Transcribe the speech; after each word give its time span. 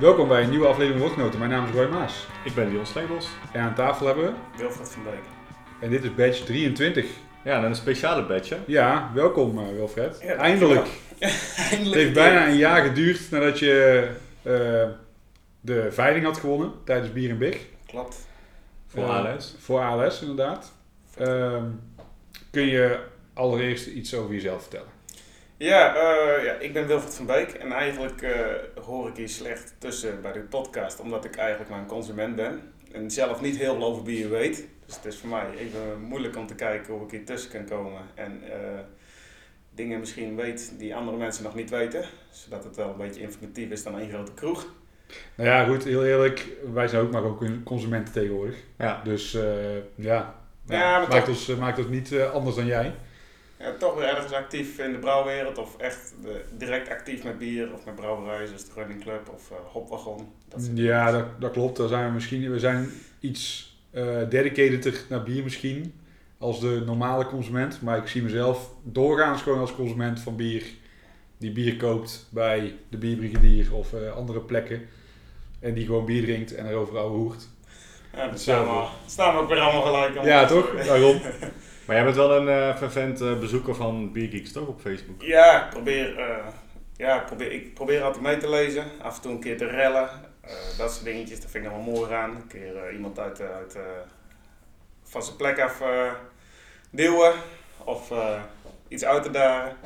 Welkom 0.00 0.28
bij 0.28 0.42
een 0.42 0.50
nieuwe 0.50 0.66
aflevering 0.66 1.00
Woordgenoten. 1.00 1.38
Mijn 1.38 1.50
naam 1.50 1.64
is 1.66 1.70
Roy 1.74 1.86
Maas. 1.88 2.26
Ik 2.44 2.54
ben 2.54 2.70
Dion 2.70 2.86
Sleebos. 2.86 3.28
En 3.52 3.60
aan 3.60 3.74
tafel 3.74 4.06
hebben 4.06 4.24
we, 4.24 4.32
Wilfred 4.58 4.88
van 4.88 5.02
Beek. 5.04 5.22
en 5.80 5.90
dit 5.90 6.04
is 6.04 6.14
badge 6.14 6.44
23. 6.44 7.06
Ja, 7.44 7.56
en 7.58 7.64
een 7.64 7.74
speciale 7.74 8.26
badge. 8.26 8.56
Ja, 8.66 9.10
welkom 9.14 9.58
eh, 9.58 9.68
Wilfred. 9.72 10.18
Ja, 10.22 10.34
Eindelijk. 10.34 10.86
Eindelijk. 11.18 11.84
Het 11.84 11.94
heeft 11.94 12.12
bijna 12.12 12.46
een 12.48 12.56
jaar 12.56 12.84
geduurd 12.84 13.30
nadat 13.30 13.58
je 13.58 14.08
eh, 14.42 14.52
de 15.60 15.88
veiling 15.90 16.24
had 16.24 16.38
gewonnen 16.38 16.72
tijdens 16.84 17.12
Bier 17.12 17.30
en 17.30 17.38
Big. 17.38 17.58
Klopt. 17.86 18.26
Voor 18.86 19.02
Eh, 19.02 19.08
ALS. 19.32 19.56
Voor 19.58 19.80
ALS, 19.80 20.20
inderdaad. 20.20 20.72
Ehm, 21.16 21.64
kun 22.50 22.66
je 22.66 22.98
allereerst 23.34 23.86
iets 23.86 24.14
over 24.14 24.34
jezelf 24.34 24.60
vertellen? 24.60 24.88
Ja, 25.56 25.94
eh, 25.96 26.44
ja, 26.44 26.52
ik 26.52 26.72
ben 26.72 26.86
Wilfred 26.86 27.14
van 27.14 27.26
Beek 27.26 27.48
en 27.50 27.72
eigenlijk 27.72 28.22
eh, 28.22 28.40
hoor 28.84 29.08
ik 29.08 29.16
hier 29.16 29.28
slecht 29.28 29.74
tussen 29.78 30.22
bij 30.22 30.32
de 30.32 30.40
podcast, 30.40 31.00
omdat 31.00 31.24
ik 31.24 31.36
eigenlijk 31.36 31.70
maar 31.70 31.78
een 31.78 31.86
consument 31.86 32.36
ben 32.36 32.60
en 32.92 33.10
zelf 33.10 33.40
niet 33.40 33.56
heel 33.56 33.74
veel 33.74 33.84
over 33.84 34.02
bier 34.02 34.30
weet. 34.30 34.68
Dus 34.86 34.96
het 34.96 35.04
is 35.04 35.16
voor 35.18 35.28
mij 35.28 35.46
even 35.58 36.00
moeilijk 36.00 36.36
om 36.36 36.46
te 36.46 36.54
kijken 36.54 36.92
hoe 36.94 37.04
ik 37.04 37.10
hier 37.10 37.24
tussen 37.24 37.50
kan 37.50 37.64
komen 37.64 38.00
en 38.14 38.40
eh, 38.52 38.58
dingen 39.74 39.98
misschien 40.00 40.36
weet 40.36 40.72
die 40.78 40.94
andere 40.94 41.16
mensen 41.16 41.44
nog 41.44 41.54
niet 41.54 41.70
weten, 41.70 42.04
zodat 42.30 42.64
het 42.64 42.76
wel 42.76 42.88
een 42.90 42.96
beetje 42.96 43.20
informatief 43.20 43.70
is 43.70 43.82
dan 43.82 43.98
één 43.98 44.10
grote 44.10 44.32
kroeg. 44.34 44.66
Nou 45.34 45.48
ja, 45.48 45.64
goed, 45.64 45.84
heel 45.84 46.04
eerlijk. 46.04 46.46
Wij 46.72 46.88
zijn 46.88 47.02
ook 47.02 47.10
maar 47.12 47.22
ook 47.22 47.44
consumenten 47.64 48.12
tegenwoordig. 48.12 48.56
Ja. 48.78 49.00
Dus 49.04 49.32
ja, 49.94 50.34
Ja, 50.66 50.98
maar 50.98 51.08
maakt, 51.08 51.10
toch- 51.10 51.28
ons, 51.28 51.46
maakt 51.56 51.78
ons 51.78 51.88
niet 51.88 52.18
anders 52.32 52.56
dan 52.56 52.66
jij. 52.66 52.94
Ja, 53.58 53.72
toch 53.78 53.94
weer 53.94 54.04
ergens 54.08 54.32
actief 54.32 54.78
in 54.78 54.92
de 54.92 54.98
brouwwereld 54.98 55.58
of 55.58 55.76
echt 55.78 56.14
de- 56.22 56.44
direct 56.58 56.88
actief 56.88 57.24
met 57.24 57.38
bier 57.38 57.72
of 57.72 57.84
met 57.84 57.94
brouwerijen 57.94 58.46
zoals 58.48 58.64
de 58.64 58.70
Running 58.74 59.00
Club 59.02 59.28
of 59.34 59.50
eh 59.50 59.56
Hopwagon. 59.72 60.28
Dat 60.48 60.68
Ja, 60.74 61.10
dat, 61.10 61.24
dat 61.40 61.50
klopt. 61.52 61.76
Daar 61.76 61.88
zijn 61.88 62.06
we 62.06 62.12
misschien. 62.12 62.50
We 62.50 62.58
zijn 62.58 62.90
iets 63.20 63.74
eh 63.90 64.18
dedicated 64.28 65.04
naar 65.08 65.22
bier 65.22 65.42
misschien 65.42 65.94
als 66.38 66.60
de 66.60 66.82
normale 66.86 67.26
consument. 67.26 67.82
Maar 67.82 67.98
ik 67.98 68.06
zie 68.08 68.22
mezelf 68.22 68.70
doorgaans 68.82 69.42
gewoon 69.42 69.58
als 69.58 69.74
consument 69.74 70.20
van 70.20 70.36
bier. 70.36 70.62
Die 71.38 71.52
bier 71.52 71.76
koopt 71.76 72.26
bij 72.30 72.74
de 72.88 72.96
bierbrigadier 72.98 73.74
of 73.74 73.92
eh, 73.92 74.12
andere 74.12 74.40
plekken. 74.40 74.88
En 75.60 75.74
die 75.74 75.84
gewoon 75.86 76.04
bier 76.04 76.22
drinkt 76.22 76.54
en 76.54 76.66
erover 76.68 76.98
ouwe 76.98 77.16
hoert. 77.16 77.48
Ja, 78.14 78.26
dan 78.28 78.38
staan 78.38 78.64
we, 78.64 78.86
staan 79.06 79.34
we 79.34 79.40
ook 79.40 79.48
weer 79.48 79.58
allemaal 79.60 79.82
gelijk. 79.82 80.18
om- 80.18 80.26
Ja, 80.26 80.46
toch? 80.46 80.84
Daarom. 80.84 81.20
Maar 81.86 81.96
jij 81.96 82.04
bent 82.04 82.16
wel 82.16 82.36
een 82.36 82.48
eh 82.48 82.76
fervent 82.76 83.20
eh, 83.20 83.38
bezoeker 83.38 83.74
van 83.74 84.12
Beer 84.12 84.28
Geeks, 84.28 84.52
toch? 84.52 84.68
Op 84.68 84.80
Facebook. 84.80 85.22
Ja, 85.22 85.64
ik 85.64 85.70
probeer, 85.70 86.18
eh, 86.18 86.46
ja 86.96 87.18
probeer, 87.18 87.52
ik 87.52 87.74
probeer 87.74 88.02
altijd 88.02 88.22
mee 88.22 88.36
te 88.36 88.48
lezen. 88.48 88.84
Af 89.02 89.16
en 89.16 89.22
toe 89.22 89.32
een 89.32 89.40
keer 89.40 89.56
te 89.56 89.66
rellen. 89.66 90.08
Dat 90.78 90.92
soort 90.92 91.04
dingetjes, 91.04 91.40
dat 91.40 91.50
vind 91.50 91.64
ik 91.64 91.70
nog 91.70 91.84
wel 91.84 91.94
mooi 91.94 92.12
aan. 92.12 92.30
Een 92.30 92.46
keer 92.46 92.92
iemand 92.92 93.18
uit, 93.18 93.40
uit, 93.40 93.76
van 95.02 95.22
zijn 95.22 95.36
plek 95.36 95.60
af 95.60 95.82
duwen 96.90 97.32
of 97.84 98.12
iets 98.88 99.04
uit 99.04 99.22
te 99.22 99.30
dagen. 99.30 99.76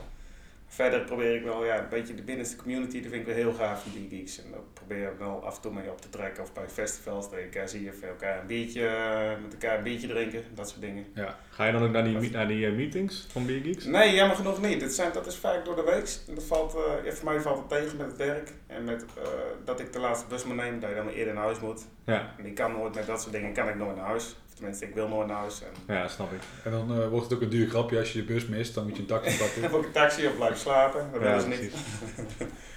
Verder 0.66 1.00
probeer 1.00 1.34
ik 1.34 1.44
wel 1.44 1.64
ja, 1.64 1.78
een 1.78 1.88
beetje 1.88 2.14
de 2.14 2.22
binnenste 2.22 2.56
community, 2.56 3.00
dat 3.02 3.10
vind 3.10 3.20
ik 3.20 3.26
wel 3.26 3.34
heel 3.34 3.52
gaaf 3.52 3.82
van 3.82 3.92
die 3.92 4.08
geeks. 4.18 4.44
En 4.44 4.50
daar 4.50 4.60
probeer 4.90 5.10
ik 5.12 5.18
wel 5.18 5.44
af 5.44 5.56
en 5.56 5.62
toe 5.62 5.72
mee 5.72 5.90
op 5.90 6.00
te 6.00 6.08
trekken. 6.08 6.42
Of 6.42 6.52
bij 6.52 6.68
festivals, 6.68 7.30
dat 7.30 7.38
je 7.38 7.44
elkaar 7.44 7.68
zie 7.68 7.88
of 7.90 8.02
elkaar 8.02 8.40
een 8.40 8.46
biertje, 8.46 8.86
eh, 8.86 9.42
met 9.42 9.52
elkaar 9.52 9.76
een 9.76 9.82
biertje 9.82 10.08
drinken, 10.08 10.44
dat 10.54 10.68
soort 10.68 10.80
dingen. 10.80 11.04
Ja. 11.14 11.38
Ga 11.50 11.66
je 11.66 11.72
dan 11.72 11.82
ook 11.82 11.90
naar 11.90 12.04
die, 12.04 12.30
naar 12.30 12.48
die 12.48 12.66
eh, 12.66 12.72
meetings 12.72 13.26
van 13.32 13.46
Beer 13.46 13.60
Geeks? 13.62 13.84
Nee, 13.84 14.14
jammer 14.14 14.36
genoeg 14.36 14.60
niet. 14.60 14.80
Het 14.82 14.92
zijn, 14.94 15.12
dat 15.12 15.26
is 15.26 15.36
vaak 15.36 15.64
door 15.64 15.76
de 15.76 15.82
week. 15.82 16.18
En 16.28 16.34
Dat 16.34 16.44
valt, 16.44 16.74
eh, 16.74 17.04
ja, 17.04 17.12
voor 17.12 17.24
mij 17.32 17.40
valt 17.40 17.58
het 17.58 17.68
tegen 17.68 17.96
met 17.96 18.06
het 18.06 18.16
werk. 18.16 18.52
En 18.66 18.84
met 18.84 19.04
eh, 19.22 19.28
dat 19.64 19.80
ik 19.80 19.92
de 19.92 19.98
laatste 19.98 20.26
bus 20.28 20.44
moet 20.44 20.56
nemen, 20.56 20.80
dat 20.80 20.88
je 20.90 20.96
dan 20.96 21.08
eerder 21.08 21.34
naar 21.34 21.44
huis 21.44 21.60
moet. 21.60 21.82
Ja, 22.06 22.34
En 22.38 22.46
ik 22.46 22.54
kan 22.54 22.72
nooit 22.72 22.94
met 22.94 23.06
dat 23.06 23.20
soort 23.20 23.32
dingen, 23.32 23.52
kan 23.52 23.68
ik 23.68 23.76
nooit 23.76 23.96
naar 23.96 24.06
huis. 24.06 24.36
Of 24.48 24.54
tenminste, 24.54 24.84
ik 24.86 24.94
wil 24.94 25.08
nooit 25.08 25.28
naar 25.28 25.36
huis. 25.36 25.62
En 25.62 25.94
ja, 25.94 26.08
snap 26.08 26.32
ik. 26.32 26.40
En 26.64 26.70
dan 26.70 27.08
wordt 27.08 27.24
het 27.24 27.34
ook 27.34 27.42
een 27.42 27.48
duur 27.48 27.68
grapje 27.68 27.98
als 27.98 28.12
je 28.12 28.18
de 28.18 28.32
bus 28.32 28.46
mist. 28.46 28.74
Dan 28.74 28.84
moet 28.86 28.96
je 28.96 29.02
een 29.02 29.08
taxi 29.08 29.38
pakken. 29.42 29.62
heb 29.62 29.72
ook 29.72 29.84
een 29.84 29.92
taxi 29.92 30.26
of 30.26 30.36
blijf 30.36 30.56
slapen. 30.58 31.08
Dat 31.12 31.20
willen 31.20 31.40
ze 31.40 31.48
niet. 31.48 31.72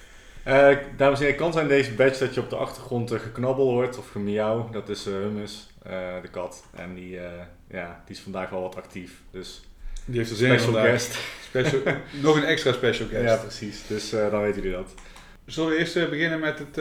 Eh, 0.43 0.77
dames 0.97 1.19
en 1.19 1.25
heren, 1.25 1.39
kan 1.39 1.53
zijn 1.53 1.67
deze 1.67 1.93
badge 1.93 2.25
dat 2.25 2.33
je 2.33 2.41
op 2.41 2.49
de 2.49 2.55
achtergrond 2.55 3.11
eh, 3.11 3.19
geknabbel 3.19 3.69
hoort 3.69 3.97
of 3.97 4.09
gemiauw. 4.11 4.69
Dat 4.71 4.89
is 4.89 5.05
eh, 5.05 5.13
Hummus, 5.13 5.67
de 6.21 6.27
kat. 6.31 6.63
En 6.75 6.93
die, 6.93 7.19
ja, 7.69 8.01
die 8.05 8.15
is 8.15 8.21
vandaag 8.21 8.49
wel 8.49 8.61
wat 8.61 8.75
actief. 8.75 9.21
Dus 9.31 9.61
Die 10.05 10.17
heeft 10.17 10.29
er 10.29 10.35
zin 10.35 10.51
in 10.51 10.59
special 10.59 10.73
vandaag. 10.73 10.91
guest. 10.91 11.17
Special, 11.43 11.81
nog 12.21 12.35
een 12.35 12.43
extra 12.45 12.71
special 12.73 13.07
guest. 13.07 13.23
Ja, 13.23 13.35
precies. 13.35 13.87
Dus 13.87 14.09
dan 14.09 14.41
weten 14.41 14.61
jullie 14.61 14.77
dat. 14.77 14.93
Zullen 15.45 15.69
we 15.69 15.77
eerst 15.77 16.09
beginnen 16.09 16.39
met 16.39 16.59
het 16.59 16.75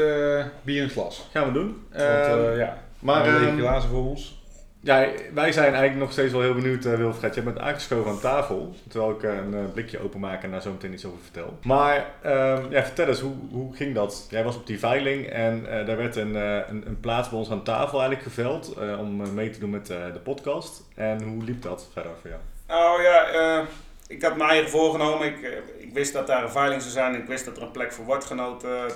bier 0.62 0.82
in 0.82 0.88
glas? 0.90 1.28
Gaan 1.32 1.46
we 1.46 1.52
doen. 1.52 1.84
Want 1.90 2.02
Ehm, 2.02 2.50
eh, 2.50 2.56
ja, 2.58 2.82
maar 2.98 3.24
maar 3.26 3.32
lege 3.32 3.46
ehm, 3.50 3.58
glazen 3.58 3.88
voor 3.90 4.04
ons. 4.08 4.41
Ja, 4.84 5.08
wij 5.34 5.52
zijn 5.52 5.74
eigenlijk 5.74 5.98
nog 5.98 6.12
steeds 6.12 6.32
wel 6.32 6.40
heel 6.40 6.54
benieuwd, 6.54 6.84
eh, 6.84 6.94
Wilfred. 6.94 7.34
Jij 7.34 7.44
bent 7.44 7.58
aangeschoven 7.58 8.10
aan 8.10 8.20
tafel, 8.20 8.74
terwijl 8.88 9.10
ik 9.10 9.22
eh, 9.22 9.36
een 9.36 9.54
eh, 9.54 9.72
blikje 9.72 10.02
openmaak 10.02 10.42
en 10.42 10.50
daar 10.50 10.62
zo 10.62 10.70
meteen 10.70 10.92
iets 10.92 11.04
over 11.04 11.18
vertel. 11.22 11.58
Maar 11.62 12.06
ehm, 12.22 12.70
ja, 12.70 12.82
vertel 12.84 13.06
eens, 13.06 13.20
hoe, 13.20 13.34
hoe 13.50 13.74
ging 13.74 13.94
dat? 13.94 14.26
Jij 14.30 14.44
was 14.44 14.56
op 14.56 14.66
die 14.66 14.78
veiling 14.78 15.26
en 15.26 15.64
daar 15.86 15.96
werd 15.96 16.16
een, 16.16 16.34
een, 16.34 16.98
plaats 17.00 17.28
bij 17.28 17.38
ons 17.38 17.50
aan 17.50 17.62
tafel 17.62 18.00
eigenlijk 18.00 18.22
geveld 18.22 18.74
om 18.98 19.34
mee 19.34 19.50
te 19.50 19.58
doen 19.58 19.70
met 19.70 19.86
de 19.86 20.20
podcast. 20.22 20.82
En 20.94 21.22
hoe 21.22 21.44
liep 21.44 21.62
dat 21.62 21.88
verder 21.92 22.12
voor 22.20 22.30
jou? 22.30 22.42
Nou 22.66 23.02
ja, 23.02 23.66
ik 24.12 24.22
had 24.22 24.36
mijn 24.36 24.50
eigen 24.50 24.70
voorgenomen. 24.70 25.26
Ik, 25.26 25.62
ik 25.78 25.92
wist 25.92 26.12
dat 26.12 26.26
daar 26.26 26.42
een 26.42 26.50
veiling 26.50 26.82
zou 26.82 26.92
zijn. 26.92 27.14
Ik 27.14 27.26
wist 27.26 27.44
dat 27.44 27.56
er 27.56 27.62
een 27.62 27.70
plek 27.70 27.92
voor 27.92 28.04
woordgenoten 28.04 28.86
eh, 28.86 28.94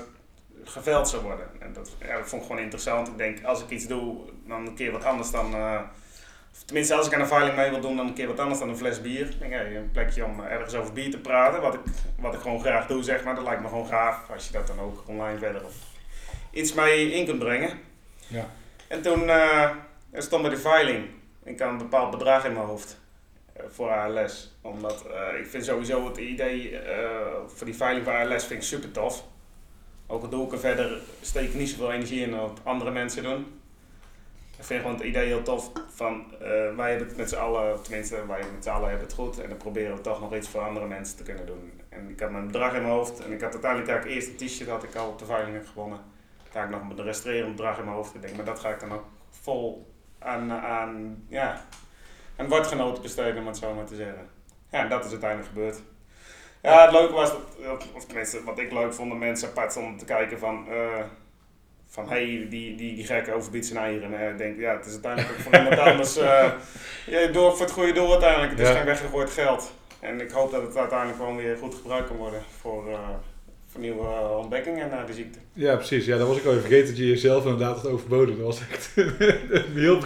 geveld 0.68 1.08
zou 1.08 1.22
worden. 1.22 1.46
En 1.58 1.72
dat, 1.72 1.96
ja, 2.00 2.16
dat 2.16 2.28
vond 2.28 2.42
ik 2.42 2.48
gewoon 2.48 2.62
interessant. 2.62 3.08
Ik 3.08 3.18
denk, 3.18 3.44
als 3.44 3.62
ik 3.62 3.70
iets 3.70 3.86
doe, 3.86 4.16
dan 4.46 4.66
een 4.66 4.74
keer 4.74 4.92
wat 4.92 5.04
anders 5.04 5.30
dan... 5.30 5.54
eh, 5.54 5.80
tenminste, 6.64 6.94
als 6.94 7.06
ik 7.06 7.14
aan 7.14 7.20
een 7.20 7.26
veiling 7.26 7.56
mee 7.56 7.70
wil 7.70 7.80
doen, 7.80 7.96
dan 7.96 8.06
een 8.06 8.14
keer 8.14 8.26
wat 8.26 8.40
anders 8.40 8.58
dan 8.58 8.68
een 8.68 8.76
fles 8.76 9.00
bier. 9.00 9.26
Ik 9.28 9.38
denk, 9.38 9.52
hey, 9.52 9.76
een 9.76 9.90
plekje 9.90 10.24
om 10.24 10.40
ergens 10.40 10.74
over 10.74 10.92
bier 10.92 11.10
te 11.10 11.18
praten. 11.18 11.60
Wat 11.60 11.74
ik, 11.74 11.80
wat 12.18 12.34
ik 12.34 12.40
gewoon 12.40 12.60
graag 12.60 12.86
doe, 12.86 13.02
zeg 13.02 13.24
maar. 13.24 13.34
Dat 13.34 13.44
lijkt 13.44 13.62
me 13.62 13.68
gewoon 13.68 13.86
gaaf. 13.86 14.30
Als 14.30 14.46
je 14.46 14.52
dat 14.52 14.66
dan 14.66 14.80
ook 14.80 15.02
online 15.06 15.38
verder 15.38 15.64
of 15.64 15.74
iets 16.50 16.72
mee 16.72 17.12
in 17.12 17.26
kunt 17.26 17.38
brengen. 17.38 17.78
Ja. 18.26 18.46
En 18.88 19.02
toen 19.02 19.28
er 19.28 20.22
stond 20.22 20.42
bij 20.42 20.50
de 20.50 20.58
veiling. 20.58 21.08
Ik 21.44 21.60
had 21.60 21.68
een 21.68 21.78
bepaald 21.78 22.10
bedrag 22.10 22.44
in 22.44 22.52
mijn 22.52 22.66
hoofd 22.66 23.00
eh, 23.52 23.64
voor 23.68 23.90
ALS. 23.90 24.56
Omdat 24.60 25.06
ik 25.38 25.46
vind 25.46 25.64
sowieso 25.64 26.08
het 26.08 26.16
idee 26.16 26.80
voor 27.46 27.66
die 27.66 27.76
veiling 27.76 28.04
voor 28.04 28.14
ALS 28.14 28.44
vind 28.44 28.62
ik 28.62 28.68
super 28.68 28.90
tof. 28.90 29.24
Ook 30.06 30.30
doe 30.30 30.46
ik 30.46 30.52
er 30.52 30.58
verder, 30.58 31.00
steek 31.20 31.48
ik 31.48 31.54
niet 31.54 31.68
zoveel 31.68 31.92
energie 31.92 32.20
in 32.20 32.36
wat 32.36 32.60
andere 32.62 32.90
mensen 32.90 33.22
doen. 33.22 33.60
Ik 34.58 34.64
vind 34.64 34.80
gewoon 34.80 34.96
het 34.96 35.06
idee 35.06 35.26
heel 35.26 35.42
tof 35.42 35.70
van 35.88 36.32
eh, 36.32 36.48
wij 36.76 36.90
hebben 36.90 37.08
het 37.08 37.16
met 37.16 37.28
z'n 37.28 37.36
allen, 37.36 37.82
tenminste 37.82 38.26
wij 38.26 38.42
met 38.54 38.64
z'n 38.64 38.70
allen 38.70 38.88
hebben 38.88 39.06
het 39.06 39.16
goed. 39.16 39.40
En 39.40 39.48
dan 39.48 39.58
proberen 39.58 39.96
we 39.96 40.00
toch 40.00 40.20
nog 40.20 40.34
iets 40.34 40.48
voor 40.48 40.60
andere 40.60 40.86
mensen 40.86 41.16
te 41.16 41.22
kunnen 41.22 41.46
doen. 41.46 41.80
En 41.88 42.10
ik 42.10 42.20
had 42.20 42.30
mijn 42.30 42.46
bedrag 42.46 42.74
in 42.74 42.82
mijn 42.82 42.94
hoofd 42.94 43.24
en 43.24 43.32
ik 43.32 43.40
had 43.40 43.52
uiteindelijk 43.52 43.90
daar 43.90 44.04
eerst 44.04 44.28
een 44.28 44.46
t-shirt 44.46 44.70
had 44.70 44.82
ik 44.82 44.94
al 44.94 45.08
op 45.08 45.18
de 45.18 45.24
veiling 45.24 45.68
gewonnen. 45.68 46.00
Daar 46.52 46.62
had 46.62 46.74
ik 46.74 46.88
nog 46.88 46.98
een 46.98 47.04
resterend 47.04 47.56
bedrag 47.56 47.78
in 47.78 47.84
mijn 47.84 47.96
hoofd. 47.96 48.14
Ik 48.14 48.22
denk, 48.22 48.36
maar 48.36 48.44
dat 48.44 48.58
ga 48.58 48.70
ik 48.70 48.80
dan 48.80 48.92
ook 48.92 49.04
vol 49.30 49.94
aan, 50.18 50.52
aan, 50.52 51.24
ja, 51.28 51.64
aan 52.36 52.48
besteden, 53.02 53.38
om 53.38 53.46
het 53.46 53.56
zo 53.56 53.74
maar 53.74 53.84
te 53.84 53.94
zeggen. 53.94 54.28
Ja, 54.70 54.82
en 54.82 54.88
dat 54.88 55.04
is 55.04 55.10
uiteindelijk 55.10 55.48
gebeurd. 55.48 55.82
Ja, 56.62 56.82
het 56.84 56.92
leuke 56.92 57.12
was, 57.12 57.30
dat, 57.62 57.86
of 57.94 58.04
tenminste 58.04 58.44
wat 58.44 58.58
ik 58.58 58.72
leuk 58.72 58.94
vond, 58.94 59.10
dat 59.10 59.18
mensen 59.18 59.48
apart 59.48 59.70
stonden 59.70 59.96
te 59.98 60.04
kijken 60.04 60.38
van, 60.38 60.66
eh, 60.70 61.02
van 61.88 62.08
hey, 62.08 62.24
die, 62.50 62.76
die, 62.76 62.94
die 62.94 63.04
gekke 63.06 63.32
overbiedt 63.32 63.66
zijn 63.66 63.78
eieren. 63.78 64.18
En 64.20 64.30
ik 64.32 64.38
denk, 64.38 64.58
ja, 64.60 64.76
het 64.76 64.86
is 64.86 64.92
uiteindelijk 64.92 65.32
ook 65.34 65.40
voor 65.40 65.54
iemand 65.58 65.78
anders, 65.78 66.16
eh 66.16 66.50
ja, 67.06 67.26
door, 67.26 67.50
voor 67.56 67.64
het 67.66 67.74
goede 67.74 67.92
doel 67.92 68.10
uiteindelijk. 68.10 68.50
Het 68.50 68.60
is 68.60 68.68
Ja. 68.68 68.74
geen 68.74 68.84
weggegooid 68.84 69.30
geld. 69.30 69.72
En 70.00 70.20
ik 70.20 70.30
hoop 70.30 70.50
dat 70.50 70.62
het 70.62 70.76
uiteindelijk 70.76 71.18
gewoon 71.18 71.36
weer 71.36 71.56
goed 71.56 71.74
gebruikt 71.74 72.08
kan 72.08 72.16
worden 72.16 72.42
voor, 72.60 72.90
eh, 72.90 72.98
voor 73.66 73.80
nieuwe 73.80 74.06
eh, 74.06 74.36
ontdekkingen 74.38 74.88
naar 74.90 75.06
de 75.06 75.12
ziekte. 75.12 75.38
Ja, 75.52 75.74
precies. 75.76 76.06
Ja, 76.06 76.16
dat 76.18 76.28
was 76.28 76.36
ik 76.36 76.44
al 76.44 76.50
even 76.50 76.62
vergeten 76.62 76.88
dat 76.88 76.96
je 76.98 77.06
jezelf 77.08 77.44
inderdaad 77.44 77.76
had 77.76 77.86
overboden. 77.86 78.36
Dat 78.36 78.46
was 78.46 78.60
echt 78.70 78.90
een 79.50 79.72
heel 79.78 79.98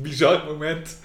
bizar 0.00 0.44
moment. 0.46 0.98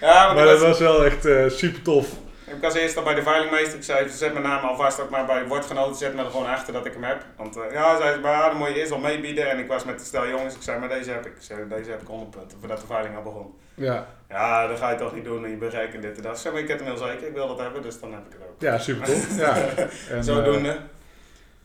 Ja, 0.00 0.32
Maar 0.32 0.44
ik 0.44 0.50
dat 0.50 0.60
was- 0.60 0.78
wel 0.78 1.04
echt 1.04 1.24
eh, 1.24 1.48
super 1.48 1.82
tof. 1.82 2.08
Ik 2.46 2.60
was 2.60 2.74
eerst 2.74 2.96
al 2.96 3.02
bij 3.02 3.14
de 3.14 3.22
veilingmeester. 3.22 3.76
Ik 3.76 3.84
zei, 3.84 4.08
zet 4.08 4.32
mijn 4.32 4.44
naam 4.44 4.64
alvast 4.64 5.00
ook 5.00 5.10
maar 5.10 5.26
bij 5.26 5.46
woordgenoten. 5.46 5.96
Zet 5.96 6.14
me 6.14 6.22
er 6.22 6.30
gewoon 6.30 6.46
achter 6.46 6.72
dat 6.72 6.86
ik 6.86 6.92
hem 6.92 7.02
heb. 7.02 7.24
Want 7.36 7.56
eh, 7.56 7.72
ja, 7.72 7.96
zei 7.96 8.14
ze, 8.14 8.20
maar 8.20 8.48
dan 8.50 8.58
moet 8.58 8.68
je 8.68 8.74
eerst 8.74 8.90
wel 8.90 8.98
meebieden. 8.98 9.50
En 9.50 9.58
ik 9.58 9.66
was 9.66 9.84
met 9.84 9.98
de 9.98 10.04
stel 10.04 10.28
jongens. 10.28 10.54
Ik 10.54 10.62
zei, 10.62 10.78
maar 10.78 10.88
deze 10.88 11.10
heb 11.10 11.26
ik. 11.26 11.36
Ik 11.36 11.42
zei, 11.42 11.68
deze 11.68 11.90
heb 11.90 12.00
ik 12.00 12.06
100 12.06 12.30
punten. 12.30 12.58
Voordat 12.58 12.80
de 12.80 12.86
veiling 12.86 13.16
al 13.16 13.22
begon. 13.22 13.54
Ja, 13.74 14.06
Ja, 14.28 14.66
dat 14.66 14.78
ga 14.78 14.90
je 14.90 14.96
toch 14.96 15.14
niet 15.14 15.24
doen. 15.24 15.44
En 15.44 15.50
je 15.50 15.56
bent 15.56 15.74
gek 15.74 15.94
en 15.94 16.00
dit 16.00 16.16
en 16.16 16.22
dat. 16.22 16.34
Ik 16.34 16.40
zei, 16.40 16.54
maar 16.54 16.62
ik 16.62 16.68
heb 16.68 16.78
hem 16.78 16.88
heel 16.88 16.96
zeker. 16.96 17.26
Ik 17.26 17.34
wil 17.34 17.48
dat 17.48 17.58
hebben. 17.58 17.82
Dus 17.82 18.00
dan 18.00 18.12
heb 18.12 18.26
ik 18.26 18.32
het 18.32 18.48
ook. 18.48 18.60
ja 18.60 18.78
super 18.78 19.06
tof. 19.06 19.38
Ja. 19.38 19.56
En, 20.16 20.24
Zodoende. 20.24 20.78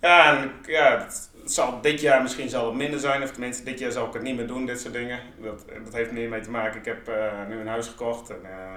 Ja, 0.02 0.38
en 0.38 0.52
ja, 0.66 1.00
het, 1.00 1.30
zal 1.46 1.82
dit 1.82 2.02
jaar 2.02 2.22
misschien 2.22 2.50
zal 2.50 2.66
het 2.66 2.76
minder 2.76 3.00
zijn. 3.00 3.24
Of 3.24 3.32
tenminste, 3.32 3.64
dit 3.64 3.80
jaar 3.80 3.92
zal 3.92 4.08
ik 4.08 4.14
het 4.14 4.22
niet 4.22 4.36
meer 4.36 4.48
doen, 4.48 4.66
dit 4.66 4.80
soort 4.80 4.94
dingen. 4.94 5.20
Dat, 5.38 5.66
dat 5.84 5.94
heeft 5.94 6.12
meer 6.12 6.30
mee 6.30 6.42
te 6.42 6.50
maken. 6.50 6.80
Ik 6.80 6.86
heb 6.86 7.08
eh, 7.08 7.32
nu 7.48 7.60
een 7.60 7.68
huis 7.68 7.88
gekocht. 7.88 8.30
En, 8.30 8.40
eh, 8.44 8.74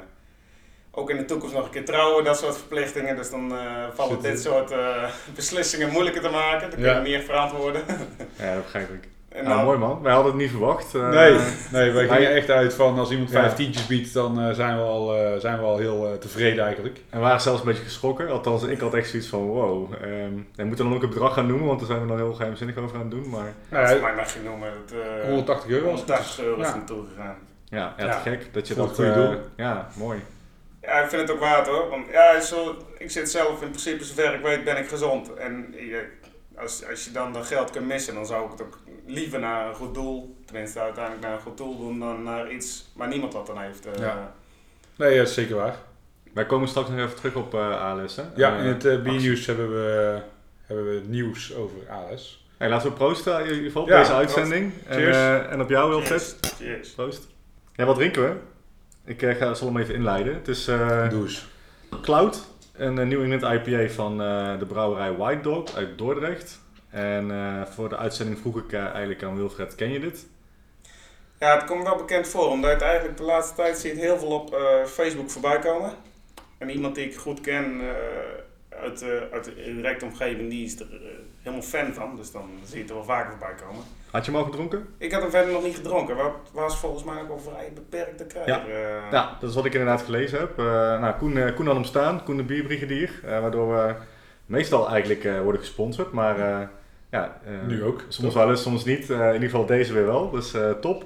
ook 0.94 1.10
in 1.10 1.16
de 1.16 1.24
toekomst 1.24 1.54
nog 1.54 1.64
een 1.64 1.70
keer 1.70 1.84
trouwen, 1.84 2.24
dat 2.24 2.38
soort 2.38 2.56
verplichtingen. 2.56 3.16
Dus 3.16 3.30
dan 3.30 3.52
eh, 3.56 3.58
vallen 3.94 4.22
dit 4.22 4.40
soort 4.42 4.70
eh, 4.70 5.04
beslissingen 5.34 5.90
moeilijker 5.90 6.22
te 6.22 6.28
maken. 6.30 6.70
Dan 6.70 6.78
kun 6.80 7.02
je 7.04 7.08
Ja. 7.10 7.16
echt 7.16 7.24
verantwoorden. 7.24 7.82
Ja, 8.38 8.54
dat 8.54 8.62
begrijp 8.62 8.90
ik. 8.90 9.08
En 9.28 9.44
Nou, 9.44 9.56
dan- 9.56 9.64
mooi 9.64 9.78
man. 9.78 10.02
Wij 10.02 10.12
hadden 10.12 10.32
het 10.32 10.40
niet 10.40 10.50
verwacht. 10.50 10.94
Eh, 10.94 11.08
Nee, 11.08 11.38
nee, 11.72 11.90
wij 11.90 12.08
gingen 12.08 12.34
echt 12.34 12.50
uit 12.50 12.74
van 12.74 12.98
als 12.98 13.10
iemand 13.10 13.30
Ja. 13.30 13.40
vijf 13.40 13.54
tientjes 13.54 13.86
biedt, 13.86 14.12
dan 14.12 14.40
eh, 14.40 14.54
zijn, 14.54 14.76
we 14.76 14.82
al, 14.82 15.16
eh, 15.16 15.38
zijn 15.38 15.58
we 15.58 15.64
al 15.64 15.78
heel 15.78 16.06
eh, 16.06 16.12
tevreden 16.18 16.64
eigenlijk. 16.64 16.96
En 17.10 17.18
we 17.18 17.24
waren 17.24 17.40
zelfs 17.40 17.60
een 17.60 17.66
beetje 17.66 17.82
geschrokken. 17.82 18.28
Althans, 18.28 18.62
ik 18.62 18.80
had 18.80 18.94
echt 18.94 19.08
zoiets 19.10 19.28
van 19.28 19.40
wow. 19.46 19.92
ehm 19.92 20.32
we 20.54 20.64
moeten 20.64 20.84
dan 20.84 20.94
ook 20.94 21.02
een 21.02 21.08
bedrag 21.08 21.34
gaan 21.34 21.46
noemen, 21.46 21.66
want 21.66 21.78
daar 21.78 21.88
zijn 21.88 22.00
we 22.00 22.06
nog 22.06 22.16
heel 22.16 22.34
geheimzinnig 22.34 22.76
over 22.76 22.94
aan 22.96 23.02
het 23.02 23.10
doen. 23.10 23.28
Maar 23.28 23.52
Nou 23.68 23.88
ja, 24.00 24.12
mag 24.16 24.34
je 24.34 24.40
noemen. 24.44 24.68
Het, 24.84 24.92
eh, 25.22 25.28
180 25.28 25.70
euro 25.70 25.90
was 25.90 26.00
het. 26.00 26.08
180 26.08 26.44
euro 26.44 26.60
is 26.60 26.66
Ja. 26.66 26.74
naartoe 26.74 27.04
gegaan. 27.14 27.36
ja, 27.64 27.94
ja, 27.98 28.04
Ja. 28.06 28.20
te 28.22 28.28
gek 28.30 28.54
dat 28.54 28.68
je 28.68 28.74
Voor 28.74 28.86
dat... 28.86 28.94
goede 28.94 29.10
eh, 29.10 29.16
doel. 29.16 29.34
ja, 29.56 29.88
mooi. 29.96 30.18
Ja, 30.86 31.02
ik 31.02 31.08
vind 31.08 31.22
het 31.22 31.30
ook 31.30 31.38
waard 31.40 31.66
hoor. 31.66 31.88
Want 31.88 32.06
ja, 32.10 32.40
zo, 32.40 32.76
ik 32.98 33.10
zit 33.10 33.30
zelf 33.30 33.62
in 33.62 33.68
principe, 33.68 34.04
zover 34.04 34.34
ik 34.34 34.40
weet, 34.42 34.64
ben 34.64 34.76
ik 34.76 34.88
gezond. 34.88 35.34
En 35.34 35.74
je, 35.78 36.06
als, 36.56 36.88
als 36.90 37.04
je 37.04 37.10
dan 37.12 37.32
dat 37.32 37.46
geld 37.46 37.70
kunt 37.70 37.86
missen, 37.86 38.14
dan 38.14 38.26
zou 38.26 38.44
ik 38.44 38.50
het 38.50 38.62
ook 38.62 38.78
liever 39.06 39.38
naar 39.38 39.68
een 39.68 39.74
goed 39.74 39.94
doel, 39.94 40.36
tenminste 40.46 40.80
uiteindelijk 40.80 41.24
naar 41.24 41.34
een 41.34 41.40
goed 41.40 41.56
doel 41.56 41.78
doen, 41.78 41.98
dan 41.98 42.22
naar 42.22 42.50
iets 42.50 42.90
waar 42.96 43.08
niemand 43.08 43.32
wat 43.32 43.50
aan 43.50 43.60
heeft. 43.62 43.86
eh. 43.86 43.92
Ja. 44.02 44.34
Nee, 44.96 45.16
dat 45.18 45.28
is 45.28 45.34
zeker 45.34 45.56
waar. 45.56 45.76
Wij 46.34 46.46
komen 46.46 46.68
straks 46.68 46.88
nog 46.88 46.98
even 46.98 47.14
terug 47.16 47.34
op 47.34 47.54
eh 47.54 47.80
ALS. 47.90 48.16
Hè? 48.16 48.22
Ja, 48.34 48.52
Eh, 48.58 48.58
in 48.60 48.66
het 48.66 48.86
actie. 48.86 48.98
B-nieuws 49.18 49.46
hebben 49.46 49.70
we, 49.74 50.20
hebben 50.66 50.84
we 50.84 51.02
nieuws 51.06 51.54
over 51.54 51.76
ALS. 51.90 52.46
Hey, 52.56 52.68
laten 52.68 52.88
we 52.90 52.94
proosten 52.96 53.40
in 53.40 53.48
ieder 53.50 53.64
geval 53.64 53.82
op 53.82 53.88
Ja, 53.88 53.98
deze 54.00 54.12
uitzending. 54.12 54.72
En, 54.86 54.94
Cheers. 54.96 55.16
eh, 55.16 55.52
en 55.52 55.60
op 55.60 55.68
jou. 55.68 56.04
Cheers. 56.04 56.34
Cheers. 56.58 56.90
Proost. 56.90 57.26
Ja, 57.74 57.84
wat 57.84 57.94
drinken 57.96 58.22
we? 58.22 58.36
Ik 59.04 59.22
eh, 59.22 59.36
ga, 59.36 59.54
zal 59.54 59.66
hem 59.66 59.76
even 59.76 59.94
inleiden. 59.94 60.34
Het 60.34 60.48
is 60.48 60.68
eh. 60.68 61.08
Cloud, 62.02 62.44
een 62.72 62.98
eh, 62.98 63.06
New 63.06 63.22
England 63.22 63.42
IPA 63.68 63.88
van 63.92 64.22
eh, 64.22 64.58
de 64.58 64.66
brouwerij 64.66 65.12
White 65.12 65.40
Dog 65.40 65.74
uit 65.74 65.98
Dordrecht. 65.98 66.60
En 66.90 67.30
eh, 67.30 67.66
voor 67.66 67.88
de 67.88 67.96
uitzending 67.96 68.38
vroeg 68.38 68.56
ik 68.58 68.72
eigenlijk 68.72 69.22
aan 69.22 69.36
Wilfred, 69.36 69.74
ken 69.74 69.90
je 69.90 70.00
dit? 70.00 70.26
Ja, 71.38 71.54
het 71.54 71.64
komt 71.64 71.82
wel 71.82 71.96
bekend 71.96 72.28
voor, 72.28 72.48
omdat 72.48 72.70
je 72.70 72.76
het 72.76 72.84
eigenlijk 72.84 73.16
de 73.16 73.22
laatste 73.22 73.54
tijd 73.54 73.78
zie 73.78 73.90
je 73.90 73.96
het 73.96 74.04
heel 74.04 74.18
veel 74.18 74.28
op 74.28 74.54
eh, 74.54 74.84
Facebook 74.86 75.30
voorbij 75.30 75.58
komen. 75.58 75.92
En 76.58 76.70
iemand 76.70 76.94
die 76.94 77.04
ik 77.04 77.16
goed 77.16 77.40
ken 77.40 77.80
eh, 77.80 78.78
uit, 78.80 79.02
eh, 79.02 79.08
uit 79.32 79.44
de 79.44 79.54
directe 79.54 80.04
omgeving, 80.04 80.50
die 80.50 80.64
is 80.64 80.80
er 80.80 80.86
helemaal 81.42 81.62
fan 81.62 81.94
van. 81.94 82.16
Dus 82.16 82.30
dan 82.30 82.50
zie 82.64 82.74
je 82.74 82.80
het 82.80 82.90
er 82.90 82.96
wel 82.96 83.04
vaker 83.04 83.30
voorbij 83.30 83.54
komen. 83.66 83.84
Had 84.14 84.24
je 84.24 84.30
hem 84.30 84.40
al 84.40 84.46
gedronken? 84.46 84.86
Ik 84.98 85.12
had 85.12 85.22
hem 85.22 85.30
verder 85.30 85.52
nog 85.52 85.62
niet 85.62 85.74
gedronken. 85.76 86.16
Wat 86.16 86.32
was 86.52 86.76
volgens 86.78 87.04
mij 87.04 87.20
ook 87.22 87.28
wel 87.28 87.38
vrij 87.40 87.72
beperkt 87.74 88.18
te 88.18 88.24
krijgen. 88.26 88.52
Ja, 89.10 89.36
dat 89.40 89.48
is 89.50 89.54
wat 89.56 89.64
ik 89.64 89.72
inderdaad 89.72 90.02
gelezen 90.02 90.38
heb. 90.38 90.58
Eh, 90.58 90.64
nou, 91.00 91.14
Koen, 91.18 91.36
eh, 91.38 91.54
Koen 91.54 91.66
had 91.66 91.74
hem 91.74 91.84
staan, 91.84 92.24
Koen 92.24 92.36
de 92.36 92.42
bierbrigadier. 92.42 93.10
eh, 93.24 93.40
waardoor 93.40 93.68
we 93.76 93.94
meestal 94.46 94.88
eigenlijk 94.88 95.24
eh, 95.24 95.40
worden 95.40 95.60
gesponsord. 95.60 96.12
Maar 96.12 96.38
eh, 96.38 96.66
ja, 97.10 97.40
eh, 97.44 97.52
Nu 97.66 97.84
ook. 97.84 98.04
Soms 98.08 98.34
wel 98.34 98.50
eens, 98.50 98.62
soms 98.62 98.84
niet. 98.84 99.10
Eh, 99.10 99.26
in 99.26 99.32
ieder 99.32 99.48
geval 99.50 99.66
deze 99.66 99.92
weer 99.92 100.06
wel. 100.06 100.30
Dus 100.30 100.54
eh, 100.54 100.70
top. 100.70 101.00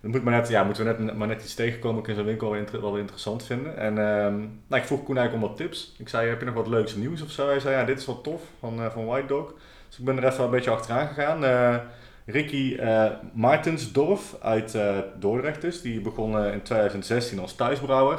Dan 0.00 0.10
moet 0.10 0.22
maar 0.24 0.34
net, 0.34 0.48
ja, 0.48 0.64
moeten 0.64 0.84
we 0.86 1.02
net, 1.02 1.16
maar 1.16 1.28
net 1.28 1.42
iets 1.42 1.54
tegenkomen. 1.54 2.00
Ik 2.00 2.08
in 2.08 2.14
zijn 2.14 2.26
winkel 2.26 2.50
wel, 2.50 2.58
inter- 2.58 2.80
wel 2.80 2.96
interessant 2.96 3.44
vinden. 3.44 3.76
En 3.76 3.98
ehm, 3.98 4.36
nou, 4.66 4.82
ik 4.82 4.84
vroeg 4.84 5.04
Koen 5.04 5.16
eigenlijk 5.16 5.46
om 5.46 5.50
wat 5.50 5.58
tips. 5.58 5.94
Ik 5.98 6.08
zei, 6.08 6.28
heb 6.28 6.38
je 6.40 6.46
nog 6.46 6.54
wat 6.54 6.66
leuks 6.66 6.94
nieuws 6.94 7.22
of 7.22 7.30
zo? 7.30 7.46
Hij 7.46 7.60
zei, 7.60 7.74
ja, 7.76 7.84
dit 7.84 7.98
is 7.98 8.06
wel 8.06 8.20
tof 8.20 8.42
van, 8.60 8.82
eh, 8.82 8.90
van 8.90 9.06
White 9.06 9.26
Dog. 9.26 9.52
Dus 9.88 9.98
ik 9.98 10.04
ben 10.04 10.16
er 10.16 10.24
even 10.32 10.44
een 10.44 10.50
beetje 10.50 10.70
achteraan 10.70 11.06
gegaan. 11.08 11.44
Ricky 12.26 12.76
eh 12.76 13.10
Martensdorf 13.32 14.36
uit 14.42 14.74
eh, 14.74 14.98
Dordrecht 15.18 15.60
dus. 15.60 15.82
Die 15.82 16.00
begon 16.00 16.44
in 16.44 16.62
2016 16.62 17.38
als 17.38 17.54
thuisbrouwer. 17.54 18.18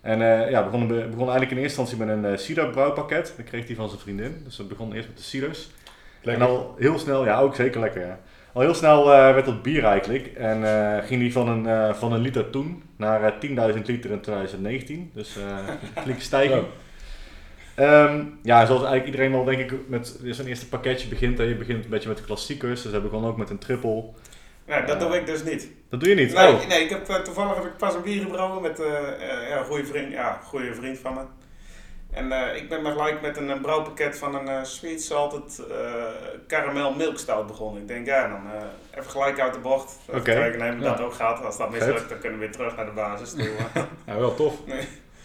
En 0.00 0.22
eh, 0.22 0.50
ja, 0.50 0.64
begon, 0.64 0.88
begon 0.88 1.28
eigenlijk 1.28 1.50
in 1.50 1.58
eerste 1.58 1.80
instantie 1.80 2.06
met 2.06 2.08
een 2.08 2.32
uh, 2.32 2.38
cider 2.38 2.70
brouwpakket. 2.70 3.34
Dat 3.36 3.46
kreeg 3.46 3.66
hij 3.66 3.76
van 3.76 3.88
zijn 3.88 4.00
vriendin. 4.00 4.40
Dus 4.44 4.56
dat 4.56 4.68
begon 4.68 4.92
eerst 4.92 5.08
met 5.08 5.16
de 5.16 5.22
ciders. 5.22 5.70
Lekker. 6.22 6.44
En 6.44 6.50
al 6.50 6.74
heel 6.78 6.98
snel, 6.98 7.24
ja 7.24 7.40
ook 7.40 7.54
zeker 7.54 7.80
lekker 7.80 8.06
ja. 8.06 8.18
Al 8.52 8.62
heel 8.62 8.74
snel 8.74 9.06
werd 9.06 9.44
dat 9.44 9.62
bier 9.62 9.84
eigenlijk. 9.84 10.26
En 10.26 10.62
ging 11.04 11.20
die 11.20 11.32
van 11.32 11.48
een, 11.48 11.94
van 11.94 12.12
een 12.12 12.20
liter 12.20 12.50
toen 12.50 12.82
naar 12.96 13.22
eh, 13.22 13.72
10.000 13.74 13.82
liter 13.82 14.10
in 14.10 14.20
2019. 14.20 15.10
Dus 15.14 15.36
een 15.36 16.02
flinke 16.02 16.22
stijging. 16.22 16.64
Ehm, 17.76 18.24
ja, 18.42 18.66
zoals 18.66 18.82
eigenlijk 18.82 19.04
iedereen 19.04 19.32
wel 19.32 19.44
denk 19.44 19.70
ik 19.70 19.88
met 19.88 20.18
zo'n 20.24 20.46
eerste 20.46 20.68
pakketje 20.68 21.08
begint. 21.08 21.38
Hè. 21.38 21.44
Je 21.44 21.54
begint 21.56 21.84
een 21.84 21.90
beetje 21.90 22.08
met 22.08 22.16
de 22.18 22.24
klassiekers. 22.24 22.82
Dus 22.82 22.92
we 22.92 23.00
begonnen 23.00 23.30
ook 23.30 23.36
met 23.36 23.50
een 23.50 23.58
triple. 23.58 24.04
nee, 24.66 24.84
dat 24.84 25.00
doe 25.00 25.16
ik 25.16 25.26
dus 25.26 25.44
niet. 25.44 25.68
Dat 25.90 26.00
doe 26.00 26.08
je 26.08 26.14
niet? 26.14 26.34
Nee, 26.34 26.52
Oh. 26.54 26.66
nee 26.68 26.82
ik 26.82 26.90
heb, 26.90 27.08
eh, 27.08 27.16
toevallig 27.16 27.54
heb 27.54 27.64
ik 27.64 27.76
pas 27.76 27.94
een 27.94 28.02
bier 28.02 28.22
gebrouwen 28.22 28.62
met 28.62 28.80
eh, 28.80 28.86
eh, 29.08 29.48
ja, 29.48 29.58
een 29.58 29.64
goede 29.64 29.84
vriend, 29.84 30.12
ja, 30.12 30.40
goede 30.44 30.74
vriend 30.74 30.98
van 30.98 31.14
me. 31.14 31.20
En 32.10 32.32
eh, 32.32 32.56
ik 32.62 32.68
ben 32.68 32.82
maar 32.82 32.92
gelijk 32.92 33.20
met 33.22 33.36
een, 33.36 33.50
eh, 33.50 33.60
brouwpakket 33.60 34.18
van 34.18 34.34
een 34.34 34.48
eh, 34.48 34.62
sweet 34.64 35.02
salted 35.02 35.62
eh 35.70 36.04
caramel 36.48 36.94
milk 36.94 37.18
stout 37.18 37.46
begonnen. 37.46 37.82
Ik 37.82 37.88
denk, 37.88 38.06
ja, 38.06 38.28
dan 38.28 38.40
eh, 38.52 38.98
even 38.98 39.10
gelijk 39.10 39.40
uit 39.40 39.54
de 39.54 39.60
bocht. 39.60 39.98
Even 40.08 40.20
Oké. 40.20 40.32
kijken, 40.32 40.80
Ja. 40.80 40.88
dat 40.90 41.00
ook 41.00 41.14
gehad. 41.14 41.44
Als 41.44 41.56
dat 41.58 41.70
mislukt, 41.70 42.08
dan 42.08 42.18
kunnen 42.18 42.38
we 42.38 42.44
weer 42.44 42.54
terug 42.54 42.76
naar 42.76 42.84
de 42.86 42.90
basis 42.92 43.30
toe. 43.30 43.48
Nou, 44.06 44.18
wel 44.20 44.34
tof. 44.34 44.54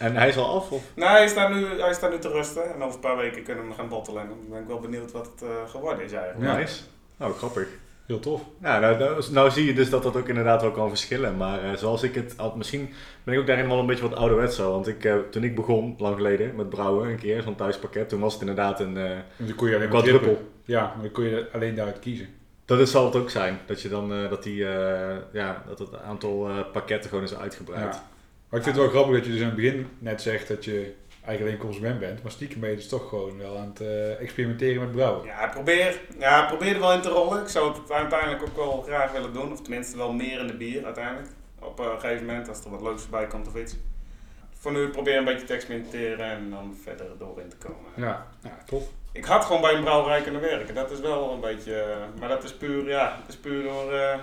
En 0.02 0.16
hij 0.16 0.28
is 0.28 0.38
al 0.38 0.56
af? 0.56 0.72
Of? 0.72 0.84
nee, 0.96 1.08
hij 1.08 1.28
staat, 1.28 1.50
nu, 1.54 1.66
hij 1.80 1.94
staat 1.94 2.12
nu 2.12 2.20
te 2.20 2.30
rusten. 2.30 2.74
En 2.74 2.82
over 2.82 2.94
een 2.96 3.00
paar 3.00 3.18
weken 3.18 3.44
kunnen 3.44 3.64
we 3.64 3.70
hem 3.70 3.78
gaan 3.80 3.90
bottelen. 3.90 4.22
En 4.22 4.28
dan 4.28 4.38
ben 4.50 4.60
ik 4.62 4.68
wel 4.68 4.80
benieuwd 4.80 5.12
wat 5.12 5.26
het 5.26 5.42
eh, 5.42 5.70
geworden 5.70 6.04
is 6.06 6.12
eigenlijk. 6.12 6.52
Ja. 6.52 6.58
Nice. 6.58 6.82
Oh, 7.20 7.38
grappig. 7.38 7.68
Heel 8.08 8.20
tof. 8.20 8.42
Ja, 8.62 8.80
nou, 8.80 8.98
nou, 8.98 9.24
nou 9.32 9.50
zie 9.52 9.66
je 9.66 9.74
dus 9.74 9.90
dat 9.90 10.04
dat 10.04 10.16
ook 10.16 10.28
inderdaad 10.28 10.62
wel 10.62 10.72
kan 10.72 10.90
verschillen. 10.90 11.38
Maar 11.38 11.64
eh, 11.64 11.74
zoals 11.78 12.04
ik 12.04 12.16
het 12.16 12.34
had, 12.38 12.56
misschien 12.56 12.94
ben 13.24 13.34
ik 13.34 13.40
ook 13.40 13.48
daarin 13.48 13.68
wel 13.68 13.80
een 13.80 13.86
beetje 13.86 14.10
wat 14.10 14.18
ouderwets 14.18 14.56
zo. 14.56 14.72
Want 14.72 14.88
ik, 14.88 15.06
eh, 15.06 15.16
toen 15.32 15.44
ik 15.44 15.56
begon, 15.56 15.96
lang 15.98 16.16
geleden, 16.16 16.56
met 16.56 16.70
brouwen, 16.70 17.10
een 17.10 17.20
keer, 17.20 17.42
zo'n 17.42 17.56
thuispakket, 17.56 18.10
toen 18.10 18.20
was 18.20 18.32
het 18.34 18.42
inderdaad 18.42 18.80
een... 18.80 18.98
eh, 18.98 19.12
En 19.12 19.24
dan 19.38 19.56
kon 19.56 19.68
je 19.70 19.76
alleen 19.76 19.88
Een 19.88 19.94
maar 19.94 20.02
quadruple. 20.02 20.28
triple. 20.28 20.46
Ja, 20.66 20.82
maar 20.82 21.02
dan 21.02 21.12
kon 21.12 21.24
je 21.24 21.48
alleen 21.54 21.76
daaruit 21.76 22.00
kiezen. 22.00 22.28
dat 22.66 22.80
is, 22.80 22.92
zal 22.92 23.06
het 23.06 23.16
ook 23.16 23.30
zijn. 23.30 23.60
Dat 23.66 23.82
je 23.82 23.90
dan, 23.90 24.14
eh, 24.14 24.30
dat 24.30 24.44
die, 24.44 24.68
eh, 24.68 25.16
ja, 25.32 25.64
dat 25.68 25.80
het 25.80 25.90
aantal 26.02 26.48
eh, 26.50 26.56
pakketten 26.74 27.10
gewoon 27.10 27.24
is 27.26 27.36
uitgebreid. 27.36 27.94
Ja. 27.96 28.10
Maar 28.52 28.60
ik 28.60 28.66
vind 28.66 28.76
het 28.76 28.86
wel 28.86 28.90
grappig 28.94 29.16
dat 29.16 29.26
je 29.26 29.32
dus 29.32 29.42
aan 29.42 29.46
het 29.48 29.56
begin 29.56 29.88
net 30.00 30.22
zegt 30.22 30.48
dat 30.48 30.66
je 30.66 30.94
eigenlijk 31.26 31.42
alleen 31.42 31.72
consument 31.72 32.00
bent. 32.00 32.24
Maar 32.24 32.32
stiekem 32.32 32.60
ben 32.60 32.70
je 32.70 32.76
dus 32.76 32.88
toch 32.88 33.10
gewoon 33.10 33.38
wel 33.38 33.58
aan 33.58 33.68
het 33.68 33.82
eh, 33.82 34.20
experimenteren 34.22 34.82
met 34.82 34.92
brouwen. 34.92 35.26
Ja, 35.26 35.48
probeer, 35.48 36.02
ja, 36.20 36.46
probeer 36.46 36.74
er 36.74 36.80
wel 36.80 36.94
in 36.94 37.02
te 37.02 37.10
rollen. 37.10 37.42
Ik 37.42 37.48
zou 37.48 37.74
het 37.74 37.92
uiteindelijk 37.92 38.42
ook 38.44 38.56
wel 38.56 38.82
graag 38.88 39.12
willen 39.12 39.34
doen. 39.34 39.52
Of 39.52 39.62
tenminste 39.62 39.98
wel 39.98 40.14
meer 40.14 40.40
in 40.40 40.48
de 40.48 40.54
bier 40.54 40.86
uiteindelijk. 40.86 41.28
Op 41.60 41.80
eh, 41.80 41.86
een 41.86 42.00
gegeven 42.00 42.26
moment 42.26 42.50
als 42.50 42.64
er 42.64 42.72
wat 42.72 42.82
leuks 42.82 43.02
voorbij 43.02 43.28
komt 43.28 43.48
of 43.48 43.56
iets. 43.56 43.76
Voor 44.60 44.72
nu 44.72 44.88
probeer 44.90 45.18
een 45.18 45.26
beetje 45.26 45.46
te 45.46 45.54
experimenteren 45.54 46.26
en 46.26 46.50
dan 46.50 46.78
verder 46.84 47.06
door 47.18 47.42
in 47.42 47.50
te 47.50 47.58
komen. 47.58 47.92
Ja, 47.96 48.28
ja 48.44 48.58
tof. 48.66 48.84
Ik 49.12 49.26
had 49.26 49.46
gewoon 49.46 49.62
bij 49.62 49.74
een 49.74 49.84
brouwerij 49.84 50.22
kunnen 50.22 50.42
werken. 50.42 50.76
Dat 50.76 50.92
is 50.92 51.00
wel 51.00 51.32
een 51.32 51.40
beetje... 51.40 51.82
eh, 51.82 52.20
maar 52.20 52.30
dat 52.30 52.44
is 52.44 52.54
puur, 52.54 52.88
ja, 52.88 53.18
dat 53.20 53.30
is 53.30 53.38
puur 53.38 53.64
door, 53.64 53.94
eh, 53.94 54.18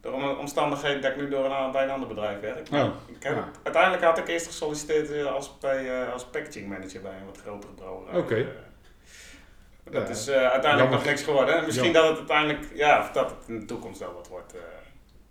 door 0.00 0.12
om- 0.12 0.28
omstandigheden 0.38 1.02
dat 1.02 1.10
ik 1.10 1.16
nu 1.16 1.28
door 1.28 1.44
een, 1.44 1.70
bij 1.72 1.82
een 1.84 1.90
ander 1.90 2.08
bedrijf 2.08 2.40
werk. 2.40 2.68
Oh, 2.72 2.94
ik 3.06 3.22
heb, 3.22 3.34
ja. 3.36 3.48
Uiteindelijk 3.62 4.02
had 4.04 4.18
ik 4.18 4.28
eerst 4.28 4.46
gesolliciteerd 4.46 5.10
eh, 5.10 5.32
als, 5.32 5.58
bij, 5.58 6.02
eh, 6.02 6.12
als 6.12 6.24
packaging 6.24 6.68
manager 6.68 7.00
bij 7.00 7.12
een 7.20 7.26
wat 7.26 7.38
grotere 7.42 7.72
brouwerij. 7.72 8.18
Oké. 8.20 8.34
Eh, 8.36 9.92
dat 9.92 10.02
Ja, 10.06 10.08
is 10.14 10.28
eh, 10.28 10.34
uiteindelijk 10.34 10.78
jammer. 10.78 10.96
nog 10.98 11.04
niks 11.04 11.22
geworden. 11.22 11.58
hè. 11.58 11.66
Misschien 11.66 11.92
Jammer. 11.92 12.02
dat 12.10 12.18
het 12.18 12.30
uiteindelijk, 12.30 12.76
ja, 12.76 13.00
of 13.00 13.10
dat 13.10 13.30
het 13.30 13.48
in 13.48 13.60
de 13.60 13.66
toekomst 13.66 14.00
wel 14.00 14.12
wat 14.14 14.28
wordt. 14.28 14.54
eh. 14.54 14.60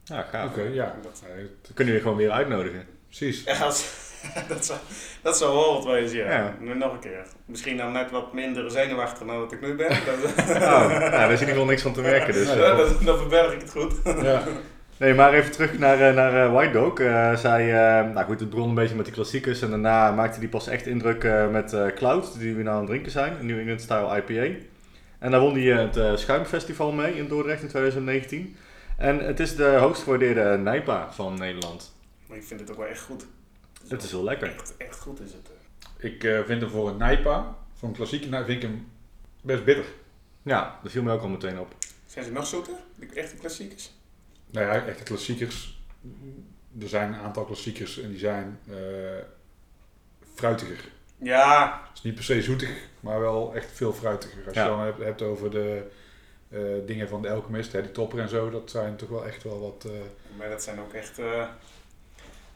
Ja, 0.04 0.22
gaaf. 0.22 0.50
Oké, 0.50 0.62
ja. 0.62 0.96
Dat- 1.02 1.24
kunnen 1.74 1.94
we 1.94 2.00
je 2.00 2.04
gewoon 2.06 2.18
weer 2.18 2.32
uitnodigen. 2.32 2.88
Precies. 3.08 3.44
Ja, 3.44 3.58
als, 3.60 3.84
dat, 4.48 4.66
zou, 4.66 4.80
dat 5.22 5.38
zou 5.38 5.54
wel 5.54 5.74
wat 5.74 5.86
wezen, 5.86 6.18
ja. 6.18 6.32
Ja. 6.32 6.56
Nu 6.60 6.74
nog 6.76 6.94
een 6.94 7.00
keer. 7.00 7.26
Misschien 7.46 7.78
dan 7.78 7.92
net 7.92 8.12
wat 8.12 8.34
minder 8.34 8.72
zenuwachtig 8.72 9.28
dan 9.28 9.40
dat 9.40 9.52
ik 9.52 9.62
nu 9.62 9.76
ben. 9.76 9.90
Dat, 10.06 10.56
Oh, 10.56 10.88
nou, 10.88 11.12
daar 11.12 11.32
is 11.32 11.42
in 11.42 11.48
ieder 11.48 11.48
geval 11.48 11.66
niks 11.66 11.82
van 11.82 11.94
te 11.94 12.02
merken. 12.02 12.34
Dus, 12.34 12.50
eh, 12.56 12.78
dan, 12.78 12.88
dan 13.06 13.18
verberg 13.18 13.54
ik 13.54 13.62
het 13.62 13.72
goed. 13.72 13.94
Ja. 14.04 14.44
Nee, 15.00 15.14
maar 15.14 15.34
even 15.34 15.52
terug 15.52 15.78
naar, 15.78 16.02
eh, 16.02 16.16
naar 16.16 16.46
eh, 16.46 16.54
White 16.54 16.72
Dog. 16.72 17.00
Eh, 17.00 17.36
zij, 17.36 17.62
eh, 17.68 18.14
nou 18.14 18.26
goed, 18.26 18.40
het 18.40 18.50
begon 18.50 18.70
een 18.70 18.76
beetje 18.76 18.96
met 18.96 19.06
de 19.06 19.12
klassiekers 19.12 19.62
en 19.62 19.70
daarna 19.70 20.12
maakte 20.12 20.40
die 20.40 20.50
pas 20.50 20.68
echt 20.68 20.86
indruk 20.86 21.24
met 21.52 21.76
Cloud, 21.96 22.40
die 22.40 22.56
we 22.56 22.64
nou 22.64 22.74
aan 22.74 22.82
het 22.82 22.90
drinken 22.90 23.12
zijn, 23.12 23.34
een 23.40 23.46
New 23.46 23.60
England 23.60 23.82
Style 23.82 24.24
IPA. 24.28 24.60
En 25.20 25.32
daar 25.32 25.40
won 25.40 25.54
hij 25.54 25.64
het 25.64 26.20
Schuimfestival 26.20 26.92
mee 26.92 27.18
in 27.18 27.28
Dordrecht 27.28 27.62
in 27.62 27.68
2019. 27.68 28.56
En 28.98 29.20
het 29.20 29.40
is 29.40 29.56
de 29.56 29.64
hoogst 29.64 30.04
gewaardeerde 30.04 30.58
Nijpa 30.58 31.08
van 31.12 31.38
Nederland. 31.38 31.96
Maar 32.28 32.38
ik 32.38 32.44
vind 32.44 32.60
het 32.60 32.72
ook 32.72 32.78
wel 32.78 32.88
echt 32.88 33.02
goed. 33.02 33.26
Het 33.90 34.04
is 34.04 34.12
heel 34.12 34.24
lekker. 34.24 34.48
Echt, 34.54 34.78
echt 34.78 35.00
goed 35.00 35.20
is 35.20 35.32
het. 35.34 35.50
Ik 35.98 36.24
eh, 36.24 36.44
vind 36.44 36.62
hem 36.62 36.70
voor 36.70 36.90
een 36.90 36.98
Nijpa, 36.98 37.56
voor 37.74 37.88
een 37.90 37.96
klassieke 37.96 38.28
Nijpa, 38.28 38.46
vind 38.46 38.64
ik 38.64 38.70
hem 38.70 38.92
best 39.42 39.64
bitter. 39.64 39.86
Ja, 40.42 40.80
dat 40.84 40.92
viel 40.92 41.04
me 41.04 41.12
ook 41.12 41.22
al 41.22 41.28
meteen 41.28 41.60
op. 41.60 41.76
Zijn 42.06 42.26
ze 42.26 42.32
nog 42.32 42.48
zoeter? 42.48 42.74
De 42.96 43.06
echte 43.06 43.36
klassiekers? 43.36 43.92
Nou 44.52 44.66
ja, 44.66 44.86
echte 44.86 45.04
klassiekers. 45.04 45.82
Er 46.82 46.90
zijn 46.90 47.14
een 47.14 47.20
aantal 47.20 47.46
klassiekers 47.46 48.00
en 48.02 48.10
die 48.10 48.20
zijn 48.20 48.60
eh, 48.70 48.76
fruitiger. 50.36 50.90
Ja, 51.18 51.82
Het 51.88 51.98
is 51.98 52.04
niet 52.04 52.16
per 52.16 52.24
se 52.24 52.42
zoetig, 52.42 52.70
maar 53.00 53.20
wel 53.20 53.56
echt 53.56 53.72
veel 53.72 53.94
fruitiger. 53.94 54.46
Als 54.46 54.56
Ja. 54.56 54.64
je 54.64 54.70
dan 54.70 54.80
hebt, 54.80 55.00
hebt 55.04 55.22
over 55.22 55.52
de 55.52 55.92
eh, 56.50 56.60
dingen 56.86 57.08
van 57.10 57.22
de 57.22 57.30
Alchemist, 57.30 57.72
hè, 57.72 57.82
die 57.82 57.92
topper 57.92 58.20
en 58.20 58.30
zo, 58.30 58.50
dat 58.50 58.70
zijn 58.70 58.96
toch 58.96 59.10
wel 59.10 59.26
echt 59.28 59.44
wel 59.44 59.60
wat... 59.60 59.86
eh, 59.92 59.92
maar 60.38 60.50
dat 60.50 60.64
zijn 60.64 60.80
ook 60.80 60.94
echt... 60.94 61.20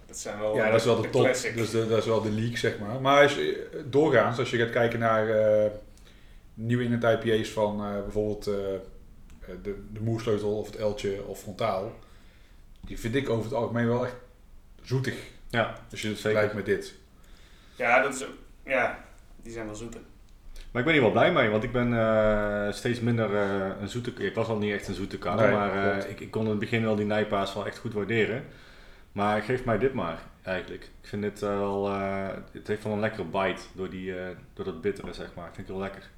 eh, 0.03 0.07
Dat 0.07 0.17
zijn 0.17 0.39
wel 0.39 0.55
Ja, 0.55 0.69
dat 0.69 0.79
is 0.79 0.85
wel 0.85 1.01
de, 1.01 1.09
top. 1.09 1.23
classic. 1.23 1.55
Dus 1.57 1.69
de, 1.69 1.87
dat 1.87 1.97
is 1.97 2.05
wel 2.05 2.21
de 2.21 2.31
league, 2.31 2.57
zeg 2.57 2.79
maar. 2.79 3.01
Maar 3.01 3.21
als 3.23 3.35
je, 3.35 3.69
doorgaans, 3.89 4.39
als 4.39 4.49
je 4.49 4.57
gaat 4.57 4.69
kijken 4.69 4.99
naar 4.99 5.29
eh 5.29 5.71
nieuwe 6.53 6.83
England 6.83 7.23
IPA's 7.25 7.49
van 7.49 7.85
eh, 7.85 8.01
bijvoorbeeld 8.01 8.47
eh, 8.47 8.53
eh, 8.73 8.79
de, 9.63 9.75
de 9.93 9.99
moersleutel 10.01 10.57
of 10.57 10.65
het 10.65 10.75
eltje 10.75 11.25
of 11.25 11.39
frontaal, 11.39 11.93
die 12.81 12.99
vind 12.99 13.15
ik 13.15 13.29
over 13.29 13.43
het 13.43 13.53
algemeen 13.53 13.87
wel 13.87 14.05
echt 14.05 14.15
zoetig. 14.81 15.15
Ja, 15.49 15.77
Als 15.91 16.01
je 16.01 16.07
het 16.07 16.17
Zeker. 16.17 16.31
vergelijkt 16.31 16.53
met 16.53 16.65
dit. 16.65 16.93
Ja, 17.75 18.01
dat 18.01 18.13
is 18.15 18.23
ook, 18.23 18.33
ja, 18.65 19.03
die 19.41 19.51
zijn 19.53 19.65
wel 19.65 19.75
zoeter. 19.75 20.01
Maar 20.71 20.81
ik 20.81 20.87
ben 20.87 20.93
hier 20.93 21.03
wel 21.03 21.11
blij 21.11 21.31
mee, 21.31 21.49
want 21.49 21.63
ik 21.63 21.71
ben 21.71 21.93
eh, 21.99 22.71
steeds 22.73 22.99
minder 22.99 23.35
eh, 23.35 23.81
een 23.81 23.87
zoete... 23.89 24.11
Ik 24.17 24.35
was 24.35 24.47
al 24.47 24.57
niet 24.57 24.73
echt 24.73 24.87
een 24.87 24.93
zoete 24.93 25.17
kan, 25.17 25.35
Nee, 25.35 25.51
maar 25.51 25.97
eh, 25.97 26.09
ik, 26.09 26.19
ik 26.19 26.31
kon 26.31 26.43
in 26.43 26.49
het 26.49 26.59
begin 26.59 26.83
wel 26.83 26.95
die 26.95 27.05
nijpaas 27.05 27.53
wel 27.53 27.65
echt 27.65 27.77
goed 27.77 27.93
waarderen. 27.93 28.43
Maar 29.13 29.41
geef 29.41 29.65
mij 29.65 29.77
dit 29.77 29.93
maar, 29.93 30.19
eigenlijk. 30.43 30.83
Ik 30.83 31.07
vind 31.07 31.21
dit 31.21 31.39
wel... 31.39 31.87
eh, 31.89 32.27
het 32.51 32.67
heeft 32.67 32.83
wel 32.83 32.93
een 32.93 32.99
lekkere 32.99 33.23
bite 33.23 33.61
door, 33.73 33.89
die, 33.89 34.19
eh, 34.19 34.35
door 34.53 34.65
dat 34.65 34.81
bittere, 34.81 35.13
zeg 35.13 35.33
maar. 35.35 35.45
Vind 35.45 35.57
ik 35.57 35.73
heel 35.73 35.81
lekker. 35.81 36.09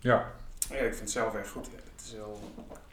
Ja, 0.00 0.32
Ja, 0.70 0.76
ik 0.76 0.82
vind 0.82 1.00
het 1.00 1.10
zelf 1.10 1.34
echt 1.34 1.48
goed. 1.50 1.66
Het 1.66 2.04
is 2.04 2.12
wel 2.12 2.40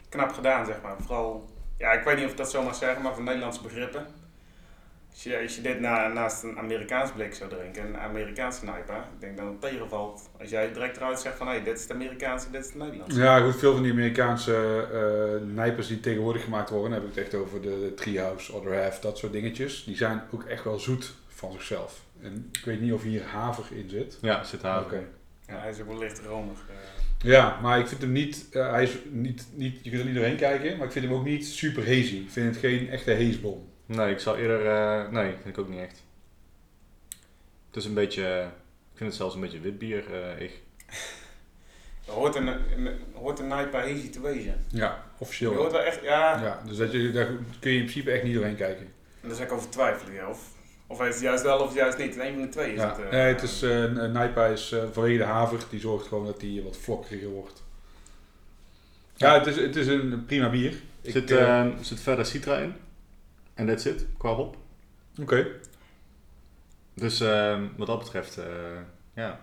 knap 0.08 0.32
gedaan, 0.32 0.66
zeg 0.66 0.82
maar. 0.82 0.96
Vooral, 1.00 1.48
ja, 1.78 1.92
ik 1.92 2.04
weet 2.04 2.16
niet 2.16 2.24
of 2.24 2.30
ik 2.30 2.36
dat 2.36 2.50
zo 2.50 2.62
mag 2.62 2.74
zeggen, 2.74 3.02
maar 3.02 3.14
voor 3.14 3.22
Nederlandse 3.22 3.62
begrippen. 3.62 4.06
Als 5.16 5.24
je, 5.24 5.38
als 5.42 5.56
je 5.56 5.62
dit 5.62 5.80
na, 5.80 6.08
naast 6.08 6.42
een 6.42 6.58
Amerikaans 6.58 7.12
blik 7.12 7.34
zou 7.34 7.50
drinken, 7.50 7.86
een 7.86 7.96
Amerikaanse 7.98 8.64
Nijpa, 8.64 8.96
ik 8.96 9.20
denk 9.20 9.36
dat 9.36 9.46
het 9.46 9.60
tegenvalt. 9.60 10.30
Als 10.40 10.50
jij 10.50 10.72
direct 10.72 10.96
eruit 10.96 11.20
zegt 11.20 11.36
van, 11.36 11.48
hé, 11.48 11.62
dit 11.62 11.76
is 11.76 11.82
het 11.82 11.92
Amerikaanse, 11.92 12.50
dit 12.50 12.60
is 12.60 12.66
het 12.66 12.76
Nederlandse. 12.76 13.20
ja 13.20 13.40
goed, 13.40 13.56
veel 13.56 13.72
van 13.72 13.82
die 13.82 13.92
Amerikaanse 13.92 14.86
eh 14.92 15.54
nijpers 15.54 15.86
die 15.86 16.00
tegenwoordig 16.00 16.44
gemaakt 16.44 16.70
worden, 16.70 16.90
dan 16.90 17.00
heb 17.00 17.08
ik 17.10 17.14
het 17.14 17.24
echt 17.24 17.34
over 17.34 17.60
de, 17.62 17.68
de 17.68 17.94
Treehouse, 17.94 18.52
Other 18.52 18.82
Half, 18.82 18.98
dat 19.00 19.18
soort 19.18 19.32
dingetjes. 19.32 19.84
Die 19.84 19.96
zijn 19.96 20.22
ook 20.32 20.44
echt 20.44 20.64
wel 20.64 20.78
zoet 20.78 21.14
van 21.28 21.52
zichzelf. 21.52 22.00
En 22.22 22.48
ik 22.52 22.64
weet 22.64 22.80
niet 22.80 22.92
of 22.92 23.02
hier 23.02 23.22
haver 23.24 23.64
in 23.70 23.88
zit. 23.88 24.18
Ja, 24.20 24.44
zit 24.44 24.62
haver. 24.62 24.86
Oké. 24.86 25.06
Ja, 25.46 25.58
hij 25.60 25.70
is 25.70 25.80
ook 25.80 25.86
wel 25.88 25.98
licht 25.98 26.20
romig. 26.26 26.58
eh. 26.68 26.74
Ja, 27.30 27.58
maar 27.62 27.78
ik 27.78 27.86
vind 27.88 28.00
hem 28.00 28.12
niet, 28.12 28.46
eh, 28.52 28.70
hij 28.70 28.82
is 28.82 28.96
niet, 29.10 29.46
niet, 29.54 29.78
je 29.82 29.88
kunt 29.90 30.00
er 30.00 30.06
niet 30.06 30.16
doorheen 30.16 30.36
kijken, 30.36 30.76
maar 30.76 30.86
ik 30.86 30.92
vind 30.92 31.04
hem 31.04 31.14
ook 31.14 31.24
niet 31.24 31.46
super 31.46 31.86
hazy. 31.86 32.16
Ik 32.16 32.30
vind 32.30 32.46
het 32.54 32.56
geen 32.64 32.88
echte 32.90 33.14
hazebom. 33.14 33.74
Nee, 33.86 34.10
ik 34.12 34.18
zou 34.18 34.38
eerder... 34.38 34.66
eh, 34.66 35.08
nee, 35.12 35.30
vind 35.32 35.46
ik 35.46 35.58
ook 35.58 35.68
niet 35.68 35.80
echt. 35.80 36.02
Het 37.66 37.76
is 37.76 37.84
een 37.84 37.94
beetje... 37.94 38.40
Ik 38.92 38.98
vind 39.02 39.08
het 39.10 39.18
zelfs 39.18 39.34
een 39.34 39.40
beetje 39.40 39.60
wit 39.60 39.78
bier. 39.78 40.04
eh, 40.14 40.40
ik. 40.40 40.62
Er 42.06 42.12
hoort 42.12 42.34
een, 42.34 42.46
een, 42.46 42.90
hoort 43.14 43.38
een 43.38 43.46
Nijpa 43.48 43.78
hazy 43.80 44.10
te 44.10 44.20
wezen. 44.20 44.64
Ja, 44.68 44.86
Je 44.88 45.22
officieel. 45.22 45.54
hoort 45.54 45.72
wel. 45.72 45.80
echt, 45.82 46.02
ja, 46.02 46.42
Ja, 46.42 46.62
dus 46.66 46.76
dat 46.76 46.92
je, 46.92 47.10
daar 47.10 47.26
kun 47.60 47.70
je 47.70 47.76
in 47.78 47.82
principe 47.84 48.10
echt 48.10 48.22
niet 48.22 48.34
doorheen 48.34 48.56
kijken. 48.56 48.86
en 49.20 49.28
daar 49.28 49.36
zou 49.36 49.48
ik 49.48 49.54
over 49.54 49.68
twijfelen. 49.70 50.14
Ja. 50.14 50.28
Of, 50.28 50.48
of 50.86 50.98
hij 50.98 51.08
is 51.08 51.14
het 51.14 51.22
juist 51.22 51.42
wel 51.42 51.58
of 51.58 51.74
juist 51.74 51.98
niet. 51.98 52.16
Een 52.18 52.32
van 52.32 52.42
de 52.42 52.48
twee 52.48 52.72
is 52.72 52.80
Ja, 52.80 52.88
het. 52.96 53.04
eh, 53.04 53.10
nee, 53.10 53.20
het 53.32 53.42
is, 53.42 53.62
eh 53.62 53.70
een 53.82 54.12
Nijpa 54.12 54.46
is 54.46 54.72
eh, 54.72 54.84
vanwege 54.92 55.18
de 55.18 55.24
haver, 55.24 55.58
die 55.70 55.80
zorgt 55.80 56.06
gewoon 56.06 56.26
dat 56.26 56.40
die 56.40 56.62
wat 56.62 56.76
vlokkeriger 56.76 57.28
wordt. 57.28 57.62
Ja, 59.16 59.38
het 59.38 59.46
is, 59.46 59.56
het 59.56 59.76
is 59.76 59.86
een 59.86 60.24
prima 60.26 60.50
bier. 60.50 60.74
Ik, 61.02 61.12
Zit, 61.12 61.30
eh, 61.30 61.60
eh, 61.60 61.66
zit 61.80 62.00
verder 62.00 62.26
Citra 62.26 62.56
in. 62.58 62.74
En 63.56 63.66
that's 63.66 63.84
it, 63.84 64.06
qua 64.18 64.34
hop. 64.34 64.56
Oké. 65.20 65.46
Dus 66.94 67.20
ehm, 67.20 67.66
wat 67.76 67.86
dat 67.86 67.98
betreft, 67.98 68.38
eh, 68.38 68.44
ja, 69.14 69.40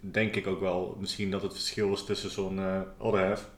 denk 0.00 0.36
ik 0.36 0.46
ook 0.46 0.60
wel 0.60 0.96
misschien 1.00 1.30
dat 1.30 1.42
het 1.42 1.52
verschil 1.52 1.92
is 1.92 2.04
tussen 2.04 2.30
zo'n 2.30 2.58
eh 2.58 2.80
Other 2.98 3.26
Half, 3.26 3.50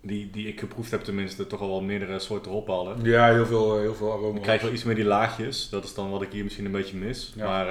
die, 0.00 0.30
die 0.30 0.48
ik 0.48 0.60
geproefd 0.60 0.90
heb 0.90 1.00
tenminste, 1.00 1.46
toch 1.46 1.60
al 1.60 1.68
wel 1.68 1.82
meerdere 1.82 2.18
soorten 2.18 2.52
hop 2.52 2.66
hadden. 2.66 3.04
Ja, 3.04 3.32
heel 3.32 3.46
veel, 3.46 3.74
eh, 3.74 3.80
heel 3.80 3.94
veel 3.94 4.12
aroma. 4.12 4.32
Dan 4.32 4.42
krijg 4.42 4.62
wel 4.62 4.72
iets 4.72 4.84
meer 4.84 4.94
die 4.94 5.04
laagjes, 5.04 5.68
dat 5.68 5.84
is 5.84 5.94
dan 5.94 6.10
wat 6.10 6.22
ik 6.22 6.32
hier 6.32 6.44
misschien 6.44 6.64
een 6.64 6.72
beetje 6.72 6.96
mis. 6.96 7.32
Ja. 7.36 7.44
Maar 7.44 7.66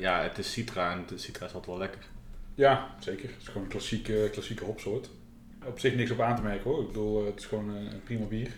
ja, 0.00 0.22
het 0.22 0.38
is 0.38 0.52
Citra 0.52 0.92
en 0.92 1.04
de 1.06 1.18
Citra 1.18 1.46
is 1.46 1.54
altijd 1.54 1.70
wel 1.70 1.78
lekker. 1.78 2.00
Ja, 2.54 2.94
zeker. 2.98 3.28
Het 3.28 3.40
is 3.40 3.46
gewoon 3.46 3.62
een 3.62 3.68
klassieke, 3.68 4.28
klassieke 4.32 4.64
hopsoort. 4.64 5.10
Op 5.64 5.78
zich 5.78 5.94
niks 5.94 6.10
op 6.10 6.20
aan 6.20 6.36
te 6.36 6.42
merken 6.42 6.70
hoor. 6.70 6.80
Ik 6.80 6.86
bedoel, 6.86 7.26
het 7.26 7.38
is 7.38 7.46
gewoon 7.46 7.68
een 7.68 8.02
prima 8.04 8.24
bier. 8.24 8.50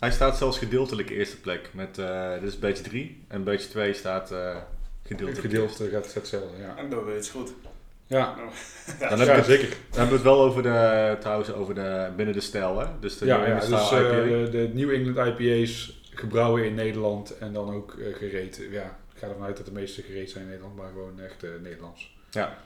Hij 0.00 0.10
staat 0.10 0.36
zelfs 0.36 0.58
gedeeltelijk 0.58 1.10
eerste 1.10 1.40
plek, 1.40 1.70
met, 1.72 1.98
eh, 1.98 2.32
dit 2.40 2.42
is 2.48 2.58
beetje 2.58 2.82
3 2.82 3.24
en 3.28 3.44
beetje 3.44 3.68
2 3.68 3.92
staat 3.92 4.30
eh 4.32 4.54
Het 4.54 4.62
gedeeltelijk. 5.02 5.40
gedeelte 5.40 5.88
gaat 5.88 6.14
hetzelfde, 6.14 6.58
ja. 6.58 6.76
En 6.76 6.90
dat 6.90 7.06
is 7.08 7.30
goed. 7.30 7.52
Ja, 8.06 8.34
Dan 9.08 9.18
heb 9.18 9.28
ja, 9.28 9.32
ik 9.32 9.36
het, 9.36 9.46
zeker. 9.46 9.68
dan 9.68 9.76
hebben 9.90 10.08
we 10.08 10.14
het 10.14 10.22
wel 10.22 10.40
over 10.40 10.62
de, 10.62 11.16
trouwens 11.20 11.52
over 11.52 11.74
de, 11.74 12.08
binnen 12.16 12.34
de 12.34 12.40
stijl, 12.40 12.78
hè? 12.78 12.86
Dus 13.00 13.18
de 13.18 13.26
Ja, 13.26 13.36
New 13.38 13.46
ja 13.46 13.54
dus 13.60 13.90
eh, 13.92 13.98
IPA. 14.00 14.10
de, 14.22 14.48
de 14.50 14.70
New 14.74 14.90
England 14.90 15.40
IPA's 15.40 16.00
gebrouwen 16.14 16.64
in 16.64 16.74
Nederland 16.74 17.38
en 17.38 17.52
dan 17.52 17.74
ook 17.74 17.96
gereed. 18.12 18.60
Ja, 18.70 18.98
ik 19.14 19.18
ga 19.18 19.26
ervan 19.28 19.46
uit 19.46 19.56
dat 19.56 19.66
de 19.66 19.72
meeste 19.72 20.02
gereed 20.02 20.30
zijn 20.30 20.42
in 20.44 20.48
Nederland, 20.50 20.76
maar 20.76 20.88
gewoon 20.88 21.20
echt 21.20 21.42
eh, 21.44 21.50
Nederlands. 21.62 22.16
Ja. 22.30 22.58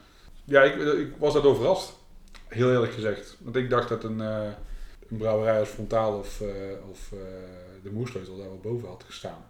Ja, 0.45 0.61
ik, 0.63 0.75
ik 0.75 1.13
was 1.17 1.33
daardoor 1.33 1.55
verrast. 1.55 1.93
Heel 2.47 2.71
eerlijk 2.71 2.93
gezegd. 2.93 3.37
Want 3.39 3.55
ik 3.55 3.69
dacht 3.69 3.89
dat 3.89 4.03
een, 4.03 4.21
eh, 4.21 4.47
een 5.09 5.17
brouwerij 5.17 5.59
als 5.59 5.69
Frontaal 5.69 6.17
of, 6.17 6.41
eh, 6.41 6.47
of 6.91 7.11
eh, 7.11 7.17
de 7.83 7.91
Moersleutel 7.91 8.37
daar 8.37 8.47
wel 8.47 8.59
boven 8.61 8.87
had 8.87 9.03
gestaan. 9.05 9.45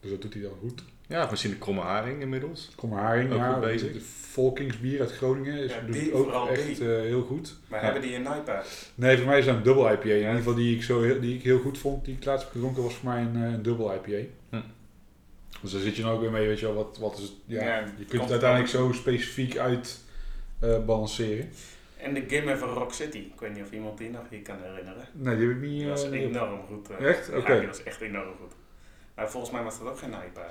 Dus 0.00 0.10
dat 0.10 0.22
doet 0.22 0.32
hij 0.34 0.42
dan 0.42 0.52
goed. 0.60 0.82
Ja, 1.06 1.28
misschien 1.30 1.50
de 1.50 1.58
kromme 1.58 1.80
haring 1.80 2.20
inmiddels. 2.20 2.70
Kom 2.76 2.92
Haring, 2.92 3.32
Ook 3.32 3.38
ja. 3.38 3.52
goed 3.52 3.60
bezig. 3.62 3.92
De 3.92 4.00
Volkingsbier 4.00 5.00
uit 5.00 5.12
Groningen 5.12 5.58
is, 5.58 5.70
Ja, 5.72 5.80
doet 5.80 5.92
die, 5.94 6.12
ook 6.14 6.48
echt 6.48 6.80
eh, 6.80 6.86
heel 6.86 7.22
goed. 7.22 7.54
Maar 7.68 7.78
Ja. 7.78 7.84
hebben 7.84 8.02
die 8.02 8.14
een 8.16 8.22
Nijpa? 8.22 8.62
Nee, 8.94 9.16
voor 9.16 9.26
mij 9.26 9.38
is 9.38 9.44
dat 9.44 9.54
een 9.56 9.62
dubbel 9.62 9.92
IPA. 9.92 10.08
In 10.08 10.16
ieder 10.18 10.34
geval 10.34 10.54
die 10.54 10.76
ik, 10.76 10.82
zo 10.82 11.02
heel, 11.02 11.20
die 11.20 11.34
ik 11.36 11.42
heel 11.42 11.58
goed 11.58 11.78
vond, 11.78 12.04
die 12.04 12.16
ik 12.16 12.24
laatst 12.24 12.44
heb 12.44 12.52
gedronken, 12.52 12.82
was 12.82 12.94
voor 12.94 13.08
mij 13.10 13.20
een, 13.22 13.36
eh, 13.36 13.52
een 13.52 13.62
dubbel 13.62 13.94
IPA. 13.94 14.26
Hm. 14.50 14.60
Dus 15.62 15.72
daar 15.72 15.80
zit 15.80 15.96
je 15.96 16.02
nou 16.02 16.14
ook 16.14 16.20
weer 16.20 16.30
mee, 16.30 16.46
weet 16.46 16.60
je 16.60 16.66
wel, 16.66 16.74
wat, 16.74 16.98
wat 17.00 17.16
is 17.18 17.22
het, 17.22 17.32
ja, 17.46 17.62
Ja, 17.64 17.78
je 17.98 18.04
kunt 18.04 18.22
het 18.22 18.30
uiteindelijk 18.30 18.70
zo 18.70 18.92
specifiek 18.92 19.56
uit 19.58 20.00
eh, 20.58 20.84
balanceren. 20.84 21.50
En 22.04 22.14
de 22.14 22.24
Gimmer 22.28 22.58
van 22.58 22.68
Rock 22.68 22.92
City. 22.92 23.18
Ik 23.18 23.40
weet 23.40 23.54
niet 23.54 23.62
of 23.62 23.70
iemand 23.70 23.98
die 23.98 24.10
nog 24.10 24.22
hier 24.30 24.42
kan 24.42 24.56
herinneren. 24.62 25.04
Nee, 25.12 25.36
die 25.36 25.46
heb 25.48 25.56
ik 25.56 25.62
niet... 25.62 25.78
Die 25.78 25.88
was 25.88 26.04
eh, 26.10 26.20
enorm 26.22 26.60
goed. 26.66 26.90
eh. 26.90 27.08
Echt? 27.08 27.26
Ja, 27.26 27.36
Oké. 27.38 27.58
die 27.58 27.66
was 27.66 27.82
echt 27.82 28.00
enorm 28.00 28.34
goed. 28.40 28.52
Maar 29.14 29.30
volgens 29.30 29.52
mij 29.52 29.62
was 29.62 29.78
dat 29.78 29.88
ook 29.88 29.98
geen 29.98 30.10
Nijpa. 30.10 30.46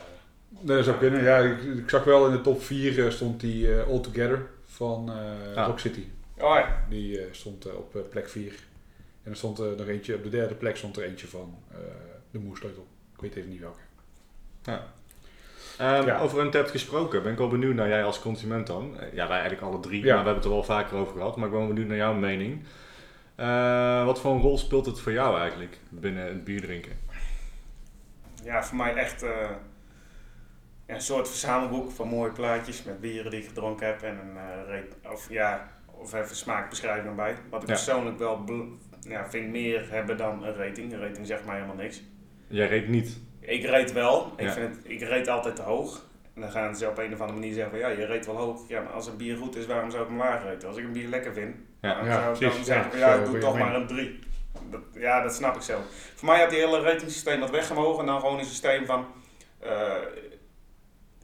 Nee, 0.50 0.75
dat 0.75 0.86
zou 0.86 0.98
kunnen. 0.98 1.24
Ja, 1.24 1.38
ik, 1.38 1.62
ik 1.63 1.89
zag 1.89 2.03
wel 2.03 2.25
in 2.27 2.31
de 2.31 2.41
top 2.41 2.62
4 2.62 3.12
stond 3.12 3.39
die 3.39 3.74
eh, 3.75 3.88
All 3.88 4.00
Together 4.00 4.48
van 4.65 5.12
eh, 5.12 5.57
Ah. 5.57 5.67
Rock 5.67 5.79
City. 5.79 6.03
Oh 6.38 6.55
ja. 6.55 6.86
Die 6.89 7.19
eh, 7.22 7.27
stond 7.31 7.65
eh, 7.65 7.75
op 7.75 7.95
eh, 7.95 8.01
plek 8.10 8.29
4. 8.29 8.53
En 9.24 9.31
er 9.31 9.38
stond 9.38 9.60
er 9.60 9.75
nog 9.77 9.88
eentje, 9.88 10.15
op 10.15 10.24
de 10.24 10.29
derde 10.29 10.55
plek 10.55 10.75
stond 10.77 10.98
er 10.98 11.03
eentje 11.03 11.27
van 11.27 11.57
eh, 11.72 11.77
de 12.31 12.39
Moersleutel. 12.39 12.88
Ik 13.15 13.22
weet 13.22 13.36
even 13.36 13.50
niet 13.50 13.60
welke. 13.60 13.79
Ehm, 15.83 16.05
Ja. 16.05 16.19
Over 16.19 16.39
Untapped 16.43 16.71
gesproken, 16.71 17.23
ben 17.23 17.31
ik 17.31 17.37
wel 17.37 17.47
benieuwd 17.47 17.75
naar 17.75 17.87
jij 17.87 18.03
als 18.03 18.19
consument 18.21 18.67
dan. 18.67 18.99
Eh, 18.99 19.13
Ja, 19.13 19.27
wij 19.27 19.39
eigenlijk 19.39 19.61
alle 19.61 19.79
drie, 19.79 19.99
Ja. 20.03 20.13
maar 20.15 20.23
we 20.23 20.29
hebben 20.29 20.35
het 20.35 20.45
er 20.45 20.49
wel 20.51 20.63
vaker 20.63 20.97
over 20.97 21.13
gehad. 21.17 21.35
Maar 21.35 21.45
ik 21.45 21.51
ben 21.51 21.59
wel 21.59 21.69
benieuwd 21.69 21.87
naar 21.87 21.97
jouw 21.97 22.13
mening. 22.13 22.63
Eh, 23.35 24.05
wat 24.05 24.19
voor 24.21 24.31
een 24.33 24.41
rol 24.41 24.57
speelt 24.57 24.85
het 24.85 24.99
voor 24.99 25.11
jou 25.11 25.39
eigenlijk 25.39 25.77
binnen 25.89 26.25
het 26.25 26.43
bier 26.43 26.61
drinken? 26.61 26.91
Ja, 28.43 28.63
voor 28.63 28.77
mij 28.77 28.93
echt 28.95 29.23
eh, 29.23 29.49
een 30.85 31.01
soort 31.01 31.27
verzamelboek 31.29 31.91
van 31.91 32.07
mooie 32.07 32.31
plaatjes 32.31 32.83
met 32.83 33.01
bieren 33.01 33.31
die 33.31 33.39
ik 33.39 33.47
gedronken 33.47 33.87
heb. 33.87 34.01
En 34.01 34.17
een 34.19 34.37
eh, 34.37 34.67
rate- 34.75 35.09
of 35.13 35.29
ja, 35.29 35.71
of 35.85 36.13
even 36.13 36.35
smaakbeschrijving 36.35 37.07
erbij. 37.07 37.35
Wat 37.49 37.61
ik 37.61 37.67
Ja. 37.67 37.73
persoonlijk 37.73 38.17
wel 38.17 38.45
ja, 39.01 39.29
vind 39.29 39.49
meer 39.51 39.87
hebben 39.91 40.17
dan 40.17 40.43
een 40.43 40.55
rating. 40.55 40.93
Een 40.93 40.99
rating 41.01 41.27
zegt 41.27 41.45
mij 41.45 41.55
helemaal 41.55 41.75
niks. 41.75 42.01
Jij 42.47 42.67
reed 42.67 42.87
niet. 42.87 43.19
Ik 43.45 43.65
rate 43.65 43.93
wel. 43.93 44.33
Ik, 44.38 44.45
Ja. 44.45 44.51
vind 44.51 44.75
het, 44.75 44.85
ik 44.91 45.01
rate 45.01 45.31
altijd 45.31 45.55
te 45.55 45.62
hoog. 45.62 46.05
En 46.35 46.41
dan 46.41 46.51
gaan 46.51 46.75
ze 46.75 46.88
op 46.88 46.97
een 46.97 47.13
of 47.13 47.19
andere 47.21 47.39
manier 47.39 47.53
zeggen 47.53 47.71
van 47.71 47.79
ja, 47.79 47.88
je 47.88 48.05
rate 48.05 48.25
wel 48.33 48.38
hoog. 48.41 48.67
Ja, 48.67 48.81
maar 48.81 48.91
als 48.93 49.07
een 49.07 49.17
bier 49.17 49.38
goed 49.38 49.55
is, 49.55 49.65
waarom 49.65 49.91
zou 49.91 50.03
ik 50.03 50.09
hem 50.09 50.17
laag 50.17 50.43
raten? 50.43 50.67
Als 50.67 50.77
ik 50.77 50.83
een 50.83 50.91
bier 50.91 51.07
lekker 51.07 51.33
vind, 51.33 51.55
Ja. 51.81 51.95
dan 51.95 52.05
Ja, 52.05 52.12
zou 52.21 52.33
ik 52.33 52.39
dan 52.39 52.50
precies. 52.50 52.65
zeggen 52.67 52.85
Ja, 52.85 52.89
van 52.91 53.00
ja, 53.00 53.13
ik 53.25 53.25
doe 53.31 53.38
toch 53.39 53.57
maar 53.57 53.75
een 53.75 53.88
3. 53.88 54.19
Dat, 54.69 54.81
ja, 54.93 55.21
dat 55.21 55.35
snap 55.35 55.55
ik 55.55 55.62
zelf. 55.62 55.83
Voor 56.15 56.27
mij 56.27 56.39
had 56.39 56.50
die 56.50 56.59
hele 56.59 56.81
ratingsysteem 56.81 57.39
wat 57.39 57.50
weggemogen 57.50 58.00
en 58.00 58.05
dan 58.05 58.19
gewoon 58.19 58.39
een 58.39 58.45
systeem 58.45 58.85
van 58.85 59.05
eh, 59.59 59.95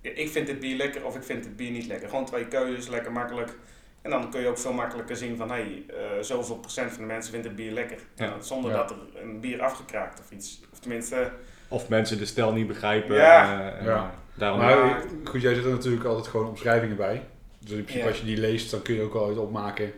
ik 0.01 0.29
vind 0.29 0.47
dit 0.47 0.59
bier 0.59 0.75
lekker 0.75 1.05
of 1.05 1.15
ik 1.15 1.23
vind 1.23 1.43
dit 1.43 1.55
bier 1.55 1.71
niet 1.71 1.85
lekker. 1.87 2.09
Gewoon 2.09 2.25
twee 2.25 2.47
keuzes, 2.47 2.87
lekker 2.87 3.11
makkelijk. 3.11 3.57
En 4.01 4.09
dan 4.11 4.29
kun 4.31 4.41
je 4.41 4.47
ook 4.47 4.57
veel 4.59 4.73
makkelijker 4.73 5.15
zien 5.15 5.37
van 5.37 5.51
hé, 5.51 5.55
hey, 5.55 5.83
eh, 5.87 6.21
zoveel 6.23 6.57
procent 6.57 6.91
van 6.91 7.01
de 7.01 7.07
mensen 7.07 7.31
vindt 7.31 7.47
het 7.47 7.55
bier 7.55 7.71
lekker. 7.71 7.97
Ja. 8.15 8.33
En 8.33 8.43
zonder 8.43 8.71
Ja. 8.71 8.77
dat 8.77 8.91
er 8.91 8.97
een 9.21 9.39
bier 9.39 9.61
afgekraakt 9.61 10.19
of 10.19 10.31
iets. 10.31 10.61
Of 10.71 10.79
tenminste, 10.79 11.31
Of 11.69 11.89
mensen 11.89 12.17
de 12.17 12.25
stijl 12.25 12.51
niet 12.53 12.67
begrijpen. 12.67 13.15
Ja. 13.15 13.59
eh, 13.59 13.79
en, 13.79 13.85
Ja. 13.85 14.13
daarom 14.33 14.59
Maar 14.59 14.77
Ja. 14.77 14.97
eh, 14.97 15.03
goed, 15.23 15.41
jij 15.41 15.53
zit 15.53 15.63
er 15.65 15.69
natuurlijk 15.71 16.05
altijd 16.05 16.27
gewoon 16.27 16.47
omschrijvingen 16.47 16.95
bij. 16.97 17.23
Dus 17.59 17.69
in 17.71 17.83
principe 17.83 18.03
Ja. 18.03 18.09
als 18.09 18.19
je 18.19 18.25
die 18.25 18.37
leest, 18.37 18.71
dan 18.71 18.81
kun 18.81 18.95
je 18.95 19.01
ook 19.01 19.13
al 19.13 19.27
uit 19.27 19.37
opmaken. 19.37 19.91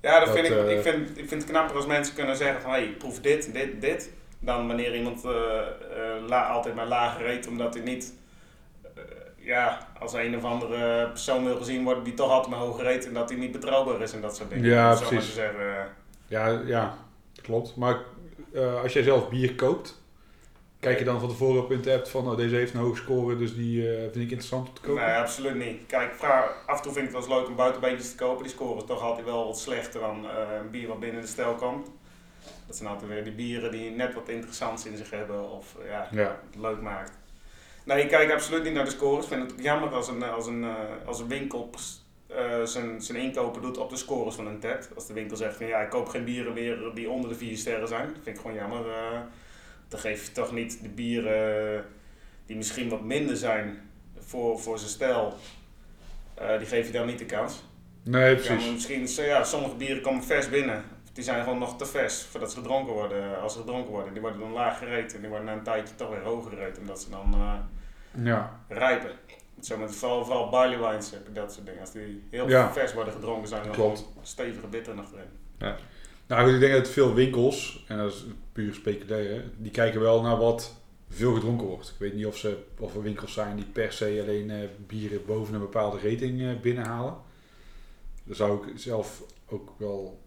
Ja, 0.00 0.18
dat 0.18 0.26
Dat, 0.26 0.36
vind 0.36 0.48
ik, 0.48 0.52
eh, 0.66 0.76
ik, 0.76 0.82
vind, 0.82 1.08
ik 1.18 1.28
vind 1.28 1.42
het 1.42 1.50
knapper 1.50 1.76
als 1.76 1.86
mensen 1.86 2.14
kunnen 2.14 2.36
zeggen 2.36 2.60
van 2.62 2.70
hey, 2.70 2.94
proef 2.98 3.20
dit, 3.20 3.52
dit, 3.52 3.80
dit. 3.80 4.10
Dan 4.40 4.66
wanneer 4.66 4.96
iemand 4.96 5.24
eh, 5.24 5.30
eh, 5.30 6.28
la, 6.28 6.46
altijd 6.48 6.74
maar 6.74 6.86
lager 6.86 7.22
reed 7.26 7.46
omdat 7.46 7.74
hij 7.74 7.82
niet 7.82 8.14
eh, 8.94 9.02
ja, 9.36 9.88
als 10.00 10.12
een 10.12 10.36
of 10.36 10.44
andere 10.44 11.08
persoon 11.08 11.44
wil 11.44 11.56
gezien 11.56 11.84
worden 11.84 12.04
die 12.04 12.14
toch 12.14 12.30
altijd 12.30 12.50
maar 12.50 12.58
hoger 12.66 12.84
reed 12.84 13.06
en 13.06 13.14
dat 13.14 13.28
hij 13.28 13.38
niet 13.38 13.52
betrouwbaar 13.52 14.00
is 14.00 14.12
en 14.12 14.20
dat 14.20 14.36
soort 14.36 14.50
dingen. 14.50 14.64
Ja, 14.70 14.94
precies. 14.94 15.34
zeggen. 15.34 15.88
Ja, 16.26 16.60
ja, 16.66 16.94
klopt. 17.42 17.76
Maar 17.76 17.98
eh, 18.54 18.82
als 18.82 18.92
jij 18.92 19.02
zelf 19.02 19.28
bier 19.28 19.54
koopt, 19.54 20.02
Kijk 20.84 20.98
je 20.98 21.04
dan 21.04 21.20
van 21.20 21.28
tevoren 21.28 21.62
op 21.62 21.72
Intapp 21.72 22.06
van 22.06 22.28
oh, 22.30 22.36
deze 22.36 22.54
heeft 22.54 22.74
een 22.74 22.80
hoge 22.80 22.96
score, 22.96 23.36
dus 23.36 23.54
die 23.54 23.88
eh, 23.88 24.00
vind 24.00 24.14
ik 24.14 24.20
interessant 24.20 24.68
om 24.68 24.74
te 24.74 24.80
kopen? 24.80 25.02
Nee, 25.04 25.14
absoluut 25.14 25.54
niet. 25.54 25.86
Kijk, 25.86 26.14
vraag, 26.14 26.64
af 26.66 26.76
en 26.76 26.82
toe 26.82 26.92
vind 26.92 27.08
ik 27.08 27.14
het 27.14 27.26
wel 27.26 27.36
eens 27.36 27.40
leuk 27.40 27.50
om 27.50 27.56
buitenbeentjes 27.56 28.10
te 28.10 28.16
kopen. 28.16 28.42
Die 28.42 28.52
scoren 28.52 28.86
toch 28.86 29.02
altijd 29.02 29.26
wel 29.26 29.46
wat 29.46 29.58
slechter 29.58 30.00
dan 30.00 30.28
eh, 30.30 30.36
een 30.60 30.70
bier 30.70 30.88
wat 30.88 31.00
binnen 31.00 31.20
de 31.20 31.26
stijl 31.26 31.54
komt. 31.54 31.90
Dat 32.66 32.76
zijn 32.76 32.88
altijd 32.88 33.10
weer 33.10 33.24
die 33.24 33.32
bieren 33.32 33.70
die 33.70 33.90
net 33.90 34.14
wat 34.14 34.28
interessants 34.28 34.86
in 34.86 34.96
zich 34.96 35.10
hebben 35.10 35.50
of 35.50 35.76
eh, 35.82 35.88
ja, 35.88 36.08
Ja. 36.10 36.40
het 36.50 36.60
leuk 36.60 36.80
maakt. 36.80 37.18
Nee, 37.84 38.02
ik 38.02 38.08
kijk 38.08 38.32
absoluut 38.32 38.62
niet 38.62 38.72
naar 38.74 38.84
de 38.84 38.90
scores. 38.90 39.24
Ik 39.24 39.30
vind 39.30 39.42
het 39.42 39.52
ook 39.52 39.60
jammer 39.60 39.94
als 39.94 40.08
een, 40.08 40.22
als 40.22 40.46
een, 40.46 40.64
als 41.06 41.20
een 41.20 41.28
winkel 41.28 41.70
zijn, 42.64 43.02
zijn 43.02 43.18
inkopen 43.18 43.62
doet 43.62 43.78
op 43.78 43.90
de 43.90 43.96
scores 43.96 44.34
van 44.34 44.46
een 44.46 44.60
TED. 44.60 44.90
Als 44.94 45.06
de 45.06 45.12
winkel 45.12 45.36
zegt 45.36 45.56
van 45.56 45.66
ja, 45.66 45.78
ik 45.78 45.90
koop 45.90 46.08
geen 46.08 46.24
bieren 46.24 46.52
meer 46.52 46.90
die 46.94 47.10
onder 47.10 47.30
de 47.30 47.36
4 47.36 47.56
sterren 47.56 47.88
zijn. 47.88 48.06
Dat 48.06 48.22
vind 48.22 48.36
ik 48.36 48.42
gewoon 48.42 48.56
jammer. 48.56 48.84
Dan 49.94 50.02
geef 50.02 50.26
je 50.26 50.32
toch 50.32 50.52
niet 50.52 50.82
de 50.82 50.88
bieren 50.88 51.84
die 52.46 52.56
misschien 52.56 52.88
wat 52.88 53.02
minder 53.02 53.36
zijn 53.36 53.90
voor, 54.18 54.58
voor 54.60 54.78
zijn 54.78 54.90
stijl. 54.90 55.34
eh, 56.34 56.58
die 56.58 56.66
geef 56.66 56.86
je 56.86 56.92
dan 56.92 57.06
niet 57.06 57.18
de 57.18 57.26
kans. 57.26 57.62
Nee, 58.02 58.28
Ja, 58.28 58.34
precies. 58.34 58.64
maar 58.64 58.72
misschien, 58.72 59.24
ja, 59.26 59.44
sommige 59.44 59.74
bieren 59.76 60.02
komen 60.02 60.22
vers 60.24 60.48
binnen. 60.48 60.84
Die 61.12 61.24
zijn 61.24 61.42
gewoon 61.42 61.58
nog 61.58 61.76
te 61.76 61.86
vers 61.86 62.22
voordat 62.22 62.50
ze 62.50 62.56
gedronken 62.56 62.92
worden. 62.92 63.40
Als 63.40 63.52
ze 63.52 63.58
gedronken 63.58 63.90
worden, 63.92 64.12
die 64.12 64.22
worden 64.22 64.40
dan 64.40 64.52
laag 64.52 64.78
gereten. 64.78 65.14
En 65.14 65.20
die 65.20 65.28
worden 65.30 65.46
na 65.46 65.52
een 65.52 65.62
tijdje 65.62 65.94
toch 65.94 66.08
weer 66.08 66.22
hoger 66.22 66.50
gereten. 66.50 66.80
Omdat 66.82 67.00
ze 67.00 67.10
dan 67.10 67.34
eh, 67.34 67.54
Ja. 68.24 68.60
rijpen. 68.68 69.10
Zo 69.60 69.76
met 69.76 69.94
vooral, 69.96 70.24
vooral 70.24 70.48
barley 70.50 70.78
wines 70.78 71.12
dat 71.32 71.52
soort 71.52 71.66
dingen. 71.66 71.80
Als 71.80 71.92
die 71.92 72.26
heel 72.30 72.48
Ja. 72.48 72.72
vers 72.72 72.94
worden 72.94 73.12
gedronken, 73.14 73.48
zijn 73.48 73.64
er 73.64 73.74
gewoon 73.74 73.96
stevige 74.22 74.66
bitter 74.66 74.94
nog 74.94 75.06
erin. 75.12 75.74
Nou 76.26 76.44
goed, 76.44 76.54
ik 76.54 76.60
denk 76.60 76.72
dat 76.72 76.88
veel 76.88 77.14
winkels, 77.14 77.84
en 77.88 77.96
dat 77.98 78.12
is 78.12 78.24
puur 78.52 78.74
speculeren, 78.74 79.52
die 79.56 79.70
kijken 79.70 80.00
wel 80.00 80.22
naar 80.22 80.36
wat 80.36 80.76
veel 81.08 81.34
gedronken 81.34 81.66
wordt. 81.66 81.88
Ik 81.88 81.98
weet 81.98 82.14
niet 82.14 82.26
of, 82.26 82.36
ze, 82.36 82.56
of 82.78 82.94
er 82.94 83.02
winkels 83.02 83.32
zijn 83.32 83.56
die 83.56 83.64
per 83.72 83.92
se 83.92 84.18
alleen 84.22 84.50
eh, 84.50 84.68
bieren 84.86 85.26
boven 85.26 85.54
een 85.54 85.60
bepaalde 85.60 85.96
rating 85.96 86.42
eh, 86.42 86.60
binnenhalen. 86.60 87.14
Dat 88.24 88.36
zou 88.36 88.68
ik 88.68 88.78
zelf 88.78 89.22
ook 89.48 89.72
wel 89.76 90.20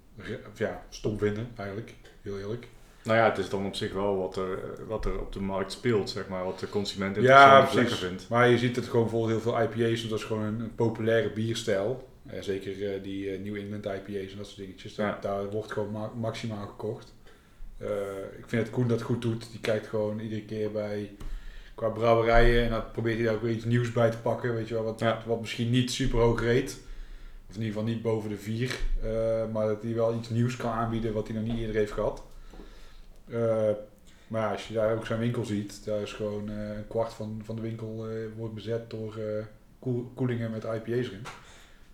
ja, 0.56 0.84
stom 0.89 1.18
vinden, 1.18 1.51
eigenlijk. 1.56 1.94
Heel 2.22 2.39
eerlijk. 2.39 2.68
Nou 3.04 3.18
ja, 3.20 3.30
het 3.30 3.38
is 3.38 3.50
dan 3.50 3.66
op 3.66 3.75
zich 3.75 3.94
wel 3.94 4.18
wat 4.18 4.36
er, 4.36 4.60
wat 4.88 5.06
er 5.06 5.20
op 5.20 5.34
de 5.34 5.39
markt 5.39 5.72
speelt, 5.72 6.10
zeg 6.10 6.27
maar. 6.27 6.44
Wat 6.44 6.60
de 6.60 6.70
consument 6.70 7.16
Ja, 7.16 7.22
interessant 7.22 7.63
precies. 7.63 7.89
lekker 7.89 8.08
vindt. 8.08 8.30
Maar 8.30 8.50
je 8.50 8.58
ziet 8.58 8.75
het 8.75 8.86
gewoon 8.86 9.01
bijvoorbeeld 9.01 9.44
heel 9.44 9.51
veel 9.51 9.62
IPA's, 9.62 10.08
dat 10.08 10.20
is 10.20 10.25
gewoon 10.25 10.44
een, 10.44 10.60
een 10.60 10.75
populaire 10.75 11.30
bierstijl. 11.32 12.07
Zeker 12.40 12.94
eh, 12.94 13.04
die 13.04 13.30
eh, 13.32 13.40
New 13.40 13.56
England 13.56 13.86
IPA's 13.86 14.32
en 14.32 14.38
dat 14.38 14.46
soort 14.46 14.58
dingetjes. 14.58 14.96
Daar, 14.96 15.08
Ja. 15.08 15.20
daar 15.22 15.50
wordt 15.50 15.72
gewoon 15.72 15.92
ma- 15.92 16.12
maximaal 16.16 16.68
gekocht. 16.68 17.14
Eh, 17.78 17.88
ik 18.38 18.44
vind 18.48 18.62
het 18.62 18.72
Koen 18.72 18.88
dat 18.88 19.02
goed 19.02 19.22
doet. 19.22 19.52
Die 19.52 19.60
kijkt 19.60 19.88
gewoon 19.88 20.20
iedere 20.20 20.46
keer 20.46 20.72
bij 20.72 21.12
qua 21.76 21.90
brouwerijen 21.90 22.64
en 22.64 22.70
dan 22.70 22.92
probeert 22.92 23.16
hij 23.18 23.26
daar 23.26 23.36
ook 23.36 23.42
weer 23.42 23.54
iets 23.56 23.66
nieuws 23.66 23.92
bij 23.92 24.12
te 24.12 24.18
pakken. 24.18 24.54
Weet 24.56 24.68
je 24.68 24.74
wel, 24.74 24.84
wat, 24.84 25.00
Ja. 25.00 25.24
wat 25.26 25.40
misschien 25.40 25.70
niet 25.70 25.92
super 25.92 26.20
hoog 26.20 26.42
reed. 26.42 26.80
Of 27.50 27.56
in 27.56 27.62
ieder 27.62 27.78
geval 27.78 27.84
niet 27.94 28.02
boven 28.02 28.30
de 28.30 28.38
vier. 28.38 28.78
maar 29.52 29.68
dat 29.68 29.84
hij 29.84 29.94
wel 29.94 30.16
iets 30.16 30.30
nieuws 30.30 30.56
kan 30.56 30.72
aanbieden 30.72 31.14
wat 31.14 31.28
hij 31.28 31.36
nog 31.38 31.46
niet 31.46 31.58
eerder 31.60 31.76
heeft 31.76 31.92
gehad. 31.92 32.24
Eh, 33.30 33.72
maar 34.28 34.42
ja, 34.42 34.52
als 34.52 34.68
je 34.68 34.74
daar 34.74 34.96
ook 34.96 35.06
zijn 35.06 35.20
winkel 35.20 35.46
ziet, 35.46 35.86
daar 35.86 36.02
is 36.02 36.14
gewoon 36.14 36.48
een 36.50 36.88
kwart 36.88 37.14
van, 37.14 37.42
van 37.44 37.56
de 37.56 37.62
winkel 37.62 38.08
wordt 38.38 38.54
bezet 38.54 38.90
door 38.90 39.20
koel- 39.80 40.12
koelingen 40.16 40.52
met 40.52 40.64
IPA's 40.64 40.88
erin. 41.08 41.22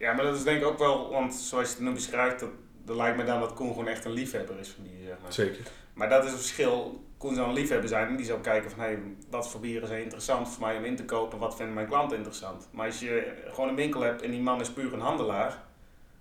Ja, 0.04 0.14
maar 0.14 0.26
dat 0.26 0.36
is 0.36 0.44
denk 0.44 0.62
ik 0.62 0.68
ook 0.68 0.78
wel, 0.80 1.10
want 1.12 1.34
zoals 1.34 1.68
je 1.70 1.76
het 1.76 1.84
nu 1.84 1.92
beschrijft, 1.92 2.40
dat, 2.40 2.50
dat 2.86 2.96
lijkt 2.96 3.18
me 3.18 3.24
dan 3.24 3.40
dat 3.40 3.54
Koen 3.54 3.68
gewoon 3.68 3.88
echt 3.88 4.06
een 4.06 4.12
liefhebber 4.12 4.60
is 4.60 4.70
van 4.70 4.84
die. 4.84 5.08
Zeg 5.08 5.16
maar. 5.22 5.34
Zeker. 5.34 5.66
Maar 5.94 6.10
dat 6.10 6.24
is 6.24 6.30
het 6.32 6.40
verschil. 6.40 7.04
Koen 7.18 7.36
zou 7.36 7.48
een 7.48 7.54
liefhebber 7.54 7.90
zijn 7.90 8.08
en 8.08 8.16
die 8.16 8.26
zou 8.26 8.40
kijken 8.42 8.70
van 8.72 8.80
hey, 8.80 9.00
wat 9.30 9.50
voor 9.50 9.60
bieren 9.60 9.88
zijn 9.88 10.02
interessant 10.02 10.50
voor 10.50 10.66
mij 10.68 10.78
om 10.78 10.84
in 10.86 10.96
te 10.96 11.06
kopen, 11.06 11.40
wat 11.40 11.56
vinden 11.56 11.74
mijn 11.76 11.88
klanten 11.88 12.18
interessant. 12.18 12.68
Maar 12.72 12.86
als 12.86 13.00
je 13.00 13.34
gewoon 13.52 13.70
een 13.70 13.76
winkel 13.76 14.02
hebt 14.02 14.22
en 14.22 14.32
die 14.32 14.42
man 14.42 14.60
is 14.60 14.70
puur 14.72 14.94
een 14.94 15.00
handelaar, 15.00 15.58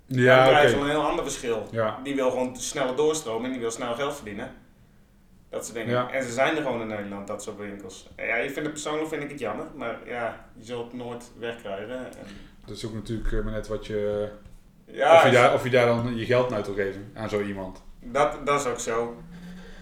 dan 0.06 0.18
Ja, 0.20 0.46
krijg 0.46 0.68
oké. 0.68 0.76
je 0.76 0.82
een 0.84 0.90
heel 0.90 1.06
ander 1.08 1.24
verschil. 1.24 1.68
Ja, 1.70 1.98
Die 2.02 2.14
wil 2.14 2.30
gewoon 2.30 2.56
sneller 2.56 2.96
doorstromen 2.96 3.44
en 3.44 3.50
die 3.52 3.61
wil 3.61 3.70
snel 3.70 3.94
geld 3.94 4.14
verdienen. 4.14 4.52
Dat 5.50 5.64
soort 5.64 5.76
dingen. 5.76 5.90
Ja. 5.92 6.11
En 6.11 6.22
ze 6.22 6.33
zijn 6.33 6.57
er 6.57 6.62
gewoon 6.62 6.80
in 6.80 6.87
Nederland, 6.87 7.26
dat 7.26 7.42
soort 7.42 7.57
winkels. 7.59 8.09
Ja, 8.16 8.35
ik 8.35 8.50
vind 8.50 8.57
het 8.64 8.72
persoonlijk 8.72 9.09
vind 9.09 9.22
ik 9.22 9.30
het 9.30 9.38
jammer, 9.38 9.66
maar 9.74 9.98
ja, 10.07 10.46
je 10.57 10.64
zult 10.64 10.85
het 10.85 10.94
nooit 10.94 11.30
wegkrijgen. 11.38 11.96
En 11.96 12.26
dat 12.66 12.77
is 12.77 12.87
ook 12.87 12.94
natuurlijk 12.94 13.33
eh, 13.33 13.40
maar 13.42 13.53
net 13.53 13.68
wat 13.68 13.87
je, 13.87 14.29
ja, 14.87 15.14
of, 15.16 15.25
je 15.25 15.31
daar, 15.31 15.55
of 15.55 15.64
je 15.64 15.70
daar 15.70 15.87
dan 15.87 16.16
je 16.16 16.25
geld 16.25 16.51
naar 16.51 16.64
wil 16.64 16.75
geven 16.75 17.11
aan 17.14 17.29
zo 17.29 17.40
iemand. 17.42 17.83
dat, 18.01 18.46
dat 18.46 18.61
is 18.61 18.66
ook 18.66 18.79
zo. 18.81 19.16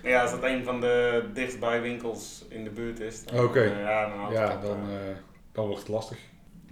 Ja, 0.02 0.22
als 0.22 0.30
dat 0.30 0.42
een 0.42 0.64
van 0.64 0.80
de 0.80 1.24
dichtstbij 1.34 1.80
winkels 1.82 2.44
in 2.48 2.64
de 2.64 2.70
buurt 2.70 3.00
is, 3.00 3.24
Oké. 3.34 3.60
eh, 3.60 3.80
ja, 3.80 4.08
dan, 4.08 4.32
Ja, 4.32 4.46
dan, 4.62 4.76
eh. 4.76 5.16
dan 5.52 5.64
wordt 5.66 5.80
het 5.80 5.88
lastig. 5.88 6.18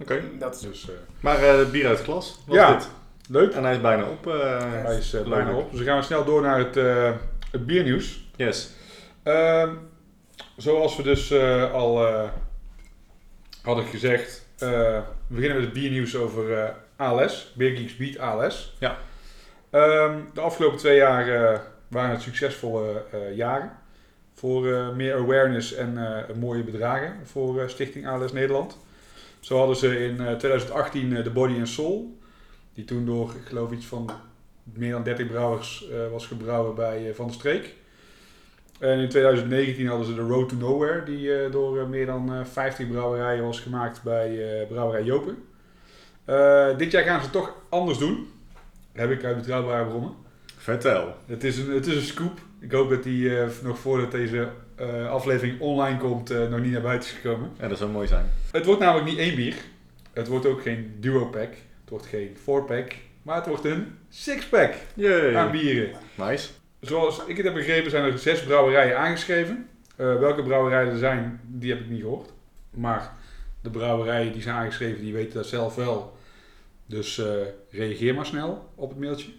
Oké. 0.01 0.21
dat 0.39 0.55
is 0.55 0.61
Dus, 0.61 0.89
eh, 0.89 0.95
Maar 1.21 1.43
eh, 1.43 1.69
bier 1.69 1.87
uit 1.87 1.97
het 1.97 2.05
glas, 2.05 2.39
wat 2.47 2.55
Ja. 2.55 2.73
dit? 2.75 2.89
leuk. 3.29 3.53
En 3.53 3.63
hij 3.63 3.73
is 3.75 3.81
bijna 3.81 4.03
op. 4.03 4.27
eh, 4.27 4.59
Hij 4.83 4.97
is 4.97 5.15
bijna 5.27 5.53
op. 5.53 5.69
Dus 5.69 5.77
dan 5.79 5.87
gaan 5.87 5.97
we 5.97 6.03
snel 6.03 6.25
door 6.25 6.41
naar 6.41 6.57
het, 6.57 6.77
eh, 6.77 7.11
het 7.51 7.65
biernieuws. 7.65 8.27
Yes. 8.35 8.69
Ehm, 9.23 9.69
zoals 10.57 10.95
we 10.95 11.03
dus 11.03 11.31
eh, 11.31 11.73
al 11.73 12.07
eh, 12.07 12.29
hadden 13.63 13.85
gezegd, 13.85 14.45
eh, 14.57 14.99
we 15.29 15.35
beginnen 15.35 15.57
met 15.57 15.65
het 15.65 15.73
biernieuws 15.73 16.15
over 16.15 16.53
eh, 16.53 16.69
ALS, 16.95 17.53
Beer 17.55 17.77
Geeks 17.77 17.97
Beat 17.97 18.17
ALS. 18.17 18.75
Ja. 18.79 18.97
Ehm, 19.69 20.19
de 20.33 20.41
afgelopen 20.41 20.77
twee 20.77 20.97
jaar 20.97 21.27
eh, 21.27 21.59
waren 21.87 22.11
het 22.11 22.21
succesvolle 22.21 23.03
eh, 23.11 23.35
jaren 23.35 23.71
voor 24.33 24.63
meer 24.95 25.15
awareness 25.15 25.73
en 25.73 25.97
mooie 26.39 26.63
bedragen 26.63 27.15
voor 27.23 27.69
Stichting 27.69 28.07
ALS 28.07 28.31
Nederland. 28.31 28.77
Zo 29.39 29.57
hadden 29.57 29.75
ze 29.75 30.05
in 30.05 30.19
eh, 30.19 30.35
2018 30.35 31.15
eh, 31.15 31.23
de 31.23 31.29
Body 31.29 31.57
and 31.57 31.67
Soul, 31.67 32.17
die 32.73 32.85
toen 32.85 33.05
door, 33.05 33.29
ik 33.29 33.47
geloof 33.47 33.71
iets 33.71 33.85
van 33.85 34.09
meer 34.63 34.91
dan 34.91 35.03
30 35.03 35.27
brouwers 35.27 35.85
was 36.11 36.25
gebrouwen 36.25 36.75
bij 36.75 37.13
Van 37.15 37.25
der 37.25 37.35
Streek. 37.35 37.75
En 38.79 38.99
in 38.99 39.09
2019 39.09 39.87
hadden 39.87 40.05
ze 40.05 40.15
de 40.15 40.21
Road 40.21 40.49
to 40.49 40.55
Nowhere, 40.55 41.03
die 41.03 41.35
eh, 41.35 41.51
door 41.51 41.79
eh, 41.79 41.85
meer 41.85 42.05
dan 42.05 42.33
eh, 42.33 42.45
50 42.45 42.87
brouwerijen 42.87 43.43
was 43.43 43.59
gemaakt 43.59 44.03
bij 44.03 44.65
Brouwerij 44.69 45.03
Jopen. 45.03 45.37
Dit 46.77 46.91
jaar 46.91 47.03
gaan 47.03 47.19
ze 47.19 47.23
het 47.23 47.31
toch 47.31 47.53
anders 47.69 47.97
doen. 47.97 48.27
heb 48.91 49.11
ik 49.11 49.23
uit 49.23 49.37
betrouwbare 49.37 49.85
bronnen. 49.85 50.13
Vertel. 50.57 51.15
Het 51.25 51.43
is 51.43 51.57
een, 51.57 51.71
het 51.71 51.87
is 51.87 51.95
een 51.95 52.01
scoop. 52.01 52.39
Ik 52.59 52.71
hoop 52.71 52.89
dat 52.89 53.03
die 53.03 53.31
nog 53.63 53.79
voordat 53.79 54.11
deze 54.11 54.49
aflevering 55.09 55.59
online 55.59 55.97
komt, 55.97 56.49
nog 56.49 56.59
niet 56.59 56.71
naar 56.71 56.81
buiten 56.81 57.09
is 57.09 57.15
gekomen. 57.15 57.51
Ja, 57.59 57.67
dat 57.67 57.77
zou 57.77 57.91
mooi 57.91 58.07
zijn. 58.07 58.25
Het 58.51 58.65
wordt 58.65 58.81
namelijk 58.81 59.09
niet 59.09 59.17
één 59.17 59.35
bier. 59.35 59.55
Het 60.13 60.27
wordt 60.27 60.45
ook 60.45 60.61
geen 60.61 60.95
duo 60.99 61.25
pack. 61.25 61.49
Het 61.81 61.89
wordt 61.89 62.05
geen 62.05 62.37
four 62.43 62.63
pack. 62.63 62.91
Maar 63.21 63.35
het 63.35 63.47
wordt 63.47 63.65
een 63.65 63.97
six 64.09 64.45
pack 64.45 64.73
Yay. 64.93 65.35
aan 65.35 65.51
bieren. 65.51 65.91
Nice. 66.15 66.49
Zoals 66.79 67.25
ik 67.25 67.35
het 67.35 67.45
heb 67.45 67.53
begrepen 67.53 67.91
zijn 67.91 68.03
er 68.03 68.19
zes 68.19 68.43
brouwerijen 68.43 68.97
aangeschreven. 68.97 69.69
Eh, 69.95 70.19
welke 70.19 70.43
brouwerijen 70.43 70.91
er 70.91 70.97
zijn, 70.97 71.41
die 71.43 71.71
heb 71.71 71.79
ik 71.79 71.89
niet 71.89 72.01
gehoord. 72.01 72.29
Maar 72.69 73.13
de 73.61 73.69
brouwerijen 73.69 74.33
die 74.33 74.41
zijn 74.41 74.55
aangeschreven, 74.55 75.01
die 75.01 75.13
weten 75.13 75.33
dat 75.33 75.45
zelf 75.45 75.75
wel. 75.75 76.17
Dus 76.85 77.17
eh, 77.17 77.31
reageer 77.69 78.15
maar 78.15 78.25
snel 78.25 78.71
op 78.75 78.89
het 78.89 78.99
mailtje. 78.99 79.31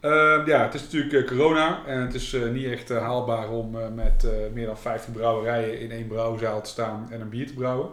Eh, 0.00 0.42
ja, 0.46 0.62
het 0.62 0.74
is 0.74 0.82
natuurlijk 0.82 1.12
eh, 1.12 1.36
corona 1.36 1.86
en 1.86 2.00
het 2.00 2.14
is 2.14 2.36
niet 2.52 2.66
echt 2.66 2.88
haalbaar 2.88 3.50
om 3.50 3.94
met 3.94 4.26
meer 4.52 4.66
dan 4.66 4.78
50 4.78 5.12
brouwerijen 5.12 5.80
in 5.80 5.90
één 5.90 6.06
brouwzaal 6.06 6.62
te 6.62 6.70
staan 6.70 7.08
en 7.10 7.20
een 7.20 7.28
bier 7.28 7.46
te 7.46 7.54
brouwen. 7.54 7.88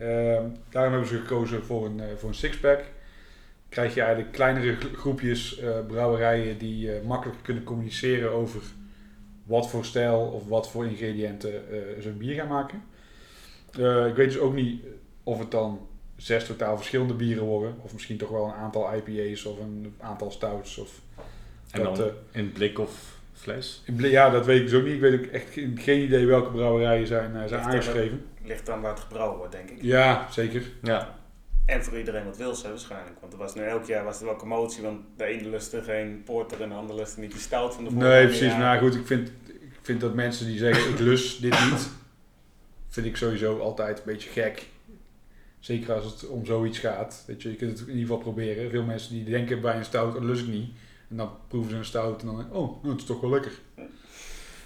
Eh, 0.00 0.38
daarom 0.70 0.92
hebben 0.92 1.08
ze 1.08 1.18
gekozen 1.18 1.64
voor 1.64 1.86
een, 1.86 2.02
voor 2.18 2.28
een 2.28 2.34
sixpack 2.34 2.80
krijg 3.70 3.94
je 3.94 4.00
eigenlijk 4.00 4.32
kleinere 4.32 4.76
gro- 4.76 4.94
groepjes 4.94 5.58
eh, 5.58 5.70
brouwerijen 5.86 6.58
die 6.58 6.92
eh, 6.94 7.06
makkelijker 7.06 7.44
kunnen 7.44 7.64
communiceren 7.64 8.30
over 8.32 8.62
wat 9.44 9.70
voor 9.70 9.84
stijl 9.84 10.18
of 10.20 10.48
wat 10.48 10.70
voor 10.70 10.86
ingrediënten 10.86 11.52
eh, 11.52 12.02
ze 12.02 12.08
een 12.08 12.18
bier 12.18 12.34
gaan 12.34 12.48
maken. 12.48 12.82
Eh, 13.78 14.06
ik 14.06 14.14
weet 14.14 14.26
dus 14.32 14.38
ook 14.38 14.54
niet 14.54 14.82
of 15.22 15.38
het 15.38 15.50
dan 15.50 15.86
zes 16.16 16.46
totaal 16.46 16.76
verschillende 16.76 17.14
bieren 17.14 17.44
worden, 17.44 17.74
of 17.82 17.92
misschien 17.92 18.16
toch 18.16 18.28
wel 18.30 18.44
een 18.44 18.52
aantal 18.54 18.94
IPA's 18.94 19.44
of 19.44 19.58
een 19.60 19.94
aantal 20.00 20.30
stouts. 20.30 20.78
Of 20.78 21.00
En 21.70 21.82
dat, 21.82 21.96
dan 21.96 22.10
in 22.32 22.52
blik 22.52 22.78
of 22.78 23.18
fles? 23.32 23.82
in 23.86 23.94
blik- 23.94 24.10
ja, 24.10 24.30
dat 24.30 24.46
weet 24.46 24.60
ik 24.60 24.68
dus 24.68 24.78
ook 24.78 24.84
niet. 24.84 24.94
Ik 24.94 25.00
weet 25.00 25.18
ook 25.20 25.26
echt 25.26 25.52
geen, 25.74 26.02
idee 26.02 26.26
welke 26.26 26.50
brouwerijen 26.50 27.06
zijn, 27.06 27.30
eh, 27.36 27.46
zijn 27.46 27.60
Ligt 27.60 27.64
aangeschreven. 27.64 28.24
ligt 28.44 28.68
aan 28.70 28.80
waar 28.80 28.90
het 28.90 29.00
gebrouwen 29.00 29.38
wordt, 29.38 29.52
denk 29.52 29.70
ik. 29.70 29.82
Ja, 29.82 30.26
zeker. 30.30 30.62
Ja. 30.82 31.18
En 31.70 31.84
voor 31.84 31.98
iedereen 31.98 32.24
wat 32.24 32.36
wil 32.36 32.54
ze 32.54 32.68
waarschijnlijk. 32.68 33.20
Want 33.20 33.32
er 33.32 33.38
was 33.38 33.54
nu 33.54 33.62
elk 33.62 33.84
jaar 33.84 34.04
was 34.04 34.20
er 34.20 34.24
wel 34.24 34.36
commotie, 34.36 34.82
want 34.82 35.00
de 35.16 35.24
ene 35.24 35.48
lustte 35.48 35.82
geen 35.82 36.22
porter 36.24 36.62
en 36.62 36.68
de 36.68 36.74
andere 36.74 36.98
lustte 36.98 37.20
niet 37.20 37.32
die 37.32 37.40
stout 37.40 37.74
van 37.74 37.84
de 37.84 37.90
vorige 37.90 38.08
Nee, 38.08 38.26
precies. 38.26 38.52
Nou 38.52 38.78
goed, 38.78 38.94
ik 38.94 39.06
vind, 39.06 39.28
ik 39.46 39.78
vind 39.82 40.00
dat 40.00 40.14
mensen 40.14 40.46
die 40.46 40.58
zeggen 40.58 40.90
ik 40.90 40.98
lus 40.98 41.38
dit 41.38 41.70
niet, 41.70 41.90
vind 42.88 43.06
ik 43.06 43.16
sowieso 43.16 43.58
altijd 43.58 43.98
een 43.98 44.04
beetje 44.04 44.30
gek. 44.30 44.66
Zeker 45.58 45.94
als 45.94 46.04
het 46.04 46.28
om 46.28 46.46
zoiets 46.46 46.78
gaat. 46.78 47.24
Weet 47.26 47.42
je, 47.42 47.50
je 47.50 47.56
kunt 47.56 47.70
het 47.70 47.88
in 47.88 47.94
ieder 47.94 48.06
geval 48.06 48.18
proberen. 48.18 48.70
Veel 48.70 48.84
mensen 48.84 49.14
die 49.14 49.24
denken 49.24 49.60
bij 49.60 49.76
een 49.76 49.84
stout, 49.84 50.12
dat 50.12 50.22
lust 50.22 50.42
ik 50.42 50.48
niet. 50.48 50.70
En 51.10 51.16
dan 51.16 51.30
proeven 51.48 51.70
ze 51.70 51.76
een 51.76 51.84
stout 51.84 52.20
en 52.20 52.26
dan 52.26 52.36
denk 52.36 52.48
ik, 52.48 52.54
oh, 52.54 52.82
nou, 52.82 52.92
het 52.92 53.00
is 53.00 53.06
toch 53.06 53.20
wel 53.20 53.30
lekker. 53.30 53.52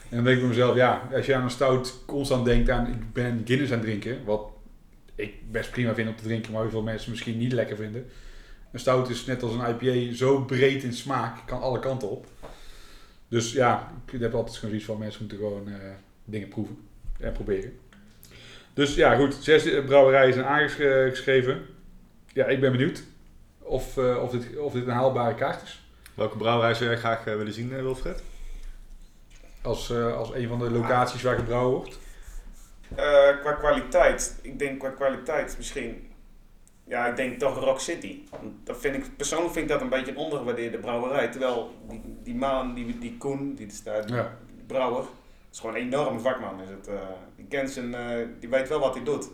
En 0.08 0.16
dan 0.20 0.24
denk 0.24 0.36
ik 0.36 0.40
bij 0.42 0.48
mezelf, 0.48 0.76
ja, 0.76 1.08
als 1.12 1.26
je 1.26 1.34
aan 1.34 1.42
een 1.42 1.50
stout 1.50 2.02
constant 2.06 2.44
denkt 2.44 2.70
aan, 2.70 2.86
ik 2.86 3.12
ben 3.12 3.42
Guinness 3.44 3.72
aan 3.72 3.78
het 3.78 3.86
drinken, 3.86 4.24
wat 4.24 4.53
ik 5.14 5.50
best 5.50 5.70
prima 5.70 5.94
vind 5.94 6.08
om 6.08 6.16
te 6.16 6.22
drinken, 6.22 6.52
maar 6.52 6.60
heel 6.60 6.70
veel 6.70 6.82
mensen 6.82 7.10
misschien 7.10 7.38
niet 7.38 7.52
lekker 7.52 7.76
vinden. 7.76 8.06
Een 8.72 8.80
stout 8.80 9.08
is 9.08 9.24
net 9.24 9.42
als 9.42 9.52
een 9.52 9.78
IPA 9.80 10.16
zo 10.16 10.44
breed 10.44 10.82
in 10.82 10.92
smaak, 10.92 11.46
kan 11.46 11.60
alle 11.60 11.78
kanten 11.78 12.10
op. 12.10 12.26
Dus 13.28 13.52
ja, 13.52 13.92
ik 14.10 14.20
heb 14.20 14.34
altijd 14.34 14.56
gewoon 14.56 14.70
zoiets 14.70 14.86
van, 14.86 14.98
mensen 14.98 15.20
moeten 15.20 15.38
gewoon 15.38 15.68
eh, 15.68 15.74
dingen 16.24 16.48
proeven 16.48 16.78
en 17.20 17.32
proberen. 17.32 17.78
Dus 18.72 18.94
ja, 18.94 19.16
goed, 19.16 19.34
zes 19.34 19.64
eh, 19.64 19.84
brouwerijen 19.84 20.34
zijn 20.34 20.46
aangeschreven. 20.46 21.62
Ja, 22.32 22.46
ik 22.46 22.60
ben 22.60 22.72
benieuwd 22.72 23.02
of, 23.58 23.98
eh, 23.98 24.22
of, 24.22 24.30
dit, 24.30 24.58
of 24.58 24.72
dit 24.72 24.86
een 24.86 24.92
haalbare 24.92 25.34
kaart 25.34 25.62
is. 25.62 25.82
Welke 26.14 26.36
brouwerij 26.36 26.74
zou 26.74 26.90
jij 26.90 26.98
graag 26.98 27.24
willen 27.24 27.52
zien, 27.52 27.68
Wilfred? 27.68 28.22
Als, 29.62 29.92
als 29.92 30.34
een 30.34 30.48
van 30.48 30.58
de 30.58 30.70
locaties 30.70 31.22
waar 31.22 31.36
gebrouwen 31.36 31.76
wordt. 31.76 31.98
Eh, 32.96 33.40
qua 33.40 33.52
kwaliteit, 33.52 34.38
ik 34.42 34.58
denk 34.58 34.78
qua 34.80 34.88
kwaliteit 34.88 35.54
misschien. 35.56 36.12
Ja, 36.86 37.06
ik 37.06 37.16
denk 37.16 37.38
toch 37.38 37.58
Rock 37.58 37.80
City. 37.80 38.22
Dat 38.64 38.76
vind 38.78 38.94
ik, 38.94 39.16
persoonlijk 39.16 39.52
vind 39.52 39.64
ik 39.64 39.70
dat 39.72 39.80
een 39.80 39.88
beetje 39.88 40.10
een 40.10 40.16
ondergewaardeerde 40.16 40.78
brouwerij. 40.78 41.28
Terwijl 41.28 41.74
die, 41.88 42.02
die 42.22 42.34
man, 42.34 42.74
die, 42.74 42.98
die 42.98 43.16
Koen, 43.16 43.54
die 43.54 43.70
staat, 43.70 44.08
Ja. 44.08 44.36
die 44.54 44.64
brouwer, 44.66 45.04
is 45.52 45.60
gewoon 45.60 45.74
een 45.74 45.80
enorme 45.80 46.18
vakman. 46.20 46.60
Is 46.60 46.68
het, 46.68 46.88
eh. 46.88 46.94
die 47.36 47.46
kent 47.46 47.70
zijn, 47.70 47.94
eh, 47.94 48.26
die 48.40 48.48
weet 48.48 48.68
wel 48.68 48.78
wat 48.80 48.94
hij 48.94 49.04
doet. 49.04 49.28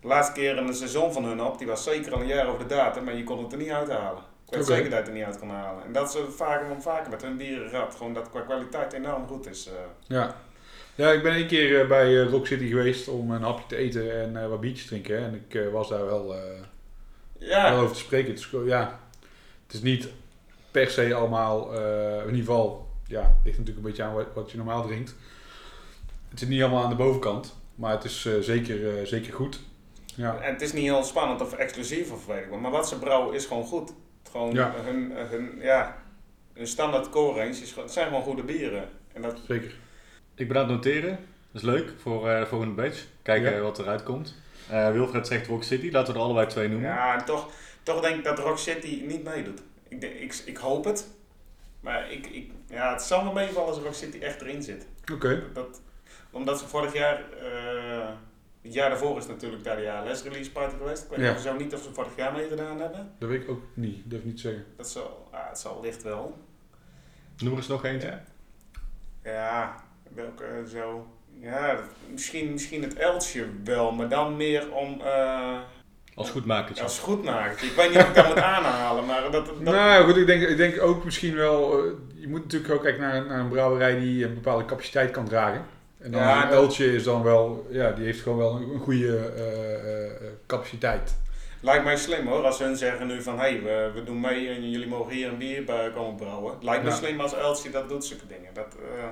De 0.00 0.06
laatste 0.08 0.32
keer 0.32 0.58
een 0.58 0.74
seizoen 0.74 1.12
van 1.12 1.24
hun 1.24 1.42
op, 1.42 1.58
die 1.58 1.66
was 1.66 1.84
zeker 1.84 2.12
al 2.12 2.20
een 2.20 2.26
jaar 2.26 2.46
over 2.46 2.68
de 2.68 2.74
datum, 2.74 3.04
maar 3.04 3.14
je 3.16 3.24
kon 3.24 3.42
het 3.42 3.52
er 3.52 3.58
niet 3.58 3.70
uithalen. 3.70 4.22
Ik 4.48 4.54
weet 4.58 4.66
zeker 4.66 4.82
dat 4.82 4.92
je 4.92 4.96
het 4.96 5.06
er 5.06 5.12
niet 5.14 5.24
uit 5.24 5.38
kon 5.38 5.50
halen. 5.50 5.84
En 5.84 5.92
dat 5.92 6.08
is 6.08 6.14
eh, 6.14 6.22
vaker, 6.28 6.82
vaker 6.82 7.10
met 7.10 7.22
hun 7.22 7.36
bieren. 7.36 7.92
Gewoon 7.92 8.14
dat 8.14 8.30
qua 8.30 8.40
kwaliteit 8.40 8.92
enorm 8.92 9.26
goed 9.26 9.46
is. 9.46 9.70
Ja. 10.06 10.34
Ja, 10.94 11.10
ik 11.12 11.22
ben 11.22 11.34
een 11.34 11.46
keer 11.46 11.80
eh, 11.80 11.88
bij 11.88 12.20
eh, 12.22 12.30
Rock 12.30 12.46
City 12.46 12.66
geweest 12.68 13.08
om 13.08 13.30
een 13.30 13.42
hapje 13.42 13.66
te 13.66 13.76
eten 13.76 14.20
en 14.22 14.42
eh, 14.42 14.48
wat 14.48 14.60
biertjes 14.60 14.82
te 14.82 14.88
drinken. 14.88 15.16
hè. 15.18 15.26
En 15.26 15.44
ik 15.48 15.70
was 15.72 15.88
daar 15.88 16.04
wel, 16.06 16.34
Ja, 17.38 17.70
wel 17.72 17.80
over 17.82 17.94
te 17.94 18.00
spreken. 18.02 18.32
Is, 18.32 18.48
ja, 18.66 19.00
het 19.66 19.74
is 19.74 19.80
niet 19.82 20.08
per 20.70 20.90
se 20.90 21.14
allemaal, 21.14 21.72
in 22.20 22.24
ieder 22.24 22.38
geval, 22.38 22.88
ja, 23.06 23.20
het 23.20 23.44
ligt 23.44 23.58
natuurlijk 23.58 23.76
een 23.86 23.90
beetje 23.92 24.02
aan 24.02 24.24
wat, 24.34 24.50
je 24.50 24.56
normaal 24.56 24.86
drinkt. 24.86 25.14
Het 26.28 26.38
zit 26.38 26.48
niet 26.48 26.62
allemaal 26.62 26.82
aan 26.84 26.90
de 26.90 26.96
bovenkant, 26.96 27.56
maar 27.74 27.92
het 27.92 28.04
is 28.04 28.28
zeker, 28.40 29.06
zeker 29.06 29.32
goed. 29.32 29.60
Ja. 30.14 30.38
En 30.40 30.52
het 30.52 30.62
is 30.62 30.72
niet 30.72 30.82
heel 30.82 31.02
spannend 31.04 31.40
of 31.40 31.52
exclusief 31.52 32.12
of 32.12 32.26
weet 32.26 32.42
ik 32.44 32.50
wat. 32.50 32.60
Maar 32.60 32.70
wat 32.70 32.88
ze 32.88 32.98
brouwen 32.98 33.34
is 33.34 33.46
gewoon 33.46 33.64
goed. 33.64 33.92
Gewoon 34.30 34.52
Ja. 34.52 34.74
hun, 34.76 35.12
hun, 35.16 35.58
ja, 35.60 36.02
hun 36.52 36.66
standaard 36.66 37.10
core 37.10 37.38
range 37.38 37.50
is, 37.62 37.74
zijn 37.86 38.06
gewoon 38.06 38.22
goede 38.22 38.42
bieren. 38.42 38.88
En 39.12 39.22
dat, 39.22 39.40
Zeker. 39.48 39.74
Ik 40.34 40.48
ben 40.48 40.56
aan 40.56 40.62
het 40.62 40.70
noteren. 40.72 41.18
Dat 41.52 41.62
is 41.62 41.68
leuk 41.68 41.92
voor 42.00 42.28
eh, 42.28 42.40
de 42.40 42.46
volgende 42.46 42.74
batch. 42.74 43.04
Kijken 43.22 43.52
Ja. 43.54 43.60
wat 43.60 43.78
eruit 43.78 44.02
komt. 44.02 44.36
Eh, 44.68 44.90
Wilfred 44.90 45.26
zegt 45.26 45.46
Rock 45.46 45.62
City. 45.64 45.90
Laten 45.90 46.12
we 46.12 46.18
er 46.18 46.24
allebei 46.24 46.46
twee 46.46 46.68
noemen. 46.68 46.88
ja, 46.88 47.18
en 47.18 47.24
toch, 47.24 47.50
toch 47.82 48.00
denk 48.00 48.16
ik 48.16 48.24
dat 48.24 48.38
Rock 48.38 48.58
City 48.58 49.02
niet 49.06 49.24
meedoet. 49.24 49.62
Ik, 49.88 50.00
denk- 50.00 50.14
ik, 50.14 50.42
ik 50.44 50.56
hoop 50.56 50.84
het. 50.84 51.08
Maar 51.80 52.10
ik, 52.12 52.26
ik, 52.26 52.50
ja, 52.68 52.92
het 52.92 53.02
zal 53.02 53.24
wel 53.24 53.32
meevallen 53.32 53.68
als 53.68 53.78
Rock 53.78 53.94
City 53.94 54.18
echt 54.18 54.40
erin 54.40 54.62
zit. 54.62 54.86
Oké. 55.12 55.42
Dat, 55.52 55.80
omdat 56.30 56.58
ze 56.58 56.68
vorig 56.68 56.92
jaar, 56.92 57.22
eh, 57.40 58.08
het 58.62 58.74
jaar 58.74 58.88
daarvoor 58.90 59.18
is 59.18 59.26
natuurlijk 59.26 59.64
daar 59.64 59.76
de 59.76 59.90
ALS 59.92 60.22
release 60.22 60.50
party 60.52 60.76
geweest. 60.76 61.02
Ik 61.02 61.08
weet 61.10 61.18
Ja. 61.20 61.36
zo 61.38 61.56
niet 61.56 61.74
of 61.74 61.82
ze 61.82 61.92
vorig 61.92 62.16
jaar 62.16 62.32
meegedaan 62.32 62.80
hebben. 62.80 63.12
Dat 63.18 63.28
weet 63.28 63.42
ik 63.42 63.48
ook 63.50 63.62
niet, 63.74 63.98
durf 64.04 64.20
ik 64.20 64.26
niet 64.26 64.36
te 64.36 64.42
zeggen. 64.42 64.64
Dat 64.76 64.88
zal, 64.88 65.28
ah, 65.30 65.48
het 65.48 65.58
zal 65.58 65.80
licht 65.82 66.02
wel. 66.02 66.38
Noem 67.38 67.50
er 67.52 67.58
eens 67.58 67.66
nog 67.66 67.84
eentje. 67.84 68.08
Ja. 68.08 68.22
Ja, 69.24 69.84
welke 70.14 70.44
zo. 70.72 71.06
Ja, 71.40 71.76
misschien, 72.10 72.52
misschien 72.52 72.82
het 72.82 72.94
Eltje 72.94 73.44
wel, 73.64 73.92
maar 73.92 74.08
dan 74.08 74.36
meer 74.36 74.72
om 74.74 75.00
eh 75.00 75.58
Als 76.14 76.30
goedmakertje. 76.30 76.82
als 76.82 76.98
goedmaker. 76.98 77.64
Ik 77.64 77.72
weet 77.76 77.88
niet 77.88 77.98
of 77.98 78.08
ik 78.08 78.14
dat 78.14 78.26
moet 78.26 78.36
aanhalen, 78.36 79.06
maar 79.06 79.22
dat. 79.22 79.32
dat 79.32 79.60
Nou 79.60 80.04
goed, 80.04 80.16
ik 80.16 80.26
denk, 80.26 80.42
ik 80.42 80.56
denk 80.56 80.82
ook 80.82 81.04
misschien 81.04 81.34
wel, 81.34 81.78
eh, 81.78 81.90
je 82.14 82.28
moet 82.28 82.42
natuurlijk 82.42 82.72
ook 82.72 82.82
kijken 82.82 83.00
naar, 83.00 83.26
naar 83.26 83.40
een 83.40 83.48
brouwerij 83.48 83.98
die 84.00 84.24
een 84.24 84.34
bepaalde 84.34 84.64
capaciteit 84.64 85.10
kan 85.10 85.24
dragen. 85.28 85.64
En 85.98 86.10
dan 86.10 86.20
Ja, 86.20 86.52
een 86.52 86.70
is 86.94 87.04
dan 87.04 87.22
wel, 87.22 87.66
ja, 87.70 87.90
die 87.90 88.04
heeft 88.04 88.20
gewoon 88.20 88.38
wel 88.38 88.56
een, 88.56 88.70
een 88.74 88.80
goede 88.80 89.16
eh, 89.16 90.26
capaciteit. 90.46 91.14
Lijkt 91.60 91.84
mij 91.84 91.96
slim 91.96 92.26
hoor, 92.26 92.44
als 92.44 92.58
hun 92.58 92.76
zeggen 92.76 93.06
nu 93.06 93.22
van 93.22 93.34
hé, 93.38 93.40
hey, 93.40 93.62
we, 93.62 93.90
we 93.94 94.04
doen 94.04 94.20
mee 94.20 94.48
en 94.48 94.70
jullie 94.70 94.88
mogen 94.88 95.12
hier 95.12 95.28
een 95.28 95.38
bier 95.38 95.64
bij 95.64 95.90
komen 95.90 96.16
brouwen. 96.16 96.54
Lijkt 96.60 96.82
me 96.82 96.88
Ja. 96.88 96.94
slim 96.96 97.20
als 97.20 97.34
Eltje 97.34 97.70
dat 97.70 97.88
doet, 97.88 98.04
zulke 98.04 98.26
dingen. 98.26 98.54
Dat, 98.54 98.76
eh 98.98 99.04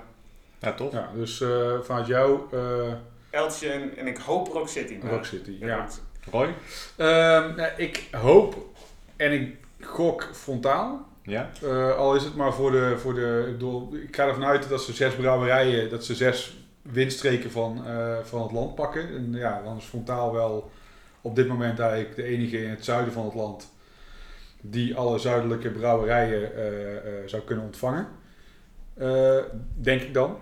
Ja, 0.60 0.72
tof. 0.74 0.92
Ja, 0.92 1.10
dus 1.14 1.40
eh, 1.40 1.80
vanuit 1.82 2.06
jou, 2.06 2.40
eh, 2.52 2.92
Eltje 3.30 3.68
en, 3.68 3.96
en 3.96 4.06
ik 4.06 4.18
hoop 4.18 4.48
Rock 4.48 4.68
City. 4.68 4.98
maar- 5.02 5.12
Rock 5.12 5.24
City. 5.24 5.56
Ja. 5.60 5.86
Roy? 6.30 6.54
Ehm, 6.96 7.54
nou, 7.56 7.70
ik 7.76 8.08
hoop 8.12 8.56
en 9.16 9.32
ik 9.32 9.56
gok 9.80 10.28
frontaal. 10.32 11.08
Ja? 11.22 11.50
Eh, 11.62 11.96
al 11.96 12.14
is 12.14 12.24
het 12.24 12.34
maar 12.36 12.52
voor 12.54 12.70
de, 12.70 12.94
voor 12.98 13.14
de 13.14 13.44
ik, 13.46 13.52
bedoel, 13.52 13.94
ik 13.94 14.16
ga 14.16 14.26
ervan 14.26 14.44
uit 14.44 14.68
dat 14.68 14.82
ze 14.82 14.92
zes 14.92 15.14
brouwerijen, 15.14 15.90
dat 15.90 16.04
ze 16.04 16.14
zes 16.14 16.56
windstreken 16.82 17.50
van, 17.50 17.86
eh, 17.86 18.16
van 18.22 18.42
het 18.42 18.52
land 18.52 18.74
pakken. 18.74 19.08
En 19.08 19.32
ja, 19.32 19.62
dan 19.64 19.76
is 19.76 19.84
Frontaal 19.84 20.32
wel 20.32 20.70
op 21.20 21.36
dit 21.36 21.48
moment 21.48 21.78
eigenlijk 21.78 22.16
de 22.16 22.22
enige 22.24 22.62
in 22.62 22.70
het 22.70 22.84
zuiden 22.84 23.12
van 23.12 23.24
het 23.24 23.34
land 23.34 23.72
die 24.60 24.96
alle 24.96 25.18
zuidelijke 25.18 25.70
brouwerijen 25.70 26.54
eh, 26.56 26.96
eh, 26.96 27.02
zou 27.26 27.42
kunnen 27.42 27.64
ontvangen. 27.64 28.08
Eh, 28.94 29.36
denk 29.74 30.00
ik 30.00 30.14
dan. 30.14 30.36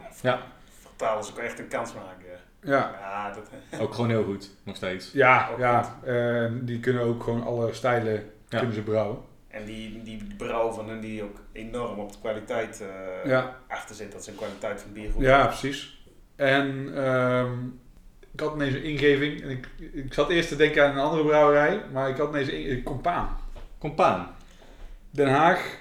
Vertaal 0.81 1.19
is 1.19 1.31
ook 1.31 1.39
echt 1.39 1.59
een 1.59 1.69
kans 1.69 1.95
maken. 1.95 2.27
Ja, 2.63 2.95
Ja, 3.01 3.33
dat, 3.33 3.51
Ook 3.83 3.95
gewoon 3.95 4.11
heel 4.11 4.25
goed. 4.25 4.51
Nog 4.63 4.77
steeds. 4.77 5.13
ja, 5.13 5.49
Ook 5.53 5.59
ja 5.59 5.99
eh, 6.05 6.51
die 6.61 6.81
kunnen 6.81 7.03
ook 7.03 7.23
gewoon 7.23 7.45
alle 7.45 7.73
stijlen 7.73 8.31
Ja. 8.49 8.59
kunnen 8.59 8.75
ze 8.75 8.83
brouwen. 8.83 9.19
en 9.49 9.65
die, 9.65 10.03
die 10.03 10.27
brouw 10.37 10.71
van 10.73 10.89
hun 10.89 11.01
die 11.01 11.23
ook 11.23 11.41
enorm 11.53 11.99
op 11.99 12.13
de 12.13 12.19
kwaliteit 12.21 12.81
eh, 12.81 13.31
Ja. 13.31 13.57
achter 13.69 13.95
zit. 13.95 14.13
Dat 14.13 14.25
zijn 14.25 14.37
kwaliteit 14.37 14.81
van 14.83 14.93
bier 14.93 15.11
goed 15.11 15.23
Ja, 15.23 15.47
precies. 15.47 16.07
En 16.37 16.91
ehm, 16.97 17.53
ik 18.33 18.41
had 18.41 18.55
ineens 18.55 18.75
een 18.75 18.83
ingeving. 18.83 19.43
En 19.43 19.51
ik, 19.51 19.69
ik 19.93 20.15
zat 20.15 20.31
eerst 20.31 20.49
te 20.49 20.57
denken 20.57 20.85
aan 20.85 20.91
een 20.91 20.99
andere 21.05 21.25
brouwerij, 21.25 21.83
maar 21.93 22.09
ik 22.09 22.17
had 22.17 22.29
ineens 22.29 22.51
een 22.51 22.71
een 22.71 22.83
Compaan. 22.83 23.37
Compaan. 23.79 24.35
Den 25.11 25.29
Haag 25.29 25.77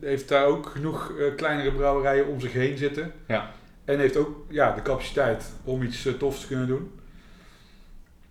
heeft 0.00 0.28
daar 0.28 0.44
ook 0.46 0.66
genoeg 0.66 1.12
eh, 1.18 1.34
kleinere 1.36 1.72
brouwerijen 1.72 2.26
om 2.26 2.40
zich 2.40 2.52
heen 2.52 2.76
zitten. 2.76 3.12
Ja. 3.26 3.50
En 3.84 3.98
heeft 3.98 4.16
ook 4.16 4.46
ja, 4.48 4.74
de 4.74 4.82
capaciteit 4.82 5.44
om 5.64 5.82
iets 5.82 6.06
eh, 6.06 6.12
tofs 6.12 6.40
te 6.40 6.46
kunnen 6.46 6.66
doen. 6.66 6.90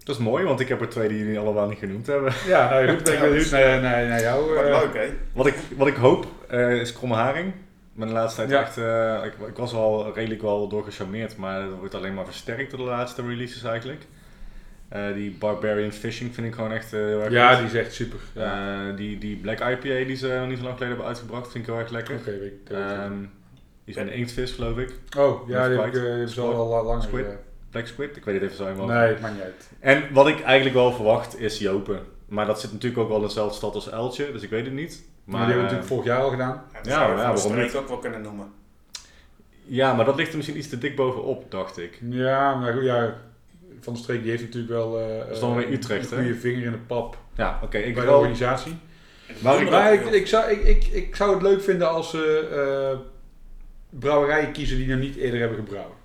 Dat 0.04 0.16
is 0.16 0.22
mooi, 0.22 0.44
want 0.46 0.60
ik 0.60 0.68
heb 0.68 0.82
er 0.82 0.90
twee 0.90 1.08
die 1.08 1.18
jullie 1.18 1.40
allemaal 1.40 1.68
niet 1.68 1.78
genoemd 1.78 2.08
hebben. 2.08 2.34
Ja, 2.48 2.70
nou 2.70 2.88
goed, 2.90 3.04
ben 3.04 3.14
ik 3.14 3.20
benieuwd 3.20 3.52
naar, 3.52 3.82
naar, 3.82 4.08
naar 4.08 4.22
jou. 4.22 4.54
Wat 4.54 4.64
eh. 4.64 4.82
leuk 4.82 4.94
hè? 4.94 5.14
Wat 5.34 5.46
ik, 5.48 5.56
wat 5.78 5.88
ik 5.88 5.96
hoop 5.96 6.26
eh, 6.50 6.80
is 6.82 6.94
kromme 6.94 7.16
haring. 7.16 7.48
Ik 7.94 8.00
ben 8.00 8.08
de 8.08 8.14
laatste 8.14 8.46
tijd 8.46 8.50
Ja. 8.52 8.62
echt... 8.62 8.78
eh, 8.78 9.26
ik, 9.26 9.48
ik 9.48 9.58
was 9.58 9.74
al 9.74 10.14
redelijk 10.14 10.42
wel 10.42 10.68
door 10.68 10.84
gecharmeerd, 10.84 11.38
maar 11.38 11.62
dat 11.62 11.78
wordt 11.80 11.96
alleen 11.96 12.14
maar 12.14 12.26
versterkt 12.26 12.70
door 12.72 12.80
de 12.80 12.86
laatste 12.86 13.22
releases 13.22 13.64
eigenlijk. 13.64 14.02
Eh, 14.94 15.14
die 15.14 15.32
Barbarian 15.40 15.92
Fishing 15.92 16.34
vind 16.34 16.48
ik 16.48 16.54
gewoon 16.54 16.72
echt 16.72 16.94
eh, 16.94 17.00
heel 17.00 17.22
erg 17.22 17.32
Ja, 17.32 17.50
goed. 17.56 17.58
die 17.70 17.80
is 17.80 17.86
echt 17.86 17.94
super. 17.96 18.20
Ja. 18.34 18.78
Eh, 18.90 18.96
die, 18.96 19.18
die 19.18 19.36
Black 19.36 19.60
IPA 19.60 20.06
die 20.08 20.16
ze 20.16 20.28
nog 20.40 20.48
niet 20.48 20.58
zo 20.58 20.64
lang 20.64 20.74
geleden 20.78 20.88
hebben 20.88 21.06
uitgebracht, 21.06 21.52
vind 21.52 21.68
ik 21.68 21.70
heel 21.74 21.80
erg 21.82 21.90
lekker. 21.92 22.16
Oké, 22.16 22.32
weet 22.40 22.52
ik. 22.52 22.70
Ehm, 22.70 23.14
die 23.86 23.94
zijn 23.94 24.10
inktvis, 24.12 24.52
geloof 24.52 24.78
ik. 24.78 24.94
oh, 25.18 25.50
ja, 25.50 25.68
die 25.70 25.78
heb 25.80 25.88
ik 25.88 26.04
eh, 26.04 26.22
is 26.22 26.40
al 26.40 26.70
wel 26.70 26.84
langer. 26.84 27.02
Squid. 27.04 27.26
eh, 27.26 27.32
Black 27.70 27.88
Squid, 27.88 28.18
ik 28.18 28.26
weet 28.26 28.34
het 28.36 28.44
even 28.44 28.56
zo 28.56 28.64
helemaal. 28.66 28.86
nee, 28.88 29.08
het 29.08 29.22
maakt 29.22 29.34
niet 29.34 29.44
uit. 29.44 29.70
En 29.80 30.14
wat 30.14 30.28
ik 30.28 30.42
eigenlijk 30.42 30.76
wel 30.76 30.92
verwacht 30.94 31.40
is 31.40 31.58
Jopen. 31.60 32.00
Maar 32.28 32.46
dat 32.46 32.60
zit 32.62 32.72
natuurlijk 32.72 33.02
ook 33.02 33.08
wel 33.10 33.18
in 33.18 33.24
dezelfde 33.28 33.56
stad 33.56 33.76
als 33.76 33.90
Eltje, 33.90 34.32
dus 34.32 34.42
ik 34.42 34.50
weet 34.50 34.66
het 34.66 34.74
niet. 34.74 35.04
Maar, 35.24 35.36
die 35.40 35.40
hebben 35.40 35.56
we 35.56 35.62
natuurlijk 35.62 35.88
vorig 35.88 36.06
jaar 36.06 36.22
al 36.22 36.30
gedaan. 36.30 36.64
Ja, 36.74 36.78
dat 36.78 36.86
Ja, 36.86 36.94
zou 36.94 37.12
je 37.12 37.18
ja, 37.18 37.24
van 37.24 37.36
de 37.36 37.42
waarom 37.42 37.52
streek 37.52 37.64
niet? 37.64 37.76
ook 37.76 37.88
wel 37.88 37.98
kunnen 37.98 38.22
noemen. 38.22 38.52
Ja, 39.66 39.94
maar 39.94 40.06
dat 40.06 40.16
ligt 40.16 40.30
er 40.30 40.36
misschien 40.36 40.58
iets 40.58 40.70
te 40.70 40.78
dik 40.78 40.96
bovenop, 40.96 41.52
dacht 41.52 41.78
ik. 41.78 42.00
Ja, 42.10 42.56
maar 42.56 42.74
goed, 42.74 42.84
ja, 42.84 43.14
Van 43.84 43.94
de 43.94 44.00
Streek 44.00 44.22
die 44.22 44.30
heeft 44.32 44.44
natuurlijk 44.44 44.74
wel 44.74 45.00
eh, 45.00 45.18
Dat 45.18 45.30
is 45.30 45.40
dan 45.40 45.56
weer 45.56 45.72
Utrecht, 45.72 46.12
een 46.12 46.18
hè? 46.18 46.24
goede 46.24 46.40
vinger 46.40 46.64
in 46.64 46.72
de 46.72 46.78
pap 46.78 47.18
Ja, 47.36 47.60
oké. 47.64 47.78
ik 47.78 47.94
bij 47.94 48.04
de 48.04 48.10
wel... 48.10 48.18
organisatie. 48.20 48.76
Maar 49.40 49.62
ik- 49.62 49.70
Maar 49.70 49.94
ik, 49.94 50.06
ik, 50.06 50.28
zou, 50.28 50.52
ik, 50.52 50.64
ik, 50.64 50.86
ik 50.88 51.16
zou 51.16 51.34
het 51.34 51.42
leuk 51.42 51.62
vinden 51.62 51.90
als 51.90 52.10
ze 52.10 52.48
eh, 52.94 53.00
brouwerijen 53.90 54.52
kiezen 54.52 54.78
die 54.78 54.88
nog 54.88 55.00
niet 55.00 55.16
eerder 55.16 55.40
hebben 55.40 55.58
gebrouwen. 55.58 55.96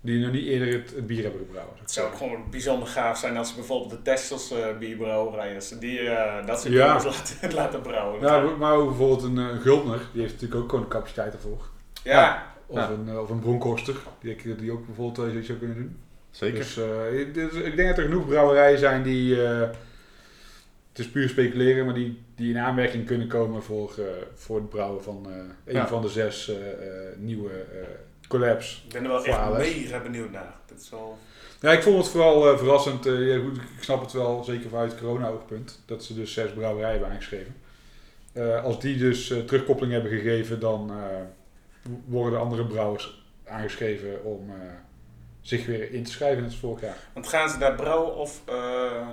Die 0.00 0.18
nog 0.24 0.32
niet 0.32 0.46
eerder 0.46 0.72
het, 0.72 0.92
het 0.94 1.06
bier 1.06 1.22
hebben 1.22 1.40
gebrouwen. 1.46 1.74
Het 1.80 1.90
zou 1.92 2.06
ook 2.06 2.16
gewoon 2.16 2.44
bijzonder 2.50 2.88
gaaf 2.88 3.18
zijn 3.18 3.36
als 3.36 3.48
ze 3.48 3.54
bijvoorbeeld 3.54 3.90
de 3.90 4.02
Texels 4.02 4.50
eh 4.50 4.78
bierbrouwerij, 4.78 5.54
als 5.54 5.68
ze 5.68 5.78
die, 5.78 6.00
eh, 6.00 6.46
dat 6.46 6.60
soort 6.60 6.72
Ja. 6.72 6.98
dingen 6.98 7.12
laten, 7.12 7.54
laten 7.60 7.80
brouwen. 7.80 8.20
Ja, 8.20 8.40
maar 8.58 8.74
ook 8.74 8.88
bijvoorbeeld 8.88 9.22
een, 9.22 9.38
eh, 9.38 9.60
Gultner, 9.60 10.00
die 10.12 10.20
heeft 10.20 10.32
natuurlijk 10.32 10.60
ook 10.60 10.68
gewoon 10.70 10.84
de 10.84 10.90
capaciteit 10.90 11.32
ervoor. 11.34 11.68
ja. 12.02 12.46
Of, 12.66 12.76
Ja. 12.76 12.90
een, 12.90 13.08
eh, 13.08 13.18
of 13.20 13.30
een 13.30 13.38
Bronkhorster, 13.40 13.94
die, 14.20 14.56
die 14.56 14.72
ook 14.72 14.86
bijvoorbeeld 14.86 15.18
eh, 15.18 15.30
zoiets 15.30 15.46
zou 15.46 15.58
kunnen 15.58 15.76
doen. 15.76 15.96
Zeker. 16.30 16.58
Dus, 16.58 16.76
eh, 16.76 17.34
dus 17.34 17.52
ik 17.52 17.76
denk 17.76 17.88
dat 17.88 17.98
er 17.98 18.04
genoeg 18.04 18.26
brouwerijen 18.26 18.78
zijn 18.78 19.02
die, 19.02 19.42
eh, 19.44 19.60
het 20.88 20.98
is 20.98 21.10
puur 21.10 21.28
speculeren, 21.28 21.84
maar 21.84 21.94
die, 21.94 22.22
die 22.36 22.50
in 22.50 22.58
aanmerking 22.58 23.06
kunnen 23.06 23.28
komen 23.28 23.62
voor, 23.62 23.94
eh, 23.98 24.04
voor 24.34 24.56
het 24.56 24.68
brouwen 24.68 25.02
van 25.02 25.26
eh, 25.28 25.36
een 25.64 25.74
Ja. 25.74 25.88
van 25.88 26.02
de 26.02 26.08
zes 26.08 26.48
eh, 26.48 26.56
eh, 26.72 27.16
nieuwe 27.18 27.50
eh, 27.50 27.86
collabs. 28.28 28.82
Ik 28.86 28.92
ben 28.92 29.02
er 29.02 29.08
wel 29.08 29.24
echt 29.24 29.38
ALS. 29.38 29.58
mega 29.58 30.00
benieuwd 30.02 30.30
naar. 30.30 30.54
Dat 30.66 30.80
is 30.80 30.90
wel... 30.90 31.18
Ja, 31.60 31.70
ik 31.72 31.82
vond 31.82 31.96
het 31.98 32.08
vooral 32.08 32.58
verrassend. 32.58 33.06
eh, 33.06 33.26
ja, 33.28 33.38
goed, 33.38 33.56
ik 33.56 33.62
snap 33.82 34.00
het 34.00 34.12
wel, 34.12 34.44
zeker 34.44 34.68
vanuit 34.70 34.90
het 34.90 35.00
corona-oogpunt, 35.00 35.82
dat 35.86 36.04
ze 36.04 36.14
dus 36.14 36.32
zes 36.32 36.52
brouwerijen 36.52 36.92
hebben 36.98 37.10
aangeschreven. 37.10 37.54
Eh, 38.32 38.64
als 38.64 38.80
die 38.80 38.96
dus 38.96 39.26
terugkoppeling 39.46 39.92
hebben 39.92 40.10
gegeven, 40.10 40.60
dan 40.60 40.90
eh, 40.90 40.96
worden 42.04 42.32
de 42.32 42.44
andere 42.44 42.66
brouwers 42.66 43.24
aangeschreven 43.46 44.24
om 44.24 44.50
eh, 44.50 44.56
zich 45.48 45.66
weer 45.66 45.92
in 45.92 46.04
te 46.04 46.10
schrijven 46.10 46.42
net 46.42 46.50
als 46.50 46.60
vorig 46.60 46.80
jaar. 46.80 46.96
Want 47.12 47.28
gaan 47.28 47.48
ze 47.48 47.58
daar 47.58 47.74
brouwen 47.74 48.14
of... 48.16 48.40
eh, 48.44 49.08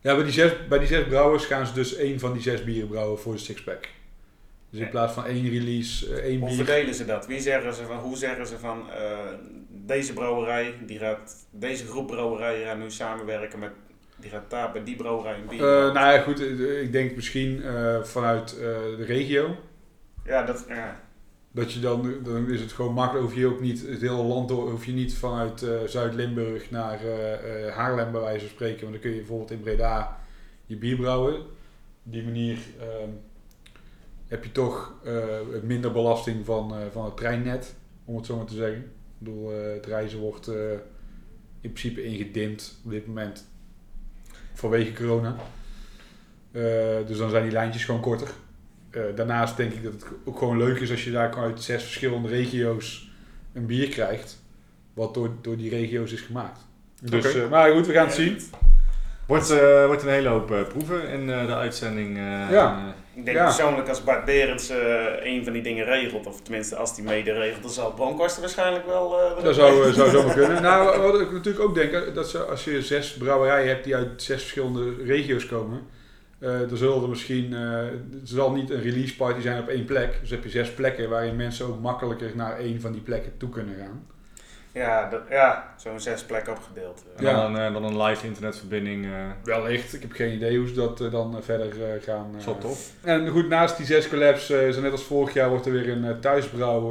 Ja, 0.00 0.14
bij 0.14 0.24
die, 0.24 0.32
zes, 0.32 0.52
bij 0.68 0.78
die 0.78 0.88
zes 0.88 1.04
brouwers 1.06 1.44
gaan 1.44 1.66
ze 1.66 1.72
dus 1.72 1.96
één 1.96 2.18
van 2.18 2.32
die 2.32 2.42
zes 2.42 2.64
bieren 2.64 2.88
brouwen 2.88 3.18
voor 3.20 3.32
de 3.32 3.38
sixpack. 3.38 3.88
Dus 4.70 4.80
in 4.80 4.88
plaats 4.88 5.12
van 5.12 5.26
één 5.26 5.48
release, 5.50 6.14
eh, 6.14 6.24
één 6.24 6.38
hoe 6.40 6.48
bier. 6.48 6.56
verdelen 6.56 6.94
ze 6.94 7.04
dat? 7.04 7.26
Wie 7.26 7.40
zeggen 7.40 7.74
ze 7.74 7.84
van, 7.84 7.96
hoe 7.98 8.16
zeggen 8.16 8.46
ze 8.46 8.58
van... 8.58 8.90
eh, 8.90 9.18
deze 9.68 10.12
brouwerij, 10.12 10.74
die 10.86 10.98
gaat... 10.98 11.36
Deze 11.50 11.86
groep 11.86 12.06
brouwerijen 12.06 12.66
gaan 12.66 12.78
nu 12.78 12.90
samenwerken 12.90 13.58
met... 13.58 13.70
Die 14.16 14.30
gaat 14.30 14.50
daar 14.50 14.72
bij 14.72 14.84
die 14.84 14.96
brouwerij 14.96 15.34
een 15.34 15.46
bier 15.48 15.60
nou 15.60 15.92
ja, 16.12 16.20
goed, 16.20 16.40
ik 16.82 16.92
denk 16.92 17.16
misschien 17.16 17.62
vanuit 18.02 18.48
de 18.96 19.04
regio. 19.06 19.56
Ja, 20.24 20.42
dat... 20.42 20.64
Ja. 20.68 21.00
Dat 21.52 21.72
je 21.72 21.80
dan, 21.80 22.14
dan 22.22 22.48
is 22.48 22.60
het 22.60 22.72
gewoon 22.72 22.94
makkelijk, 22.94 23.26
hoef 23.26 23.36
je 23.36 23.46
ook 23.46 23.60
niet 23.60 23.86
het 23.86 24.00
hele 24.00 24.22
land 24.22 24.48
door, 24.48 24.70
hoef 24.70 24.86
je 24.86 24.92
niet 24.92 25.14
vanuit 25.14 25.62
eh, 25.62 25.80
Zuid-Limburg 25.86 26.70
naar 26.70 27.04
eh, 27.04 27.66
eh, 27.66 27.74
Haarlem 27.74 28.12
bij 28.12 28.20
wijze 28.20 28.40
van 28.40 28.48
spreken. 28.48 28.80
Want 28.80 28.92
dan 28.92 29.00
kun 29.00 29.10
je 29.10 29.16
bijvoorbeeld 29.16 29.50
in 29.50 29.60
Breda 29.60 30.20
je 30.66 30.76
bier 30.76 30.96
brouwen. 30.96 31.34
Op 32.04 32.12
die 32.12 32.22
manier 32.22 32.58
ehm, 32.78 33.10
heb 34.26 34.44
je 34.44 34.52
toch 34.52 34.94
minder 35.62 35.92
belasting 35.92 36.44
van, 36.44 36.74
van 36.92 37.04
het 37.04 37.16
treinnet, 37.16 37.74
om 38.04 38.16
het 38.16 38.26
zo 38.26 38.36
maar 38.36 38.46
te 38.46 38.54
zeggen. 38.54 38.80
Ik 38.80 39.18
bedoel, 39.18 39.50
het 39.50 39.86
reizen 39.86 40.18
wordt 40.18 40.46
in 41.60 41.72
principe 41.72 42.04
ingedimd 42.04 42.80
op 42.84 42.90
dit 42.90 43.06
moment 43.06 43.46
vanwege 44.54 44.92
corona. 44.92 45.36
Dus 47.06 47.18
dan 47.18 47.30
zijn 47.30 47.42
die 47.42 47.52
lijntjes 47.52 47.84
gewoon 47.84 48.00
korter. 48.00 48.30
Eh, 48.90 49.02
daarnaast 49.14 49.56
denk 49.56 49.72
ik 49.72 49.82
dat 49.82 49.92
het 49.92 50.04
ook 50.24 50.38
gewoon 50.38 50.56
leuk 50.58 50.78
is 50.80 50.90
als 50.90 51.04
je 51.04 51.10
daar 51.10 51.36
uit 51.36 51.62
zes 51.62 51.82
verschillende 51.82 52.28
regio's 52.28 53.10
een 53.54 53.66
bier 53.66 53.88
krijgt. 53.88 54.42
Wat 54.94 55.14
door, 55.14 55.30
door 55.40 55.56
die 55.56 55.70
regio's 55.70 56.12
is 56.12 56.20
gemaakt. 56.20 56.60
Dus, 57.02 57.34
eh, 57.34 57.48
maar 57.48 57.70
goed, 57.72 57.86
we 57.86 57.92
gaan 57.92 58.06
het 58.06 58.14
zien. 58.14 58.40
Wordt, 59.26 59.50
eh, 59.50 59.86
wordt 59.86 60.02
een 60.02 60.08
hele 60.08 60.28
hoop 60.28 60.50
eh, 60.52 60.62
proeven 60.68 61.08
in 61.08 61.30
eh, 61.30 61.46
de 61.46 61.54
uitzending. 61.54 62.16
eh, 62.16 62.50
Ja. 62.50 62.94
Ik 63.14 63.24
denk 63.24 63.36
Ja. 63.36 63.44
persoonlijk 63.44 63.88
als 63.88 64.04
Bart 64.04 64.24
Berends 64.24 64.68
eh, 64.68 65.04
een 65.22 65.44
van 65.44 65.52
die 65.52 65.62
dingen 65.62 65.84
regelt, 65.84 66.26
of 66.26 66.40
tenminste 66.42 66.76
als 66.76 66.94
die 66.94 67.04
mede 67.04 67.32
regelt, 67.32 67.62
dan 67.62 67.70
zal 67.70 67.92
Bronkhorst 67.92 68.40
waarschijnlijk 68.40 68.86
wel... 68.86 69.20
eh, 69.20 69.44
Dat 69.44 69.54
zou, 69.54 69.92
zou 69.92 70.10
zomaar 70.10 70.34
kunnen. 70.34 70.62
Nou, 70.70 71.00
wat 71.00 71.20
ik 71.20 71.32
natuurlijk 71.32 71.64
ook 71.64 71.74
denk, 71.74 72.14
dat 72.14 72.28
ze, 72.30 72.38
als 72.38 72.64
je 72.64 72.82
zes 72.82 73.12
brouwerijen 73.12 73.68
hebt 73.68 73.84
die 73.84 73.96
uit 73.96 74.22
zes 74.22 74.40
verschillende 74.40 74.94
regio's 75.04 75.46
komen, 75.46 75.80
eh 76.40 76.58
dan 76.68 76.76
zullen 76.76 77.02
er 77.02 77.08
misschien, 77.08 77.54
eh, 77.54 77.84
het 78.20 78.28
zal 78.28 78.52
niet 78.52 78.70
een 78.70 78.80
release 78.82 79.16
party 79.16 79.40
zijn 79.40 79.60
op 79.62 79.68
één 79.68 79.84
plek. 79.84 80.18
Dus 80.20 80.30
heb 80.30 80.42
je 80.42 80.50
zes 80.50 80.70
plekken 80.74 81.08
waarin 81.08 81.36
mensen 81.36 81.66
ook 81.66 81.80
makkelijker 81.80 82.30
naar 82.34 82.58
één 82.58 82.80
van 82.80 82.92
die 82.92 83.00
plekken 83.00 83.36
toe 83.36 83.48
kunnen 83.48 83.74
gaan. 83.80 84.06
Ja, 84.72 85.08
dat, 85.10 85.20
ja 85.30 85.74
zo'n 85.76 86.00
zes 86.00 86.22
plekken 86.24 86.52
opgedeeld. 86.52 87.04
En 87.16 87.24
Ja. 87.24 87.32
dan, 87.42 87.54
een, 87.54 87.66
eh, 87.66 87.72
dan 87.72 87.84
een 87.84 88.02
live 88.02 88.26
internetverbinding. 88.26 89.04
eh 89.04 89.10
Wellicht, 89.44 89.94
ik 89.94 90.02
heb 90.02 90.12
geen 90.12 90.32
idee 90.34 90.58
hoe 90.58 90.68
ze 90.68 90.74
dat 90.74 90.98
dan 90.98 91.42
verder 91.42 91.82
eh, 91.82 92.02
gaan. 92.02 92.34
eh. 92.38 92.44
wel 92.44 92.58
tof. 92.58 92.92
En 93.02 93.28
goed, 93.28 93.48
naast 93.48 93.76
die 93.76 93.86
zes 93.86 94.08
collabs, 94.08 94.50
eh, 94.50 94.68
is 94.68 94.76
er 94.76 94.82
net 94.82 94.92
als 94.92 95.02
vorig 95.04 95.34
jaar, 95.34 95.48
wordt 95.48 95.66
er 95.66 95.72
weer 95.72 95.88
een 95.88 96.04
eh, 96.04 96.18
thuisbrouw 96.18 96.82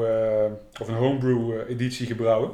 of 0.79 0.88
een 0.88 0.93
homebrew 0.95 1.51
editie 1.69 2.05
gebrouwen. 2.07 2.51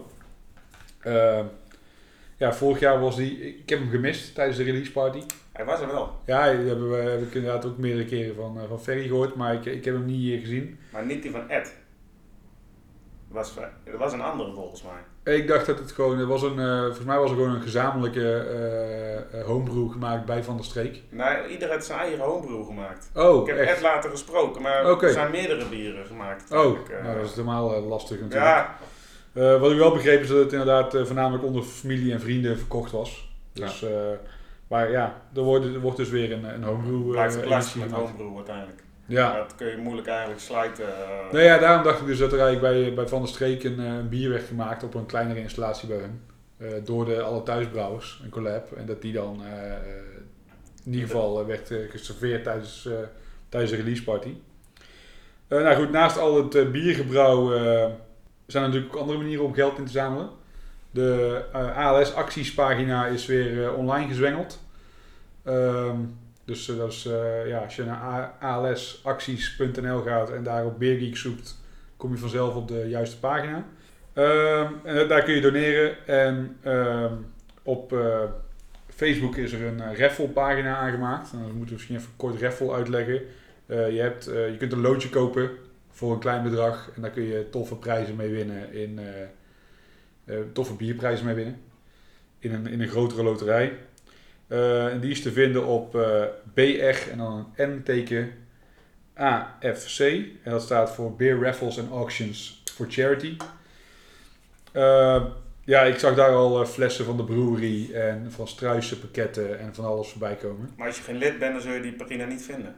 Ja, 2.38 2.53
vorig 2.53 2.79
jaar 2.79 2.99
was 2.99 3.15
die, 3.15 3.58
ik 3.58 3.69
heb 3.69 3.79
hem 3.79 3.89
gemist 3.89 4.36
tijdens 4.36 4.58
de 4.58 4.63
release 4.63 4.91
party. 4.91 5.19
Hij 5.56 5.65
was 5.65 5.80
er 5.80 5.88
wel, 5.88 6.12
Ja, 6.26 6.52
die 6.54 6.68
hebben 6.68 6.89
we 6.89 6.96
heb 6.96 7.22
ik 7.22 7.34
inderdaad 7.34 7.65
ook 7.65 7.78
meerdere 7.78 8.06
keren 8.06 8.36
van, 8.36 8.60
eh, 8.60 8.68
van 8.68 8.80
Ferry 8.82 9.08
gehoord, 9.08 9.36
maar 9.36 9.54
ik, 9.54 9.65
ik 9.65 9.86
heb 9.86 9.94
hem 9.94 10.06
niet 10.06 10.15
hier 10.20 10.39
gezien. 10.39 10.80
maar 10.91 11.06
niet 11.06 11.22
die 11.22 11.32
van 11.32 11.50
Ed. 11.50 11.74
Was, 13.28 13.56
er 13.84 13.98
was 13.98 14.13
een 14.13 14.22
andere 14.22 14.54
volgens 14.54 14.84
mij. 14.84 15.34
Ik 15.36 15.48
dacht 15.48 15.65
dat 15.65 15.80
het 15.80 15.91
gewoon, 15.91 16.20
er 16.20 16.26
was 16.28 16.41
een, 16.41 16.60
eh, 16.60 16.80
volgens 16.82 17.06
mij 17.06 17.18
was 17.18 17.30
er 17.30 17.36
gewoon 17.36 17.56
een 17.56 17.62
gezamenlijke 17.62 18.34
eh, 18.38 19.39
eh, 19.39 19.46
homebrew 19.46 19.91
gemaakt 19.91 20.26
bij 20.26 20.44
Van 20.44 20.56
der 20.56 20.65
Streek. 20.65 21.02
Nou, 21.10 21.48
ieder 21.48 21.70
heeft 21.70 21.86
zijn 21.86 22.00
eigen 22.00 22.20
homebrew 22.20 22.65
gemaakt. 22.65 23.10
Oh, 23.13 23.41
ik 23.41 23.48
heb 23.48 23.58
echt? 23.58 23.76
Ed 23.76 23.82
later 23.82 24.10
gesproken, 24.10 24.62
maar 24.62 24.91
Oké. 24.91 25.06
er 25.06 25.12
zijn 25.12 25.32
meerdere 25.32 25.65
bieren 25.70 26.06
gemaakt. 26.06 26.52
Oh, 26.52 26.78
nou, 27.04 27.15
dat 27.18 27.26
is 27.26 27.32
helemaal 27.32 27.82
lastig 27.82 28.20
natuurlijk. 28.20 28.44
Ja, 28.46 28.78
Eh, 29.34 29.60
wat 29.60 29.72
ik 29.72 29.78
wel 29.78 29.91
begreep 29.94 30.22
is 30.22 30.28
dat 30.28 30.38
het 30.38 30.52
inderdaad 30.52 30.91
voornamelijk 30.91 31.44
onder 31.44 31.63
familie 31.63 32.13
en 32.13 32.22
vrienden 32.22 32.58
verkocht 32.58 32.91
was. 32.91 33.30
Dus, 33.54 33.84
eh, 33.84 33.91
maar 34.67 34.91
ja, 34.91 35.21
er 35.36 35.41
wordt, 35.41 35.65
er 35.65 35.80
wordt 35.80 35.97
dus 35.97 36.10
weer 36.10 36.32
een, 36.32 36.43
een 36.43 36.63
homebrew 36.63 37.01
eh, 37.06 37.10
blijft 37.10 37.36
het 37.36 37.45
lastig 37.45 37.75
editie 37.75 37.97
met 37.97 38.06
homebrew 38.08 38.36
uiteindelijk. 38.36 38.84
Ja. 39.06 39.36
Dat 39.36 39.56
kun 39.56 39.67
je 39.67 39.78
moeilijk 39.78 40.08
eigenlijk 40.08 40.39
sluiten. 40.39 40.86
eh. 40.86 41.32
Nou 41.32 41.43
ja, 41.43 41.58
daarom 41.58 41.84
dacht 41.84 41.99
ik 42.01 42.06
dus 42.08 42.17
dat 42.17 42.34
er 42.34 42.39
eigenlijk 42.39 42.73
bij, 42.73 42.93
bij 42.93 43.08
Van 43.08 43.19
der 43.19 43.30
Streek 43.30 43.63
een, 43.63 43.80
eh, 43.80 43.86
een 43.86 44.10
bier 44.10 44.30
werd 44.30 44.43
gemaakt 44.43 44.84
op 44.84 44.93
een 44.93 45.06
kleinere 45.06 45.39
installatie 45.39 45.88
bij 45.88 45.97
hun. 45.97 46.21
Door 46.84 47.06
de 47.06 47.21
alle 47.21 47.43
thuisbrouwers, 47.43 48.21
een 48.23 48.30
collab. 48.30 48.71
En 48.71 48.86
dat 48.86 49.01
die 49.01 49.13
dan 49.13 49.41
in 50.86 50.93
ieder 50.93 51.08
geval 51.08 51.45
werd 51.45 51.71
geserveerd 51.89 52.43
tijdens, 52.43 52.89
tijdens 53.49 53.71
de 53.71 53.78
release 53.78 54.04
party. 54.04 54.34
Nou 55.47 55.75
goed, 55.75 55.91
naast 55.91 56.17
al 56.17 56.36
het 56.43 56.71
biergebrouw 56.71 57.49
zijn 58.45 58.63
er 58.63 58.69
natuurlijk 58.69 58.95
ook 58.95 59.01
andere 59.01 59.17
manieren 59.17 59.45
om 59.45 59.54
geld 59.54 59.78
in 59.78 59.86
te 59.86 59.91
zamelen. 59.91 60.30
De 60.95 61.45
eh, 61.53 61.77
ALS 61.77 62.13
actiespagina 62.13 63.05
is 63.05 63.25
weer 63.25 63.63
eh, 63.63 63.77
online 63.77 64.08
gezwengeld. 64.08 64.60
Ehm, 65.43 65.97
dus 66.45 66.69
eh, 66.69 66.77
dat 66.77 66.91
is, 66.91 67.10
ja, 67.45 67.58
als 67.58 67.75
je 67.75 67.84
naar 67.84 68.34
alsacties.nl 68.39 70.01
gaat 70.01 70.31
en 70.31 70.43
daar 70.43 70.65
op 70.65 70.79
Beergeek 70.79 71.17
zoekt, 71.17 71.58
kom 71.97 72.12
je 72.12 72.17
vanzelf 72.17 72.55
op 72.55 72.67
de 72.67 72.86
juiste 72.88 73.19
pagina. 73.19 73.65
Ehm, 74.13 74.73
en 74.84 75.08
daar 75.08 75.23
kun 75.23 75.34
je 75.34 75.41
doneren. 75.41 76.08
En 76.08 76.58
ehm, 76.62 77.13
op 77.63 77.95
Facebook 78.95 79.36
is 79.36 79.51
er 79.51 79.65
een 79.65 79.97
raffle 79.97 80.27
pagina 80.27 80.75
aangemaakt. 80.75 81.31
En 81.31 81.38
dan 81.38 81.47
moeten 81.47 81.65
we 81.65 81.73
misschien 81.73 81.95
even 81.95 82.15
kort 82.15 82.41
raffle 82.41 82.71
uitleggen. 82.71 83.21
Je, 83.67 83.99
hebt, 84.01 84.25
je 84.25 84.55
kunt 84.58 84.71
een 84.71 84.81
loodje 84.81 85.10
kopen 85.10 85.49
voor 85.91 86.13
een 86.13 86.19
klein 86.19 86.43
bedrag. 86.43 86.89
En 86.95 87.01
daar 87.01 87.12
kun 87.12 87.23
je 87.23 87.49
toffe 87.49 87.75
prijzen 87.75 88.15
mee 88.15 88.31
winnen. 88.31 88.73
In, 88.73 88.99
toffe 90.54 90.74
bierprijzen 90.74 91.26
mee 91.26 91.36
winnen. 91.36 91.62
In 92.40 92.54
een, 92.54 92.68
in 92.68 92.82
een 92.82 92.88
grotere 92.88 93.24
loterij. 93.24 93.74
Eh, 94.48 94.88
en 94.88 95.00
die 95.00 95.12
is 95.12 95.22
te 95.22 95.32
vinden 95.32 95.66
op 95.66 95.96
eh, 95.96 96.24
BR 96.54 97.10
en 97.12 97.18
dan 97.18 97.54
een 97.56 97.76
N-teken 97.76 98.32
AFC. 99.14 100.00
En 100.44 100.52
dat 100.52 100.62
staat 100.62 100.92
voor 100.92 101.16
Beer 101.16 101.42
Raffles 101.42 101.80
and 101.80 101.92
Auctions 101.92 102.64
for 102.74 102.86
Charity. 102.90 103.38
Eh, 104.72 105.26
ja, 105.64 105.82
ik 105.82 106.00
zag 106.00 106.16
daar 106.16 106.30
al 106.30 106.62
eh, 106.62 106.68
flessen 106.68 107.06
van 107.06 107.18
de 107.18 107.24
brewery 107.24 107.94
en 107.94 108.32
van 108.32 108.48
Struisen 108.48 109.00
pakketten 109.00 109.60
en 109.60 109.76
van 109.76 109.86
alles 109.86 110.10
voorbij 110.10 110.36
komen. 110.36 110.74
Maar 110.78 110.88
als 110.88 110.98
je 110.98 111.04
geen 111.04 111.18
lid 111.18 111.40
bent, 111.40 111.54
dan 111.54 111.62
zul 111.62 111.74
je 111.74 111.82
die 111.82 111.94
pagina 111.94 112.26
niet 112.26 112.44
vinden. 112.44 112.76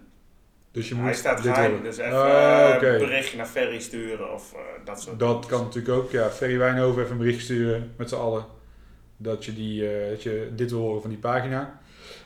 Dus 0.78 0.90
je 0.90 0.96
moet 0.96 1.04
Hij 1.04 1.13
staat 1.13 1.42
geheim, 1.42 1.72
worden. 1.72 1.90
dus 1.92 1.98
even 1.98 2.13
Ah, 2.22 2.70
eh, 2.70 2.76
oké. 2.76 2.88
een 2.88 2.98
berichtje 2.98 3.38
naar 3.38 3.46
Ferry 3.46 3.80
sturen 3.80 4.34
of 4.34 4.54
eh, 4.54 4.60
dat 4.86 5.02
soort 5.02 5.20
Dat 5.20 5.34
dingen. 5.42 5.48
kan 5.48 5.63
natuurlijk 5.66 5.96
ook. 5.96 6.12
Ja, 6.12 6.30
Ferry 6.30 6.58
Wijnhoven 6.58 7.00
even 7.02 7.12
een 7.12 7.18
bericht 7.18 7.42
sturen 7.44 7.94
met 7.98 8.10
z'n 8.10 8.16
allen. 8.16 8.46
Dat 9.18 9.46
je, 9.46 9.54
die, 9.54 9.90
eh, 9.90 10.10
dat 10.10 10.24
je 10.24 10.50
dit 10.56 10.72
wil 10.72 10.80
horen 10.80 11.02
van 11.02 11.10
die 11.10 11.20
pagina. 11.20 11.80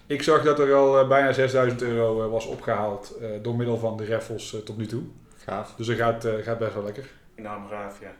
Ik 0.07 0.23
zag 0.23 0.41
dat 0.43 0.59
er 0.59 0.73
al 0.73 1.07
bijna 1.07 1.31
6000 1.31 1.81
euro 1.81 2.29
was 2.29 2.45
opgehaald 2.45 3.17
eh, 3.21 3.27
door 3.41 3.55
middel 3.55 3.77
van 3.77 3.97
de 3.97 4.05
raffles 4.05 4.55
tot 4.65 4.77
nu 4.77 4.85
toe. 4.85 5.01
Gaaf. 5.45 5.73
Dus 5.77 5.87
dat 5.87 5.95
gaat, 5.97 6.25
eh, 6.25 6.33
gaat 6.43 6.57
best 6.59 6.73
wel 6.73 6.83
lekker. 6.83 7.05
Enorm 7.35 7.67
gaaf, 7.69 7.99
ja. 8.01 8.11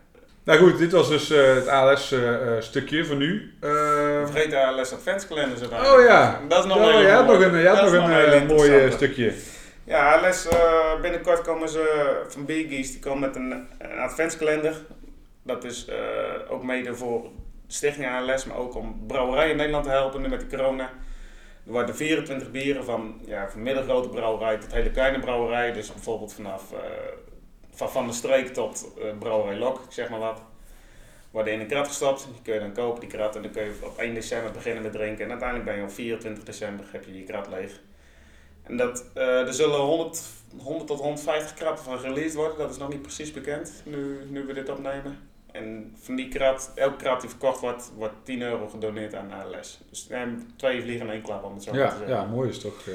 Nou 0.43 0.59
goed, 0.59 0.77
dit 0.77 0.91
was 0.91 1.09
dus 1.09 1.31
eh, 1.31 1.53
het 1.55 1.67
ALS-stukje 1.67 3.05
voor 3.05 3.15
nu. 3.15 3.53
Eh, 3.59 3.69
Vergeet 4.25 4.49
de 4.49 4.65
ALS 4.65 4.93
Adventskalenders 4.93 5.59
uiteindelijk. 5.61 5.99
oh 5.99 6.05
ja, 6.05 6.41
Dat 6.47 6.59
is 6.59 6.65
nog 6.65 6.77
Oh, 6.77 6.83
een 6.83 6.91
mooie- 6.91 7.03
nog 7.03 7.11
een, 7.11 7.15
had 7.15 7.27
dat 7.27 7.91
nog 7.91 8.03
een 8.07 8.13
hele 8.13 8.35
eh, 8.35 8.47
mooi 8.47 8.91
stukje. 8.91 9.33
Ja, 9.83 10.15
ALS, 10.15 10.47
eh, 10.47 11.01
binnenkort 11.01 11.41
komen 11.41 11.69
ze 11.69 12.25
van 12.27 12.45
Biggies, 12.45 12.91
die 12.91 12.99
komen 12.99 13.19
met 13.19 13.35
een, 13.35 13.67
adventskalender. 13.99 14.75
Dat 15.43 15.63
is 15.63 15.85
eh, 15.85 15.97
ook 16.49 16.63
mede 16.63 16.95
voor 16.95 17.21
de 17.67 17.73
stichting 17.73 18.07
ALS, 18.07 18.45
maar 18.45 18.57
ook 18.57 18.75
om 18.75 19.03
brouwerijen 19.07 19.51
in 19.51 19.57
Nederland 19.57 19.83
te 19.83 19.89
helpen 19.89 20.29
met 20.29 20.39
de 20.39 20.47
corona. 20.47 20.89
Er 21.65 21.71
worden 21.71 21.95
24 21.95 22.51
bieren 22.51 22.83
van, 22.83 23.21
ja, 23.25 23.49
van 23.49 23.63
middelgrote 23.63 24.09
brouwerij 24.09 24.57
tot 24.57 24.73
hele 24.73 24.91
kleine 24.91 25.19
brouwerij. 25.19 25.71
Dus 25.71 25.93
bijvoorbeeld 25.93 26.33
vanaf 26.33 26.71
eh, 26.71 26.79
van 27.71 27.91
Van 27.91 28.07
de 28.07 28.13
Streek 28.13 28.47
tot 28.47 28.87
brouwerij 29.19 29.57
Lok, 29.57 29.81
zeg 29.89 30.09
maar 30.09 30.19
wat. 30.19 30.41
Worden 31.31 31.53
in 31.53 31.59
een 31.59 31.67
krat 31.67 31.87
gestopt, 31.87 32.27
die 32.33 32.41
kun 32.41 32.53
je 32.53 32.59
dan 32.59 32.73
kopen, 32.73 32.99
die 32.99 33.09
krat. 33.09 33.35
En 33.35 33.41
dan 33.41 33.51
kun 33.51 33.63
je 33.63 33.73
op 33.83 33.97
1 33.97 34.13
december 34.13 34.51
beginnen 34.51 34.83
met 34.83 34.91
drinken. 34.91 35.23
En 35.23 35.29
uiteindelijk 35.29 35.69
ben 35.69 35.77
je 35.77 35.83
op 35.83 35.91
24 35.91 36.43
december, 36.43 36.85
heb 36.91 37.05
je 37.05 37.17
je 37.17 37.23
krat 37.23 37.47
leeg. 37.47 37.79
En 38.63 38.77
dat, 38.77 39.05
eh, 39.13 39.47
er 39.47 39.53
zullen 39.53 39.79
100, 39.79 40.21
100 40.57 40.87
tot 40.87 40.99
150 40.99 41.53
kratten 41.53 41.85
van 41.85 41.97
released 41.99 42.33
worden. 42.35 42.57
Dat 42.57 42.71
is 42.71 42.77
nog 42.77 42.89
niet 42.89 43.01
precies 43.01 43.31
bekend, 43.31 43.71
nu, 43.85 44.17
nu 44.29 44.45
we 44.45 44.53
dit 44.53 44.69
opnemen. 44.69 45.29
En 45.51 45.95
van 46.01 46.15
die 46.15 46.27
krat, 46.27 46.71
elke 46.75 46.95
krat 46.95 47.21
die 47.21 47.29
verkocht 47.29 47.59
wordt, 47.59 47.91
wordt 47.97 48.13
10 48.23 48.41
euro 48.41 48.67
gedoneerd 48.67 49.13
aan 49.15 49.31
ALS. 49.31 49.79
Dus 49.89 50.07
twee 50.57 50.81
vliegen 50.81 51.05
in 51.05 51.11
één 51.11 51.21
klap, 51.21 51.43
om 51.43 51.53
het 51.53 51.63
zo 51.63 51.71
maar 51.73 51.79
te 51.79 51.85
Ja, 51.85 51.97
zeggen. 51.97 52.15
ja, 52.15 52.25
mooi 52.25 52.49
is 52.49 52.59
toch, 52.59 52.87
eh, 52.87 52.93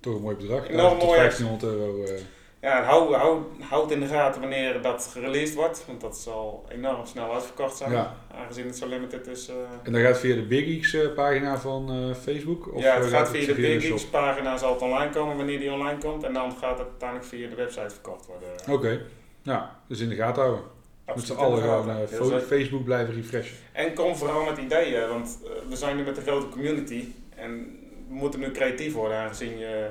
toch 0.00 0.14
een 0.14 0.20
mooi 0.22 0.36
bedrag. 0.36 0.68
Enorm 0.68 0.98
1000 0.98 1.00
tot 1.00 1.08
mooi, 1.08 1.20
hè? 1.20 1.28
1500 1.28 1.62
euro. 1.62 2.04
eh, 2.04 2.20
Ja, 2.64 2.82
hou, 2.82 3.14
hou, 3.14 3.42
houd 3.60 3.90
in 3.90 4.00
de 4.00 4.06
gaten 4.06 4.40
wanneer 4.40 4.82
dat 4.82 5.08
gereleased 5.12 5.54
wordt, 5.54 5.84
want 5.86 6.00
dat 6.00 6.16
zal 6.16 6.64
enorm 6.68 7.06
snel 7.06 7.32
uitverkocht 7.32 7.76
zijn. 7.76 7.90
Ja. 7.90 8.16
Aangezien 8.34 8.66
het 8.66 8.76
zo 8.76 8.86
limited 8.88 9.26
is. 9.26 9.48
eh. 9.48 9.54
en 9.82 9.92
dat 9.92 10.00
gaat 10.02 10.18
via 10.18 10.34
de 10.34 10.42
Big 10.42 10.94
eh, 10.94 11.14
pagina 11.14 11.58
van 11.58 11.90
eh, 11.90 12.14
Facebook? 12.22 12.74
Of 12.74 12.82
ja, 12.82 12.96
het 12.98 13.06
gaat 13.06 13.28
via 13.30 13.46
de 13.46 13.54
Big? 13.54 13.86
Geeks 13.86 14.04
pagina, 14.06 14.56
zal 14.56 14.72
het 14.72 14.82
online 14.82 15.10
komen 15.10 15.36
wanneer 15.36 15.58
die 15.58 15.72
online 15.72 15.98
komt. 15.98 16.22
En 16.22 16.32
dan 16.32 16.52
gaat 16.60 16.78
het 16.78 16.86
uiteindelijk 16.88 17.28
via 17.28 17.48
de 17.48 17.54
website 17.54 17.90
verkocht 17.90 18.26
worden. 18.26 18.48
Oké, 18.70 19.00
ja, 19.42 19.76
dus 19.88 20.00
in 20.00 20.08
de 20.08 20.14
gaten 20.14 20.42
houden. 20.42 20.64
Met 21.06 21.20
z'n 21.24 21.32
Absoluut 21.32 21.68
allen 21.70 21.96
Heel 21.96 22.06
fo- 22.06 22.24
zeker. 22.24 22.40
Facebook 22.40 22.84
blijven 22.84 23.14
refreshen. 23.14 23.56
En 23.72 23.94
kom 23.94 24.16
vooral 24.16 24.44
met 24.44 24.58
ideeën, 24.58 25.08
want 25.08 25.38
we 25.68 25.76
zijn 25.76 25.96
nu 25.96 26.02
met 26.02 26.16
een 26.16 26.22
grote 26.22 26.48
community. 26.48 27.04
En 27.36 27.78
we 28.08 28.14
moeten 28.14 28.40
nu 28.40 28.50
creatief 28.50 28.92
worden, 28.94 29.16
aangezien 29.18 29.58
je... 29.58 29.88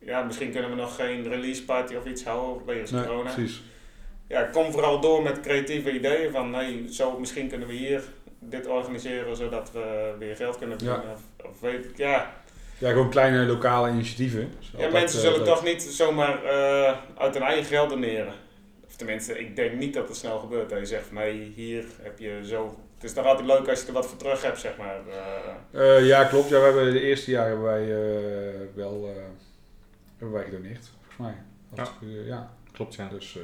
Ja, 0.00 0.22
misschien 0.22 0.50
kunnen 0.52 0.70
we 0.70 0.76
nog 0.76 0.94
geen 0.96 1.28
release 1.28 1.64
party 1.64 1.94
of 1.94 2.04
iets 2.04 2.24
houden 2.24 2.66
wegens 2.66 2.90
Nee, 2.90 3.04
corona. 3.04 3.32
precies. 3.32 3.62
Ja, 4.28 4.42
kom 4.42 4.72
vooral 4.72 5.00
door 5.00 5.22
met 5.22 5.40
creatieve 5.40 5.92
ideeën 5.92 6.30
van, 6.30 6.54
hey, 6.54 6.84
zo 6.90 7.18
misschien 7.18 7.48
kunnen 7.48 7.68
we 7.68 7.74
hier 7.74 8.02
dit 8.38 8.66
organiseren 8.66 9.36
zodat 9.36 9.72
we 9.72 10.14
weer 10.18 10.36
geld 10.36 10.58
kunnen 10.58 10.76
Ja. 10.80 10.84
verdienen. 10.92 11.14
Of, 11.14 11.46
of 11.50 11.60
weet 11.60 11.84
ik, 11.84 11.96
ja. 11.96 12.32
Ja, 12.78 12.90
gewoon 12.90 13.10
kleine 13.10 13.44
lokale 13.46 13.90
initiatieven. 13.90 14.52
Ja 14.76 14.88
mensen 14.88 15.18
eh, 15.18 15.24
zullen 15.24 15.38
leuk. 15.38 15.46
toch 15.46 15.64
niet 15.64 15.82
zomaar 15.82 16.44
eh, 16.44 16.96
uit 17.18 17.34
hun 17.34 17.42
eigen 17.42 17.64
geld 17.64 17.90
doneren. 17.90 18.32
Of 18.86 18.96
tenminste, 18.96 19.38
ik 19.38 19.56
denk 19.56 19.72
niet 19.74 19.94
dat 19.94 20.08
het 20.08 20.16
snel 20.16 20.38
gebeurt. 20.38 20.70
Dat 20.70 20.78
je 20.78 20.86
zegt 20.86 21.06
van, 21.06 21.16
hey, 21.16 21.52
hier 21.54 21.84
heb 22.02 22.18
je 22.18 22.40
zo... 22.44 22.78
Het 22.94 23.04
is 23.04 23.12
toch 23.12 23.24
altijd 23.26 23.46
leuk 23.46 23.68
als 23.68 23.80
je 23.80 23.86
er 23.86 23.92
wat 23.92 24.06
voor 24.06 24.16
terug 24.18 24.42
hebt, 24.42 24.58
zeg 24.58 24.76
maar. 24.76 24.96
Eh, 25.72 25.96
Eh, 25.96 26.06
ja, 26.06 26.24
klopt. 26.24 26.48
Ja, 26.48 26.58
we 26.58 26.64
hebben 26.64 26.92
de 26.92 27.00
eerste 27.00 27.30
jaar 27.30 27.46
hebben 27.46 27.64
wij 27.64 27.82
eh, 27.82 28.60
wel 28.74 29.10
eh, 29.16 29.22
hebben 30.20 30.32
wij 30.38 30.44
gedoneerd, 30.44 30.90
volgens 30.98 31.16
mij. 31.18 31.34
Ja. 31.74 31.82
eh, 32.02 32.26
ja. 32.26 32.50
Klopt, 32.72 32.94
ja. 32.94 33.08
Dus, 33.08 33.36
eh, 33.36 33.42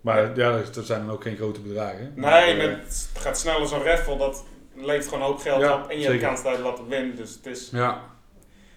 maar 0.00 0.36
ja, 0.38 0.52
dat- 0.52 0.74
dat 0.74 0.86
zijn 0.86 1.00
dan 1.06 1.14
ook 1.14 1.22
geen 1.22 1.36
grote 1.36 1.60
bedragen. 1.60 1.98
nee, 1.98 2.12
Maar, 2.16 2.42
eh, 2.48 2.70
het 2.78 3.10
gaat 3.14 3.38
snel 3.38 3.58
als 3.58 3.72
een 3.72 3.82
raffle. 3.82 4.16
Dat 4.16 4.44
levert 4.74 5.08
gewoon 5.08 5.24
hoop 5.24 5.38
geld 5.38 5.60
Ja, 5.60 5.74
op. 5.82 5.88
En 5.90 5.98
je 6.00 6.06
hebt 6.08 6.22
kans 6.22 6.42
dat 6.42 6.56
je 6.56 6.62
wat 6.62 6.80
wint. 6.88 7.16
Dus 7.16 7.34
het 7.34 7.46
is, 7.46 7.70
Ja, 7.70 8.00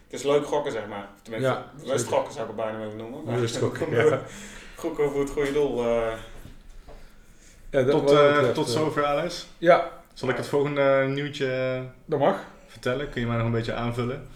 het 0.04 0.14
is 0.14 0.24
leuk 0.24 0.46
gokken, 0.46 0.72
zeg 0.72 0.88
maar. 0.88 1.08
Tenminste, 1.22 1.50
Ja, 1.50 1.72
rust 1.84 2.08
gokken 2.08 2.34
zou 2.34 2.50
ik 2.50 2.56
het 2.56 2.66
bijna 2.66 2.78
willen 2.80 2.98
noemen. 2.98 3.24
Maar 3.24 3.40
Rust 3.40 3.58
gokken, 3.58 3.92
ja. 4.06 4.22
Gokken 4.76 5.12
voor 5.12 5.20
het 5.20 5.30
goede 5.30 5.52
doel. 5.54 5.84
eh. 5.86 6.14
ja 7.70 7.84
dat, 7.84 8.08
Tot, 8.08 8.54
tot 8.54 8.70
zover, 8.70 9.06
Alice. 9.06 9.46
Ja, 9.58 9.92
Zal 10.14 10.30
ik 10.30 10.38
het 10.38 10.48
volgende 10.48 11.06
nieuwtje 11.10 11.82
dat 12.06 12.20
mag. 12.20 12.40
vertellen? 12.68 13.10
Kun 13.10 13.22
je 13.22 13.28
mij 13.28 13.38
nog 13.38 13.46
een 13.46 13.52
beetje 13.52 13.74
aanvullen? 13.74 14.28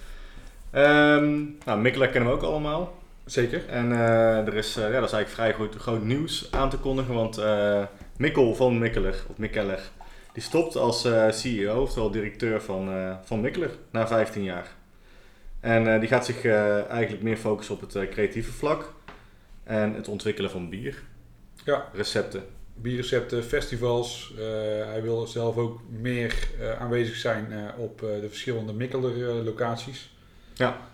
Ehm 0.71 1.43
nou, 1.65 1.89
kennen 1.89 2.25
we 2.25 2.35
ook 2.35 2.43
allemaal. 2.43 2.99
Zeker. 3.25 3.67
En 3.67 3.91
eh, 3.91 4.47
er 4.47 4.53
is, 4.53 4.75
eh, 4.77 4.83
ja, 4.83 4.99
dat 4.99 5.09
is 5.09 5.15
eigenlijk 5.15 5.29
vrij 5.29 5.53
goed, 5.53 5.75
groot 5.75 6.03
nieuws 6.03 6.47
aan 6.51 6.69
te 6.69 6.77
kondigen, 6.77 7.13
want 7.13 7.37
eh, 7.37 7.83
Mikkel 8.17 8.55
van 8.55 8.79
Mikkeler, 8.79 9.23
of 9.27 9.37
Mikkeller, 9.37 9.79
die 10.33 10.43
stopt 10.43 10.75
als 10.75 11.07
CEO, 11.29 11.81
oftewel 11.81 12.11
directeur 12.11 12.61
van, 12.61 12.89
van 13.23 13.41
Mikkeler, 13.41 13.69
na 13.91 14.07
15 14.07 14.43
jaar. 14.43 14.67
En 15.59 15.99
die 15.99 16.09
gaat 16.09 16.25
zich 16.25 16.45
eigenlijk 16.45 17.21
meer 17.21 17.37
focussen 17.37 17.75
op 17.75 17.81
het 17.81 18.09
creatieve 18.09 18.51
vlak 18.51 18.93
en 19.63 19.93
het 19.93 20.07
ontwikkelen 20.07 20.51
van 20.51 20.69
bier. 20.69 21.03
Ja. 21.65 21.85
Recepten. 21.93 22.43
Bierrecepten, 22.73 23.43
festivals. 23.43 24.33
hij 24.85 25.01
wil 25.01 25.27
zelf 25.27 25.57
ook 25.57 25.79
meer 25.89 26.49
aanwezig 26.79 27.15
zijn 27.15 27.71
op 27.77 27.99
de 27.99 28.27
verschillende 28.29 28.73
Mikkeler 28.73 29.43
locaties. 30.57 30.89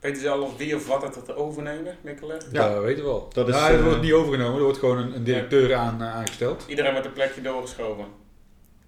Weet 0.00 0.14
je 0.16 0.20
zelf 0.22 0.56
wie 0.56 0.76
of 0.76 0.86
wat 0.86 1.02
het 1.02 1.14
het 1.14 1.34
overnemen, 1.36 1.96
Mikkelen? 2.00 2.42
Ja. 2.52 2.68
Dat 2.74 2.82
weten 2.82 3.02
we 3.04 3.08
wel. 3.10 3.30
Dat 3.32 3.48
is, 3.48 3.54
ja, 3.54 3.68
dat 3.68 3.78
eh, 3.78 3.84
wordt 3.84 4.00
niet 4.02 4.12
overgenomen. 4.12 4.56
Er 4.56 4.62
wordt 4.62 4.78
gewoon 4.78 4.98
een, 4.98 5.14
een 5.14 5.24
directeur 5.24 5.74
aan, 5.74 6.02
eh, 6.02 6.14
aangesteld. 6.14 6.64
Iedereen 6.68 6.92
met 6.94 7.04
een 7.04 7.12
plekje 7.12 7.40
doorgeschoven. 7.40 8.04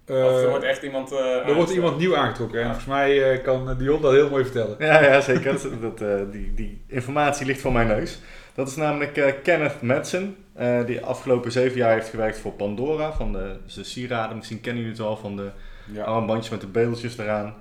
Eh, 0.05 0.15
of 0.25 0.41
er 0.41 0.49
wordt 0.49 0.63
echt 0.65 0.83
iemand 0.83 1.11
eh 1.11 1.47
er 1.47 1.53
wordt 1.55 1.71
iemand 1.71 1.97
nieuw 1.97 2.15
aangetrokken. 2.15 2.57
En 2.59 2.63
Ja. 2.65 2.69
volgens 2.73 2.93
mij 2.93 3.31
eh, 3.33 3.43
kan 3.43 3.77
Dion 3.77 4.01
dat 4.01 4.11
heel 4.11 4.29
mooi 4.29 4.43
vertellen. 4.43 4.75
Ja, 4.79 5.01
ja 5.03 5.21
zeker. 5.21 5.51
dat, 5.81 6.01
eh, 6.01 6.15
die, 6.31 6.53
die 6.53 6.81
informatie 6.87 7.45
ligt 7.45 7.61
voor 7.61 7.71
mijn 7.71 7.87
neus. 7.87 8.19
Dat 8.55 8.67
is 8.67 8.75
namelijk 8.75 9.17
eh, 9.17 9.33
Kenneth 9.43 9.81
Madsen, 9.81 10.35
eh, 10.53 10.85
die 10.85 11.01
afgelopen 11.05 11.51
zeven 11.51 11.77
jaar 11.77 11.93
heeft 11.93 12.09
gewerkt 12.09 12.37
voor 12.39 12.51
Pandora, 12.51 13.13
van 13.13 13.31
de, 13.31 13.55
de 13.75 13.83
sieraden. 13.83 14.37
Misschien 14.37 14.61
kennen 14.61 14.81
jullie 14.83 14.97
het 14.97 15.05
wel, 15.07 15.17
van 15.17 15.35
de 15.35 15.49
Ja. 15.93 16.03
armbandjes 16.03 16.49
met 16.51 16.61
de 16.61 16.67
beeltjes 16.67 17.17
eraan. 17.17 17.55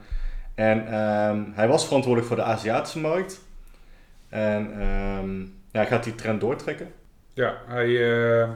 En 0.55 0.87
ehm, 0.87 1.43
hij 1.53 1.69
was 1.69 1.85
verantwoordelijk 1.85 2.29
voor 2.29 2.37
de 2.45 2.51
Aziatische 2.51 3.01
markt. 3.01 3.41
En 4.29 4.81
ehm, 4.81 5.41
ja, 5.73 5.85
gaat 5.85 6.05
die 6.05 6.15
trend 6.15 6.41
doortrekken. 6.41 6.93
Ja, 7.35 7.63
hij, 7.67 8.13
eh, 8.43 8.51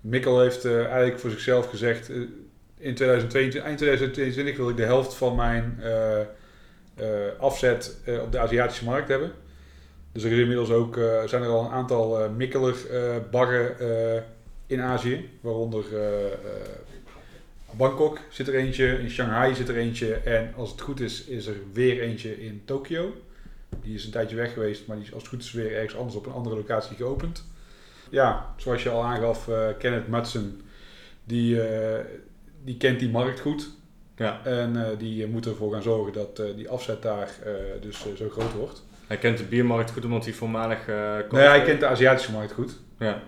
Mikkel 0.00 0.40
heeft 0.40 0.64
eh, 0.64 0.84
eigenlijk 0.84 1.18
voor 1.18 1.30
zichzelf 1.30 1.66
gezegd, 1.66 2.10
eh, 2.10 2.16
in 2.76 2.94
2022, 2.94 3.62
eind 3.62 3.78
2022 3.78 4.56
wil 4.56 4.68
ik 4.68 4.76
de 4.76 4.82
helft 4.82 5.14
van 5.14 5.36
mijn 5.36 5.80
afzet 7.38 7.96
op 8.22 8.32
de 8.32 8.38
Aziatische 8.38 8.84
markt 8.84 9.08
hebben. 9.08 9.32
Dus 10.12 10.24
er 10.24 10.32
is 10.32 10.38
inmiddels 10.38 10.70
ook, 10.70 10.94
zijn 11.24 11.42
er 11.42 11.48
al 11.48 11.64
een 11.64 11.70
aantal 11.70 12.30
Mikkeler 12.30 12.76
eh, 12.90 14.22
in 14.66 14.80
Azië, 14.80 15.38
waaronder 15.40 15.84
Bangkok 17.76 18.18
zit 18.30 18.48
er 18.48 18.54
eentje, 18.54 18.98
in 18.98 19.10
Shanghai 19.10 19.54
zit 19.54 19.68
er 19.68 19.76
eentje 19.76 20.14
en 20.14 20.52
als 20.56 20.70
het 20.70 20.80
goed 20.80 21.00
is, 21.00 21.24
is 21.24 21.46
er 21.46 21.56
weer 21.72 22.00
eentje 22.00 22.42
in 22.44 22.62
Tokio. 22.64 23.14
Die 23.82 23.94
is 23.94 24.04
een 24.04 24.10
tijdje 24.10 24.36
weg 24.36 24.52
geweest, 24.52 24.86
maar 24.86 24.96
die 24.96 25.04
is 25.04 25.12
als 25.12 25.22
het 25.22 25.32
goed 25.32 25.42
is 25.42 25.52
weer 25.52 25.74
ergens 25.74 25.96
anders 25.96 26.16
op 26.16 26.26
een 26.26 26.32
andere 26.32 26.56
locatie 26.56 26.96
geopend. 26.96 27.44
Ja, 28.10 28.54
zoals 28.56 28.82
je 28.82 28.90
al 28.90 29.04
aangaf, 29.04 29.48
eh, 29.48 29.66
Kenneth 29.78 30.08
Madsen, 30.08 30.60
die, 31.24 31.62
eh, 31.62 32.04
die 32.64 32.76
kent 32.76 32.98
die 32.98 33.10
markt 33.10 33.40
goed. 33.40 33.70
Ja. 34.16 34.40
En 34.44 34.76
eh, 34.76 34.98
die 34.98 35.26
moet 35.26 35.46
ervoor 35.46 35.72
gaan 35.72 35.82
zorgen 35.82 36.12
dat 36.12 36.42
die 36.56 36.68
afzet 36.68 37.02
daar 37.02 37.30
dus 37.80 38.00
zo 38.16 38.28
groot 38.28 38.52
wordt. 38.52 38.82
Hij 39.06 39.16
kent 39.18 39.38
de 39.38 39.44
biermarkt 39.44 39.90
goed 39.90 40.04
omdat 40.04 40.24
hij 40.24 40.32
voormalig... 40.32 40.86
Nee, 41.30 41.46
hij 41.46 41.62
kent 41.62 41.80
de 41.80 41.86
Aziatische 41.86 42.32
markt 42.32 42.52
goed. 42.52 42.78
Ja, 42.98 43.22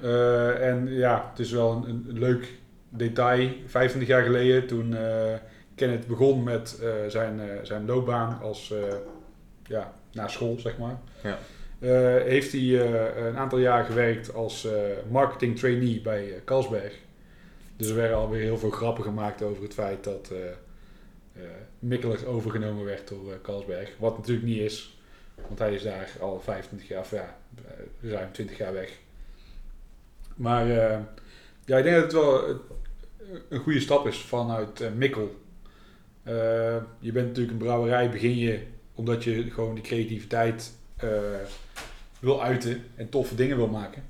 en 0.60 0.88
ja, 0.88 1.28
het 1.30 1.38
is 1.38 1.50
wel 1.50 1.84
een, 1.86 2.04
een 2.08 2.18
leuk 2.18 2.48
detail. 2.92 3.50
25 3.66 4.06
jaar 4.06 4.22
geleden, 4.22 4.66
toen 4.66 4.96
eh 4.96 5.34
Kenneth 5.74 6.06
begon 6.06 6.42
met 6.42 6.78
eh, 6.82 6.90
zijn, 7.08 7.40
eh, 7.40 7.46
zijn 7.62 7.86
loopbaan 7.86 8.40
als, 8.40 8.74
ja, 9.62 9.92
na 10.12 10.28
school, 10.28 10.58
zeg 10.58 10.78
maar. 10.78 10.98
Ja. 11.22 11.38
Heeft 12.24 12.52
hij 12.52 12.80
een 13.26 13.36
aantal 13.36 13.58
jaar 13.58 13.84
gewerkt 13.84 14.34
als 14.34 14.66
marketing 15.10 15.58
trainee 15.58 16.00
bij 16.00 16.42
Carlsberg. 16.44 16.98
Dus 17.76 17.88
er 17.88 17.96
werden 17.96 18.16
alweer 18.16 18.42
heel 18.42 18.58
veel 18.58 18.70
grappen 18.70 19.04
gemaakt 19.04 19.42
over 19.42 19.62
het 19.62 19.74
feit 19.74 20.04
dat 20.04 20.32
Mikkeler 21.78 22.26
overgenomen 22.26 22.84
werd 22.84 23.08
door 23.08 23.32
eh, 23.32 23.38
Carlsberg. 23.42 23.96
Wat 23.98 24.16
natuurlijk 24.16 24.46
niet 24.46 24.58
is, 24.58 24.98
want 25.46 25.58
hij 25.58 25.74
is 25.74 25.82
daar 25.82 26.10
al 26.20 26.40
25 26.40 26.88
jaar, 26.88 27.00
of 27.00 27.10
ja, 27.10 27.36
ruim 28.00 28.32
20 28.32 28.58
jaar 28.58 28.72
weg. 28.72 28.98
Maar 30.36 30.66
ja, 31.64 31.76
ik 31.76 31.84
denk 31.84 31.94
dat 31.94 32.02
het 32.02 32.12
wel 32.12 32.60
een 33.48 33.60
goede 33.60 33.80
stap 33.80 34.06
is 34.06 34.18
vanuit 34.18 34.80
eh, 34.80 34.92
Mikkel. 34.96 35.40
Eh, 36.22 36.34
je 36.98 37.12
bent 37.12 37.26
natuurlijk 37.26 37.52
een 37.52 37.64
brouwerij, 37.64 38.10
begin 38.10 38.36
je 38.36 38.60
omdat 38.94 39.24
je 39.24 39.50
gewoon 39.50 39.74
die 39.74 39.84
creativiteit 39.84 40.72
eh, 40.96 41.08
wil 42.20 42.42
uiten 42.42 42.84
en 42.94 43.08
toffe 43.08 43.34
dingen 43.34 43.56
wil 43.56 43.68
maken. 43.68 44.02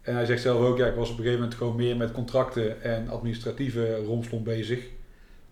En 0.00 0.14
hij 0.14 0.26
zegt 0.26 0.42
zelf 0.42 0.60
ook, 0.60 0.78
ja, 0.78 0.86
ik 0.86 0.94
was 0.94 1.10
op 1.10 1.16
een 1.18 1.22
gegeven 1.22 1.40
moment 1.40 1.58
gewoon 1.58 1.76
meer 1.76 1.96
met 1.96 2.12
contracten 2.12 2.82
en 2.82 3.08
administratieve 3.08 3.96
romslomp 3.96 4.44
bezig. 4.44 4.86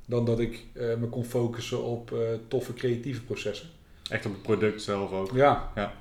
Dan 0.06 0.24
dat 0.24 0.40
ik 0.40 0.64
me 0.74 1.06
kon 1.10 1.24
focussen 1.24 1.82
op 1.82 2.14
toffe 2.48 2.74
creatieve 2.74 3.22
processen. 3.22 3.68
echt 4.10 4.26
op 4.26 4.32
het 4.32 4.42
product 4.42 4.82
zelf 4.82 5.12
ook. 5.12 5.30
Ja. 5.34 5.72
Ja. 5.74 5.94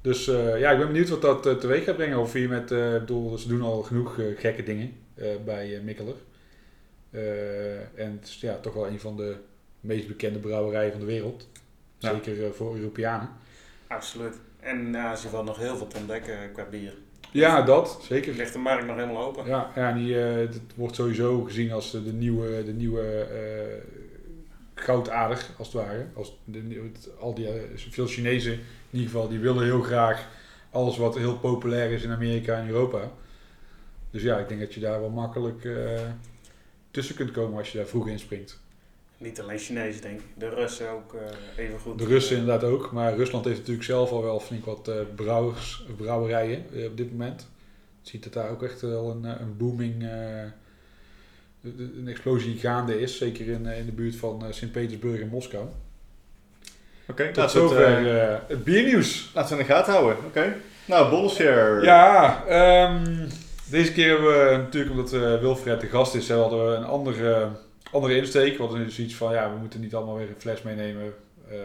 Dus 0.00 0.24
ja, 0.24 0.70
ik 0.70 0.78
ben 0.78 0.86
benieuwd 0.86 1.08
wat 1.08 1.42
dat 1.42 1.60
teweeg 1.60 1.84
gaat 1.84 1.96
brengen. 1.96 2.18
Of 2.18 2.32
hier 2.32 2.48
met, 2.48 2.70
ik 2.70 3.00
bedoel, 3.00 3.38
ze 3.38 3.48
doen 3.48 3.62
al 3.62 3.82
genoeg 3.82 4.18
gekke 4.36 4.62
dingen 4.62 4.92
bij 5.44 5.76
eh, 5.76 5.82
Mikkeler. 5.82 6.14
Eh, 7.10 7.80
en 7.80 8.12
het 8.20 8.28
is 8.28 8.40
ja, 8.40 8.56
toch 8.58 8.74
wel 8.74 8.86
een 8.86 9.00
van 9.00 9.16
de 9.16 9.36
meest 9.80 10.08
bekende 10.08 10.38
brouwerijen 10.38 10.90
van 10.90 11.00
de 11.00 11.06
wereld. 11.06 11.48
Ja. 11.98 12.10
Zeker 12.12 12.44
eh, 12.44 12.50
voor 12.50 12.76
Europeanen. 12.76 13.28
Absoluut. 13.86 14.34
En 14.60 14.92
ja, 14.92 15.16
ze 15.16 15.28
valt 15.28 15.46
nog 15.46 15.58
heel 15.58 15.76
veel 15.76 15.86
te 15.86 15.96
ontdekken 15.96 16.52
qua 16.52 16.64
bier. 16.70 16.94
Ja, 17.32 17.62
dat, 17.62 17.98
zeker. 18.02 18.34
Ligt 18.34 18.52
de 18.52 18.58
markt 18.58 18.86
nog 18.86 18.96
helemaal 18.96 19.24
open. 19.24 19.46
Ja, 19.46 19.70
ja 19.74 19.88
en 19.88 19.96
die, 19.98 20.22
eh, 20.24 20.34
het 20.36 20.60
wordt 20.74 20.94
sowieso 20.94 21.42
gezien 21.42 21.72
als 21.72 21.90
de, 21.90 22.04
de 22.04 22.12
nieuwe, 22.12 22.64
de 22.64 22.72
nieuwe 22.72 23.02
eh, 23.20 23.76
goudader, 24.74 25.46
als 25.58 25.72
het 25.72 25.76
ware. 25.82 26.06
Als 26.14 26.38
de, 26.44 26.58
nieuwe- 26.58 26.88
het- 26.92 27.08
al 27.20 27.34
die, 27.34 27.46
eh, 27.48 27.60
veel 27.74 28.06
Chinezen 28.06 28.52
in 28.52 28.60
ieder 28.98 29.10
geval, 29.10 29.28
die 29.28 29.38
willen 29.38 29.64
heel 29.64 29.80
graag 29.82 30.28
alles 30.70 30.96
wat 30.96 31.16
heel 31.16 31.38
populair 31.38 31.90
is 31.90 32.02
in 32.02 32.10
Amerika 32.10 32.56
en 32.56 32.68
Europa. 32.68 33.10
Dus 34.10 34.22
ja, 34.22 34.38
ik 34.38 34.48
denk 34.48 34.60
dat 34.60 34.74
je 34.74 34.80
daar 34.80 35.00
wel 35.00 35.10
makkelijk 35.10 35.64
eh, 35.64 36.00
tussen 36.90 37.14
kunt 37.14 37.30
komen 37.30 37.58
als 37.58 37.72
je 37.72 37.78
daar 37.78 37.86
vroeg 37.86 38.08
inspringt. 38.08 38.58
Niet 39.18 39.40
alleen 39.40 39.58
Chinezen, 39.58 40.02
denk 40.02 40.20
ik. 40.20 40.26
De 40.34 40.48
Russen 40.48 40.88
ook 40.90 41.14
eh, 41.14 41.64
even 41.64 41.78
goed. 41.80 41.98
De 41.98 42.04
Russen 42.04 42.36
inderdaad 42.36 42.70
ook, 42.70 42.92
maar 42.92 43.14
Rusland 43.16 43.44
heeft 43.44 43.58
natuurlijk 43.58 43.86
zelf 43.86 44.10
al 44.10 44.22
wel 44.22 44.40
flink 44.40 44.64
wat 44.64 44.88
eh, 44.88 44.94
brouwers, 45.14 45.84
brouwerijen 45.96 46.64
eh, 46.74 46.84
op 46.84 46.96
dit 46.96 47.10
moment. 47.10 47.48
Je 48.02 48.10
ziet 48.10 48.22
dat 48.24 48.32
daar 48.32 48.50
ook 48.50 48.62
echt 48.62 48.80
wel 48.80 49.10
een, 49.10 49.24
eh, 49.24 49.40
een 49.40 49.56
booming, 49.56 50.02
eh, 50.02 50.42
een 51.96 52.08
explosie 52.08 52.56
gaande 52.58 53.00
is. 53.00 53.18
Zeker 53.18 53.46
in, 53.48 53.66
eh, 53.66 53.78
in 53.78 53.86
de 53.86 53.92
buurt 53.92 54.16
van 54.16 54.44
eh, 54.46 54.52
Sint-Petersburg 54.52 55.20
en 55.20 55.28
Moskou. 55.28 55.64
Oké, 57.08 57.26
Tot 57.26 57.36
laten 57.36 57.60
we 57.60 57.68
het, 57.68 57.70
zover 57.70 58.06
eh, 58.06 58.32
eh, 58.32 58.38
het 58.46 58.64
biernieuws. 58.64 59.30
laten 59.34 59.56
we 59.56 59.62
in 59.62 59.66
de 59.68 59.72
gaten 59.72 59.92
houden. 59.92 60.16
Oké. 60.26 60.56
Nou, 60.84 61.10
Bolshare. 61.10 61.82
Ja, 61.84 62.44
ehm, 62.46 63.28
deze 63.70 63.92
keer 63.92 64.08
hebben 64.08 64.48
we 64.50 64.56
natuurlijk 64.56 64.90
omdat 64.92 65.12
eh, 65.12 65.20
Wilfred 65.40 65.80
de 65.80 65.86
gast 65.86 66.14
is, 66.14 66.30
hadden 66.30 66.68
we 66.70 66.74
een 66.74 66.84
andere, 66.84 67.48
andere 67.92 68.16
insteek. 68.16 68.56
We 68.56 68.62
hadden 68.62 68.84
dus 68.84 68.98
iets 68.98 69.14
van, 69.14 69.32
ja, 69.32 69.52
we 69.52 69.58
moeten 69.58 69.80
niet 69.80 69.94
allemaal 69.94 70.16
weer 70.16 70.28
een 70.28 70.34
fles 70.38 70.62
meenemen. 70.62 71.14
Eh, 71.48 71.56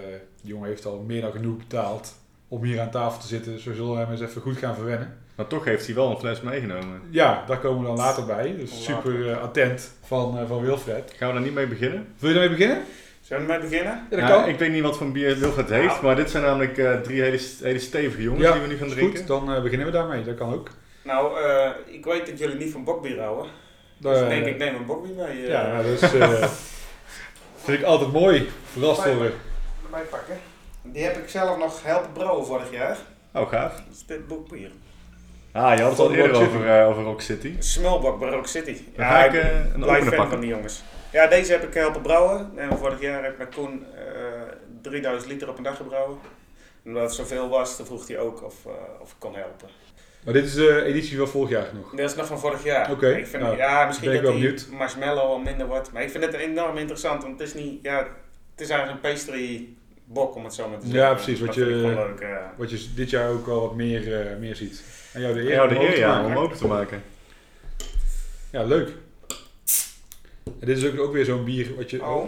de 0.41 0.47
jongen 0.47 0.67
heeft 0.67 0.85
al 0.85 1.03
meer 1.07 1.21
dan 1.21 1.31
genoeg 1.31 1.57
betaald 1.57 2.13
om 2.47 2.63
hier 2.63 2.81
aan 2.81 2.91
tafel 2.91 3.21
te 3.21 3.27
zitten, 3.27 3.51
dus 3.51 3.63
we 3.63 3.73
zullen 3.75 3.97
hem 3.97 4.11
eens 4.11 4.21
even 4.21 4.41
goed 4.41 4.57
gaan 4.57 4.75
verwennen. 4.75 5.17
Maar 5.35 5.47
toch 5.47 5.65
heeft 5.65 5.85
hij 5.85 5.95
wel 5.95 6.09
een 6.09 6.17
fles 6.17 6.41
meegenomen. 6.41 7.01
Ja, 7.09 7.43
daar 7.47 7.59
komen 7.59 7.79
we 7.81 7.87
dan 7.87 7.95
later 7.97 8.25
bij. 8.25 8.55
Dus 8.57 8.71
Later. 8.71 8.85
super 9.11 9.31
eh, 9.31 9.41
attent 9.41 9.91
van, 10.03 10.37
eh, 10.39 10.47
van 10.47 10.61
Wilfred. 10.61 11.13
Gaan 11.17 11.27
we 11.27 11.33
daar 11.33 11.43
niet 11.43 11.53
mee 11.53 11.67
beginnen? 11.67 12.07
Wil 12.19 12.29
je 12.29 12.35
ermee 12.35 12.49
beginnen? 12.57 12.83
Zullen 13.21 13.45
we 13.45 13.53
ermee 13.53 13.69
beginnen? 13.69 13.93
Ja, 13.93 14.05
dat 14.09 14.19
Nou, 14.19 14.41
kan. 14.41 14.49
Ik 14.49 14.59
weet 14.59 14.71
niet 14.71 14.81
wat 14.81 14.97
voor 14.97 15.11
bier 15.11 15.37
Wilfred 15.37 15.69
heeft, 15.69 16.01
maar 16.01 16.15
dit 16.15 16.29
zijn 16.29 16.43
namelijk 16.43 16.77
eh, 16.77 16.99
drie 17.01 17.21
hele, 17.21 17.39
hele 17.61 17.79
stevige 17.79 18.21
jongens 18.21 18.43
Ja, 18.43 18.51
die 18.51 18.61
we 18.61 18.67
nu 18.67 18.77
gaan 18.77 18.89
drinken. 18.89 19.17
Goed, 19.17 19.27
dan 19.27 19.45
beginnen 19.61 19.87
we 19.87 19.93
daarmee. 19.93 20.23
Dat 20.23 20.35
kan 20.35 20.53
ook. 20.53 20.69
Nou, 21.05 21.41
eh, 21.43 21.69
ik 21.85 22.05
weet 22.05 22.25
dat 22.27 22.39
jullie 22.39 22.55
niet 22.57 22.71
van 22.71 22.83
bokbier 22.83 23.19
houden. 23.21 23.51
Dus 23.97 24.21
ik 24.21 24.29
denk 24.29 24.45
ik 24.45 24.57
neem 24.57 24.75
een 24.75 24.85
bokbier 24.85 25.13
mee. 25.15 25.43
eh, 25.43 25.47
ja, 25.47 25.67
nou, 25.67 25.83
dat 25.83 26.01
is, 26.01 26.13
eh, 26.13 26.49
vind 27.63 27.79
ik 27.79 27.85
altijd 27.85 28.11
mooi. 28.11 28.49
Verrast 28.71 29.03
worden. 29.05 29.33
erbij 29.83 30.01
pakken. 30.01 30.37
Die 30.81 31.03
heb 31.03 31.17
ik 31.17 31.29
zelf 31.29 31.57
nog 31.57 31.83
helpen 31.83 32.11
brouwen 32.11 32.45
vorig 32.45 32.71
jaar. 32.71 32.97
Oh, 33.33 33.49
gaaf. 33.49 33.73
Dat 33.73 33.83
is 33.95 34.05
dit 34.05 34.27
bokbier. 34.27 34.71
Ah, 35.51 35.75
je 35.77 35.81
had 35.81 35.91
het 35.91 35.99
al 35.99 36.13
eerder 36.13 36.35
over, 36.41 36.79
eh, 36.79 36.87
over 36.87 37.03
Rock 37.03 37.21
City. 37.21 37.55
Smulbok 37.59 38.19
bij 38.19 38.29
Rock 38.29 38.47
City. 38.47 38.77
Dan 38.95 39.05
ga 39.05 39.25
ik 39.25 39.33
een 39.73 39.83
opener 39.83 40.13
fan 40.13 40.29
van 40.29 40.39
die 40.39 40.49
jongens. 40.49 40.83
Ja, 41.11 41.27
deze 41.27 41.51
heb 41.51 41.63
ik 41.63 41.73
helpen 41.73 42.01
brouwen. 42.01 42.51
En 42.55 42.77
vorig 42.77 43.01
jaar 43.01 43.23
heb 43.23 43.31
ik 43.31 43.37
met 43.37 43.55
Koen 43.55 43.85
eh 43.95 44.03
3000 44.81 45.31
liter 45.31 45.49
op 45.49 45.57
een 45.57 45.63
dag 45.63 45.77
gebrouwen. 45.77 46.17
En 46.83 46.89
omdat 46.91 47.03
het 47.03 47.13
zoveel 47.13 47.49
was, 47.49 47.77
dan 47.77 47.85
vroeg 47.85 48.07
hij 48.07 48.19
ook 48.19 48.43
of, 48.43 48.65
eh, 48.65 48.71
of 49.01 49.09
ik 49.11 49.15
kon 49.19 49.35
helpen. 49.35 49.69
Maar 50.25 50.33
dit 50.33 50.45
is 50.45 50.53
de 50.53 50.83
editie 50.83 51.17
van 51.17 51.27
vorig 51.27 51.49
jaar 51.49 51.67
nog. 51.73 51.91
Dat 51.95 52.09
is 52.09 52.15
nog 52.15 52.27
van 52.27 52.39
vorig 52.39 52.63
jaar. 52.63 52.91
Oké, 52.91 53.09
Ik 53.09 53.27
vind, 53.27 53.43
nou, 53.43 53.57
ja, 53.57 53.85
misschien 53.85 54.07
ben 54.09 54.17
ik 54.17 54.23
dat 54.23 54.31
wel 54.31 54.41
die 54.41 54.49
benieuwd. 54.51 54.67
marshmallow 54.77 55.23
al 55.23 55.37
minder 55.39 55.67
wordt. 55.67 55.91
Maar 55.91 56.03
ik 56.03 56.09
vind 56.09 56.23
het 56.25 56.33
enorm 56.33 56.77
interessant, 56.77 57.23
want 57.23 57.39
het 57.39 57.47
is 57.47 57.53
niet... 57.53 57.79
Ja, 57.81 57.97
het 58.51 58.61
is 58.61 58.69
eigenlijk 58.69 59.03
een 59.03 59.11
pastry 59.11 59.67
bok, 60.05 60.35
om 60.35 60.43
het 60.43 60.53
zo 60.53 60.69
maar 60.69 60.79
te 60.79 60.87
Ja, 60.87 60.91
zeggen. 60.93 61.15
precies, 61.15 61.39
wat 61.45 61.55
je- 61.55 61.65
leuk, 61.65 62.19
ja. 62.19 62.53
Wat 62.57 62.69
je 62.69 62.85
dit 62.95 63.09
jaar 63.09 63.29
ook 63.29 63.45
wel 63.45 63.61
wat 63.61 63.75
meer, 63.75 64.19
eh, 64.29 64.37
meer 64.37 64.55
ziet. 64.55 64.83
En 65.13 65.21
jou 65.21 65.33
de 65.33 65.39
eer, 65.41 65.49
Ja, 65.49 65.67
de 65.67 65.75
om 65.75 65.75
open 65.75 65.87
eer 65.87 65.93
te 65.93 65.99
ja, 65.99 66.07
maken. 66.21 66.37
om 66.37 66.43
open 66.43 66.57
te 66.57 66.67
maken. 66.67 67.03
Ja, 68.51 68.63
leuk. 68.63 68.89
En 70.59 70.67
dit 70.67 70.77
is 70.77 70.85
ook, 70.87 70.99
ook 70.99 71.13
weer 71.13 71.25
zo'n 71.25 71.43
bier 71.43 71.75
wat 71.75 71.89
je... 71.89 72.01
Oh, 72.03 72.07
Oh. 72.07 72.27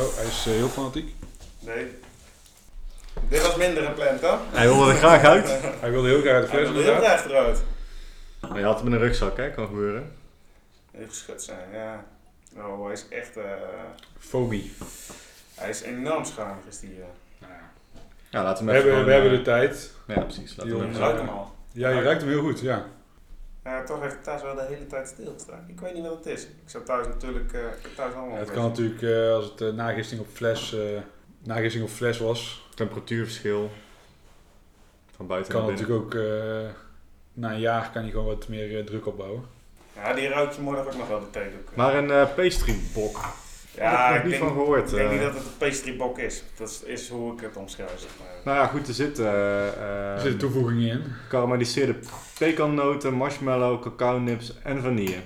Oh, 0.00 0.16
hij 0.16 0.26
is 0.26 0.44
eh, 0.46 0.52
heel 0.52 0.68
fanatiek. 0.68 1.14
nee. 1.60 1.86
Dit 3.28 3.42
was 3.42 3.56
minder 3.56 3.82
gepland, 3.82 4.20
hoor. 4.20 4.38
Hij 4.52 4.66
wilde 4.66 4.90
er 4.90 4.96
graag 4.96 5.22
uit. 5.24 5.48
Hij 5.80 5.90
wilde 5.90 6.08
heel 6.08 6.20
graag 6.20 6.44
de 6.44 6.48
Hij 6.50 6.56
fles 6.58 6.68
wilde 6.68 6.82
heel 6.82 6.92
inderdaad. 6.94 7.18
graag 7.20 7.30
eruit. 7.30 7.62
Maar 8.40 8.58
je 8.58 8.64
had 8.64 8.78
hem 8.78 8.86
in 8.86 8.92
een 8.92 8.98
rugzak, 8.98 9.36
hè? 9.36 9.50
Kan 9.50 9.66
gebeuren. 9.66 10.12
Heel 10.92 11.06
geschud 11.08 11.42
zijn, 11.42 11.72
ja. 11.72 12.04
Oh, 12.56 12.84
hij 12.84 12.92
is 12.92 13.04
echt... 13.08 13.36
eh, 13.36 13.42
Foamy. 14.18 14.70
hij 15.54 15.68
is 15.68 15.82
enorm 15.82 16.24
schaamig, 16.24 16.64
is 16.68 16.80
die... 16.80 16.90
eh. 16.90 17.06
Nou 17.40 17.52
ja. 17.52 17.70
Ja, 18.30 18.42
laten 18.42 18.66
We, 18.66 18.72
we 18.72 18.76
hem 18.78 18.86
even 18.86 18.94
hebben, 18.96 19.14
we 19.14 19.20
gewoon, 19.20 19.32
hebben 19.32 19.44
de 19.44 19.50
eh, 19.50 19.68
tijd. 19.68 19.92
Ja, 20.06 20.20
precies. 20.22 20.56
Laten 20.56 20.78
we 20.78 20.84
hem 20.84 20.94
ruik 20.96 21.16
hem 21.18 21.28
al. 21.28 21.52
Ja, 21.72 21.88
je 21.88 22.02
ruikt 22.02 22.20
hem 22.20 22.30
heel 22.30 22.40
goed, 22.42 22.60
ja. 22.60 22.84
Ja, 23.64 23.84
toch 23.84 24.00
heeft 24.00 24.14
het 24.14 24.24
thuis 24.24 24.42
wel 24.42 24.54
de 24.54 24.66
hele 24.68 24.86
tijd 24.86 25.08
stilgestaan. 25.08 25.64
Ik 25.68 25.80
weet 25.80 25.94
niet 25.94 26.02
wat 26.06 26.16
het 26.16 26.26
is. 26.26 26.42
Ik 26.42 26.50
zou 26.66 26.84
thuis 26.84 27.06
natuurlijk... 27.06 27.52
eh, 27.52 27.60
thuis 27.96 28.14
allemaal 28.14 28.38
het 28.38 28.48
een 28.48 28.54
kan 28.54 28.64
natuurlijk, 28.64 29.02
eh, 29.02 29.32
als 29.34 29.44
het 29.44 29.60
eh, 29.60 29.68
nagisting 29.72 30.20
op 30.20 30.26
fles, 30.32 30.76
eh, 31.44 31.54
nagisting 31.54 31.84
op 31.84 31.90
fles 31.90 32.18
was, 32.18 32.66
Temperatuurverschil. 32.74 33.70
Van 35.16 35.26
buiten 35.26 35.52
kan 35.52 35.62
naar 35.62 35.70
natuurlijk 35.70 36.04
ook, 36.04 36.14
eh, 36.14 36.68
na 37.32 37.52
een 37.52 37.60
jaar 37.60 37.90
kan 37.92 38.02
hij 38.02 38.10
gewoon 38.10 38.26
wat 38.26 38.48
meer 38.48 38.78
eh, 38.78 38.84
druk 38.84 39.06
opbouwen. 39.06 39.42
Ja, 39.96 40.12
die 40.12 40.28
ruikt 40.28 40.54
je 40.54 40.60
morgen 40.60 40.86
ook 40.86 40.96
nog 40.96 41.08
wel 41.08 41.20
de 41.20 41.30
theedoek. 41.30 41.68
Maar 41.74 41.94
een 41.94 42.10
eh 42.10 42.34
pastrybok. 42.36 43.16
ja, 43.74 43.90
Daar 43.90 44.12
heb 44.14 44.24
ik 44.24 44.24
ik 44.24 44.24
nog 44.24 44.30
niet 44.30 44.30
denk, 44.40 44.42
van 44.42 44.52
gehoord. 44.52 44.90
ik 44.90 44.96
denk 44.96 45.06
eh. 45.06 45.12
niet 45.12 45.20
dat 45.22 45.34
het 45.34 45.42
een 45.42 45.56
pastry-bok 45.58 46.18
is. 46.18 46.42
Dat 46.56 46.68
is, 46.68 46.82
is 46.82 47.08
hoe 47.08 47.32
ik 47.32 47.40
het 47.40 47.56
omschrijf, 47.56 47.90
zeg 48.00 48.10
maar. 48.20 48.28
Nou 48.44 48.58
ja, 48.58 48.66
goed, 48.66 48.88
er 48.88 48.94
zitten 48.94 49.24
uh, 49.24 50.12
Er 50.14 50.20
zitten 50.20 50.38
toevoegingen 50.38 50.88
in. 50.90 51.02
karamelliseerde 51.28 51.94
pekannoten, 52.38 53.12
marshmallow, 53.14 53.82
cacao 53.82 54.18
nips 54.18 54.54
en 54.62 54.82
vanille. 54.82 55.16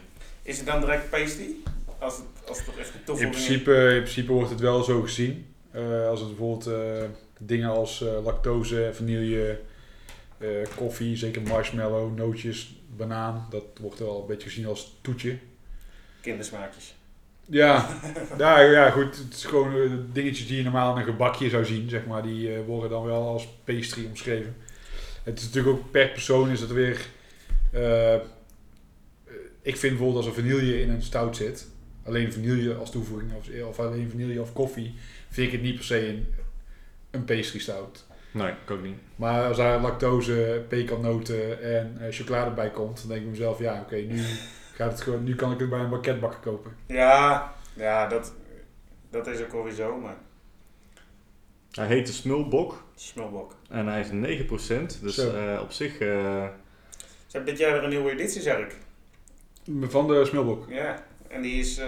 Is 0.42 0.56
het 0.56 0.66
dan 0.66 0.80
direct 0.80 1.10
pastry? 1.10 1.50
Als 1.98 2.16
het, 2.16 2.48
als 2.48 2.56
het 2.56 2.66
toch 2.66 2.78
echt 2.78 2.88
een 2.88 2.98
In 2.98 3.04
toevoeging 3.04 3.34
is? 3.36 3.46
principe, 3.46 3.88
in 3.94 4.02
principe 4.02 4.32
wordt 4.32 4.50
het 4.50 4.60
wel 4.60 4.82
zo 4.82 5.00
gezien. 5.02 5.46
Eh, 5.78 6.08
als 6.08 6.20
het 6.20 6.28
bijvoorbeeld 6.28 6.66
eh, 6.66 7.08
dingen 7.38 7.68
als 7.68 8.02
eh, 8.02 8.24
lactose, 8.24 8.90
vanille, 8.92 9.60
koffie, 10.76 11.16
zeker 11.16 11.42
marshmallow, 11.42 12.16
nootjes, 12.16 12.80
banaan, 12.96 13.46
dat 13.50 13.64
wordt 13.80 13.98
wel 13.98 14.20
een 14.20 14.26
beetje 14.26 14.48
gezien 14.48 14.66
als 14.66 14.98
toetje. 15.00 15.38
Kindersmaakjes. 16.20 16.94
Ja, 17.46 18.00
ja, 18.38 18.60
ja 18.60 18.90
goed. 18.90 19.18
Het 19.18 19.34
is 19.34 19.44
gewoon 19.44 20.06
dingetjes 20.12 20.46
die 20.46 20.56
je 20.56 20.62
normaal 20.62 20.92
in 20.92 20.98
een 20.98 21.12
gebakje 21.12 21.48
zou 21.48 21.64
zien, 21.64 21.88
zeg 21.88 22.06
maar. 22.06 22.22
Die 22.22 22.58
worden 22.58 22.90
dan 22.90 23.04
wel 23.04 23.28
als 23.28 23.48
pastry 23.64 24.06
omschreven. 24.06 24.56
Het 25.22 25.38
is 25.38 25.44
natuurlijk 25.44 25.76
ook 25.76 25.90
per 25.90 26.08
persoon 26.08 26.50
is 26.50 26.60
dat 26.60 26.70
weer... 26.70 27.06
ik 29.62 29.76
vind 29.76 29.96
bijvoorbeeld 29.96 30.16
als 30.16 30.26
er 30.26 30.42
vanille 30.42 30.80
in 30.80 30.90
een 30.90 31.02
stout 31.02 31.36
zit, 31.36 31.66
alleen 32.04 32.32
vanille 32.32 32.74
als 32.74 32.90
toevoeging 32.90 33.30
of, 33.34 33.48
of 33.68 33.78
alleen 33.78 34.10
vanille 34.10 34.40
of 34.40 34.52
koffie, 34.52 34.94
vind 35.28 35.46
ik 35.46 35.52
het 35.52 35.62
niet 35.62 35.74
per 35.74 35.84
se 35.84 36.08
een, 36.08 36.34
een 37.10 37.24
pastry 37.24 37.58
stout. 37.58 38.06
Nee, 38.30 38.52
ik 38.64 38.70
ook 38.70 38.82
niet. 38.82 38.96
Maar 39.16 39.46
als 39.46 39.56
daar 39.56 39.80
lactose, 39.80 40.64
pekannoten 40.68 41.62
en 41.62 41.96
eh, 42.00 42.06
chocolade 42.12 42.50
bij 42.50 42.70
komt, 42.70 42.98
dan 43.00 43.08
denk 43.08 43.22
ik 43.22 43.28
mezelf, 43.28 43.58
ja 43.58 43.80
oké, 43.80 43.96
nu, 43.96 44.22
gaat 44.76 44.92
het 44.92 45.00
gewoon, 45.00 45.24
nu 45.24 45.34
kan 45.34 45.52
ik 45.52 45.58
het 45.58 45.68
bij 45.70 45.78
een 45.80 45.90
banketbakker 45.90 46.40
kopen. 46.40 46.72
Ja, 46.86 47.52
ja 47.74 48.06
dat, 48.06 48.34
dat 49.10 49.26
is 49.26 49.40
ook 49.42 49.52
alweer 49.52 49.72
zo, 49.72 49.96
maar 49.96 50.16
Hij 51.70 51.86
heet 51.86 52.06
de 52.06 52.12
Smulbok 52.12 52.82
smulbok. 52.94 53.54
en 53.70 53.86
hij 53.86 54.00
is 54.00 54.08
9%. 54.08 55.00
Dus 55.02 55.18
eh, 55.18 55.58
op 55.62 55.72
zich... 55.72 55.92
eh, 55.98 56.46
Ze 57.26 57.36
hebben 57.36 57.50
dit 57.54 57.58
jaar 57.62 57.72
weer 57.72 57.82
een 57.82 57.88
nieuwe 57.90 58.10
editie, 58.10 58.40
zeg 58.42 58.58
ik. 58.58 58.76
Van 59.80 60.08
de 60.08 60.24
smulbok. 60.24 60.64
Ja, 60.70 61.04
en 61.28 61.42
die 61.42 61.60
is, 61.60 61.78
eh, 61.78 61.86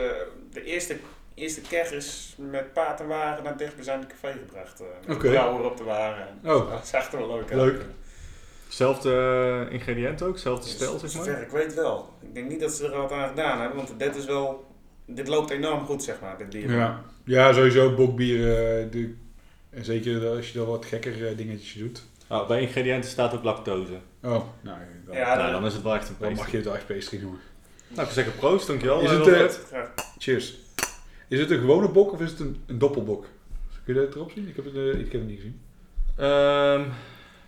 de 0.53 0.65
eerste, 0.65 0.97
eerste 1.41 1.61
keg 1.61 1.91
is 1.93 2.35
met 2.39 2.73
paard 2.73 3.01
en 3.01 3.07
wagen 3.07 3.45
naar 3.45 3.57
dichtbijzijnde 3.57 4.07
café 4.07 4.33
gebracht. 4.47 4.81
eh 4.81 4.87
met 5.07 5.17
Oké. 5.17 5.27
de 5.27 5.33
brouwer 5.35 5.65
op 5.65 5.77
de 5.77 5.85
wagen. 5.85 6.27
Oh. 6.45 6.71
Dat 6.71 6.87
zag 6.89 7.13
er 7.13 7.19
wel 7.19 7.29
leuk 7.37 7.51
uit. 7.53 7.61
Leuk. 7.61 7.83
Zelfde 8.69 9.13
eh, 9.69 9.73
ingrediënten 9.75 10.27
ook, 10.27 10.39
zelfde 10.39 10.69
stijl 10.69 10.99
zeg 10.99 11.11
Zover 11.11 11.33
maar. 11.33 11.43
ik 11.43 11.49
weet 11.51 11.75
wel. 11.75 12.09
Ik 12.21 12.35
denk 12.35 12.49
niet 12.49 12.61
dat 12.61 12.73
ze 12.73 12.85
er 12.87 12.97
wat 12.97 13.13
aan 13.13 13.29
gedaan 13.29 13.61
hebben, 13.61 13.77
want 13.77 13.99
dit 13.99 14.17
is 14.17 14.25
wel... 14.25 14.69
Dit 15.07 15.29
loopt 15.29 15.51
enorm 15.51 15.87
goed, 15.87 16.03
zeg 16.03 16.21
maar, 16.21 16.39
dit 16.39 16.51
bier. 16.51 16.71
Ja, 16.77 17.03
ja 17.25 17.53
sowieso 17.53 17.95
bokbier. 17.95 18.39
eh, 18.39 18.91
de, 18.91 19.15
en 19.71 19.85
zeker 19.85 20.29
als 20.29 20.53
je 20.53 20.59
dan 20.59 20.67
wat 20.67 20.85
gekker 20.85 21.27
eh, 21.29 21.37
dingetjes 21.37 21.73
doet. 21.75 22.03
Oh, 22.29 22.49
bij 22.49 22.61
ingrediënten 22.61 23.11
staat 23.11 23.35
ook 23.35 23.43
lactose. 23.45 23.93
Oh, 24.23 24.31
nou, 24.61 24.79
dan, 25.07 25.17
Ja, 25.17 25.35
nou, 25.37 25.51
dan 25.53 25.67
is 25.67 25.73
het 25.73 25.83
wel 25.83 25.95
echt 25.95 26.09
een 26.09 26.15
dan 26.19 26.29
mag 26.29 26.37
pastry. 26.39 26.51
je 26.53 26.57
het 26.57 26.67
wel 26.67 26.77
echt 26.77 26.87
pastry 26.87 27.21
noemen. 27.21 27.41
Nou, 27.89 28.07
ik 28.07 28.13
zeggen 28.13 28.35
proost, 28.37 28.67
dankjewel. 28.67 29.01
Is 29.01 29.11
eh, 29.11 29.25
het. 29.25 29.61
Graag. 29.69 29.91
Cheers. 30.19 30.55
Is 31.31 31.41
het 31.41 31.51
een 31.51 31.59
gewone 31.61 31.89
bok 31.89 32.13
of 32.13 32.21
is 32.21 32.31
het 32.31 32.41
een, 32.41 32.63
een 32.67 32.79
doppelbok? 32.79 33.27
Kun 33.85 33.95
je 33.95 34.01
dat 34.01 34.15
erop 34.15 34.31
zien? 34.31 34.49
Ik 34.49 34.57
heb 34.57 34.65
het, 34.65 34.75
eh, 34.75 34.89
ik 34.89 35.13
heb 35.13 35.21
het 35.21 35.27
niet 35.31 35.37
gezien. 35.37 35.61
Ehm, 36.17 36.85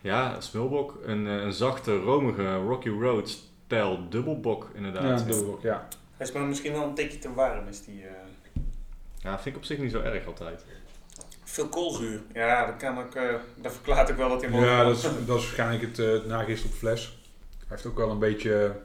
ja, 0.01 0.35
een 0.37 0.43
smulbok. 0.43 0.99
Een, 1.05 1.27
eh, 1.27 1.35
een 1.43 1.53
zachte, 1.53 1.97
romige 1.97 2.55
Rocky 2.55 2.89
Road 2.89 3.29
stijl 3.67 4.09
dubbelbok 4.09 4.63
Ja, 4.73 4.77
inderdaad. 4.77 5.21
een 5.21 5.27
dubbelbok, 5.27 5.63
ja. 5.63 5.89
Hij 6.17 6.27
is 6.27 6.33
maar 6.33 6.43
misschien 6.43 6.73
wel 6.73 6.83
een 6.83 6.95
tikje 6.95 7.19
te 7.19 7.33
warm, 7.35 7.69
is 7.69 7.85
die... 7.85 8.03
eh, 8.03 8.11
Ja, 9.19 9.35
vind 9.35 9.47
ik 9.55 9.61
op 9.61 9.65
zich 9.67 9.79
niet 9.79 9.91
zo 9.91 10.01
erg 10.01 10.27
altijd. 10.27 10.65
Veel 11.45 11.69
koolzuur. 11.69 12.21
Ja, 12.33 12.67
dat 12.67 12.77
kan 12.77 12.99
ook... 12.99 13.15
eh 13.15 13.35
dat 13.57 13.73
verklaart 13.73 14.11
ook 14.11 14.17
wel 14.17 14.29
wat 14.29 14.41
hij 14.41 14.51
mogelijk 14.51 14.77
Ja, 14.77 14.85
dat 14.85 14.97
is, 14.97 15.03
dat 15.03 15.13
is 15.21 15.27
waarschijnlijk 15.27 15.83
het, 15.83 15.97
het 15.97 16.27
nagist 16.27 16.65
op 16.65 16.71
fles. 16.73 17.19
Hij 17.59 17.67
heeft 17.69 17.87
ook 17.87 17.97
wel 17.97 18.11
een 18.11 18.19
beetje 18.19 18.77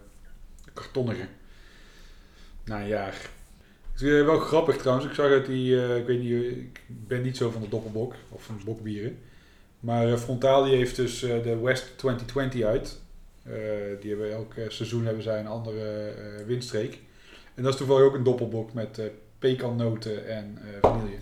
kartonnige. 0.74 1.28
Na 2.66 2.80
een 2.80 2.88
jaar. 2.88 3.30
Het 3.98 4.06
is 4.06 4.20
eh, 4.20 4.26
wel 4.26 4.40
grappig 4.40 4.78
trouwens. 4.78 5.08
Ik 5.08 5.14
zag 5.14 5.30
dat 5.30 5.46
die, 5.46 5.82
eh, 5.82 5.98
ik 5.98 6.06
weet 6.06 6.20
niet, 6.22 6.32
eh, 6.32 6.48
ik 6.58 6.82
ben 6.88 7.22
niet 7.22 7.38
zo 7.38 7.50
van 7.52 7.62
de 7.62 7.70
doppelbok 7.70 8.14
of 8.30 8.44
van 8.44 8.62
bokbieren. 8.66 9.20
Maar 9.80 10.08
eh, 10.12 10.18
Frontali 10.18 10.76
heeft 10.76 10.96
dus 10.96 11.24
eh, 11.24 11.44
de 11.44 11.58
West 11.60 11.98
2020 11.98 12.64
uit. 12.64 13.00
Eh, 13.44 13.54
die 14.02 14.10
hebben 14.10 14.32
elk 14.32 14.54
eh, 14.54 14.64
seizoen 14.70 15.06
hebben 15.06 15.24
zij 15.24 15.40
een 15.40 15.48
andere 15.48 16.08
eh, 16.10 16.46
windstreek. 16.46 17.00
En 17.56 17.64
dat 17.64 17.72
is 17.72 17.78
toevallig 17.80 18.04
ook 18.04 18.14
een 18.14 18.24
doppelbok 18.24 18.74
met 18.74 18.98
eh 19.00 19.06
pekannoten 19.40 20.28
en 20.28 20.58
eh 20.62 20.90
vanille. 20.92 21.18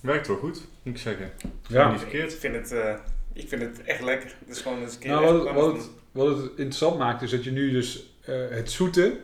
Werkt 0.00 0.26
wel 0.26 0.36
goed, 0.36 0.60
moet 0.82 0.94
ik 0.94 1.00
zeggen. 1.00 1.30
Ja. 1.68 1.90
Niet 1.90 2.00
verkeerd. 2.00 2.32
Ik 2.32 2.38
vind 2.38 2.54
het, 2.54 2.72
eh, 2.72 2.94
ik 3.32 3.48
vind 3.48 3.62
het 3.62 3.82
echt 3.82 4.02
lekker. 4.02 4.34
Het 4.38 4.56
is 4.56 4.62
gewoon 4.62 4.78
eens 4.82 4.94
een 4.94 5.00
keer 5.00 5.10
Nou, 5.10 5.42
wat, 5.42 5.54
wat, 5.54 5.76
het, 5.76 5.90
wat 6.12 6.36
het 6.36 6.46
interessant 6.48 6.98
maakt 6.98 7.22
is 7.22 7.30
dat 7.30 7.44
je 7.44 7.50
nu 7.50 7.70
dus 7.70 8.14
eh, 8.24 8.34
het 8.50 8.70
zoete 8.70 9.20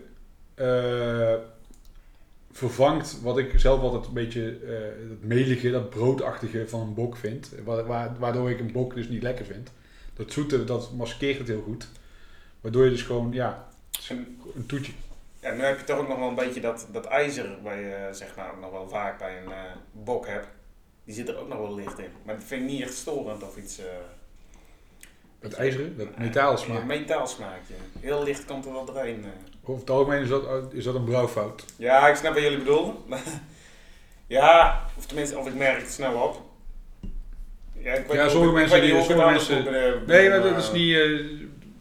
eh, 0.54 1.34
vervangt 2.56 3.20
wat 3.22 3.38
ik 3.38 3.52
zelf 3.60 3.80
altijd 3.80 4.06
een 4.06 4.12
beetje 4.14 4.58
eh 4.64 5.08
het 5.10 5.24
melige, 5.24 5.70
dat 5.70 5.90
broodachtige 5.90 6.68
van 6.68 6.80
een 6.80 6.94
bok 6.94 7.16
vind. 7.16 7.50
Wa- 7.64 7.84
wa- 7.84 8.16
Waardoor 8.18 8.50
ik 8.50 8.60
een 8.60 8.72
bok 8.72 8.94
dus 8.94 9.08
niet 9.08 9.22
lekker 9.22 9.44
vind. 9.44 9.70
Dat 10.14 10.32
zoete, 10.32 10.64
dat 10.64 10.92
maskeert 10.92 11.38
het 11.38 11.48
heel 11.48 11.62
goed. 11.62 11.88
Waardoor 12.60 12.84
je 12.84 12.90
dus 12.90 13.02
gewoon, 13.02 13.32
ja, 13.32 13.68
En, 14.08 14.38
een 14.54 14.66
toetje. 14.66 14.92
ja, 15.40 15.52
nu 15.52 15.60
heb 15.62 15.78
je 15.78 15.84
toch 15.84 15.98
ook 15.98 16.08
nog 16.08 16.18
wel 16.18 16.28
een 16.28 16.34
beetje 16.34 16.60
dat, 16.60 16.86
dat 16.92 17.04
ijzer 17.04 17.62
waar 17.62 17.80
je 17.80 17.90
eh, 17.92 18.12
zeg 18.14 18.36
maar 18.36 18.52
nog 18.60 18.70
wel 18.70 18.88
vaak 18.88 19.18
bij 19.18 19.38
een 19.42 19.52
eh, 19.52 19.58
bok 19.92 20.26
hebt. 20.26 20.48
Die 21.04 21.14
zit 21.14 21.28
er 21.28 21.38
ook 21.38 21.48
nog 21.48 21.58
wel 21.58 21.74
licht 21.74 21.98
in. 21.98 22.10
Maar 22.24 22.34
dat 22.34 22.44
vind 22.44 22.62
ik 22.62 22.68
niet 22.68 22.82
echt 22.82 22.94
storend 22.94 23.42
of 23.42 23.56
iets. 23.56 23.78
eh 23.78 23.84
Het 25.40 25.52
ijzeren, 25.54 25.96
dat 25.96 26.18
metaalsmaak. 26.18 26.80
Een 26.80 26.86
metaalsmaakje. 26.86 27.74
Heel 28.00 28.22
licht 28.22 28.44
komt 28.44 28.64
er 28.66 28.72
wel 28.72 28.84
doorheen. 28.84 29.24
Over 29.66 29.80
het 29.80 29.90
algemeen 29.90 30.22
is 30.22 30.28
dat, 30.28 30.42
is 30.72 30.84
dat 30.84 30.94
een 30.94 31.04
brouwfout. 31.04 31.64
Ja, 31.76 32.08
ik 32.08 32.16
snap 32.16 32.32
wat 32.34 32.42
jullie 32.42 32.58
bedoelen. 32.58 32.94
ja, 34.26 34.80
of 34.98 35.06
tenminste, 35.06 35.38
of 35.38 35.46
ik 35.46 35.54
merk 35.54 35.80
het 35.80 35.90
snel 35.92 36.22
op. 36.22 36.42
Ja, 37.78 37.92
ik 37.92 38.06
weet 38.06 38.16
Ja, 38.16 38.28
sommige 38.28 38.52
ik 38.52 38.58
mensen 38.58 38.80
die- 38.80 39.02
sommige 39.02 39.54
eh, 39.68 40.06
Nee, 40.06 40.28
maar 40.28 40.42
dat 40.42 40.56
is 40.56 40.72
niet. 40.72 40.96
eh, 40.96 41.20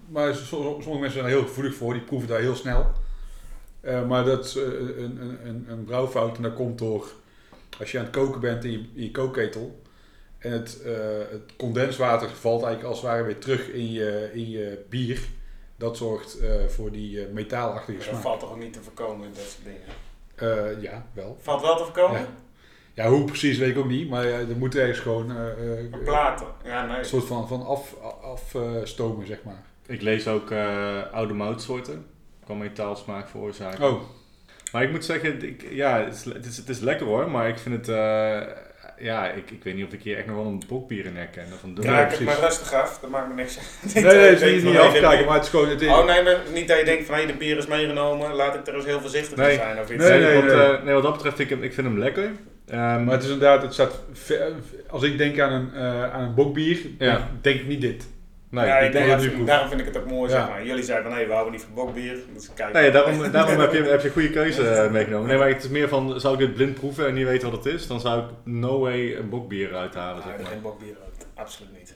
maar 0.10 0.34
so- 0.36 0.44
sommige 0.62 0.90
mensen 0.92 1.12
zijn 1.12 1.26
er 1.26 1.30
heel 1.38 1.48
gevoelig 1.48 1.76
voor, 1.76 1.94
die 1.94 2.02
proeven 2.02 2.28
daar 2.30 2.40
heel 2.40 2.56
snel. 2.56 2.92
Eh, 3.82 4.08
maar 4.08 4.24
dat 4.26 4.46
is 4.46 4.56
eh, 4.58 4.64
een, 4.64 5.18
een, 5.22 5.40
een, 5.48 5.66
een 5.70 5.84
brouwfout 5.84 6.36
en 6.38 6.44
dat 6.44 6.54
komt 6.54 6.78
door 6.78 7.08
als 7.80 7.92
je 7.92 7.98
aan 7.98 8.04
het 8.04 8.14
koken 8.14 8.40
bent 8.40 8.64
in 8.64 8.72
je, 8.72 8.78
in 8.78 9.04
je 9.04 9.12
kookketel 9.12 9.82
en 10.38 10.52
het, 10.52 10.80
het 11.32 11.42
condenswater 11.58 12.30
valt 12.30 12.64
eigenlijk 12.64 12.84
als 12.94 13.02
het 13.02 13.12
ware 13.12 13.24
weer 13.24 13.38
terug 13.40 13.68
in 13.70 13.92
je, 13.92 14.30
in 14.34 14.50
je 14.50 14.84
bier. 14.90 15.20
Dat 15.78 15.98
zorgt 15.98 16.40
eh, 16.40 16.50
voor 16.68 16.92
die 16.92 17.26
eh, 17.26 17.32
metaalachtige 17.32 17.98
Dat 17.98 18.08
smaak. 18.08 18.22
valt 18.22 18.40
toch 18.40 18.52
ook 18.52 18.60
niet 18.60 18.74
te 18.74 18.82
voorkomen, 18.82 19.28
dat 19.34 19.44
soort 19.44 19.64
dingen. 19.64 19.82
Eh, 20.76 20.82
ja, 20.82 21.06
wel. 21.14 21.38
Valt 21.42 21.62
wel 21.62 21.78
te 21.78 21.84
voorkomen? 21.84 22.20
Ja. 22.20 22.28
Ja, 22.94 23.10
hoe 23.10 23.24
precies 23.26 23.58
weet 23.58 23.70
ik 23.70 23.78
ook 23.78 23.88
niet, 23.88 24.10
maar 24.10 24.26
uh, 24.26 24.50
er 24.50 24.58
moet 24.58 24.76
ergens 24.76 25.00
gewoon 25.00 25.32
eh, 25.38 25.80
eh, 25.84 26.04
Platen. 26.04 26.48
Ja, 26.64 26.86
nee. 26.86 26.98
een 26.98 27.06
soort 27.06 27.26
van, 27.26 27.48
van 27.48 27.66
afstomen, 27.66 28.22
af, 28.22 28.56
afstomen, 28.56 29.28
zeg 29.28 29.44
maar. 29.44 29.64
Ik 29.86 30.02
lees 30.02 30.28
ook 30.28 30.52
eh, 30.52 31.02
oude 31.12 31.34
moutsoorten. 31.34 32.06
Kan 32.46 32.58
metaalsmaak 32.58 33.28
veroorzaken. 33.30 33.88
Oh, 33.90 34.02
Maar 34.72 34.84
ik 34.84 34.92
moet 34.92 35.06
zeggen, 35.06 35.44
ik, 35.48 35.66
ja, 35.70 36.04
het 36.04 36.14
is, 36.14 36.24
het, 36.26 36.46
is, 36.46 36.58
het 36.58 36.70
is 36.70 36.80
lekker 36.80 37.06
hoor, 37.08 37.32
maar 37.32 37.48
ik 37.50 37.58
vind 37.58 37.76
het, 37.76 37.88
eh, 37.90 38.42
ja, 38.98 39.30
ik, 39.30 39.52
ik 39.52 39.64
weet 39.64 39.76
niet 39.76 39.86
of 39.86 39.94
ik 39.94 40.02
hier 40.04 40.18
echt 40.18 40.26
nog 40.26 40.36
wel 40.36 40.46
een 40.46 40.64
bokbier 40.68 41.06
in 41.06 41.16
herken. 41.16 41.44
Of 41.54 41.64
een 41.64 41.78
Ja, 41.82 42.04
precies. 42.06 42.26
maar 42.26 42.40
rustig 42.40 42.74
af, 42.74 43.00
dat 43.02 43.10
maakt 43.10 43.28
me 43.28 43.34
niks 43.34 43.58
uit. 43.58 43.94
nee, 43.94 44.04
nee, 44.16 44.30
is 44.30 44.42
Ik 44.42 44.64
niet, 44.64 44.78
afkijken, 44.78 45.26
maar 45.26 45.34
het 45.36 45.44
is 45.44 45.50
gewoon... 45.50 45.70
Het 45.70 45.82
is, 45.82 45.88
Oh 45.88 46.06
nee, 46.06 46.24
maar 46.24 46.38
niet 46.54 46.68
dat 46.68 46.80
je 46.80 46.86
denkt 46.86 47.06
van 47.06 47.16
hé, 47.16 47.26
de 47.26 47.34
bier 47.34 47.58
is 47.58 47.68
meegenomen, 47.68 48.34
laat 48.34 48.56
ik 48.56 48.68
er 48.68 48.76
eens 48.76 48.86
heel 48.86 49.02
voorzichtig 49.02 49.38
mee 49.38 49.48
Nee. 49.48 49.56
zijn 49.56 49.80
of 49.80 49.90
iets. 49.92 50.04
Nee, 50.04 50.20
Nee, 50.20 50.32
nee, 50.32 50.36
wat, 50.42 50.44
nee. 50.56 50.64
eh, 50.78 50.84
nee, 50.84 50.94
wat 50.94 51.04
dat 51.04 51.14
betreft, 51.14 51.40
ik, 51.40 51.50
ik 51.50 51.74
vind 51.74 51.88
hem 51.88 52.00
lekker. 52.00 52.32
Ehm, 52.68 53.04
Maar 53.04 53.14
het 53.14 53.24
is 53.24 53.30
inderdaad, 53.30 53.62
het 53.62 53.74
staat, 53.74 54.02
als 54.90 55.04
ik 55.04 55.18
denk 55.18 55.40
aan 55.40 55.52
een, 55.52 55.74
eh, 55.74 56.14
aan 56.14 56.22
een 56.24 56.34
bokbier, 56.34 56.80
Ja. 57.00 57.30
denk 57.42 57.60
ik 57.60 57.68
niet 57.68 57.82
dit. 57.82 58.08
Nee, 58.56 58.66
ja, 58.66 58.78
ik 58.78 58.86
ik 58.86 58.92
denk 58.92 59.38
dat 59.38 59.48
daarom 59.48 59.68
vind 59.70 59.80
ik 59.82 59.86
het 59.88 59.98
ook 59.98 60.10
mooi, 60.10 60.32
Ja. 60.32 60.38
zeg 60.40 60.50
maar. 60.50 60.66
Jullie 60.66 60.84
zeiden 60.84 61.12
van 61.12 61.20
hé, 61.20 61.26
we 61.28 61.32
houden 61.34 61.54
niet 61.54 61.62
van 61.62 61.74
bokbier. 61.74 62.18
Dus 62.34 62.50
kijk. 62.56 62.74
Nee, 62.74 62.92
daarom, 62.92 63.32
daarom 63.32 63.60
heb, 63.60 63.72
je, 63.74 63.84
heb 63.84 64.02
je 64.02 64.08
een 64.08 64.14
goede 64.14 64.30
keuze 64.30 64.68
eh, 64.70 64.92
meegenomen. 64.92 65.28
Nee, 65.28 65.38
maar 65.38 65.48
het 65.48 65.64
is 65.64 65.70
meer 65.70 65.88
van, 65.88 66.20
zou 66.20 66.34
ik 66.34 66.40
dit 66.40 66.54
blind 66.54 66.74
proeven 66.74 67.08
en 67.08 67.14
niet 67.14 67.26
weten 67.26 67.52
wat 67.52 67.64
het 67.64 67.74
is, 67.74 67.88
dan 67.88 68.00
zou 68.00 68.20
ik 68.24 68.26
no 68.44 68.80
way 68.80 69.16
een 69.16 69.30
bokbier 69.30 69.76
uithalen, 69.76 70.22
Ah, 70.22 70.28
zeg 70.28 70.36
er 70.38 70.42
maar. 70.42 70.52
geen 70.52 70.62
bokbier 70.62 70.96
uit. 71.06 71.26
Absoluut 71.34 71.72
niet. 71.78 71.96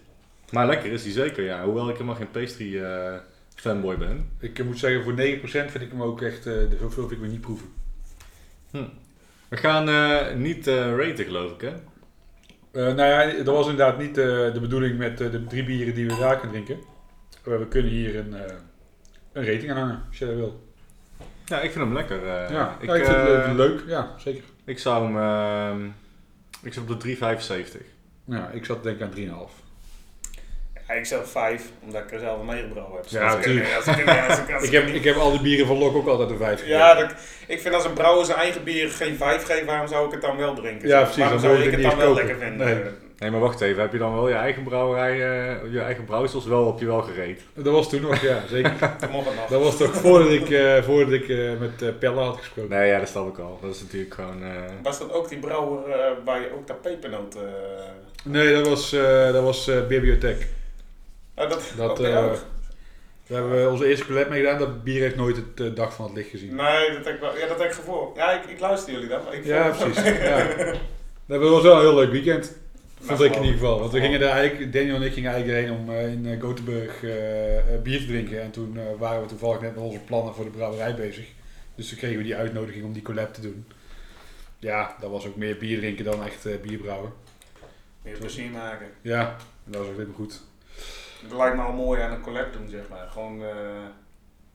Maar 0.51 0.67
lekker 0.67 0.91
is 0.91 1.03
die 1.03 1.11
zeker, 1.11 1.43
ja. 1.43 1.63
Hoewel 1.63 1.87
ik 1.89 1.93
helemaal 1.93 2.15
geen 2.15 2.31
pastry 2.31 2.83
eh, 2.83 3.13
fanboy 3.55 3.97
ben. 3.97 4.29
Ik 4.39 4.59
eh, 4.59 4.65
moet 4.65 4.79
zeggen, 4.79 5.03
voor 5.03 5.13
9% 5.13 5.17
vind 5.49 5.81
ik 5.81 5.91
hem 5.91 6.01
ook 6.03 6.21
echt, 6.21 6.45
eh 6.45 6.53
zoveel 6.79 7.07
vind 7.07 7.11
ik 7.11 7.19
me 7.19 7.27
niet 7.27 7.41
proeven. 7.41 7.67
We 9.49 9.57
gaan 9.57 9.89
eh, 9.89 10.35
niet 10.35 10.67
eh 10.67 10.95
raten, 10.97 11.25
geloof 11.25 11.51
ik, 11.51 11.61
hè? 11.61 11.71
Eh, 12.71 12.83
nou 12.83 13.01
ja, 13.01 13.43
dat 13.43 13.55
was 13.55 13.67
inderdaad 13.67 13.97
niet 13.97 14.17
eh, 14.17 14.25
de 14.53 14.59
bedoeling 14.61 14.97
met 14.97 15.21
eh, 15.21 15.31
de 15.31 15.43
drie 15.43 15.63
bieren 15.63 15.93
die 15.93 16.07
we 16.07 16.17
daar 16.17 16.39
kunnen 16.39 16.63
drinken. 16.63 16.85
We 17.43 17.67
kunnen 17.67 17.91
hier 17.91 18.15
een, 18.15 18.33
een 19.33 19.45
rating 19.45 19.71
aan 19.71 19.77
hangen, 19.77 20.03
als 20.07 20.17
je 20.17 20.25
dat 20.25 20.35
wil. 20.35 20.67
Ja, 21.45 21.59
ik 21.61 21.71
vind 21.71 21.83
hem 21.83 21.93
lekker. 21.93 22.25
ja, 22.25 22.77
ik, 22.79 22.87
ja, 22.87 22.95
ik 22.95 23.05
vind 23.05 23.45
het 23.45 23.55
leuk. 23.55 23.83
Ja, 23.87 24.15
zeker. 24.17 24.43
Ik 24.65 24.79
zou 24.79 25.05
hem... 25.05 25.17
ehm, 25.17 25.85
ik 26.63 26.73
zit 26.73 26.89
op 26.89 27.01
de 27.01 27.17
3,75. 27.17 27.85
Ja, 28.25 28.49
ik 28.49 28.65
zat 28.65 28.83
denk 28.83 28.99
ik 28.99 29.31
aan 29.31 29.47
3,5. 29.49 29.68
Ja, 30.89 30.95
ik 30.95 31.05
zelf 31.05 31.31
vijf, 31.31 31.61
omdat 31.83 32.01
ik 32.01 32.11
er 32.11 32.19
zelf 32.19 32.43
mee 32.43 32.61
gebrouwen 32.61 32.93
heb. 32.95 33.03
Dus 33.03 33.11
Ja, 33.11 33.25
als 33.25 33.35
ik- 33.35 33.41
tuurlijk. 33.41 33.73
als 33.75 33.87
ik- 33.87 34.05
ja, 34.05 34.27
als 34.27 34.37
ik- 34.39 34.53
als 34.53 34.63
Ik 34.63 34.71
ik 34.71 34.75
heb, 34.81 34.87
ik 34.95 35.03
heb 35.03 35.15
al 35.15 35.31
die 35.31 35.41
bieren 35.41 35.67
van 35.67 35.77
Lok 35.77 35.95
ook 35.95 36.07
altijd 36.07 36.29
een 36.29 36.37
5 36.37 36.65
Ja, 36.67 36.93
dat, 36.95 37.13
ik 37.47 37.59
vind 37.61 37.73
als 37.75 37.85
een 37.85 37.93
brouwer 37.93 38.25
zijn 38.25 38.37
eigen 38.37 38.63
bier 38.63 38.89
geen 38.89 39.15
vijf 39.17 39.43
geeft, 39.45 39.65
waarom 39.65 39.87
zou 39.87 40.05
ik 40.05 40.11
het 40.11 40.21
dan 40.21 40.37
wel 40.37 40.53
drinken? 40.53 40.87
Ja, 40.87 40.99
precies, 41.01 41.17
Waarom 41.17 41.41
dan 41.41 41.49
zou 41.49 41.63
ik 41.63 41.71
het 41.71 41.81
dan 41.81 41.97
wel 41.97 42.13
lekker 42.13 42.35
vinden? 42.37 42.67
Nee. 42.67 42.83
Nee, 43.19 43.31
maar 43.31 43.39
wacht 43.39 43.61
even. 43.61 43.81
Heb 43.81 43.91
je 43.91 43.97
dan 43.97 44.13
wel 44.13 44.27
je 44.29 44.33
eigen 44.35 44.63
brouwerij, 44.63 45.11
eh, 45.11 45.71
je 45.73 45.79
eigen 45.79 46.05
brouwsels 46.05 46.45
wel 46.45 46.65
op 46.65 46.79
je 46.79 46.85
wel 46.85 47.01
gereed? 47.01 47.41
Dat 47.53 47.73
was 47.73 47.89
toen 47.89 48.01
nog, 48.01 48.21
ja, 48.21 48.39
zeker. 48.49 48.73
Dan 48.99 49.09
mocht 49.11 49.25
het 49.27 49.35
nog. 49.35 49.47
Dat 49.47 49.61
was 49.63 49.77
toch 49.77 49.95
voordat 49.95 50.31
ik, 50.31 50.49
eh, 50.49 50.83
voordat 50.83 51.13
ik 51.13 51.29
eh, 51.29 51.37
met 51.59 51.99
Pelle 51.99 52.19
had 52.21 52.37
gesproken. 52.37 52.77
Nee, 52.77 52.89
ja, 52.89 52.99
dat 52.99 53.07
snap 53.07 53.27
ik 53.27 53.37
al. 53.43 53.59
Dat 53.61 53.75
is 53.75 53.81
natuurlijk 53.81 54.13
gewoon... 54.13 54.43
eh, 54.43 54.49
Was 54.83 54.99
dat 54.99 55.13
ook 55.13 55.29
die 55.29 55.37
brouwer 55.39 55.89
eh, 55.91 56.11
waar 56.25 56.39
je 56.41 56.49
ook 56.55 56.67
dat 56.67 56.81
pepernoot... 56.81 57.35
eh 57.35 57.41
Nee, 58.23 58.53
dat 58.53 58.67
was, 58.67 58.93
eh, 58.93 59.31
dat 59.33 59.43
was 59.43 59.67
eh, 59.67 59.87
Bibliotheek. 59.87 60.47
Oh, 61.39 61.49
dat, 61.49 61.73
Dat, 61.77 61.99
oké, 61.99 62.09
eh, 62.09 62.23
ook. 62.23 62.37
Daar 63.27 63.39
hebben 63.39 63.63
we 63.63 63.69
onze 63.69 63.87
eerste 63.87 64.05
collab 64.05 64.29
mee 64.29 64.39
gedaan. 64.39 64.59
Dat 64.59 64.83
bier 64.83 65.01
heeft 65.01 65.15
nooit 65.15 65.35
het 65.35 65.59
eh, 65.59 65.75
dag 65.75 65.93
van 65.93 66.05
het 66.05 66.15
licht 66.15 66.29
gezien. 66.29 66.55
Nee, 66.55 66.91
dat 66.91 67.05
heb 67.05 67.15
ik 67.15 67.21
wel. 67.21 67.37
Ja, 67.37 67.47
dat 67.47 67.59
heb 67.59 67.67
ik 67.67 67.75
gevoel. 67.75 68.11
Ja, 68.15 68.31
ik, 68.31 68.49
ik 68.49 68.59
luister 68.59 68.93
jullie 68.93 69.07
dan. 69.07 69.23
Maar 69.23 69.33
ik 69.33 69.45
Ja, 69.45 69.69
precies. 69.69 70.03
Ja. 70.29 70.47
Dat 71.25 71.49
was 71.49 71.61
wel 71.61 71.75
een 71.75 71.81
heel 71.81 71.95
leuk 71.95 72.11
weekend. 72.11 72.57
Vond 73.01 73.19
Nou, 73.19 73.29
ik 73.29 73.35
in 73.35 73.43
ieder 73.43 73.59
geval. 73.59 73.79
Want 73.79 73.91
we 73.91 73.99
gingen 73.99 74.19
daar 74.19 74.37
eigenlijk, 74.37 74.73
Daniel 74.73 74.95
en 74.95 75.01
ik 75.01 75.13
gingen 75.13 75.31
eigenlijk 75.31 75.65
heen 75.65 75.77
om 75.77 75.89
eh, 75.89 76.11
in 76.11 76.41
Gothenburg 76.41 76.99
bier 77.83 77.99
te 77.99 78.05
drinken. 78.05 78.41
En 78.41 78.51
toen 78.51 78.79
waren 78.97 79.21
we 79.21 79.27
toevallig 79.27 79.61
net 79.61 79.75
met 79.75 79.83
onze 79.83 79.99
plannen 79.99 80.33
voor 80.33 80.43
de 80.43 80.51
brouwerij 80.51 80.95
bezig. 80.95 81.25
Dus 81.75 81.89
toen 81.89 81.97
kregen 81.97 82.17
we 82.17 82.23
die 82.23 82.35
uitnodiging 82.35 82.85
om 82.85 82.93
die 82.93 83.01
collab 83.01 83.33
te 83.33 83.41
doen. 83.41 83.65
Ja, 84.59 84.95
dat 84.99 85.09
was 85.09 85.27
ook 85.27 85.35
meer 85.35 85.57
bier 85.57 85.77
drinken 85.77 86.05
dan 86.05 86.23
echt 86.23 86.61
bier 86.61 86.77
brouwen. 86.77 87.13
Meer 88.01 88.17
plezier 88.17 88.49
maken. 88.49 88.87
Ja, 89.01 89.35
dat 89.63 89.81
was 89.81 89.89
ook 89.89 89.95
helemaal 89.95 90.15
goed. 90.15 90.41
Het 91.21 91.31
lijkt 91.37 91.55
me 91.55 91.61
al 91.61 91.73
mooi 91.73 92.01
aan 92.01 92.11
een 92.11 92.21
collab 92.21 92.53
doen, 92.53 92.69
zeg 92.69 92.89
maar. 92.89 93.07
Gewoon 93.11 93.43
eh, 93.43 93.49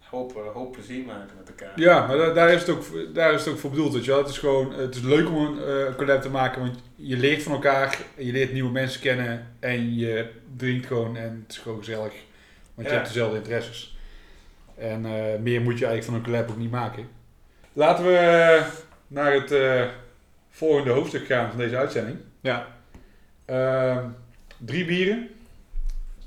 hoop, 0.01 0.37
eh, 0.37 0.53
hoop 0.53 0.73
plezier 0.73 1.05
maken 1.05 1.37
met 1.39 1.49
elkaar. 1.49 1.73
Ja, 1.81 2.07
maar 2.07 2.17
da- 2.17 2.33
daar 2.33 2.51
is 2.53 2.61
het 2.61 2.71
ook, 2.71 2.85
daar 3.15 3.33
is 3.33 3.45
het 3.45 3.53
ook 3.55 3.59
voor 3.61 3.71
bedoeld. 3.71 3.93
Weet 3.93 4.05
je 4.05 4.11
wel. 4.11 4.21
Het 4.21 4.29
is 4.29 4.39
gewoon, 4.39 4.73
het 4.73 4.95
is 4.95 5.01
leuk 5.03 5.29
om 5.29 5.37
een 5.37 5.59
eh, 5.89 5.95
collab 5.97 6.23
te 6.23 6.29
maken, 6.31 6.61
want 6.61 6.79
je 6.97 7.17
leert 7.17 7.43
van 7.43 7.53
elkaar, 7.53 7.99
je 8.17 8.33
leert 8.33 8.53
nieuwe 8.53 8.71
mensen 8.71 9.01
kennen 9.01 9.47
en 9.61 9.95
je 9.95 10.31
drinkt 10.57 10.87
gewoon 10.87 11.17
en 11.17 11.41
het 11.43 11.53
is 11.53 11.59
gewoon 11.59 11.79
gezellig. 11.79 12.13
Want 12.75 12.89
je 12.89 12.95
hebt 12.95 13.07
dezelfde 13.07 13.37
interesses. 13.37 13.99
En 14.79 15.05
eh, 15.05 15.39
meer 15.41 15.61
moet 15.61 15.79
je 15.79 15.87
eigenlijk 15.87 16.05
van 16.05 16.15
een 16.15 16.23
collab 16.23 16.51
ook 16.51 16.63
niet 16.63 16.71
maken. 16.71 17.09
Laten 17.73 18.05
we 18.05 18.17
eh, 18.17 18.65
naar 19.07 19.33
het 19.33 19.53
eh, 19.53 19.85
volgende 20.51 20.91
hoofdstuk 20.91 21.27
gaan 21.27 21.49
van 21.49 21.59
deze 21.59 21.77
uitzending. 21.77 22.19
Ja. 22.41 22.67
Ehm, 23.45 24.05
drie 24.59 24.85
bieren. 24.85 25.29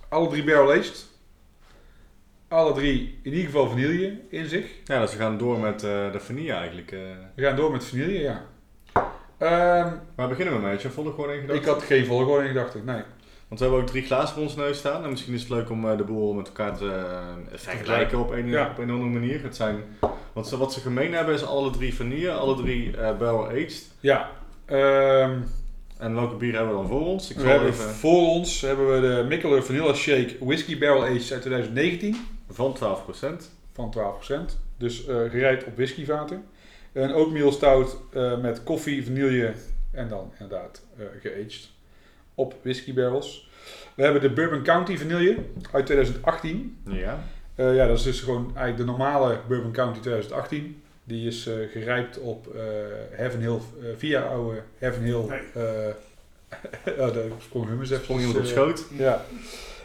Alle 0.10 0.28
drie 0.30 0.44
barrel 0.44 0.72
aged. 0.72 1.06
Alle 2.48 2.74
drie 2.74 3.20
in 3.24 3.32
ieder 3.32 3.46
geval 3.46 3.70
vanille 3.70 4.20
in 4.30 4.46
zich. 4.46 4.66
ja, 4.86 5.00
dus 5.02 5.12
we 5.12 5.18
gaan 5.18 5.38
door 5.38 5.60
met 5.60 5.84
eh, 5.84 6.12
de 6.12 6.20
vanille 6.20 6.54
eigenlijk. 6.54 6.92
eh. 6.92 7.00
We 7.36 7.44
gaan 7.44 7.56
door 7.56 7.72
met 7.72 7.86
vanille, 7.86 8.20
ja. 8.20 8.46
Ehm, 9.38 9.94
Waar 10.16 10.28
beginnen 10.28 10.54
we 10.56 10.60
mee? 10.62 10.72
Heb 10.72 10.82
je 10.82 10.88
een 10.88 10.94
volgorde 10.94 11.34
in 11.34 11.40
gedachten? 11.40 11.62
ik 11.64 11.70
had 11.70 11.84
geen 11.84 12.06
volgorde 12.06 12.44
in 12.44 12.48
gedachten, 12.54 12.86
nee. 12.86 13.02
Want 13.48 13.60
we 13.60 13.66
hebben 13.66 13.80
ook 13.84 13.90
drie 13.90 14.04
glazen 14.06 14.34
voor 14.34 14.44
ons 14.44 14.56
neus 14.56 14.78
staan. 14.78 15.04
En 15.04 15.10
misschien 15.10 15.34
is 15.34 15.42
het 15.42 15.50
leuk 15.50 15.70
om 15.70 15.90
eh, 15.90 15.98
de 15.98 16.04
boel 16.04 16.34
met 16.34 16.48
elkaar 16.48 16.78
te 16.78 17.06
vergelijken 17.52 18.20
op 18.20 18.32
een, 18.32 18.48
Ja. 18.48 18.70
op 18.70 18.78
een 18.78 18.90
andere 18.90 19.10
manier. 19.12 19.44
Het 19.44 19.56
zijn, 19.56 19.84
wat, 20.34 20.48
ze, 20.48 20.58
wat 20.58 20.74
ze 20.74 20.80
gemeen 20.80 21.14
hebben 21.14 21.34
is 21.34 21.46
alle 21.46 21.70
drie 21.72 21.94
vanille, 21.96 22.32
alle 22.32 22.56
drie 22.56 22.98
eh 22.98 23.18
barrel 23.18 23.48
aged. 23.48 23.92
Ja, 24.00 24.30
ehm, 24.66 25.40
En 26.00 26.14
welke 26.14 26.36
bier 26.36 26.54
hebben 26.54 26.74
we 26.74 26.80
dan 26.80 26.88
voor 26.88 27.06
ons? 27.06 27.30
Ik 27.30 27.36
we 27.36 27.42
zal 27.42 27.52
hebben 27.52 27.70
even 27.70 27.84
voor 27.84 28.28
ons 28.28 28.62
hebben 28.62 28.94
we 28.94 29.02
de 29.02 29.26
Mikkeler 29.28 29.64
Vanilla 29.64 29.94
Shake 29.94 30.36
Whisky 30.40 30.78
Barrel 30.78 31.04
Aged 31.04 31.32
uit 31.32 31.42
2019 31.42 32.16
van 32.50 32.78
12%. 32.78 33.44
van 33.74 33.94
12%. 34.52 34.58
Dus 34.78 35.06
eh 35.06 35.16
gereid 35.30 35.64
op 35.64 35.76
whiskyvaten. 35.76 36.46
Een 36.94 37.14
oatmeal 37.14 37.52
stout 37.52 37.98
eh, 38.14 38.40
met 38.40 38.64
koffie, 38.64 39.06
vanille 39.06 39.54
en 39.92 40.08
dan 40.08 40.32
inderdaad 40.40 40.86
eh 40.98 41.06
geaged 41.22 41.70
op 42.36 42.56
whisky 42.62 42.94
barrels. 42.94 43.50
We 43.96 44.04
hebben 44.04 44.22
de 44.22 44.30
Bourbon 44.30 44.64
County 44.64 44.98
vanille 44.98 45.38
uit 45.72 45.86
2018. 45.86 46.78
Ja. 46.84 47.24
Ja, 47.56 47.88
dat 47.88 47.98
is 47.98 48.04
dus 48.04 48.20
gewoon 48.20 48.46
eigenlijk 48.46 48.78
de 48.78 48.84
normale 48.84 49.40
Bourbon 49.48 49.72
County 49.72 50.00
2018. 50.00 50.82
Die 51.08 51.28
is 51.28 51.48
eh, 51.48 51.54
gerijpt 51.72 52.20
op 52.20 52.56
eh 52.56 52.62
Heaven 53.12 53.40
Hill, 53.40 53.58
eh, 53.82 53.88
via 53.98 54.22
oude 54.22 54.62
Heaven 54.78 55.04
Hill. 55.04 55.24
Nee. 55.28 55.40
eh 55.54 55.94
oh, 57.00 57.14
daar 57.14 57.24
sprong 57.42 57.68
Hummers 57.68 57.90
even. 57.92 58.04
Sprong 58.04 58.20
iemand 58.20 58.38
op 58.40 58.46
schoot. 58.46 58.86
Ja. 58.98 59.26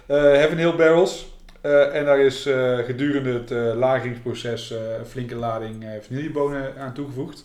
Eh 0.06 0.16
Heaven 0.22 0.58
Hill 0.58 0.74
barrels. 0.76 1.30
Eh, 1.60 1.94
en 1.96 2.04
daar 2.04 2.20
is 2.20 2.46
eh, 2.46 2.78
gedurende 2.78 3.32
het 3.32 3.50
eh, 3.50 3.72
lageringsproces 3.78 4.70
eh, 4.72 4.78
een 4.98 5.06
flinke 5.06 5.34
lading 5.34 5.84
eh, 5.84 5.90
vanillebonen 6.00 6.76
aan 6.78 6.94
toegevoegd. 6.94 7.44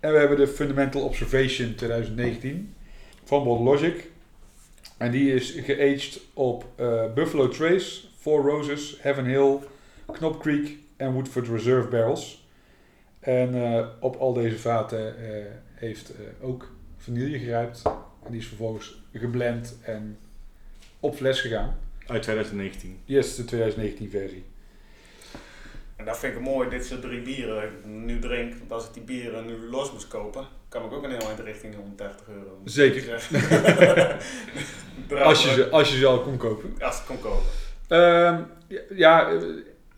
En 0.00 0.12
we 0.12 0.18
hebben 0.18 0.36
de 0.36 0.46
Fundamental 0.48 1.02
Observation 1.02 1.74
2019 1.74 2.74
van 3.24 3.44
Bottle 3.44 3.64
Logic. 3.64 4.10
En 4.96 5.10
die 5.10 5.34
is 5.34 5.50
geaged 5.64 6.20
op 6.34 6.64
eh, 6.76 7.12
Buffalo 7.14 7.48
Trace, 7.48 8.00
Four 8.20 8.42
Roses, 8.50 8.96
Heaven 9.00 9.24
Hill, 9.24 9.58
Knop 10.12 10.40
Creek 10.40 10.76
en 10.96 11.12
Woodford 11.12 11.48
Reserve 11.48 11.88
barrels. 11.88 12.46
En 13.28 13.54
eh, 13.54 13.86
op 14.00 14.16
al 14.16 14.32
deze 14.32 14.58
vaten 14.58 15.16
eh, 15.18 15.44
heeft 15.74 16.10
eh, 16.10 16.48
ook 16.48 16.70
vanille 16.96 17.38
gerijpt. 17.38 17.82
En 18.24 18.30
die 18.30 18.40
is 18.40 18.46
vervolgens 18.46 19.02
geblend 19.12 19.78
en 19.82 20.18
op 21.00 21.14
fles 21.14 21.40
gegaan. 21.40 21.78
Uit 22.06 22.22
2019. 22.22 23.00
Yes, 23.04 23.36
de 23.36 23.44
2019 23.44 24.10
versie. 24.10 24.44
En 25.96 26.04
dat 26.04 26.18
vind 26.18 26.34
ik 26.34 26.40
mooi, 26.40 26.68
dit 26.68 26.84
soort 26.84 27.00
drie 27.00 27.22
bieren 27.22 27.62
ik 27.62 27.84
nu 27.84 28.18
drink. 28.18 28.54
Want 28.58 28.72
als 28.72 28.86
ik 28.86 28.94
die 28.94 29.02
bieren 29.02 29.46
nu 29.46 29.68
los 29.70 29.92
moest 29.92 30.08
kopen, 30.08 30.46
kan 30.68 30.84
ik 30.84 30.92
ook 30.92 31.04
een 31.04 31.10
heel 31.10 31.28
eind 31.28 31.40
richting 31.40 31.72
de 31.72 31.78
130 31.78 32.28
euro. 32.28 32.60
Zeker. 32.64 33.12
Als 35.22 35.42
je, 35.42 35.50
ze, 35.50 35.68
als 35.68 35.90
je 35.90 35.96
ze 35.96 36.06
al 36.06 36.20
kon 36.20 36.36
kopen. 36.36 36.74
Als 36.80 36.98
ik 36.98 37.04
kon 37.06 37.20
kopen. 37.20 37.46
Ehm, 37.88 38.42
ja, 38.68 38.80
ja, 38.94 39.40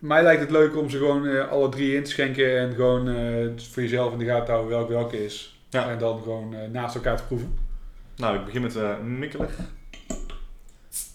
mij 0.01 0.23
lijkt 0.23 0.41
het 0.41 0.51
leuk 0.51 0.77
om 0.77 0.91
ze 0.91 0.99
gewoon 0.99 1.27
eh, 1.27 1.49
alle 1.49 1.69
drie 1.69 1.95
in 1.95 2.03
te 2.05 2.11
schenken. 2.11 2.59
En 2.59 2.75
gewoon 2.75 3.09
eh, 3.09 3.47
voor 3.57 3.83
jezelf 3.83 4.13
in 4.13 4.19
de 4.19 4.25
gaten 4.25 4.45
te 4.45 4.51
houden 4.51 4.71
welke 4.77 4.93
welke 4.93 5.25
is. 5.25 5.61
Ja. 5.69 5.91
En 5.91 5.99
dan 5.99 6.23
gewoon 6.23 6.55
eh, 6.55 6.69
naast 6.69 6.95
elkaar 6.95 7.17
te 7.17 7.25
proeven. 7.25 7.59
Nou, 8.17 8.39
ik 8.39 8.45
begin 8.45 8.63
met 8.63 8.77
eh 8.77 8.99
Mikkelig. 9.01 9.51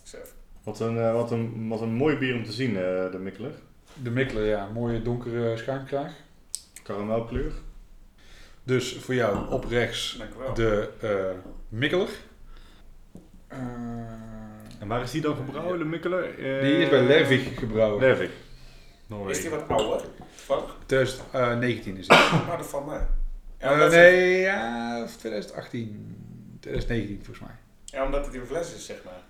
Zo. 0.03 0.17
Wat 0.63 0.79
een, 0.79 0.97
eh, 0.97 1.13
wat, 1.13 1.31
een, 1.31 1.67
wat 1.69 1.81
een 1.81 1.93
mooi 1.93 2.17
bier 2.17 2.35
om 2.35 2.43
te 2.43 2.51
zien, 2.51 2.69
eh, 2.69 3.11
de 3.11 3.19
Mikkelig. 3.19 3.53
De 4.03 4.09
Mikkelen, 4.09 4.45
ja, 4.45 4.69
mooie 4.73 5.01
donkere 5.01 5.57
schuimkraag. 5.57 6.11
Karamelkleur. 6.83 7.51
Dus 8.63 8.97
voor 8.97 9.13
jou 9.13 9.49
op 9.51 9.65
rechts 9.65 10.19
de 10.53 10.89
eh 11.01 11.09
Mikkeler. 11.69 12.09
Eh, 13.47 13.57
En 14.79 14.87
waar 14.87 15.01
is 15.01 15.11
die 15.11 15.21
dan 15.21 15.35
gebrouwen, 15.35 15.79
de 15.79 15.85
Mikkeler? 15.85 16.23
Eh, 16.23 16.61
die 16.61 16.77
is 16.77 16.89
bij 16.89 17.03
Lervig 17.03 17.59
gebrouwen. 17.59 17.99
Lervig. 17.99 18.29
Is 19.27 19.41
die 19.41 19.49
wat 19.49 19.67
ouder? 19.67 20.07
Toevallig? 20.35 20.75
2019 20.85 21.97
is 21.97 22.07
het. 22.07 22.31
Maar 22.47 22.57
dat 22.57 22.67
valt 22.67 22.85
mij. 22.85 23.07
Eh, 23.57 23.89
nee, 23.89 24.39
ja, 24.39 25.03
of 25.03 25.15
2018. 25.15 26.57
2019 26.59 27.25
volgens 27.25 27.47
mij. 27.47 27.55
Ja, 27.85 28.05
omdat 28.05 28.25
het 28.25 28.35
in 28.35 28.45
fles 28.45 28.73
is, 28.73 28.85
zeg 28.85 28.97
maar. 29.05 29.21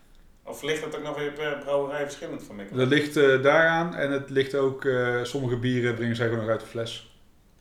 Of 0.43 0.61
ligt 0.61 0.84
het 0.86 0.95
ook 0.95 1.03
nog 1.03 1.17
weer 1.17 1.32
per 1.32 1.57
brouwerij 1.57 2.03
verschillend 2.03 2.43
van 2.43 2.55
Mikkel? 2.55 2.78
Dat 2.78 2.88
ligt 2.88 3.17
eh, 3.17 3.41
daaraan 3.41 3.95
en 3.95 4.11
het 4.11 4.30
ligt 4.30 4.55
ook, 4.55 4.86
eh, 4.86 5.23
sommige 5.23 5.57
bieren 5.57 5.95
brengen 5.95 6.15
zij 6.15 6.28
gewoon 6.28 6.41
nog 6.41 6.51
uit 6.51 6.59
de 6.59 6.65
fles. 6.65 7.15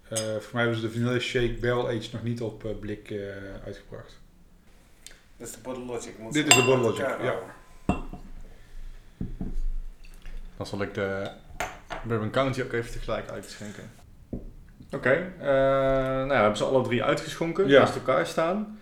Eh 0.08 0.18
voor 0.18 0.50
mij 0.52 0.62
hebben 0.62 0.80
ze 0.80 0.86
de 0.86 0.92
Vanilla 0.92 1.18
Shake 1.18 1.54
Barrel 1.60 1.88
Aged 1.88 2.12
nog 2.12 2.22
niet 2.22 2.40
op 2.40 2.64
eh, 2.64 2.70
blik 2.80 3.10
eh, 3.10 3.18
uitgebracht. 3.64 4.20
Dit 5.36 5.48
is 5.48 5.52
de 5.54 5.60
Bottle 5.62 5.84
Logic. 5.84 6.18
Moet 6.18 6.32
Dit 6.32 6.46
is 6.46 6.54
de 6.54 6.64
Bottle 6.64 6.84
Logic, 6.84 7.16
ja. 7.22 7.38
Dan 10.56 10.66
zal 10.66 10.82
ik 10.82 10.94
de 10.94 11.30
Bourbon 12.06 12.30
County 12.30 12.62
ook 12.62 12.72
even 12.72 12.92
tegelijk 12.92 13.30
uitschenken. 13.30 13.90
Oké, 14.90 15.10
eh, 15.38 15.46
nou 15.46 16.26
ja, 16.26 16.26
we 16.28 16.34
hebben 16.34 16.56
ze 16.56 16.64
alle 16.64 16.82
drie 16.82 17.04
uitgeschonken, 17.04 17.68
Ja. 17.68 17.78
naast 17.80 17.94
elkaar 17.94 18.26
staan. 18.26 18.78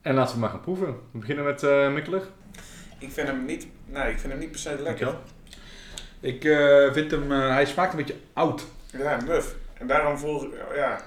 En 0.00 0.14
laten 0.14 0.34
we 0.34 0.40
maar 0.40 0.50
gaan 0.50 0.60
proeven. 0.60 0.86
We 1.12 1.18
beginnen 1.18 1.44
met 1.44 1.62
eh 1.62 1.92
Mikkelig. 1.92 2.30
Ik 2.98 3.10
vind 3.10 3.26
hem 3.28 3.44
niet, 3.44 3.66
nee, 3.86 4.10
ik 4.10 4.18
vind 4.18 4.32
hem 4.32 4.40
niet 4.40 4.50
per 4.50 4.60
se 4.60 4.82
lekker. 4.82 5.14
Ik 6.20 6.44
eh, 6.44 6.92
vind 6.92 7.10
hem, 7.10 7.30
hij 7.30 7.66
smaakt 7.66 7.90
een 7.92 7.98
beetje 7.98 8.16
oud. 8.32 8.64
Ja, 8.92 9.18
muf. 9.26 9.54
En 9.78 9.86
daarom 9.86 10.42
ik, 10.42 10.50
ja, 10.74 11.00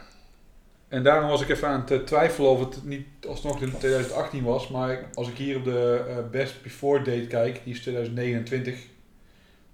En 0.87 1.03
daarom 1.03 1.29
was 1.29 1.41
ik 1.41 1.49
even 1.49 1.67
aan 1.67 1.83
het 1.87 2.07
twijfelen 2.07 2.49
of 2.49 2.59
het 2.59 2.83
niet 2.83 3.07
alsnog 3.27 3.61
in 3.61 3.77
2018 3.77 4.43
was. 4.43 4.67
Maar 4.67 4.99
als 5.13 5.27
ik 5.29 5.37
hier 5.37 5.57
op 5.57 5.63
de 5.63 6.05
eh, 6.07 6.17
Best 6.31 6.61
Before 6.63 6.97
date 7.01 7.27
kijk, 7.27 7.61
die 7.63 7.73
is 7.73 7.81
2029. 7.81 8.79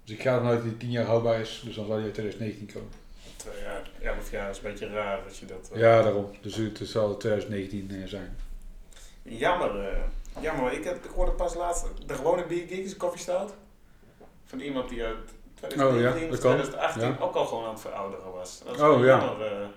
Dus 0.04 0.14
ik 0.16 0.22
ga 0.22 0.34
ervan 0.34 0.48
uit 0.48 0.58
dat 0.58 0.68
die 0.68 0.76
10 0.76 0.90
jaar 0.90 1.04
houdbaar 1.04 1.40
is. 1.40 1.62
Dus 1.64 1.74
dan 1.74 1.84
zal 1.86 1.96
die 1.96 2.04
uit 2.04 2.14
2019 2.14 2.72
komen. 2.74 2.90
twee 3.36 3.62
jaar, 3.62 3.90
elf 4.14 4.30
jaar 4.30 4.50
is 4.50 4.56
een 4.56 4.62
beetje 4.62 4.88
raar 4.88 5.20
dat 5.24 5.36
je 5.36 5.46
dat... 5.46 5.70
eh, 5.72 5.80
Ja, 5.80 6.02
daarom. 6.02 6.30
Dus 6.40 6.56
het 6.56 6.80
zal 6.82 7.16
2019 7.16 7.90
eh, 7.90 8.06
zijn. 8.08 8.36
Jammer, 9.22 9.88
eh, 9.88 9.98
jammer. 10.40 10.72
Ik, 10.72 10.84
heb, 10.84 11.04
ik 11.04 11.10
hoorde 11.10 11.32
pas 11.32 11.54
laatst 11.54 11.86
de 12.06 12.14
gewone 12.14 12.46
Beer 12.46 12.66
Geek 12.66 12.84
is. 12.84 12.96
Van 14.44 14.60
iemand 14.60 14.88
die 14.88 15.02
uit 15.04 15.16
2019 15.54 15.86
Oh 15.86 16.00
ja, 16.00 16.24
of 16.24 16.30
dat 16.30 16.40
kan. 16.40 16.50
2018 16.56 17.02
Ja. 17.08 17.16
ook 17.20 17.34
al 17.34 17.44
gewoon 17.46 17.64
aan 17.64 17.72
het 17.72 17.80
verouderen 17.80 18.32
was. 18.32 18.60
Dat 18.64 18.74
is 18.74 18.80
Oh, 18.80 18.88
wel 18.88 19.04
ja. 19.04 19.18
jammer. 19.18 19.70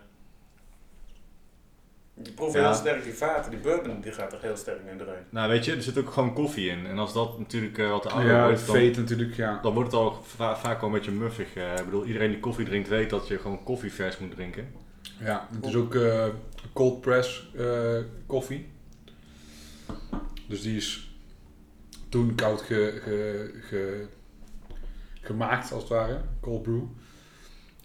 Die 2.15 2.33
proeft 2.33 2.53
Ja. 2.53 2.65
heel 2.65 2.73
sterk 2.73 3.03
die 3.03 3.13
vaten, 3.13 3.51
die 3.51 3.59
bourbon 3.59 4.01
die 4.01 4.11
gaat 4.11 4.33
er 4.33 4.41
heel 4.41 4.55
sterk 4.57 4.79
in 4.91 4.99
erin. 4.99 5.23
Nou 5.29 5.49
weet 5.49 5.65
je, 5.65 5.75
er 5.75 5.81
zit 5.81 5.97
ook 5.97 6.09
gewoon 6.09 6.33
koffie 6.33 6.69
in. 6.69 6.85
En 6.85 6.97
als 6.97 7.13
dat 7.13 7.39
natuurlijk 7.39 7.77
eh, 7.77 7.89
wat 7.89 8.05
ouder 8.11 8.31
Ja, 8.31 8.37
het 8.37 8.45
wordt, 8.49 8.65
dan, 8.65 8.75
veet 8.75 8.97
natuurlijk, 8.97 9.35
ja. 9.35 9.59
dan 9.61 9.73
wordt 9.73 9.91
het 9.91 9.99
al 10.01 10.21
va- 10.23 10.55
vaak 10.57 10.79
wel 10.81 10.89
een 10.89 10.95
beetje 10.95 11.11
muffig. 11.11 11.53
eh. 11.55 11.75
ik 11.77 11.85
bedoel, 11.85 12.05
iedereen 12.05 12.29
die 12.29 12.39
koffie 12.39 12.65
drinkt 12.65 12.87
weet 12.87 13.09
dat 13.09 13.27
je 13.27 13.37
gewoon 13.39 13.63
koffie 13.63 13.91
vers 13.93 14.17
moet 14.17 14.31
drinken. 14.31 14.67
Ja, 15.19 15.47
het 15.55 15.65
is 15.65 15.75
ook 15.75 15.95
eh, 15.95 16.25
cold 16.73 17.01
press 17.01 17.51
eh, 17.57 17.97
koffie. 18.25 18.67
Dus 20.47 20.61
die 20.61 20.75
is 20.75 21.09
toen 22.09 22.35
koud 22.35 22.61
ge, 22.61 22.99
ge, 23.03 23.49
ge- 23.61 24.05
gemaakt, 25.21 25.71
als 25.71 25.81
het 25.81 25.91
ware. 25.91 26.21
Cold 26.41 26.61
brew. 26.63 26.81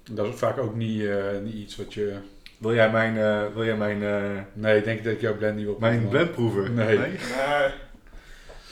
En 0.05 0.15
Dat 0.15 0.27
is 0.27 0.35
vaak 0.39 0.59
ook 0.59 0.75
niet, 0.75 1.03
eh, 1.05 1.39
niet 1.43 1.55
iets 1.55 1.77
wat 1.77 1.95
je... 1.95 2.17
Wil 2.61 2.75
jij 2.75 2.91
mijn, 2.91 3.19
eh, 3.19 3.55
wil 3.55 3.65
jij 3.65 3.77
mijn, 3.77 4.03
eh, 4.03 4.41
Nee, 4.53 4.79
ik 4.79 4.85
denk 4.85 5.05
dat 5.05 5.13
ik 5.13 5.21
jouw 5.21 5.37
blend 5.37 5.57
niet 5.57 5.65
wil 5.65 5.77
mijn 5.81 6.09
blend 6.09 6.33
proeven? 6.33 6.75
Nee. 6.75 6.99
Maar 6.99 7.75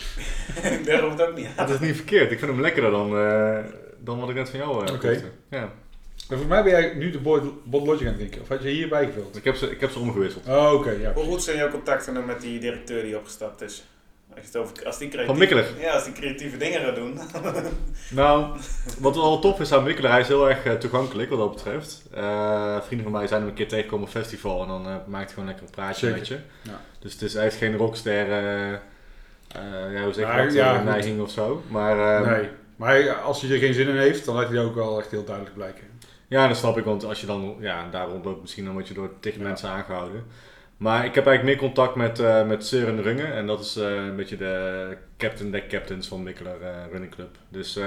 daar 0.86 1.01
hoeft 1.03 1.22
ook 1.22 1.36
niet 1.36 1.47
aan. 1.47 1.66
Dat 1.66 1.70
is 1.70 1.86
niet 1.86 1.97
verkeerd. 1.97 2.30
Ik 2.30 2.39
vind 2.39 2.51
hem 2.51 2.61
lekkerder 2.61 2.91
dan, 2.91 3.18
eh, 3.18 3.59
dan 3.99 4.20
wat 4.20 4.28
ik 4.28 4.34
net 4.34 4.51
van 4.51 4.59
jou 4.59 4.86
eh 4.86 4.95
Oké. 4.95 5.11
Ja. 5.51 5.61
Maar 6.28 6.39
volgens 6.39 6.49
mij 6.49 6.62
ben 6.62 6.72
jij 6.72 6.95
nu 6.95 7.11
de 7.11 7.18
Bot 7.64 7.86
Logic 7.86 8.01
aan 8.01 8.07
het 8.07 8.16
drinken. 8.16 8.41
Of 8.41 8.49
had 8.49 8.62
je 8.62 8.68
hierbij 8.68 9.07
gevuld? 9.07 9.36
Ik 9.36 9.45
heb 9.45 9.57
ze, 9.57 9.70
ik 9.70 9.80
heb 9.80 9.91
ze 9.91 9.99
omgewisseld. 9.99 10.49
Oh, 10.49 10.72
oké, 10.72 10.91
ja. 10.91 11.12
Hoe 11.12 11.24
goed 11.24 11.43
zijn 11.43 11.57
jouw 11.57 11.70
contacten 11.70 12.12
nou 12.12 12.26
met 12.26 12.41
die 12.41 12.59
directeur 12.59 13.03
die 13.03 13.16
opgestapt 13.16 13.62
is? 13.62 13.84
Als, 14.39 14.47
je 14.53 14.59
het 14.59 14.68
over, 14.68 14.86
als 14.86 14.99
die 14.99 15.09
Van 15.11 15.16
creatieve, 15.18 15.39
Mikkelig? 15.39 15.80
Ja, 15.80 15.93
als 15.93 16.05
die 16.05 16.12
creatieve 16.12 16.57
dingen 16.57 16.80
gaat 16.80 16.95
doen. 16.95 17.18
Nou, 18.11 18.57
wat 18.99 19.16
wel 19.16 19.39
tof 19.39 19.61
is 19.61 19.72
aan 19.72 19.82
Mikkelen, 19.82 20.11
hij 20.11 20.20
is 20.20 20.28
heel 20.28 20.49
erg 20.49 20.64
eh, 20.64 20.72
toegankelijk 20.72 21.30
wat 21.30 21.39
dat 21.39 21.55
betreft. 21.55 22.03
Eh, 22.14 22.80
vrienden 22.80 23.03
van 23.11 23.12
mij 23.18 23.26
zijn 23.26 23.41
hem 23.41 23.49
een 23.51 23.55
keer 23.57 23.68
tegengekomen 23.68 24.09
op 24.09 24.14
een 24.14 24.20
festival 24.20 24.62
en 24.62 24.68
dan 24.68 24.86
eh, 24.86 24.95
maakt 25.07 25.24
hij 25.24 25.32
gewoon 25.32 25.47
lekker 25.49 25.64
een 25.64 25.70
praatje 25.70 26.07
Zeker. 26.07 26.18
met 26.18 26.28
je. 26.28 26.39
Ja. 26.62 26.80
Dus 26.99 27.12
het 27.12 27.22
is, 27.22 27.32
hij 27.34 27.43
heeft 27.43 27.57
geen 27.57 27.76
rockster, 27.76 28.28
eh, 28.30 28.72
eh, 28.72 28.78
ja, 29.93 30.03
hoe 30.03 30.12
zeg 30.12 30.26
je 30.26 30.32
Maar, 30.32 30.45
dat, 30.45 30.53
ja, 30.55 30.74
goed. 30.76 30.84
neiging 30.84 31.20
of 31.20 31.30
zo. 31.30 31.62
Maar 31.68 32.20
eh, 32.22 32.30
Nee. 32.30 32.49
Maar 32.76 33.12
als 33.14 33.43
hij 33.43 33.51
er 33.51 33.59
geen 33.59 33.74
zin 33.74 33.89
in 33.89 33.97
heeft, 33.97 34.24
dan 34.24 34.34
laat 34.34 34.47
hij 34.49 34.57
dat 34.57 34.64
ook 34.66 34.74
wel 34.74 34.99
echt 34.99 35.11
heel 35.11 35.24
duidelijk 35.24 35.55
blijken. 35.57 35.84
ja, 36.28 36.49
dat 36.49 36.57
snap 36.57 36.78
ik, 36.78 36.84
want 36.84 37.05
als 37.05 37.20
je 37.20 37.26
dan 37.26 37.57
ja, 37.61 37.89
daar 37.91 38.09
rondloopt, 38.09 38.41
misschien 38.41 38.64
dan 38.64 38.72
word 38.72 38.89
je 38.89 38.95
door 38.95 39.11
tegen 39.20 39.41
Ja. 39.41 39.47
mensen 39.47 39.68
aangehouden. 39.68 40.24
Maar 40.79 41.05
ik 41.05 41.14
heb 41.14 41.26
eigenlijk 41.26 41.61
meer 41.61 41.68
contact 41.68 41.95
met, 41.95 42.18
eh 42.18 42.47
met 42.47 42.66
Søren 42.66 43.03
Runge 43.03 43.24
en 43.24 43.47
dat 43.47 43.61
is 43.61 43.76
eh, 43.76 43.95
een 43.95 44.16
beetje 44.16 44.37
de 44.37 44.97
captain 45.16 45.51
der 45.51 45.66
captains 45.66 46.09
van 46.09 46.22
Mikkeler 46.22 46.62
eh, 46.62 46.70
Running 46.91 47.14
Club. 47.14 47.37
Dus, 47.49 47.79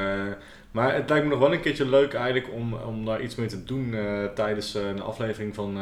maar 0.72 0.94
het 0.94 1.10
lijkt 1.10 1.26
me 1.26 1.32
nog 1.32 1.40
wel 1.40 1.54
een 1.54 1.62
keertje 1.62 1.90
leuk 1.90 2.14
eigenlijk 2.14 2.54
om, 2.54 2.74
om 2.74 3.06
daar 3.06 3.22
iets 3.22 3.36
mee 3.36 3.48
te 3.48 3.64
doen 3.64 3.96
tijdens 4.36 4.74
een 4.74 5.02
aflevering 5.02 5.56
van, 5.56 5.78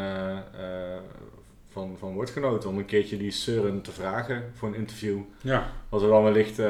van, 1.69 1.95
van 1.97 2.13
Woordgenoten. 2.13 2.69
Om 2.69 2.77
een 2.77 2.85
keertje 2.85 3.17
die 3.17 3.31
Søren 3.31 3.81
te 3.81 3.91
vragen 3.91 4.43
voor 4.53 4.67
een 4.67 4.75
interview. 4.75 5.19
Ja. 5.41 5.71
Wat 5.89 6.01
we 6.01 6.07
dan 6.07 6.23
wellicht 6.23 6.61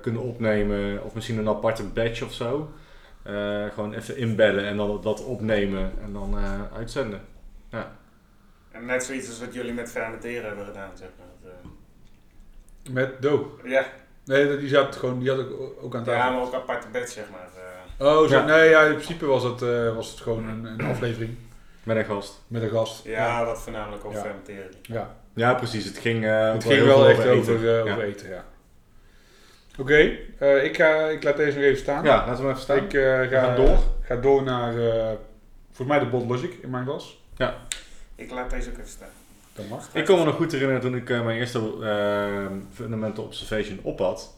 kunnen 0.00 0.22
opnemen 0.22 1.04
of 1.04 1.14
misschien 1.14 1.38
een 1.38 1.48
aparte 1.48 1.84
badge 1.84 2.24
of 2.24 2.32
zo. 2.32 2.70
Gewoon 3.74 3.94
even 3.94 4.16
inbellen 4.16 4.64
en 4.64 4.76
dan 4.76 5.00
dat 5.02 5.24
opnemen 5.24 5.92
en 6.02 6.12
dan 6.12 6.36
uitzenden. 6.76 7.20
En 8.74 8.84
net 8.86 9.04
zoiets 9.04 9.28
als 9.28 9.40
wat 9.40 9.54
jullie 9.54 9.72
met 9.72 9.90
fermenteren 9.90 10.46
hebben 10.46 10.64
gedaan, 10.66 10.90
zeg 10.94 11.08
maar. 11.18 11.26
Dat, 11.42 11.52
eh, 12.84 12.92
Met 12.92 13.22
Do. 13.22 13.58
ja, 13.64 13.84
Nee, 14.24 14.56
die 14.56 14.68
zat 14.68 14.96
gewoon, 14.96 15.18
die 15.18 15.30
had 15.30 15.38
ook, 15.38 15.72
ook 15.82 15.94
aan 15.94 16.04
ja, 16.04 16.06
tafel. 16.12 16.32
maar 16.32 16.42
ook 16.42 16.54
aparte 16.54 16.86
bed, 16.92 17.10
zeg 17.10 17.24
maar. 17.30 17.48
eh. 17.98 18.06
Oh, 18.06 18.28
zo, 18.28 18.34
Ja. 18.36 18.44
nee, 18.44 18.68
ja, 18.70 18.82
in 18.82 18.92
principe 18.92 19.26
was 19.26 19.42
het, 19.42 19.62
eh, 19.62 19.94
was 19.94 20.10
het 20.10 20.20
gewoon 20.20 20.48
een, 20.48 20.64
een 20.64 20.80
aflevering 20.86 21.36
Met 21.82 21.96
een 21.96 22.04
gast. 22.04 22.42
met 22.46 22.62
een 22.62 22.68
gast. 22.70 23.04
ja, 23.04 23.44
wat 23.44 23.60
voornamelijk 23.62 24.04
over 24.04 24.18
Ja. 24.18 24.24
fermenteren. 24.24 24.70
ja. 24.82 25.16
Ja, 25.34 25.54
precies. 25.54 25.84
Het 25.84 25.98
ging, 25.98 26.24
eh, 26.24 26.52
Het 26.52 26.64
wel 26.64 26.72
ging 26.72 26.86
wel 26.86 27.08
echt 27.08 27.18
eten. 27.18 27.32
over, 27.36 27.64
Ja. 27.64 27.80
over 27.92 28.02
eten, 28.04 28.28
ja. 28.28 28.44
Oké, 29.78 30.16
eh, 30.38 30.64
ik, 30.64 30.76
ga, 30.76 30.94
ik 31.08 31.22
laat 31.22 31.36
deze 31.36 31.56
nog 31.56 31.66
even 31.66 31.78
staan. 31.78 32.04
Ja, 32.04 32.26
laten 32.26 32.44
we 32.44 32.50
even 32.50 32.62
staan. 32.62 32.76
Ik 32.76 32.94
eh, 32.94 33.20
ga, 33.20 33.54
door. 33.54 33.78
ga 34.02 34.16
door 34.16 34.42
naar, 34.42 34.78
eh 34.78 35.10
volgens 35.72 35.88
mij 35.88 35.98
de 35.98 36.06
Bot 36.06 36.28
Logic 36.28 36.52
in 36.62 36.70
mijn 36.70 36.84
glas. 36.84 37.22
Ik 38.14 38.30
laat 38.30 38.50
deze 38.50 38.70
ook 38.70 38.76
even 38.78 38.90
staan. 38.90 39.08
Dat 39.52 39.68
mag. 39.68 39.88
Ik 39.92 40.04
kan 40.04 40.18
me 40.18 40.24
nog 40.24 40.36
goed 40.36 40.52
herinneren 40.52 40.82
toen 40.82 40.96
ik 40.96 41.10
eh, 41.10 41.24
mijn 41.24 41.38
eerste 41.38 41.58
eh, 41.82 42.46
fundamental 42.72 43.24
observation 43.24 43.78
op 43.82 43.98
had. 43.98 44.36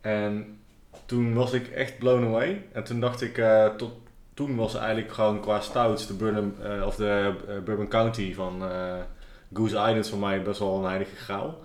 En 0.00 0.58
toen 1.06 1.34
was 1.34 1.52
ik 1.52 1.68
echt 1.68 1.98
blown 1.98 2.24
away. 2.24 2.62
En 2.72 2.84
toen 2.84 3.00
dacht 3.00 3.22
ik, 3.22 3.38
eh, 3.38 3.66
tot 3.66 3.92
toen 4.36 4.56
was 4.56 4.74
eigenlijk 4.74 5.12
gewoon 5.12 5.40
qua 5.40 5.60
stouts 5.60 6.06
de 6.06 6.14
Bourbon, 6.14 6.54
eh, 6.62 6.86
of 6.86 6.94
de 6.96 7.34
Bourbon 7.64 7.88
County 7.88 8.34
van 8.34 8.62
eh, 8.62 8.94
Goose 9.52 9.76
Island 9.76 10.08
voor 10.08 10.18
mij 10.18 10.42
best 10.42 10.58
wel 10.58 10.78
een 10.78 10.88
heilige 10.88 11.16
graal. 11.16 11.58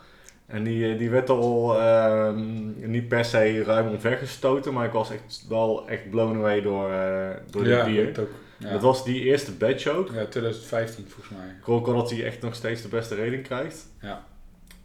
En 0.45 0.63
die, 0.63 0.95
die 0.95 1.09
werd 1.09 1.29
al 1.29 1.79
ehm, 1.79 2.89
niet 2.91 3.07
per 3.07 3.25
se 3.25 3.63
ruim 3.63 3.87
omvergestoten, 3.87 4.73
maar 4.73 4.85
ik 4.85 4.91
was 4.91 5.11
echt 5.11 5.45
wel 5.49 5.87
echt 5.87 6.09
blown 6.09 6.37
away 6.37 6.61
door, 6.61 6.91
eh, 6.91 7.29
door 7.49 7.63
dit 7.63 7.73
ja, 7.73 7.85
bier. 7.85 8.07
ik 8.07 8.17
ook. 8.19 8.29
Ja. 8.61 8.71
Dat 8.71 8.81
was 8.81 9.03
die 9.03 9.21
eerste 9.21 9.51
batch 9.51 9.87
ook. 9.87 10.07
ja, 10.13 10.25
2015 10.25 11.05
volgens 11.07 11.37
mij. 11.37 11.47
Ik 11.59 11.63
hoor 11.63 11.75
ook 11.79 11.87
al 11.87 11.93
dat 11.93 12.09
hij 12.09 12.25
echt 12.25 12.41
nog 12.41 12.55
steeds 12.55 12.81
de 12.81 12.87
beste 12.87 13.15
rating 13.15 13.43
krijgt. 13.43 13.87
Ja. 14.01 14.25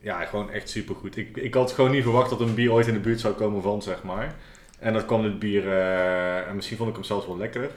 Ja, 0.01 0.25
gewoon 0.25 0.51
echt 0.51 0.69
supergoed. 0.69 1.17
Ik, 1.17 1.37
ik 1.37 1.55
had 1.55 1.73
gewoon 1.73 1.91
niet 1.91 2.03
verwacht 2.03 2.31
dat 2.31 2.41
een 2.41 2.55
bier 2.55 2.73
ooit 2.73 2.87
in 2.87 2.95
de 2.95 3.01
buurt 3.01 3.21
zou 3.21 3.35
komen 3.35 3.63
van, 3.63 3.83
zeg 3.83 4.03
maar. 4.03 4.35
En 4.79 4.93
dat 4.93 5.07
kwam 5.07 5.23
dit 5.23 5.39
bier, 5.39 5.69
eh, 5.69 6.49
en 6.49 6.55
misschien 6.55 6.77
vond 6.77 6.89
ik 6.89 6.95
hem 6.95 7.05
zelfs 7.05 7.27
wel 7.27 7.37
lekkerder. 7.37 7.71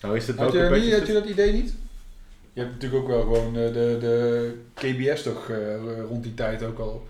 Nou 0.00 0.16
is 0.16 0.26
dit 0.26 0.36
Had 0.36 0.52
welke 0.52 0.74
je, 0.74 0.80
niet, 0.80 0.92
had 0.92 1.06
je 1.06 1.12
dat 1.12 1.24
idee 1.24 1.52
niet? 1.52 1.74
Je 2.52 2.60
hebt 2.60 2.72
natuurlijk 2.72 3.02
ook 3.02 3.08
wel 3.08 3.20
gewoon 3.20 3.56
eh, 3.56 3.72
de, 3.72 3.96
de 4.00 4.54
KBS 4.74 5.22
toch 5.22 5.50
eh, 5.50 6.00
rond 6.08 6.22
die 6.22 6.34
tijd 6.34 6.62
ook 6.62 6.78
al. 6.78 7.06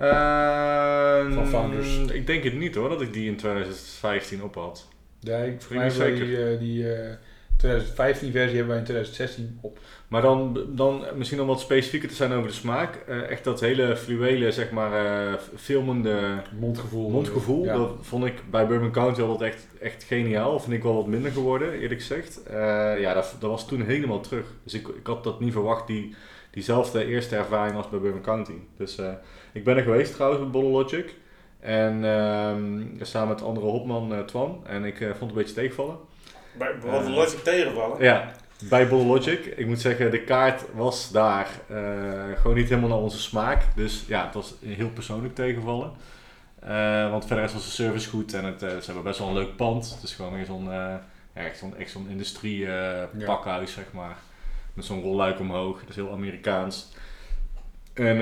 Ehm, 0.00 1.32
Van 1.32 1.48
Founders. 1.48 1.98
Ik 1.98 2.26
denk 2.26 2.44
het 2.44 2.54
niet 2.54 2.74
hoor, 2.74 2.88
dat 2.88 3.00
ik 3.00 3.12
die 3.12 3.26
in 3.26 3.36
2015 3.36 4.42
op 4.42 4.54
had. 4.54 4.88
Ja, 5.20 5.38
ik, 5.38 5.68
mij 5.68 5.78
wij 5.78 5.90
zeker. 5.90 6.26
die, 6.26 6.44
eh, 6.44 6.58
die 6.58 6.92
eh, 6.92 7.14
2015 7.60 8.32
versie 8.32 8.56
hebben 8.56 8.68
wij 8.68 8.78
in 8.78 8.84
2016 8.84 9.58
op. 9.62 9.78
Maar 10.08 10.22
dan, 10.22 10.58
dan 10.68 11.04
misschien 11.14 11.40
om 11.40 11.46
wat 11.46 11.60
specifieker 11.60 12.08
te 12.08 12.14
zijn 12.14 12.32
over 12.32 12.48
de 12.48 12.54
smaak. 12.54 12.94
eh, 13.06 13.30
echt 13.30 13.44
dat 13.44 13.60
hele 13.60 13.96
fluwele, 13.96 14.52
zeg 14.52 14.70
maar, 14.70 14.92
eh, 14.92 15.32
filmende 15.56 16.42
Mondgevoel. 16.58 17.10
mondgevoel. 17.10 17.64
Ja. 17.64 17.76
Dat 17.76 17.90
vond 18.00 18.24
ik 18.24 18.42
bij 18.50 18.66
Bourbon 18.66 18.90
County 18.90 19.20
altijd 19.20 19.52
echt, 19.52 19.66
echt 19.80 20.02
geniaal. 20.02 20.60
Vind 20.60 20.72
ik 20.72 20.82
wel 20.82 20.94
wat 20.94 21.06
minder 21.06 21.30
geworden, 21.30 21.72
eerlijk 21.72 22.00
gezegd. 22.00 22.42
Eh, 22.42 23.00
ja, 23.00 23.14
dat, 23.14 23.36
dat 23.38 23.50
was 23.50 23.66
toen 23.66 23.82
helemaal 23.82 24.20
terug. 24.20 24.46
Dus 24.64 24.74
ik, 24.74 24.88
ik 24.88 25.06
had 25.06 25.24
dat 25.24 25.40
niet 25.40 25.52
verwacht, 25.52 25.86
die, 25.86 26.14
diezelfde 26.50 27.04
eerste 27.04 27.36
ervaring 27.36 27.76
als 27.76 27.88
bij 27.88 27.98
Bourbon 28.00 28.22
County. 28.22 28.54
Dus 28.76 28.98
ik 29.52 29.64
ben 29.64 29.76
er 29.76 29.82
geweest 29.82 30.14
trouwens 30.14 30.42
met 30.42 30.50
Bottle 30.52 30.70
Logic. 30.70 31.14
En 31.60 32.04
ehm, 32.04 32.82
samen 33.00 33.28
met 33.28 33.42
andere 33.42 33.66
hopman 33.66 34.26
Twan. 34.26 34.62
En 34.66 34.84
ik 34.84 34.96
vond 34.96 35.10
het 35.20 35.30
een 35.30 35.34
beetje 35.34 35.54
tegenvallen. 35.54 35.96
Bij 36.52 36.72
Eh. 36.84 37.08
Logic 37.14 37.38
tegenvallen. 37.38 38.02
Ja, 38.02 38.32
bij 38.68 38.88
Bottle 38.88 39.06
Logic. 39.08 39.44
Ik 39.46 39.66
moet 39.66 39.80
zeggen, 39.80 40.10
de 40.10 40.20
kaart 40.24 40.62
was 40.74 41.10
daar 41.10 41.48
eh, 41.68 41.76
gewoon 42.40 42.56
niet 42.56 42.68
helemaal 42.68 42.88
naar 42.88 42.98
onze 42.98 43.18
smaak. 43.20 43.62
Dus 43.74 44.04
ja, 44.06 44.24
het 44.24 44.34
was 44.34 44.54
heel 44.64 44.88
persoonlijk 44.90 45.34
tegenvallen. 45.34 45.92
Eh, 46.60 47.10
want 47.10 47.26
verder 47.26 47.44
was 47.52 47.64
de 47.64 47.70
service 47.70 48.08
goed 48.08 48.34
en 48.34 48.44
het, 48.44 48.60
ze 48.60 48.80
hebben 48.84 49.02
best 49.02 49.18
wel 49.18 49.28
een 49.28 49.34
leuk 49.34 49.56
pand. 49.56 49.90
Het 49.94 50.02
is 50.02 50.14
gewoon 50.14 50.34
weer 50.34 50.44
zo'n 50.44 50.70
echt 51.32 51.58
zo'n 51.58 51.76
echt 51.76 51.90
zo'n 51.90 52.08
industrie 52.08 52.66
eh, 52.72 53.24
pakhuis, 53.24 53.72
zeg 53.72 53.84
maar. 53.92 54.16
Met 54.74 54.84
zo'n 54.84 55.02
rolluik 55.02 55.38
omhoog. 55.40 55.80
Dat 55.80 55.88
is 55.88 55.94
heel 55.96 56.12
Amerikaans. 56.12 56.88
En 57.94 58.16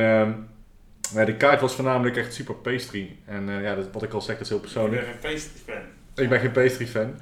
ja, 1.14 1.24
de 1.24 1.36
kaart 1.36 1.60
was 1.60 1.74
voornamelijk 1.74 2.16
echt 2.16 2.34
super 2.34 2.54
pastry. 2.54 3.16
En 3.24 3.48
ja, 3.62 3.74
dat, 3.74 3.88
wat 3.92 4.02
ik 4.02 4.12
al 4.12 4.20
zeg, 4.20 4.34
dat 4.34 4.42
is 4.42 4.48
heel 4.48 4.56
Ik 4.56 4.62
persoonlijk. 4.62 5.02
ben 5.02 5.10
geen 5.20 5.32
pastry 5.32 5.72
fan. 5.74 5.82
Ik 6.24 6.28
ben 6.28 6.40
geen 6.40 6.52
pastry 6.52 6.86
fan. 6.86 7.20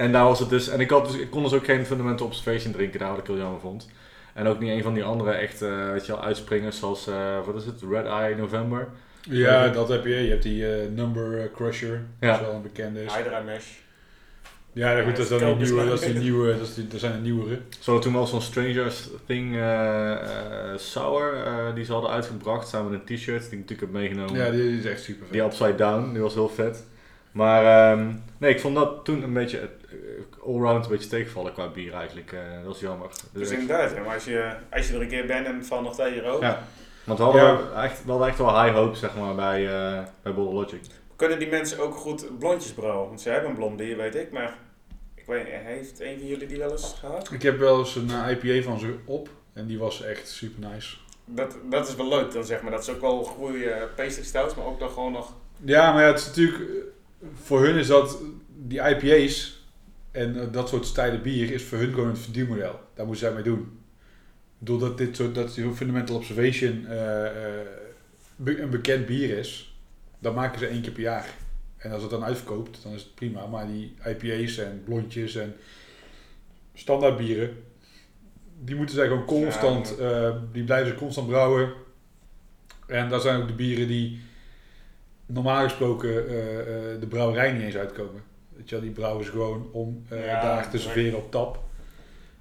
En 0.00 0.12
daar 0.12 0.24
was 0.24 0.38
het 0.38 0.48
dus. 0.48 0.68
En 0.68 0.80
ik, 0.80 0.90
had 0.90 1.06
dus, 1.06 1.20
ik 1.20 1.30
kon 1.30 1.42
dus 1.42 1.52
ook 1.52 1.64
geen 1.64 1.86
fundamental 1.86 2.26
observation 2.26 2.72
drinken, 2.72 2.98
daar 2.98 3.10
wat 3.10 3.18
ik 3.18 3.26
heel 3.26 3.36
jammer 3.36 3.60
vond. 3.60 3.88
En 4.34 4.46
ook 4.46 4.60
niet 4.60 4.70
een 4.70 4.82
van 4.82 4.94
die 4.94 5.04
andere 5.04 5.30
echt, 5.30 5.62
eh 5.62 5.90
weet 5.90 6.06
je 6.06 6.12
wel, 6.12 6.22
uitspringers 6.22 6.78
zoals, 6.78 7.06
eh, 7.06 7.46
wat 7.46 7.56
is 7.56 7.64
het, 7.64 7.82
Red 7.90 8.06
Eye 8.06 8.34
November. 8.34 8.88
Ja, 9.28 9.68
dat 9.68 9.88
heb 9.88 10.04
je. 10.04 10.14
Je 10.14 10.30
hebt 10.30 10.42
die 10.42 10.74
eh, 10.74 10.88
Number 10.94 11.50
Crusher. 11.54 12.02
Ja. 12.20 12.30
Dat 12.30 12.40
is 12.40 12.46
wel 12.46 12.54
een 12.54 12.62
bekende. 12.62 13.04
is. 13.04 13.14
Hydra 13.14 13.40
Mesh. 13.40 13.66
Ja, 14.72 15.02
goed, 15.02 15.16
dat 15.16 15.30
is 15.30 15.38
dan 15.38 15.60
is 15.60 15.68
nieuwe. 15.68 15.86
Dat, 15.86 16.02
is 16.02 16.12
die 16.12 16.22
nieuwe 16.22 16.52
dat, 16.58 16.68
is 16.68 16.74
die, 16.74 16.86
dat 16.88 17.00
zijn 17.00 17.12
de 17.12 17.18
nieuwere. 17.18 17.58
Ze 17.68 17.90
hadden 17.90 18.00
toen 18.00 18.12
wel 18.12 18.26
zo'n 18.26 18.40
Stranger 18.40 18.92
Thing 19.26 19.54
eh, 19.54 20.12
eh, 20.12 20.76
Sour, 20.76 21.34
eh, 21.44 21.74
die 21.74 21.84
ze 21.84 21.92
hadden 21.92 22.10
uitgebracht 22.10 22.68
samen 22.68 22.90
met 22.90 23.00
een 23.00 23.16
t-shirt 23.16 23.40
die 23.50 23.58
ik 23.58 23.58
natuurlijk 23.58 23.80
heb 23.80 23.90
meegenomen. 23.90 24.34
Ja, 24.34 24.50
die 24.50 24.78
is 24.78 24.84
echt 24.84 25.02
super 25.02 25.22
vet. 25.22 25.32
Die 25.32 25.42
Upside 25.42 25.74
Down, 25.74 26.12
die 26.12 26.22
was 26.22 26.34
heel 26.34 26.48
vet. 26.48 26.86
Maar 27.32 27.92
ehm, 27.92 28.12
nee, 28.38 28.50
ik 28.50 28.60
vond 28.60 28.74
dat 28.74 29.04
toen 29.04 29.22
een 29.22 29.32
beetje 29.32 29.68
allround 30.46 30.84
een 30.84 30.90
beetje 30.90 31.08
tegenvallen 31.08 31.52
qua 31.52 31.68
bier 31.68 31.92
eigenlijk. 31.94 32.32
eh, 32.32 32.40
dat 32.56 32.64
was 32.64 32.80
jammer. 32.80 33.08
Dus 33.08 33.48
Dus 33.48 33.58
inderdaad, 33.58 33.90
ja, 33.94 34.00
maar 34.02 34.14
als 34.14 34.24
je, 34.24 34.52
als 34.70 34.88
je 34.88 34.94
er 34.94 35.00
een 35.00 35.08
keer 35.08 35.26
bent 35.26 35.46
en 35.46 35.56
het 35.56 35.66
valt 35.66 35.82
nog 35.82 35.94
tegen 35.94 36.14
je 36.14 36.24
ogen. 36.24 36.46
Ja. 36.46 36.62
want 37.04 37.18
we 37.18 37.24
hadden, 37.24 37.42
Ja. 37.42 37.82
echt, 37.82 38.04
we 38.04 38.10
hadden 38.10 38.28
echt 38.28 38.38
wel 38.38 38.62
high 38.62 38.74
hopes 38.76 38.98
zeg 38.98 39.16
maar, 39.16 39.34
bij, 39.34 39.66
eh 39.66 40.02
bij 40.22 40.34
Bottle 40.34 40.54
Logic. 40.54 40.80
Kunnen 41.16 41.38
die 41.38 41.48
mensen 41.48 41.78
ook 41.78 41.94
goed 41.94 42.38
blondjes 42.38 42.72
brouwen? 42.72 43.08
Want 43.08 43.20
ze 43.20 43.30
hebben 43.30 43.50
een 43.50 43.56
blond 43.56 43.76
bier, 43.76 43.96
weet 43.96 44.14
ik, 44.14 44.32
maar 44.32 44.54
ik 45.14 45.26
weet, 45.26 45.46
heeft 45.48 46.00
een 46.00 46.18
van 46.18 46.26
jullie 46.26 46.46
die 46.46 46.58
wel 46.58 46.70
eens 46.70 46.94
gehad? 47.00 47.30
Ik 47.32 47.42
heb 47.42 47.58
wel 47.58 47.78
eens 47.78 47.96
een 47.96 48.10
eh, 48.10 48.30
IPA 48.44 48.62
van 48.68 48.78
ze 48.78 48.94
op. 49.04 49.28
En 49.52 49.66
die 49.66 49.78
was 49.78 50.02
echt 50.02 50.28
super 50.28 50.68
nice. 50.70 50.96
Dat, 51.24 51.56
dat 51.70 51.88
is 51.88 51.94
wel 51.96 52.08
leuk 52.08 52.32
dan 52.32 52.44
zeg 52.44 52.62
maar. 52.62 52.70
Dat 52.70 52.80
is 52.82 52.88
ook 52.90 53.00
wel 53.00 53.24
goede 53.24 53.88
pastry 53.96 54.24
stouts, 54.24 54.54
maar 54.54 54.64
ook 54.66 54.78
dan 54.78 54.88
gewoon 54.90 55.12
nog... 55.12 55.32
Ja, 55.64 55.92
maar 55.92 56.02
ja, 56.02 56.08
het 56.08 56.18
is 56.18 56.26
natuurlijk... 56.26 56.70
Voor 57.42 57.60
hun 57.64 57.74
is 57.76 57.86
dat... 57.86 58.18
Die 58.48 58.80
IPA's 58.80 59.59
en 60.10 60.40
eh, 60.40 60.52
dat 60.52 60.68
soort 60.68 60.86
stijlen 60.86 61.22
bier 61.22 61.50
is 61.50 61.62
voor 61.62 61.78
hun 61.78 61.92
gewoon 61.92 62.08
het 62.08 62.18
verdienmodel. 62.18 62.80
Daar 62.94 63.06
moeten 63.06 63.26
zij 63.26 63.34
mee 63.34 63.42
doen. 63.42 63.78
Doordat 64.58 64.98
dit 64.98 65.16
soort... 65.16 65.34
Dat 65.34 65.54
die 65.54 65.72
Fundamental 65.72 66.16
Observation 66.16 66.86
eh, 66.86 67.26
eh, 67.26 67.66
be- 68.36 68.60
een 68.60 68.70
bekend 68.70 69.06
bier 69.06 69.38
is... 69.38 69.74
Dan 70.18 70.34
maken 70.34 70.58
ze 70.58 70.66
één 70.66 70.82
keer 70.82 70.92
per 70.92 71.02
jaar. 71.02 71.34
En 71.76 71.92
als 71.92 72.02
het 72.02 72.10
dan 72.10 72.24
uitverkoopt, 72.24 72.82
dan 72.82 72.92
is 72.92 73.02
het 73.02 73.14
prima. 73.14 73.46
Maar 73.46 73.66
die 73.66 73.94
IPA's 74.06 74.58
en 74.58 74.82
blondjes 74.84 75.34
en 75.34 75.56
standaard 76.74 77.16
bieren... 77.16 77.64
Die 78.62 78.76
moeten 78.76 78.94
zij 78.94 79.06
gewoon 79.06 79.24
constant... 79.24 79.96
die 80.52 80.64
blijven 80.64 80.88
ze 80.92 80.94
constant 80.94 81.26
brouwen. 81.26 81.72
En 82.86 83.08
dat 83.08 83.22
zijn 83.22 83.40
ook 83.40 83.48
de 83.48 83.54
bieren 83.54 83.86
die 83.86 84.20
normaal 85.26 85.62
gesproken 85.62 86.10
de 87.00 87.06
brouwerij 87.08 87.52
niet 87.52 87.62
eens 87.62 87.76
uitkomen. 87.76 88.22
Wel, 88.66 88.80
die 88.80 88.90
brouwen 88.90 89.24
ze 89.24 89.30
gewoon 89.30 89.68
om 89.72 90.02
eh, 90.08 90.26
Ja, 90.26 90.42
daar 90.42 90.70
te 90.70 90.78
serveren 90.78 91.18
op 91.18 91.30
tap. 91.30 91.62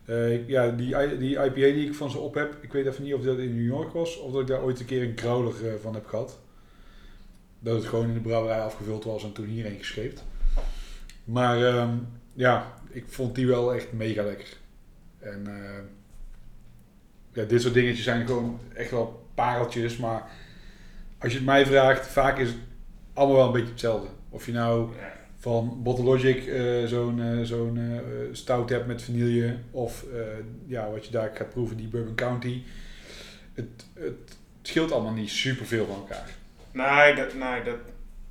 Eh, 0.06 0.48
ja, 0.48 0.70
die, 0.70 1.18
die 1.18 1.36
IPA 1.36 1.54
die 1.54 1.88
ik 1.88 1.94
van 1.94 2.10
ze 2.10 2.18
op 2.18 2.34
heb, 2.34 2.58
ik 2.62 2.74
weet 2.74 2.86
even 2.86 3.04
niet 3.04 3.14
of 3.14 3.22
dat 3.22 3.38
in 3.38 3.56
New 3.56 3.66
York 3.66 3.94
was 3.94 4.20
of 4.20 4.32
dat 4.32 4.42
ik 4.42 4.48
daar 4.48 4.62
ooit 4.62 4.80
een 4.80 4.86
keer 4.86 5.04
een 5.04 5.18
growler 5.18 5.68
eh, 5.68 5.74
van 5.82 5.94
heb 5.94 6.06
gehad. 6.06 6.40
Dat 7.60 7.76
het 7.76 7.86
gewoon 7.86 8.08
in 8.08 8.14
de 8.14 8.20
brouwerij 8.20 8.62
afgevuld 8.62 9.04
was 9.04 9.24
en 9.24 9.32
toen 9.32 9.46
hierheen 9.46 9.78
gescheept. 9.78 10.24
Maar 11.24 11.66
ehm, 11.66 11.96
ja, 12.34 12.74
ik 12.90 13.04
vond 13.08 13.36
die 13.36 13.48
wel 13.48 13.74
echt 13.74 13.92
mega 13.92 14.24
lekker. 14.24 14.58
En 15.20 15.48
ja, 17.34 17.44
dit 17.44 17.62
soort 17.62 17.74
dingetjes 17.74 18.04
zijn 18.04 18.28
gewoon 18.28 18.60
echt 18.74 18.92
wel 18.92 19.26
pareltjes, 19.36 19.98
maar 19.98 20.30
als 21.18 21.32
je 21.32 21.38
het 21.38 21.48
mij 21.48 21.66
vraagt, 21.66 22.08
vaak 22.08 22.38
is 22.38 22.48
het 22.48 22.58
allemaal 23.14 23.38
wel 23.38 23.46
een 23.46 23.52
beetje 23.52 23.70
hetzelfde. 23.70 24.08
Of 24.30 24.46
je 24.46 24.52
nou 24.52 24.90
Ja. 24.96 25.19
Van 25.40 25.80
Bottle 25.84 26.04
Logic 26.04 26.48
eh, 26.48 26.86
zo'n 26.86 27.22
eh, 27.22 27.40
zo'n 27.44 27.78
eh, 27.78 28.28
stout 28.32 28.70
hebt 28.70 28.88
met 28.88 29.02
vanille, 29.02 29.58
of 29.72 30.06
ja, 30.66 30.90
wat 30.92 31.06
je 31.06 31.12
daar 31.12 31.32
gaat 31.34 31.50
proeven, 31.50 31.78
die 31.78 31.88
Bourbon 31.88 32.16
County. 32.16 32.64
Het, 33.54 33.86
het 33.94 34.38
scheelt 34.62 34.92
allemaal 34.92 35.14
niet 35.14 35.30
super 35.30 35.66
veel 35.66 35.86
van 35.86 35.96
elkaar. 35.96 36.30
Nee, 36.72 37.16
dat, 37.16 37.34
nee 37.34 37.64
dat, 37.64 37.76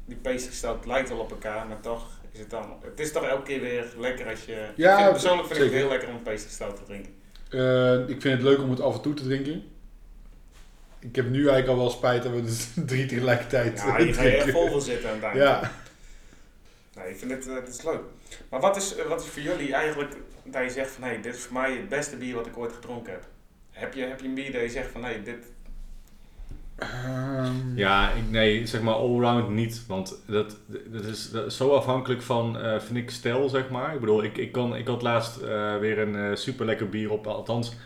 die 0.04 0.16
pastry 0.16 0.52
stout 0.52 0.86
lijkt 0.86 1.09
wel 1.09 1.18
op 1.18 1.30
elkaar, 1.30 1.66
maar 1.66 1.80
toch 1.80 2.06
is 2.32 2.38
het 2.38 2.50
dan... 2.50 2.72
Het 2.82 3.00
is 3.00 3.12
toch 3.12 3.24
elke 3.24 3.42
keer 3.42 3.61
weer 3.61 3.86
lekker 3.98 4.28
als 4.28 4.44
je... 4.44 4.68
Ja, 4.76 4.92
ik 4.92 4.98
vind, 4.98 5.11
persoonlijk 5.11 5.48
vind 5.48 5.61
ik 5.61 5.64
het 5.64 5.74
heel 5.74 5.88
lekker 5.88 6.09
om 6.09 6.14
een 6.14 6.22
pastry 6.22 6.50
stout 6.50 6.76
te 6.76 6.82
drinken. 6.84 7.12
Ik 8.09 8.20
vind 8.20 8.34
het 8.34 8.42
leuk 8.42 8.59
om 8.59 8.70
het 8.70 8.80
af 8.80 8.94
en 8.94 9.00
toe 9.00 9.14
te 9.14 9.24
drinken. 9.24 9.62
Ik 10.98 11.16
heb 11.16 11.30
nu 11.30 11.38
eigenlijk 11.38 11.68
al 11.68 11.76
wel 11.76 11.90
spijt 11.90 12.22
dat 12.22 12.32
we 12.32 12.42
dus 12.42 12.68
drie 12.86 13.06
tegelijkertijd 13.06 13.78
Ja, 13.86 13.98
je 13.98 14.06
echt 14.06 14.18
drinken. 14.18 14.52
vol 14.52 14.80
zitten 14.80 15.09
aan 15.09 15.14
het 15.14 15.24
einde. 15.24 15.40
Ja, 15.40 15.72
Nee, 16.99 17.11
ik 17.11 17.18
vind 17.18 17.30
het, 17.30 17.49
eh, 17.49 17.55
het 17.55 17.68
is 17.68 17.82
leuk. 17.82 18.01
Maar 18.51 18.61
wat 18.61 18.76
is, 18.76 18.96
eh, 18.96 19.07
wat 19.07 19.20
is 19.20 19.26
voor 19.28 19.42
jullie 19.42 19.74
eigenlijk 19.74 20.16
dat 20.44 20.62
je 20.62 20.70
zegt 20.70 20.90
van 20.90 21.03
hé, 21.03 21.09
hey, 21.09 21.20
dit 21.20 21.34
is 21.34 21.40
voor 21.40 21.53
mij 21.53 21.72
het 21.72 21.88
beste 21.88 22.16
bier 22.16 22.34
wat 22.34 22.46
ik 22.46 22.59
ooit 22.59 22.72
gedronken 22.72 23.12
heb? 23.12 23.24
Heb 23.70 23.94
je, 23.94 24.05
heb 24.05 24.20
je 24.20 24.26
een 24.26 24.34
bier 24.34 24.53
dat 24.53 24.61
je 24.61 24.68
zegt 24.68 24.90
van 24.90 25.05
hé, 25.05 25.11
hey, 25.11 25.22
dit... 25.22 25.46
Ehm, 26.78 27.76
Ja, 27.76 28.11
ik, 28.11 28.30
nee, 28.30 28.66
zeg 28.66 28.82
maar 28.82 28.94
allround 28.94 29.49
niet. 29.49 29.86
Want 29.86 30.22
dat, 30.26 30.57
dat, 30.66 31.05
is, 31.05 31.30
dat 31.30 31.46
is 31.46 31.57
zo 31.57 31.70
afhankelijk 31.74 32.22
van, 32.22 32.59
eh, 32.59 32.80
vind 32.80 32.99
ik, 32.99 33.11
stijl, 33.11 33.49
zeg 33.49 33.68
maar. 33.70 33.94
Ik 33.94 34.01
bedoel, 34.01 34.22
ik, 34.22 34.36
ik, 34.36 34.53
kan, 34.53 34.76
ik 34.76 34.86
had 34.86 35.03
laatst 35.03 35.36
eh, 35.36 35.76
weer 35.76 35.99
een 35.99 36.16
eh, 36.16 36.36
super 36.36 36.66
lekker 36.66 36.88
bier 36.88 37.11
op. 37.11 37.26
Althans, 37.26 37.76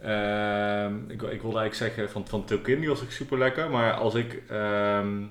ehm, 0.00 0.94
ik, 1.08 1.22
ik 1.22 1.42
wilde 1.42 1.58
eigenlijk 1.58 1.74
zeggen 1.74 2.10
van, 2.10 2.26
van 2.28 2.44
Tilkin, 2.44 2.80
die 2.80 2.88
was 2.88 3.02
ook 3.02 3.10
super 3.10 3.38
lekker. 3.38 3.70
Maar 3.70 3.92
als 3.92 4.14
ik, 4.14 4.42
ehm, 4.48 5.22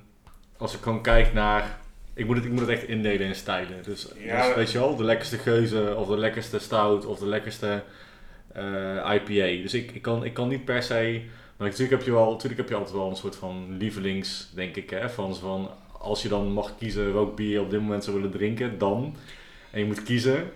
als 0.57 0.73
ik 0.73 0.81
gewoon 0.81 1.01
kijk 1.01 1.33
naar... 1.33 1.79
Ik 2.13 2.25
moet 2.25 2.35
het, 2.35 2.45
ik 2.45 2.51
moet 2.51 2.59
het 2.59 2.69
echt 2.69 2.87
indelen 2.87 3.27
in 3.27 3.35
stijlen. 3.35 3.83
Dus, 3.83 4.07
Ja. 4.17 4.45
dus 4.45 4.55
weet 4.55 4.71
je 4.71 4.79
wel, 4.79 4.95
de 4.95 5.03
lekkerste 5.03 5.37
geuze 5.37 5.95
of 5.97 6.07
de 6.07 6.17
lekkerste 6.17 6.59
stout 6.59 7.05
of 7.05 7.19
de 7.19 7.27
lekkerste 7.27 7.83
eh, 8.53 9.13
IPA. 9.13 9.61
Dus 9.61 9.73
ik, 9.73 9.91
ik, 9.91 10.01
kan, 10.01 10.23
ik 10.23 10.33
kan 10.33 10.47
niet 10.47 10.65
per 10.65 10.83
se... 10.83 11.21
Maar 11.57 11.69
natuurlijk 11.69 11.97
heb 11.97 12.07
je 12.07 12.13
wel, 12.13 12.31
natuurlijk 12.31 12.61
heb 12.61 12.69
je 12.69 12.75
altijd 12.75 12.95
wel 12.95 13.09
een 13.09 13.15
soort 13.15 13.35
van 13.35 13.77
lievelings, 13.77 14.49
denk 14.53 14.75
ik. 14.75 14.89
Hè? 14.89 15.09
Van, 15.09 15.35
van, 15.35 15.69
als 15.97 16.21
je 16.21 16.29
dan 16.29 16.51
mag 16.51 16.77
kiezen 16.77 17.13
welk 17.13 17.35
bier 17.35 17.51
je 17.51 17.61
op 17.61 17.69
dit 17.69 17.79
moment 17.81 18.03
zou 18.03 18.15
willen 18.15 18.31
drinken, 18.31 18.77
dan. 18.77 19.15
En 19.71 19.79
je 19.79 19.85
moet 19.85 20.03
kiezen. 20.03 20.51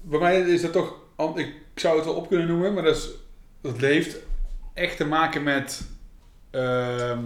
Bij 0.00 0.18
mij 0.18 0.40
is 0.40 0.62
dat 0.62 0.72
toch, 0.72 0.94
ik 1.34 1.54
zou 1.74 1.96
het 1.96 2.04
wel 2.04 2.14
op 2.14 2.28
kunnen 2.28 2.46
noemen, 2.46 2.74
maar 2.74 2.82
dat, 2.82 2.96
is, 2.96 3.10
dat 3.60 3.76
heeft 3.76 4.18
echt 4.74 4.96
te 4.96 5.06
maken 5.06 5.42
met 5.42 5.88
ehm, 6.50 7.18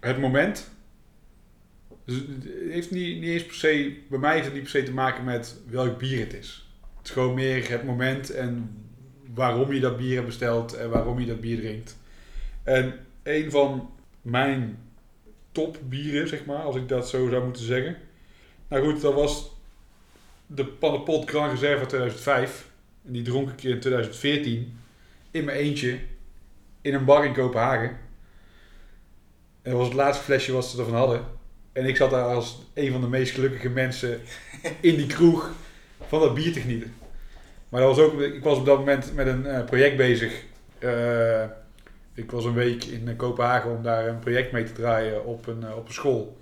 het 0.00 0.18
moment. 0.18 0.70
Dus 2.04 2.16
het 2.16 2.44
heeft 2.70 2.90
niet, 2.90 3.20
niet 3.20 3.46
per 3.46 3.54
se, 3.54 3.96
bij 4.08 4.18
mij 4.18 4.32
heeft 4.32 4.44
het 4.44 4.54
niet 4.54 4.62
per 4.62 4.70
se 4.70 4.82
te 4.82 4.92
maken 4.92 5.24
met 5.24 5.56
welk 5.68 5.98
bier 5.98 6.18
het 6.18 6.34
is. 6.34 6.68
Het 6.96 7.06
is 7.06 7.10
gewoon 7.10 7.34
meer 7.34 7.70
het 7.70 7.84
moment 7.84 8.30
en 8.30 8.76
waarom 9.34 9.72
je 9.72 9.80
dat 9.80 9.96
bier 9.96 10.14
hebt 10.14 10.26
besteld 10.26 10.74
en 10.74 10.90
waarom 10.90 11.20
je 11.20 11.26
dat 11.26 11.40
bier 11.40 11.56
drinkt. 11.56 11.96
En 12.62 12.94
een 13.22 13.50
van 13.50 13.90
mijn 14.22 14.78
topbieren, 15.52 16.28
zeg 16.28 16.44
maar, 16.44 16.62
als 16.62 16.76
ik 16.76 16.88
dat 16.88 17.08
zo 17.08 17.28
zou 17.28 17.44
moeten 17.44 17.64
zeggen. 17.64 17.96
Nou 18.68 18.84
goed, 18.84 19.00
dat 19.00 19.14
was 19.14 19.50
de 20.46 20.66
Pannepot 20.66 21.28
Grand 21.28 21.50
Reserve 21.52 21.86
2005. 21.86 22.70
En 23.06 23.12
die 23.12 23.22
dronk 23.22 23.50
ik 23.50 23.62
in 23.62 23.80
2014 23.80 24.78
in 25.30 25.44
mijn 25.44 25.58
eentje 25.58 25.98
in 26.80 26.94
een 26.94 27.04
bar 27.04 27.24
in 27.24 27.32
Kopenhagen. 27.32 27.88
En 29.62 29.70
dat 29.70 29.72
was 29.72 29.86
het 29.86 29.96
laatste 29.96 30.24
flesje 30.24 30.52
wat 30.52 30.66
ze 30.66 30.78
ervan 30.78 30.94
hadden. 30.94 31.40
En 31.72 31.86
ik 31.86 31.96
zat 31.96 32.10
daar 32.10 32.24
als 32.24 32.62
een 32.74 32.92
van 32.92 33.00
de 33.00 33.08
meest 33.08 33.34
gelukkige 33.34 33.68
mensen 33.68 34.20
in 34.80 34.96
die 34.96 35.06
kroeg 35.06 35.50
van 36.06 36.20
dat 36.20 36.34
bier 36.34 36.52
te 36.52 36.60
genieten. 36.60 36.94
Maar 37.68 37.80
dat 37.80 37.96
was 37.96 38.04
ook, 38.04 38.20
ik 38.20 38.42
was 38.42 38.58
op 38.58 38.66
dat 38.66 38.78
moment 38.78 39.14
met 39.14 39.26
een 39.26 39.46
eh, 39.46 39.64
project 39.64 39.96
bezig. 39.96 40.42
Eh, 40.78 41.44
ik 42.14 42.30
was 42.30 42.44
een 42.44 42.54
week 42.54 42.84
in 42.84 43.08
eh, 43.08 43.16
Kopenhagen 43.16 43.70
om 43.70 43.82
daar 43.82 44.06
een 44.06 44.18
project 44.18 44.52
mee 44.52 44.64
te 44.64 44.72
draaien 44.72 45.24
op 45.24 45.46
een, 45.46 45.74
op 45.74 45.86
een 45.86 45.94
school. 45.94 46.40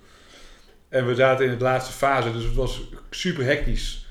En 0.89 1.07
we 1.07 1.15
zaten 1.15 1.45
in 1.45 1.57
de 1.57 1.63
laatste 1.63 1.93
fase, 1.93 2.31
dus 2.31 2.43
het 2.43 2.55
was 2.55 2.89
super 3.09 3.45
hectisch. 3.45 4.07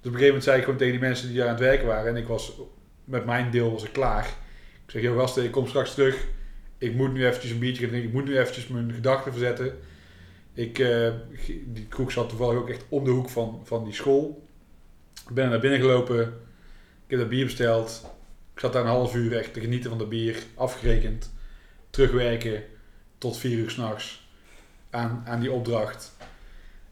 Dus 0.00 0.10
op 0.10 0.18
een 0.18 0.20
gegeven 0.20 0.26
moment 0.26 0.44
zei 0.44 0.56
ik 0.56 0.62
gewoon 0.62 0.78
tegen 0.78 0.92
die 0.92 1.08
mensen 1.08 1.28
die 1.28 1.36
daar 1.36 1.46
aan 1.46 1.54
het 1.54 1.62
werken 1.62 1.86
waren. 1.86 2.10
En 2.10 2.16
ik 2.16 2.26
was, 2.26 2.52
met 3.04 3.24
mijn 3.24 3.50
deel 3.50 3.72
was 3.72 3.84
ik 3.84 3.92
klaar. 3.92 4.26
Ik 4.84 4.90
zeg, 4.90 5.02
joh 5.02 5.18
gasten, 5.18 5.44
ik 5.44 5.50
kom 5.50 5.66
straks 5.66 5.94
terug. 5.94 6.26
Ik 6.78 6.94
moet 6.94 7.12
nu 7.12 7.26
eventjes 7.26 7.50
een 7.50 7.58
biertje 7.58 7.88
drinken. 7.88 8.08
Ik 8.08 8.14
moet 8.14 8.24
nu 8.24 8.38
eventjes 8.38 8.66
mijn 8.66 8.92
gedachten 8.92 9.32
verzetten. 9.32 9.78
Ik, 10.54 10.78
eh, 10.78 11.10
die 11.66 11.86
kroeg 11.86 12.12
zat 12.12 12.28
toevallig 12.28 12.60
ook 12.60 12.68
echt 12.68 12.84
om 12.88 13.04
de 13.04 13.10
hoek 13.10 13.28
van, 13.28 13.60
van 13.64 13.84
die 13.84 13.94
school. 13.94 14.46
Ik 15.28 15.34
ben 15.34 15.50
naar 15.50 15.60
binnen 15.60 15.80
gelopen. 15.80 16.20
Ik 17.04 17.10
heb 17.10 17.18
dat 17.18 17.28
bier 17.28 17.44
besteld. 17.44 18.04
Ik 18.54 18.60
zat 18.60 18.72
daar 18.72 18.82
een 18.82 18.88
half 18.88 19.14
uur 19.14 19.36
echt 19.36 19.52
te 19.52 19.60
genieten 19.60 19.90
van 19.90 19.98
dat 19.98 20.08
bier. 20.08 20.42
Afgerekend. 20.54 21.32
Terugwerken 21.90 22.64
tot 23.18 23.36
vier 23.36 23.58
uur 23.58 23.70
s'nachts 23.70 24.28
aan, 24.90 25.22
aan 25.26 25.40
die 25.40 25.52
opdracht. 25.52 26.12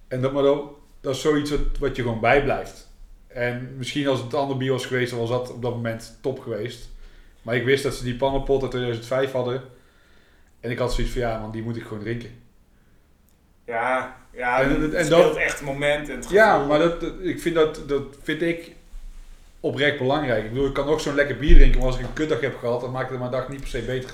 En 0.09 0.21
dat, 0.21 0.33
maar 0.33 0.43
dat, 0.43 0.65
dat 1.01 1.15
is 1.15 1.21
zoiets 1.21 1.53
wat, 1.79 1.97
je 1.97 2.03
gewoon 2.03 2.21
bijblijft. 2.21 2.89
En 3.27 3.77
misschien 3.77 4.07
als 4.07 4.23
het 4.23 4.35
ander 4.35 4.57
bier 4.57 4.73
was 4.73 4.87
geweest, 4.87 5.11
dan 5.11 5.21
was 5.21 5.29
dat 5.29 5.53
op 5.53 5.63
dat 5.63 5.75
moment 5.75 6.19
top 6.21 6.41
geweest. 6.41 6.89
Maar 7.43 7.57
ik 7.57 7.65
wist 7.65 7.83
dat 7.83 7.95
ze 7.95 8.05
die 8.05 8.17
pannenpot 8.17 8.63
uit 8.63 8.71
2005 8.71 9.33
hadden. 9.33 9.63
En 10.61 10.71
ik 10.71 10.79
had 10.79 10.93
zoiets 10.95 11.13
van, 11.13 11.23
ja 11.23 11.41
man, 11.41 11.51
die 11.51 11.63
moet 11.63 11.77
ik 11.77 11.83
gewoon 11.83 12.03
drinken. 12.03 12.31
Ja, 13.71 14.17
ja 14.33 14.61
En- 14.61 14.69
en, 14.69 14.83
en 14.83 14.91
het 14.97 15.09
dat- 15.09 15.37
echt 15.37 15.63
moment. 15.63 16.09
En 16.09 16.17
het 16.17 16.31
Ja, 16.31 16.59
maar 16.67 16.79
dat, 16.79 17.01
dat- 17.01 17.15
ik 17.23 17.41
vind 17.41 17.55
dat, 17.55 17.83
dat 17.89 18.03
vind 18.23 18.43
ik 18.43 18.73
oprecht 19.61 19.99
belangrijk. 19.99 20.45
Ik 20.45 20.49
bedoel, 20.51 20.67
ik 20.67 20.73
kan 20.75 20.89
ook 20.89 21.01
zo'n 21.01 21.15
lekker 21.15 21.37
bier 21.39 21.55
drinken, 21.57 21.79
maar 21.79 21.89
als 21.89 21.99
ik 21.99 22.07
een 22.07 22.13
kutdag 22.13 22.41
heb 22.41 22.57
gehad, 22.59 22.81
dan 22.81 22.91
maakt 22.91 23.11
het 23.11 23.19
mijn 23.19 23.31
dag 23.31 23.49
niet 23.49 23.61
per 23.61 23.69
se 23.69 23.83
beter. 23.83 24.11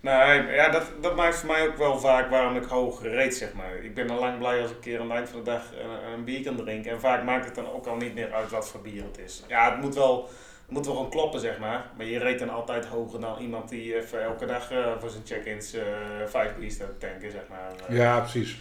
Nee, 0.00 0.42
ja, 0.54 0.68
dat, 0.68 0.82
dat 1.00 1.16
maakt 1.16 1.36
voor 1.36 1.48
mij 1.48 1.66
ook 1.66 1.76
wel 1.76 1.98
vaak 1.98 2.30
waarom 2.30 2.56
ik 2.56 2.64
hoog 2.64 3.02
reed, 3.02 3.34
zeg 3.34 3.52
maar. 3.52 3.74
Ik 3.82 3.94
ben 3.94 4.10
al 4.10 4.18
lang 4.18 4.38
blij 4.38 4.60
als 4.60 4.70
ik 4.70 4.76
een 4.76 4.82
keer 4.82 5.00
aan 5.00 5.06
het 5.10 5.16
eind 5.16 5.28
van 5.28 5.38
de 5.44 5.50
dag 5.50 5.62
een, 5.72 6.12
een 6.12 6.24
bier 6.24 6.42
kan 6.42 6.56
drinken. 6.56 6.90
En 6.90 7.00
vaak 7.00 7.24
maakt 7.24 7.44
het 7.44 7.54
dan 7.54 7.72
ook 7.72 7.86
al 7.86 7.96
niet 7.96 8.14
meer 8.14 8.32
uit 8.32 8.50
wat 8.50 8.68
voor 8.68 8.80
bier 8.80 9.02
het 9.04 9.18
is. 9.24 9.42
Ja, 9.48 9.70
het 9.72 9.80
moet 9.82 9.94
wel, 9.94 10.22
het 10.66 10.70
moet 10.70 10.86
wel 10.86 10.94
gewoon 10.94 11.10
kloppen, 11.10 11.40
zeg 11.40 11.58
maar. 11.58 11.84
Maar 11.96 12.06
je 12.06 12.18
reed 12.18 12.38
dan 12.38 12.50
altijd 12.50 12.84
hoger 12.86 13.20
dan 13.20 13.38
iemand 13.40 13.68
die 13.68 13.96
even 13.96 14.22
elke 14.22 14.46
dag 14.46 14.70
eh, 14.70 14.86
voor 15.00 15.10
zijn 15.10 15.22
check-ins 15.26 15.72
eh, 15.74 15.82
vijf 16.26 16.50
bier 16.58 16.70
staat 16.70 17.00
tanken, 17.00 17.30
zeg 17.30 17.42
maar. 17.48 17.70
Eh, 17.88 17.96
Ja, 17.96 18.20
precies. 18.20 18.58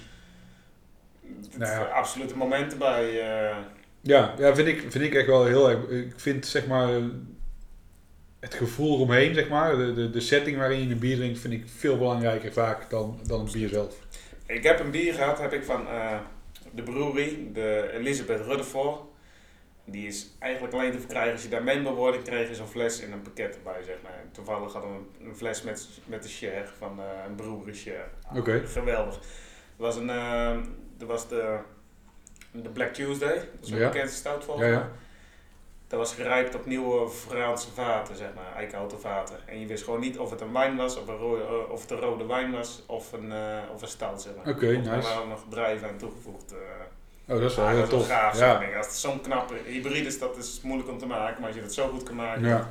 Het- 1.42 1.58
Nou 1.58 1.72
ja. 1.72 1.82
Absolute 1.84 2.38
momenten 2.38 2.78
bij. 2.78 3.20
eh, 3.22 3.58
Ja, 4.02 4.34
ja 4.38 4.56
vind, 4.56 4.68
ik, 4.68 4.80
vind 4.90 5.04
ik 5.04 5.14
echt 5.14 5.28
wel 5.28 5.46
heel 5.46 5.70
erg. 5.70 5.88
Ik 5.90 6.14
vind 6.20 6.46
zeg 6.46 6.68
maar 6.68 6.90
het 8.40 8.54
gevoel 8.54 8.96
eromheen, 8.96 9.34
zeg 9.34 9.50
maar, 9.50 9.78
de, 9.78 9.94
de, 9.94 10.10
de 10.10 10.20
setting 10.20 10.58
waarin 10.58 10.88
je 10.88 10.94
een 10.94 11.00
bier 11.00 11.16
drinkt, 11.16 11.40
vind 11.40 11.54
ik 11.54 11.64
veel 11.78 11.98
belangrijker 11.98 12.54
vaak 12.54 12.90
dan, 12.90 13.20
dan 13.28 13.44
het 13.44 13.52
bier 13.52 13.70
zelf. 13.70 13.96
Ik 14.46 14.64
heb 14.64 14.80
een 14.80 14.92
bier 14.92 15.14
gehad, 15.14 15.40
heb 15.40 15.54
ik 15.54 15.64
van 15.64 15.88
eh, 15.88 16.18
de 16.72 16.84
brewery, 16.84 17.50
de 17.54 17.90
Elizabeth 17.94 18.42
Rutherford. 18.46 19.00
Die 19.86 20.08
is 20.08 20.30
eigenlijk 20.40 20.74
alleen 20.74 20.92
te 20.92 21.00
verkrijgen 21.00 21.32
als 21.32 21.44
je 21.44 21.50
daar 21.50 21.64
member 21.64 21.94
wordt. 21.94 22.18
Ik 22.18 22.24
kreeg 22.24 22.50
je 22.50 22.56
zo'n 22.56 22.68
fles 22.68 23.00
in 23.00 23.12
een 23.12 23.22
pakket 23.22 23.56
erbij, 23.56 23.84
zeg 23.86 23.96
maar. 24.04 24.24
Toevallig 24.32 24.74
hadden 24.74 24.92
we 24.92 25.26
een, 25.26 25.36
fles 25.36 25.62
met, 25.62 25.88
met 26.06 26.24
de 26.24 26.30
share 26.30 26.66
van 26.78 27.00
eh, 27.00 27.06
een 27.28 27.36
brewery 27.36 27.74
share. 27.74 28.06
Oké. 28.36 28.62
Geweldig. 28.68 29.16
Er 29.16 29.22
was, 29.78 29.96
een, 29.96 30.10
eh, 30.10 30.58
er 31.08 31.12
was 31.14 31.28
de, 31.28 31.58
de 32.52 32.70
Black 32.70 32.94
Tuesday, 32.94 33.36
dat 33.36 33.46
is 33.62 33.70
een 33.70 33.78
Ja. 33.78 33.90
bekende 33.90 34.12
stout 34.12 34.44
volgens 34.44 34.66
Ja, 34.68 34.72
mij. 34.74 34.82
ja. 34.82 34.92
Dat 35.88 36.00
was 36.00 36.14
gerijpt 36.14 36.56
op 36.56 36.66
nieuwe 36.66 37.10
Franse 37.10 37.72
vaten, 37.74 38.16
zeg 38.16 38.28
maar, 38.36 38.56
eikenhouten 38.56 39.00
vaten. 39.00 39.36
En 39.46 39.60
je 39.60 39.66
wist 39.68 39.84
gewoon 39.84 40.00
niet 40.00 40.18
of 40.20 40.30
het 40.30 40.42
een 40.42 40.52
wijn 40.54 40.76
was, 40.76 40.98
of, 41.00 41.08
een 41.08 41.18
rode, 41.18 41.42
eh, 41.42 41.72
of 41.72 41.82
het 41.82 41.92
een 41.92 42.00
rode 42.00 42.26
wijn 42.26 42.52
was, 42.52 42.84
of 42.86 43.12
een, 43.14 43.32
eh, 43.32 43.58
of 43.74 43.82
een 43.82 43.88
stout, 43.88 44.22
zeg 44.22 44.34
maar. 44.36 44.54
Oké, 44.54 44.66
nice. 44.66 44.90
waren 44.90 45.22
er 45.22 45.28
nog 45.28 45.44
drijven 45.50 45.88
aan 45.90 45.98
toegevoegd. 45.98 46.52
eh. 46.52 46.58
Oh, 47.36 47.42
dat 47.42 47.50
is 47.52 47.56
wel 47.56 47.66
Ah, 47.66 47.72
heel 47.72 47.88
tof. 47.88 48.08
gaaf, 48.08 48.38
Ja. 48.40 48.64
Als 48.78 48.86
het 48.86 48.96
zo'n 48.96 49.22
knappe 49.22 49.54
hybride 49.66 50.08
is, 50.08 50.20
dat 50.20 50.38
is 50.38 50.60
moeilijk 50.64 50.90
om 50.90 50.98
te 50.98 51.06
maken. 51.06 51.36
Maar 51.40 51.48
als 51.48 51.56
je 51.56 51.62
dat 51.62 51.74
zo 51.74 51.88
goed 51.88 52.04
kan 52.04 52.16
maken. 52.16 52.44
Ja. 52.48 52.70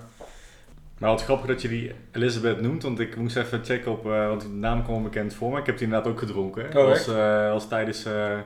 Maar 0.98 1.10
wat 1.10 1.22
grappig 1.22 1.46
dat 1.46 1.62
je 1.62 1.68
die 1.68 1.92
Elizabeth 2.12 2.60
noemt, 2.60 2.82
want 2.82 3.00
ik 3.00 3.16
moest 3.16 3.36
even 3.36 3.64
checken 3.64 3.92
op, 3.92 4.06
eh, 4.06 4.26
want 4.28 4.40
de 4.40 4.48
naam 4.48 4.84
kwam 4.84 5.02
bekend 5.02 5.34
voor 5.34 5.52
me. 5.52 5.58
Ik 5.58 5.66
heb 5.66 5.78
die 5.78 5.86
inderdaad 5.86 6.12
ook 6.12 6.18
gedronken. 6.18 6.76
Oh, 6.76 6.88
als, 6.88 7.08
als 7.52 7.68
tijdens, 7.68 8.04
eh 8.04 8.38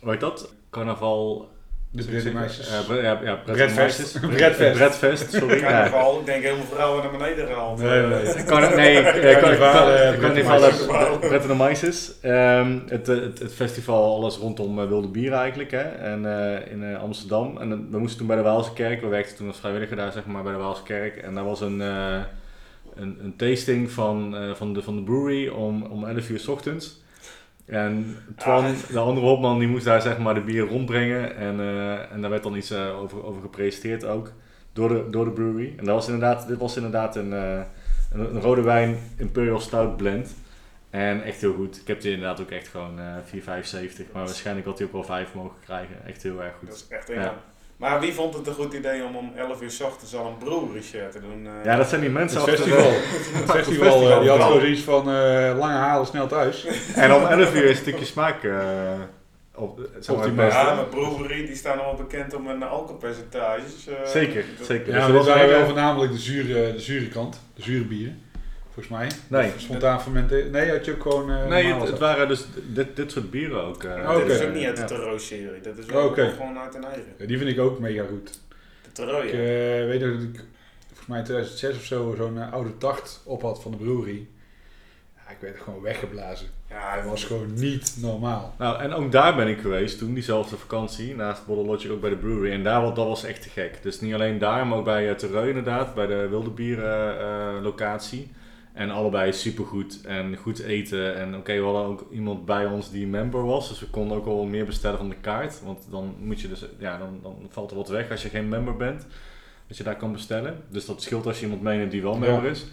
hoe 0.00 0.10
heet 0.10 0.20
dat? 0.20 0.54
Carnaval. 0.70 1.50
De 1.96 2.30
meisjes. 2.34 2.68
Eh, 2.70 2.86
bre- 2.86 3.02
ja, 3.02 3.20
ja, 3.24 3.34
Bredfest. 3.44 3.76
meisjes. 3.76 4.12
Bredfest. 4.76 5.32
Sorry. 5.32 5.54
ja. 5.60 5.60
Carnaval, 5.66 6.18
ik 6.20 6.26
denk 6.26 6.42
helemaal 6.42 6.64
vrouwen 6.66 7.02
naar 7.02 7.12
beneden 7.12 7.46
gehaald. 7.46 7.78
Nee, 7.78 8.00
nee, 8.06 8.22
nee. 8.22 8.44
Carna- 8.44 8.74
nee, 8.74 9.02
Carnaval, 9.02 9.86
Carnaval, 10.20 10.58
Brettanomyces. 10.58 10.86
eh, 10.88 11.18
Brettanomyces. 11.28 12.12
Ehm, 12.20 12.78
het, 12.88 13.08
eh, 13.08 13.20
het, 13.20 13.38
het 13.38 13.54
festival, 13.54 14.14
alles 14.14 14.36
rondom 14.36 14.80
eh, 14.80 14.88
wilde 14.88 15.08
bieren 15.08 15.38
eigenlijk, 15.38 15.70
hè. 15.70 15.82
En 15.82 16.38
eh, 16.40 16.72
in 16.72 16.84
eh, 16.84 17.00
Amsterdam. 17.02 17.56
En 17.58 17.88
we 17.90 17.98
moesten 17.98 18.18
toen 18.18 18.26
bij 18.26 18.36
de 18.36 18.42
Waalse 18.42 18.72
Kerk, 18.72 19.00
we 19.00 19.06
werkten 19.06 19.36
toen 19.36 19.46
als 19.48 19.58
vrijwilliger 19.58 19.96
daar, 19.96 20.12
zeg 20.12 20.26
maar, 20.26 20.42
bij 20.42 20.52
de 20.52 20.58
Waalse 20.58 20.82
Kerk. 20.82 21.16
En 21.16 21.34
daar 21.34 21.44
was 21.44 21.60
een, 21.60 21.80
eh, 21.82 22.16
een, 22.94 23.18
een 23.22 23.36
tasting 23.36 23.90
van, 23.90 24.36
eh, 24.36 24.54
van, 24.54 24.74
de, 24.74 24.82
van 24.82 24.96
de 24.96 25.02
brewery 25.02 25.48
om, 25.48 25.82
om 25.82 26.04
11 26.04 26.28
uur 26.28 26.38
s 26.40 26.48
ochtends. 26.48 27.04
En 27.66 28.16
Twan, 28.36 28.64
Ah. 28.64 28.72
de 28.92 28.98
andere 28.98 29.26
hopman, 29.26 29.58
die 29.58 29.68
moest 29.68 29.84
daar 29.84 30.02
zeg 30.02 30.18
maar 30.18 30.34
de 30.34 30.40
bier 30.40 30.66
rondbrengen. 30.66 31.36
En, 31.36 31.60
eh, 31.60 32.12
en 32.12 32.20
daar 32.20 32.30
werd 32.30 32.42
dan 32.42 32.56
iets 32.56 32.70
eh, 32.70 32.98
over, 33.00 33.24
over 33.24 33.42
gepresenteerd 33.42 34.04
ook. 34.04 34.32
Door 34.72 34.88
de, 34.88 35.04
door 35.10 35.24
de 35.24 35.30
brewery. 35.30 35.74
En 35.76 35.84
dat 35.84 35.94
was 35.94 36.06
inderdaad, 36.06 36.48
dit 36.48 36.58
was 36.58 36.76
inderdaad 36.76 37.16
een, 37.16 37.32
eh, 37.32 37.60
een, 38.12 38.34
een 38.34 38.40
rode 38.40 38.62
wijn 38.62 38.96
Imperial 39.16 39.60
Stout 39.60 39.96
blend. 39.96 40.34
En 40.90 41.22
echt 41.22 41.40
heel 41.40 41.54
goed. 41.54 41.80
Ik 41.80 41.86
heb 41.86 42.00
die 42.00 42.12
inderdaad 42.12 42.40
ook 42.40 42.50
echt 42.50 42.68
gewoon 42.68 42.98
eh 42.98 43.04
4,75. 43.24 44.06
Maar 44.12 44.24
waarschijnlijk 44.24 44.66
had 44.66 44.78
hij 44.78 44.86
ook 44.86 44.92
wel 44.92 45.04
5 45.04 45.34
mogen 45.34 45.56
krijgen. 45.64 45.96
Echt 46.06 46.22
heel 46.22 46.42
erg 46.42 46.52
Dat 46.60 46.68
goed. 46.70 46.72
is 46.74 46.86
echt 46.88 47.08
Ja. 47.08 47.34
Maar 47.76 48.00
wie 48.00 48.12
vond 48.12 48.34
het 48.34 48.46
een 48.46 48.54
goed 48.54 48.74
idee 48.74 49.04
om 49.04 49.16
om 49.16 49.32
11 49.36 49.62
uur 49.62 49.70
s 49.70 49.80
ochtends 49.80 50.14
al 50.16 50.26
een 50.26 50.36
brewery 50.38 50.82
share 50.82 51.08
te 51.08 51.20
doen? 51.20 51.46
eh? 51.46 51.64
Ja, 51.64 51.76
dat 51.76 51.88
zijn 51.88 52.00
die 52.00 52.10
mensen 52.10 52.40
Het 52.40 52.48
festival. 52.48 52.90
Het 53.40 53.50
festival, 53.50 54.10
eh, 54.10 54.20
die 54.20 54.28
had 54.30 54.42
gewoon 54.42 54.60
zoiets 54.60 54.80
van 54.82 55.00
eh, 55.10 55.56
lange 55.58 55.74
halen 55.74 56.06
snel 56.06 56.26
thuis. 56.26 56.66
En 56.94 57.12
om 57.14 57.24
11 57.26 57.54
uur 57.54 57.68
een 57.70 57.76
stukje 57.76 58.04
smaak 58.04 58.44
eh, 58.44 58.52
op, 59.54 59.80
zeg 60.00 60.16
maar, 60.34 60.44
het. 60.44 60.52
Ja, 60.54 60.74
maar 60.74 60.84
brewery 60.84 61.46
die 61.46 61.56
staan 61.56 61.78
allemaal 61.78 61.94
bekend 61.94 62.34
om 62.34 62.48
hun 62.48 62.62
alcoholpercentages. 62.62 63.86
eh, 63.86 63.94
Zeker, 64.06 64.44
zeker. 64.62 64.92
Ja, 64.94 65.06
Dus 65.06 65.14
dat 65.16 65.24
wel 65.24 65.34
eigenlijk- 65.34 65.64
voornamelijk 65.66 66.12
de 66.12 66.18
zure, 66.18 66.72
de 66.72 66.80
zure 66.80 67.08
kant. 67.08 67.40
De 67.54 67.62
zure 67.62 67.84
bieren. 67.84 68.20
Volgens 68.76 68.88
mij. 68.98 69.40
Nee. 69.40 69.52
Of 69.54 69.60
Spontaan 69.60 70.02
fermenteren. 70.02 70.50
Nee, 70.50 70.70
had 70.70 70.84
je 70.84 70.92
ook 70.94 71.02
gewoon... 71.02 71.30
eh, 71.30 71.46
Nee, 71.46 71.74
het, 71.74 71.98
waren 71.98 72.28
dus 72.28 72.44
dit, 72.66 72.96
dit 72.96 73.12
soort 73.12 73.30
bieren 73.30 73.62
ook. 73.62 73.84
eh. 73.84 73.90
Oh, 73.92 74.14
Dit 74.14 74.22
oké. 74.22 74.32
is 74.32 74.42
ook 74.42 74.54
niet 74.54 74.66
uit 74.66 74.74
de 74.76 74.82
Ja. 74.82 74.86
Terreau-serie. 74.88 75.60
Dat 75.60 75.78
is 75.78 75.86
wel 75.86 76.08
gewoon 76.14 76.58
uit 76.58 76.74
een 76.74 76.84
eigen. 76.84 77.12
Ja, 77.18 77.26
die 77.26 77.38
vind 77.38 77.50
ik 77.50 77.58
ook 77.58 77.78
mega 77.78 78.04
goed. 78.08 78.40
De 78.84 78.92
Terreau, 78.92 79.24
Ik 79.26 79.32
ja. 79.32 79.38
eh, 79.38 79.86
weet 79.86 80.00
nog 80.00 80.10
dat 80.12 80.22
ik 80.22 80.44
volgens 80.86 81.06
mij 81.08 81.18
in 81.18 81.24
2006 81.24 81.76
of 81.76 81.82
zo 81.84 82.14
zo'n 82.16 82.38
eh, 82.40 82.52
oude 82.52 82.78
tacht 82.78 83.20
op 83.24 83.42
had 83.42 83.62
van 83.62 83.70
de 83.70 83.76
brewery. 83.76 84.26
Ja, 85.16 85.30
ik 85.32 85.36
werd 85.40 85.60
gewoon 85.60 85.82
weggeblazen. 85.82 86.46
Ja, 86.70 86.96
Dat 86.96 87.04
was 87.04 87.24
gewoon 87.24 87.54
niet 87.54 87.96
normaal. 88.00 88.54
Nou, 88.58 88.80
en 88.80 88.92
ook 88.92 89.12
daar 89.12 89.34
ben 89.36 89.48
ik 89.48 89.58
geweest 89.60 89.98
toen, 89.98 90.14
diezelfde 90.14 90.56
vakantie, 90.56 91.14
naast 91.14 91.46
Bottle 91.46 91.64
Logic 91.66 91.90
ook 91.90 92.00
bij 92.00 92.10
de 92.10 92.16
brewery. 92.16 92.52
En 92.52 92.62
daar, 92.62 92.82
dat 92.82 92.96
was 92.96 93.24
echt 93.24 93.42
te 93.42 93.48
gek. 93.48 93.82
Dus 93.82 94.00
niet 94.00 94.14
alleen 94.14 94.38
daar, 94.38 94.66
maar 94.66 94.78
ook 94.78 94.84
bij 94.84 95.08
uh, 95.08 95.14
Terreu 95.14 95.48
inderdaad, 95.48 95.94
bij 95.94 96.06
de 96.06 96.28
wilde 96.28 96.50
bieren 96.50 97.18
eh, 97.20 97.62
locatie. 97.62 98.30
En 98.76 98.90
allebei 98.90 99.32
supergoed 99.32 100.00
en 100.04 100.36
goed 100.36 100.58
eten. 100.58 101.16
En 101.16 101.36
oké, 101.36 101.54
we 101.54 101.62
hadden 101.64 101.82
ook 101.84 102.06
iemand 102.10 102.44
bij 102.44 102.66
ons 102.66 102.90
die 102.90 103.06
member 103.06 103.44
was, 103.44 103.68
dus 103.68 103.80
we 103.80 103.86
konden 103.86 104.16
ook 104.16 104.24
wel 104.24 104.44
meer 104.44 104.64
bestellen 104.64 104.98
van 104.98 105.08
de 105.08 105.16
kaart. 105.20 105.60
Want 105.64 105.86
dan 105.90 106.14
moet 106.20 106.40
je 106.40 106.48
dus, 106.48 106.64
ja, 106.78 106.98
dan, 106.98 107.18
dan 107.22 107.36
valt 107.50 107.70
er 107.70 107.76
wat 107.76 107.88
weg 107.88 108.10
als 108.10 108.22
je 108.22 108.28
geen 108.28 108.48
member 108.48 108.76
bent, 108.76 109.06
dat 109.68 109.76
je 109.76 109.82
daar 109.84 109.96
kan 109.96 110.12
bestellen. 110.12 110.62
Dus 110.68 110.86
dat 110.86 111.02
scheelt 111.02 111.26
als 111.26 111.36
je 111.38 111.44
iemand 111.44 111.62
meeneemt 111.62 111.90
die 111.90 112.02
wel 112.02 112.12
Ja. 112.12 112.18
member 112.18 112.50
is. 112.50 112.66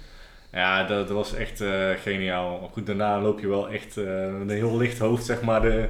Ja, 0.51 0.83
dat, 0.83 1.07
dat 1.07 1.17
was 1.17 1.33
echt 1.33 1.61
eh, 1.61 1.89
geniaal. 2.01 2.69
Goed, 2.71 2.85
daarna 2.85 3.21
loop 3.21 3.39
je 3.39 3.47
wel 3.47 3.69
echt 3.69 3.97
eh, 3.97 4.05
met 4.31 4.41
een 4.41 4.49
heel 4.49 4.77
licht 4.77 4.99
hoofd, 4.99 5.25
zeg 5.25 5.41
maar, 5.41 5.61
de, 5.61 5.89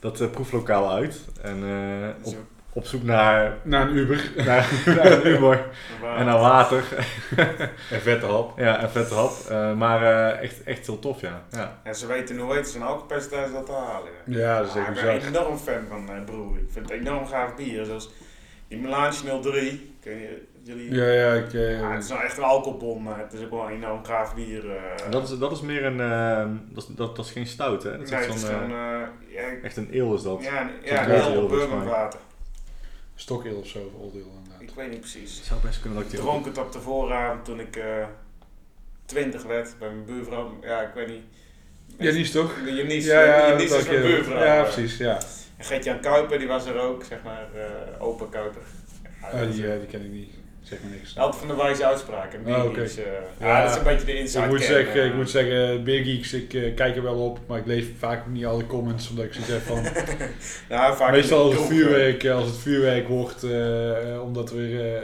dat 0.00 0.20
eh, 0.20 0.30
proeflokaal 0.30 0.90
uit. 0.90 1.28
En 1.42 1.56
eh, 1.64 2.26
op, 2.26 2.36
op 2.72 2.84
zoek 2.86 3.02
naar, 3.02 3.56
Na 3.62 3.80
een 3.82 3.96
Uber 3.96 4.30
naar, 4.36 4.68
naar 4.86 5.12
een 5.12 5.26
Uber 5.26 5.64
en 6.18 6.24
naar 6.26 6.38
water. 6.38 6.82
en 7.90 8.00
vette 8.00 8.26
hap. 8.26 8.58
Ja, 8.58 8.80
en 8.80 8.90
vette 8.90 9.14
hap. 9.14 9.32
Eh, 9.48 9.72
maar 9.74 10.02
eh, 10.02 10.42
echt, 10.42 10.62
echt 10.62 10.86
heel 10.86 10.98
tof, 10.98 11.20
ja. 11.20 11.42
ja. 11.50 11.78
En 11.82 11.94
ze 11.94 12.06
weten 12.06 12.38
hoe 12.38 12.54
heet 12.54 12.68
zo'n 12.68 12.82
alcoholpercentage 12.82 13.52
dat 13.52 13.66
te 13.66 13.72
halen. 13.72 14.10
Ja, 14.24 14.58
dat 14.58 14.66
is 14.66 14.72
Ah, 14.74 14.88
ik 14.88 14.94
ben 14.94 15.14
bizar. 15.14 15.28
enorm 15.42 15.56
fan 15.58 15.86
van 15.88 16.16
uh, 16.16 16.24
Broer. 16.24 16.56
Ik 16.58 16.68
vind 16.72 16.90
het 16.90 17.00
enorm 17.00 17.26
gaaf 17.26 17.54
bier. 17.56 17.84
Zoals 17.84 18.10
die 18.68 18.78
Melange 18.78 19.40
03. 19.42 19.94
Ken 20.00 20.12
je, 20.18 20.42
jullie? 20.62 20.94
Ja, 20.94 21.04
ja, 21.06 21.32
ik... 21.34 21.52
eh, 21.54 21.80
Ja, 21.80 21.90
het 21.92 22.02
is 22.02 22.08
nou 22.08 22.22
echt 22.22 22.36
een 22.36 22.42
alcoholbom, 22.44 23.02
maar 23.02 23.18
het 23.18 23.32
is 23.32 23.44
ook 23.44 23.50
wel 23.50 23.64
een 23.66 23.72
enorm 23.74 24.04
gaaf 24.04 24.34
bier. 24.34 24.70
eh. 24.70 25.10
Dat, 25.10 25.28
is, 25.30 25.38
dat 25.38 25.52
is 25.52 25.60
meer 25.60 25.84
een, 25.84 26.00
eh, 26.00 26.46
dat, 26.74 26.82
is, 26.88 26.94
dat, 26.96 27.16
dat 27.16 27.24
is 27.24 27.30
geen 27.32 27.46
stout, 27.46 27.82
hè? 27.82 27.90
Dat 27.90 28.00
is 28.00 28.10
nee, 28.10 28.18
echt 28.18 28.28
het 28.28 28.36
is 28.36 28.40
zo'n, 28.48 28.50
gewoon, 28.50 28.70
eh, 28.70 29.00
eh, 29.02 29.08
ja, 29.28 29.62
echt 29.62 29.76
een 29.76 29.90
eel 29.90 30.14
is 30.14 30.22
dat. 30.22 30.42
ja, 30.42 30.60
een- 30.60 30.70
Zo'n 30.84 30.94
ja, 30.96 31.04
een 31.08 31.10
eel, 31.32 31.48
Stokeel 33.20 33.56
of 33.56 33.66
zo, 33.66 33.78
of 33.78 34.00
Old 34.00 34.14
inderdaad. 34.14 34.60
Ik 34.60 34.70
weet 34.74 34.90
niet 34.90 35.00
precies. 35.00 35.36
Het 35.36 35.44
zou 35.46 35.60
best 35.60 35.80
kunnen 35.80 35.98
dat 35.98 36.06
Ik 36.06 36.10
die 36.12 36.20
dronk 36.20 36.44
het 36.44 36.58
op 36.58 36.72
de 36.72 36.80
vooravond 36.80 37.44
toen 37.44 37.60
ik 37.60 37.76
eh 37.76 38.04
20 39.04 39.42
werd 39.42 39.74
bij 39.78 39.88
mijn 39.90 40.04
buurvrouw. 40.04 40.58
Ja, 40.62 40.80
ik 40.80 40.94
weet 40.94 41.08
niet. 41.08 41.22
Janice 41.98 42.32
toch? 42.32 42.56
Janice, 42.66 43.08
ja, 43.08 43.22
ja, 43.24 43.48
Janice 43.48 43.68
dat 43.68 43.78
is 43.80 43.86
mijn 43.86 44.00
je- 44.02 44.06
buurvrouw. 44.08 44.42
Ja, 44.44 44.56
eh. 44.64 44.72
precies, 44.72 44.96
ja. 44.96 45.18
En 45.56 45.64
Gert-Jan 45.64 46.00
Kuiper, 46.00 46.38
die 46.38 46.48
was 46.48 46.66
er 46.66 46.78
ook, 46.80 47.04
zeg 47.04 47.22
maar, 47.22 47.48
eh 47.54 48.02
open 48.02 48.28
Kuiper. 48.28 48.62
Ja, 49.20 49.28
Ah, 49.28 49.50
die 49.52 49.86
ken 49.86 50.04
ik 50.04 50.10
niet. 50.10 50.30
Zeg 50.70 50.78
maar 50.82 50.90
niks. 50.90 51.18
Altijd 51.18 51.36
van 51.44 51.48
de 51.56 51.62
wijze 51.62 51.86
uitspraken. 51.86 52.40
Oh. 52.40 52.44
Biergeeks, 52.62 52.96
eh, 52.96 53.04
Ja, 53.38 53.46
ja, 53.46 53.62
dat 53.62 53.70
is 53.70 53.76
een 53.76 53.84
beetje 53.84 54.06
de 54.06 54.18
inside 54.18 54.44
Ik 54.44 54.50
moet, 54.50 54.62
zeggen, 54.62 55.00
eh. 55.00 55.06
ik 55.06 55.14
moet 55.14 55.30
zeggen, 55.30 55.84
Beer 55.84 56.04
Geeks, 56.04 56.32
ik 56.32 56.54
eh, 56.54 56.74
kijk 56.74 56.96
er 56.96 57.02
wel 57.02 57.18
op, 57.24 57.38
maar 57.46 57.58
ik 57.58 57.66
lees 57.66 57.84
vaak 57.98 58.26
niet 58.26 58.44
alle 58.46 58.66
comments, 58.66 59.10
omdat 59.10 59.24
ik 59.24 59.32
zoiets 59.32 59.50
heb 59.50 59.60
van... 59.62 59.84
Vaak 60.96 61.10
meestal 61.10 61.44
als 61.44 61.52
het, 61.54 61.62
eh. 61.62 61.68
vuurwerk, 61.68 62.24
eh, 62.24 62.34
als 62.34 62.46
het 62.46 62.56
vuurwerk 62.56 63.08
wordt, 63.08 63.42
eh, 63.42 64.12
eh, 64.14 64.22
omdat 64.22 64.50
er 64.50 64.56
weer 64.56 64.96
eh, 64.96 65.02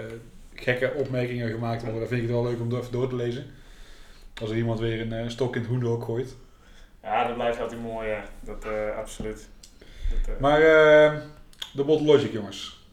gekke 0.54 0.92
opmerkingen 0.96 1.50
gemaakt 1.50 1.82
worden, 1.82 2.00
dan 2.00 2.08
vind 2.08 2.22
ik 2.22 2.26
het 2.28 2.36
wel 2.36 2.46
leuk 2.46 2.60
om 2.60 2.76
even 2.76 2.92
door 2.92 3.08
te 3.08 3.16
lezen. 3.16 3.46
Als 4.40 4.50
er 4.50 4.56
iemand 4.56 4.78
weer 4.80 5.00
een 5.00 5.12
eh, 5.12 5.28
stok 5.28 5.54
in 5.54 5.60
het 5.60 5.70
hoenderhok 5.70 6.04
gooit. 6.04 6.36
Ja, 7.02 7.26
dat 7.26 7.34
blijft 7.34 7.60
altijd 7.60 7.82
mooi, 7.82 8.08
ja. 8.08 8.24
Dat, 8.40 8.64
eh, 8.64 8.98
absoluut. 8.98 9.48
Dat, 10.10 10.34
eh, 10.34 10.40
Maar 10.40 10.60
eh, 10.60 11.12
de 11.72 11.84
Bottle 11.84 12.06
Logic, 12.06 12.32
jongens. 12.32 12.85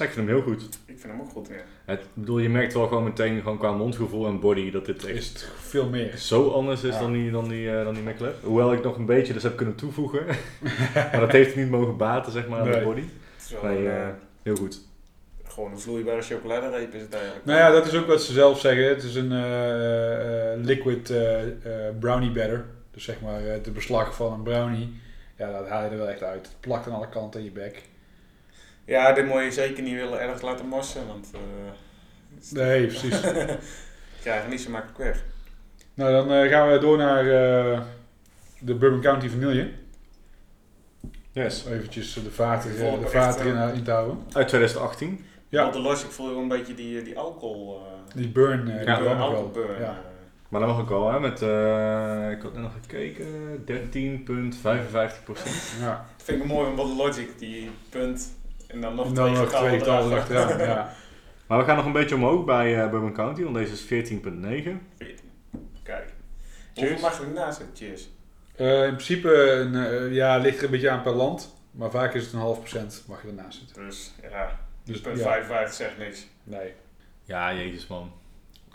Ik 0.00 0.10
vind 0.10 0.14
hem 0.28 0.36
heel 0.36 0.42
goed. 0.44 0.62
ik 0.62 0.98
vind 0.98 1.12
hem 1.12 1.20
ook 1.20 1.30
goed, 1.30 1.48
ja. 1.48 1.54
Het, 1.84 2.00
bedoel, 2.14 2.38
je 2.38 2.48
merkt 2.48 2.74
wel 2.74 2.86
gewoon 2.88 3.04
meteen 3.04 3.42
gewoon 3.42 3.58
qua 3.58 3.72
mondgevoel 3.72 4.26
en 4.26 4.40
body 4.40 4.70
dat 4.70 4.86
dit 4.86 5.04
echt 5.04 5.16
Is 5.16 5.28
het 5.28 5.48
veel 5.60 5.88
meer. 5.88 6.16
zo 6.16 6.50
anders 6.50 6.82
is 6.82 6.94
Ja. 6.94 7.00
dan 7.00 7.12
die, 7.12 7.30
dan 7.30 7.48
die, 7.48 7.70
eh, 7.76 7.84
dan 7.84 7.94
die 7.94 8.02
McLaren. 8.02 8.34
Hoewel 8.42 8.72
ik 8.72 8.82
nog 8.82 8.96
een 8.96 9.06
beetje 9.06 9.32
dus 9.32 9.42
heb 9.42 9.56
kunnen 9.56 9.74
toevoegen. 9.74 10.26
maar 10.94 11.20
dat 11.20 11.32
heeft 11.32 11.56
niet 11.56 11.70
mogen 11.70 11.96
baten, 11.96 12.32
zeg 12.32 12.48
maar, 12.48 12.60
aan 12.60 12.70
de 12.70 12.80
body. 12.84 13.00
Het 13.00 13.44
is 13.44 13.50
wel 13.50 13.62
Nee, 13.72 13.88
eh, 13.88 14.02
eh, 14.02 14.08
heel 14.42 14.56
goed. 14.56 14.80
gewoon 15.44 15.70
een 15.72 15.78
vloeibare 15.80 16.22
chocoladereep 16.22 16.94
is 16.94 17.00
het 17.02 17.14
eigenlijk. 17.14 17.44
Nou 17.44 17.58
ja, 17.58 17.70
dat 17.70 17.86
is 17.86 17.94
ook 17.94 18.06
wat 18.06 18.22
ze 18.22 18.32
zelf 18.32 18.60
zeggen. 18.60 18.88
Het 18.88 19.02
is 19.02 19.14
een 19.14 19.32
eh, 19.32 20.52
eh, 20.52 20.60
liquid 20.64 21.10
eh, 21.10 21.42
eh, 21.42 21.50
brownie 22.00 22.30
batter. 22.32 22.64
Dus 22.90 23.04
zeg 23.04 23.20
maar 23.20 23.44
eh, 23.46 23.52
het 23.52 23.74
beslag 23.74 24.14
van 24.14 24.32
een 24.32 24.42
brownie. 24.42 25.00
Ja, 25.38 25.52
dat 25.52 25.68
haal 25.68 25.84
je 25.84 25.90
er 25.90 25.96
wel 25.98 26.08
echt 26.08 26.22
uit. 26.22 26.46
Het 26.46 26.56
plakt 26.60 26.86
aan 26.86 26.94
alle 26.94 27.08
kanten 27.08 27.40
in 27.40 27.46
je 27.46 27.52
bek. 27.52 27.82
Ja, 28.86 29.12
dit 29.12 29.26
moet 29.26 29.42
je 29.42 29.50
zeker 29.52 29.82
niet 29.82 29.94
willen 29.94 30.20
erg 30.20 30.42
laten 30.42 30.66
mossen, 30.66 31.06
want... 31.06 31.30
eh 31.34 31.40
Nee, 32.50 32.86
precies. 32.86 33.20
krijg 34.22 34.42
je 34.44 34.48
niet 34.48 34.60
zo 34.60 34.70
makkelijk 34.70 34.98
weg. 34.98 35.24
nou, 35.94 36.12
dan 36.12 36.32
eh, 36.32 36.50
gaan 36.50 36.70
we 36.70 36.78
door 36.78 36.96
naar 36.96 37.18
eh, 37.20 37.80
de 38.58 38.74
Bourbon 38.74 39.00
County 39.00 39.28
vanille. 39.28 39.70
Yes. 41.32 41.64
Om 41.64 41.72
eventjes 41.72 42.12
de 42.14 42.30
vaten, 42.30 42.70
Ik 42.70 43.00
de 43.00 43.08
vaten 43.08 43.46
echt, 43.56 43.70
in, 43.70 43.74
in 43.78 43.82
te 43.84 43.90
houden. 43.90 44.18
Uit 44.32 44.48
2018. 44.48 45.24
Ja. 45.48 45.62
Want 45.62 45.74
de 45.74 45.80
los, 45.80 46.04
ik 46.04 46.10
voel 46.10 46.38
een 46.38 46.48
beetje 46.48 46.74
die, 46.74 47.02
die 47.02 47.18
alcohol... 47.18 47.80
eh 47.86 48.14
Die 48.16 48.28
burn. 48.28 48.68
eh, 48.70 48.78
die 48.78 48.86
Ja, 48.86 49.42
burn. 49.52 49.80
Ja. 49.80 50.00
Maar 50.48 50.60
dat 50.60 50.70
mag 50.70 50.80
ook 50.80 50.88
wel, 50.88 51.12
hè? 51.12 51.20
Met, 51.20 51.42
eh, 51.42 52.30
ik 52.30 52.42
had 52.42 52.52
net 52.52 52.62
nog 52.62 52.72
gekeken, 52.82 53.26
13,55 53.66 55.24
procent. 55.24 55.72
Ja. 55.80 56.06
Dat 56.16 56.26
vind 56.26 56.42
ik 56.42 56.48
mooi 56.48 56.66
van 56.66 56.74
Bottle 56.76 56.96
Logic, 56.96 57.38
die 57.38 57.70
punt 57.88 58.34
en 58.68 58.80
dan 58.80 58.94
nog 58.94 59.06
En 59.06 59.14
dan 59.14 59.26
twee 59.32 59.38
nog 59.42 59.48
twee 59.52 59.78
getallen 59.78 59.78
getallen 59.78 60.12
erachter. 60.12 60.36
achteraan. 60.36 60.68
Ja. 60.68 60.92
Maar 61.46 61.58
we 61.58 61.64
gaan 61.64 61.76
nog 61.76 61.84
een 61.86 61.92
beetje 61.92 62.14
omhoog 62.14 62.44
bij 62.44 62.82
eh 62.82 62.90
Bourbon 62.90 63.12
County, 63.12 63.42
want 63.42 63.54
deze 63.54 63.72
is 63.72 64.10
14,9. 64.12 64.18
Kijk. 65.82 66.12
Cheers. 66.74 66.90
Hoeveel 66.90 66.98
mag 67.00 67.20
er 67.20 67.28
naast 67.28 67.58
zitten? 67.58 67.76
Cheers. 67.76 68.08
Eh, 68.56 68.84
in 68.86 68.94
principe 68.94 69.50
een, 69.50 69.74
eh, 69.74 70.12
ja, 70.14 70.36
ligt 70.36 70.58
er 70.58 70.64
een 70.64 70.70
beetje 70.70 70.90
aan 70.90 71.02
per 71.02 71.12
land. 71.12 71.54
Maar 71.70 71.90
vaak 71.90 72.14
is 72.14 72.24
het 72.24 72.32
een 72.32 72.38
half 72.38 72.58
procent 72.58 73.04
mag 73.08 73.22
je 73.22 73.28
ernaast 73.28 73.58
zitten. 73.58 73.84
Dus 73.84 74.14
ja, 74.22 74.58
Dus 74.84 75.00
punt 75.00 75.18
ja, 75.18 75.22
55 75.22 75.74
zegt 75.74 75.98
niks. 75.98 76.26
nee. 76.44 76.72
Ja, 77.24 77.54
jezus 77.54 77.86
man. 77.86 78.12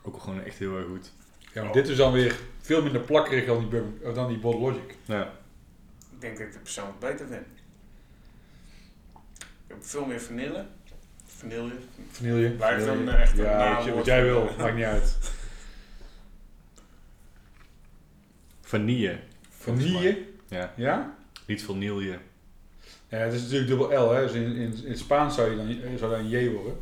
Ook 0.04 0.22
gewoon 0.22 0.44
echt 0.44 0.58
heel 0.58 0.78
erg 0.78 0.86
goed. 0.86 1.12
Ja, 1.54 1.64
maar 1.64 1.74
dit 1.74 1.88
is 1.88 1.98
dan 1.98 2.12
weer 2.12 2.36
veel 2.62 2.82
minder 2.84 3.02
plakkerig 3.02 3.46
dan 3.46 3.60
die, 3.60 3.68
Bourbon- 3.68 4.14
dan 4.14 4.28
die 4.28 4.38
Bottle 4.38 4.62
Logic. 4.62 4.96
Ja. 5.06 5.22
Ik 6.12 6.22
denk 6.22 6.38
dat 6.38 6.48
ik 6.48 6.54
het 6.54 6.64
persoonlijk 6.64 7.00
beter 7.00 7.28
vind. 7.28 7.46
Ik 9.72 9.78
heb 9.78 9.86
veel 9.86 10.06
meer 10.06 10.22
vanille. 10.22 10.66
Vanille. 11.38 11.72
Vanille. 12.12 12.50
Blijft 12.50 12.86
vanille. 12.86 13.12
een, 13.12 13.18
echt 13.18 13.38
een 13.38 13.44
Ja, 13.44 13.58
naamwoord 13.58 13.96
wat 13.96 14.06
jij 14.06 14.24
wil, 14.24 14.50
maakt 14.58 14.76
niet 14.76 14.84
uit. 14.84 15.18
Vanille. 18.62 19.20
Vanille? 19.60 20.18
Ja, 20.48 20.74
Ja? 20.76 21.14
niet 21.46 21.64
vanille. 21.64 22.18
Ja, 23.08 23.18
het 23.18 23.34
is 23.34 23.42
natuurlijk 23.42 23.68
dubbel 23.70 24.06
L, 24.06 24.12
hè. 24.12 24.22
Dus 24.22 24.32
in, 24.32 24.44
in, 24.56 24.84
in 24.84 24.90
het 24.90 25.00
Spaans 25.00 25.36
zou, 25.36 25.50
je 25.50 25.56
dan, 25.56 25.68
eh, 25.70 25.98
zou 26.00 26.12
dat 26.12 26.20
een 26.20 26.30
J 26.30 26.50
worden. 26.50 26.80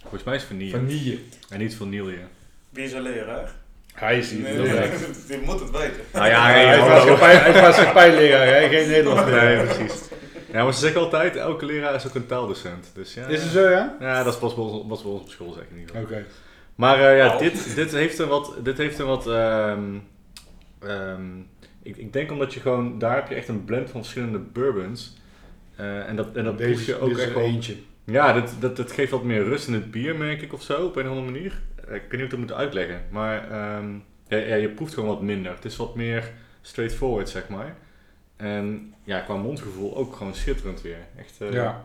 Volgens 0.00 0.24
mij 0.24 0.34
is 0.36 0.44
vanille. 0.44 0.70
Vanille. 0.70 1.18
En 1.48 1.58
niet 1.58 1.74
vanille. 1.74 2.18
Wie 2.70 2.84
is 2.84 2.92
een 2.92 3.02
leraar? 3.02 3.54
Hij 3.94 4.18
is 4.18 4.30
hier. 4.30 4.40
Nee. 4.40 4.54
Je 4.56 5.42
moet 5.46 5.60
het 5.60 5.70
weten. 5.70 6.00
Nou 6.12 6.26
ja, 6.28 6.46
hij, 6.46 6.78
is 7.48 7.60
maatschappijleraar, 7.60 8.68
geen 8.70 8.88
Nederlands. 8.88 9.30
Nee, 9.30 9.64
precies. 9.64 10.00
Ja, 10.52 10.64
maar 10.64 10.74
ze 10.74 10.80
zeggen 10.80 11.00
altijd, 11.00 11.36
elke 11.36 11.64
leraar 11.64 11.94
is 11.94 12.06
ook 12.06 12.14
een 12.14 12.26
taaldocent. 12.26 12.90
Dus 12.94 13.14
ja. 13.14 13.26
Is 13.26 13.42
het 13.42 13.52
zo, 13.52 13.68
ja? 13.70 13.96
Ja, 14.00 14.22
dat 14.22 14.32
is 14.32 14.38
pas 14.38 14.54
bij 14.54 14.64
ons, 14.64 14.84
was 14.88 15.02
bij 15.02 15.10
ons 15.12 15.20
op 15.20 15.28
school, 15.28 15.52
zeg 15.52 15.62
ik 15.62 15.76
niet. 15.76 15.90
Oké. 15.90 16.24
Maar 16.74 17.00
eh, 17.00 17.16
ja, 17.16 17.32
Oh. 17.34 17.38
dit, 17.38 17.74
dit 17.74 17.92
heeft 17.92 18.18
een 18.18 18.28
wat. 18.28 18.54
Dit 18.62 18.78
heeft 18.78 18.98
een 18.98 19.06
wat 19.06 19.26
ehm, 19.26 19.82
ehm, 20.80 21.38
ik, 21.82 21.96
ik 21.96 22.12
denk 22.12 22.30
omdat 22.30 22.54
je 22.54 22.60
gewoon. 22.60 22.98
Daar 22.98 23.14
heb 23.14 23.28
je 23.28 23.34
echt 23.34 23.48
een 23.48 23.64
blend 23.64 23.90
van 23.90 24.00
verschillende 24.00 24.38
bourbons. 24.38 25.16
Eh, 25.76 26.08
en 26.08 26.16
dat, 26.16 26.36
en 26.36 26.44
dat 26.44 26.56
proef 26.56 26.68
Deze 26.68 26.90
je 26.90 26.98
ook 27.00 27.18
echt 27.18 27.34
wel. 27.34 27.42
eentje. 27.42 27.74
Ja, 28.04 28.32
dat, 28.32 28.54
dat, 28.60 28.76
dat 28.76 28.92
geeft 28.92 29.10
wat 29.10 29.22
meer 29.24 29.44
rust 29.44 29.66
in 29.68 29.74
het 29.74 29.90
bier, 29.90 30.16
merk 30.16 30.42
ik 30.42 30.52
of 30.52 30.62
zo, 30.62 30.84
op 30.86 30.96
een 30.96 31.04
of 31.08 31.16
andere 31.16 31.32
manier. 31.32 31.60
Eh, 31.88 31.94
Ik 31.94 32.00
weet 32.02 32.10
niet 32.10 32.10
hoe 32.10 32.22
ik 32.24 32.30
dat 32.30 32.38
moet 32.38 32.52
uitleggen. 32.52 33.00
Maar 33.10 33.50
ehm, 33.50 33.88
ja, 34.28 34.36
ja, 34.36 34.54
je 34.54 34.68
proeft 34.68 34.94
gewoon 34.94 35.08
wat 35.08 35.22
minder. 35.22 35.52
Het 35.52 35.64
is 35.64 35.76
wat 35.76 35.94
meer 35.94 36.30
straightforward, 36.62 37.28
zeg 37.28 37.48
maar. 37.48 37.76
En 38.38 38.94
ja, 39.04 39.20
qua 39.20 39.34
mondgevoel 39.36 39.96
ook 39.96 40.16
gewoon 40.16 40.34
schitterend 40.34 40.82
weer. 40.82 40.98
Echt. 41.18 41.40
eh, 41.40 41.52
Ja. 41.52 41.84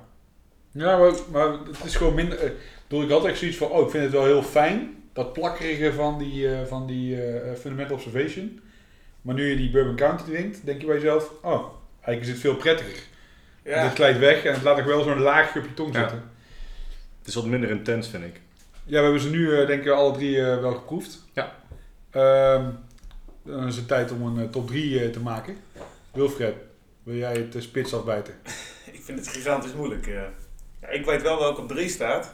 Ja, 0.71 0.97
maar, 0.97 1.11
maar 1.31 1.47
het 1.51 1.83
is 1.83 1.95
gewoon 1.95 2.13
minder... 2.15 2.37
eh, 2.39 2.45
Ik 2.45 2.55
bedoel, 2.87 3.03
ik 3.03 3.09
had 3.11 3.25
echt 3.25 3.37
zoiets 3.37 3.57
van, 3.57 3.67
oh, 3.69 3.83
ik 3.85 3.89
vind 3.89 4.03
het 4.03 4.11
wel 4.13 4.25
heel 4.25 4.43
fijn. 4.43 5.03
Dat 5.13 5.33
plakkerige 5.33 5.93
van 5.93 6.17
die, 6.19 6.55
eh, 6.55 6.65
van 6.65 6.87
die 6.87 7.21
eh, 7.23 7.55
Fundamental 7.59 7.95
Observation. 7.95 8.59
Maar 9.21 9.35
nu 9.35 9.49
je 9.49 9.55
die 9.55 9.69
Bourbon 9.71 9.95
County 9.95 10.23
drinkt, 10.23 10.65
denk 10.65 10.81
je 10.81 10.87
bij 10.87 10.95
jezelf, 10.95 11.31
oh, 11.41 11.63
eigenlijk 11.95 12.21
is 12.21 12.27
het 12.29 12.39
veel 12.39 12.55
prettiger. 12.55 13.03
Ja. 13.63 13.77
Het 13.83 13.93
glijdt 13.95 14.19
weg 14.19 14.43
en 14.43 14.53
het 14.53 14.63
laat 14.63 14.79
ook 14.79 14.85
wel 14.85 15.03
zo'n 15.03 15.19
laagje 15.19 15.59
op 15.59 15.65
je 15.65 15.73
tong 15.73 15.93
Ja. 15.93 15.99
zitten. 15.99 16.17
Het 17.19 17.27
is 17.27 17.35
wat 17.35 17.45
minder 17.45 17.69
intens, 17.69 18.07
vind 18.07 18.23
ik. 18.23 18.41
Ja, 18.85 18.97
we 18.97 19.03
hebben 19.03 19.21
ze 19.21 19.29
nu 19.29 19.55
eh, 19.57 19.67
denk 19.67 19.83
ik 19.83 19.91
alle 19.91 20.13
drie 20.13 20.37
eh, 20.45 20.59
wel 20.61 20.73
geproefd. 20.73 21.25
Ja. 21.33 21.55
Ehm, 22.09 22.65
dan 23.43 23.67
is 23.67 23.75
het 23.75 23.87
tijd 23.87 24.11
om 24.11 24.37
een 24.37 24.49
top 24.49 24.67
3 24.67 25.09
te 25.09 25.19
maken. 25.19 25.55
Wilfred, 26.13 26.55
wil 27.03 27.15
jij 27.15 27.33
het 27.33 27.55
uh, 27.55 27.61
spits 27.61 27.93
afbijten? 27.93 28.33
Ik 28.93 29.01
vind 29.03 29.19
het 29.19 29.27
gigantisch 29.27 29.73
moeilijk. 29.73 30.07
eh. 30.07 30.21
Ja, 30.81 30.87
ik 30.87 31.05
weet 31.05 31.21
wel 31.21 31.39
welke 31.39 31.61
op 31.61 31.67
3 31.67 31.89
staat. 31.89 32.33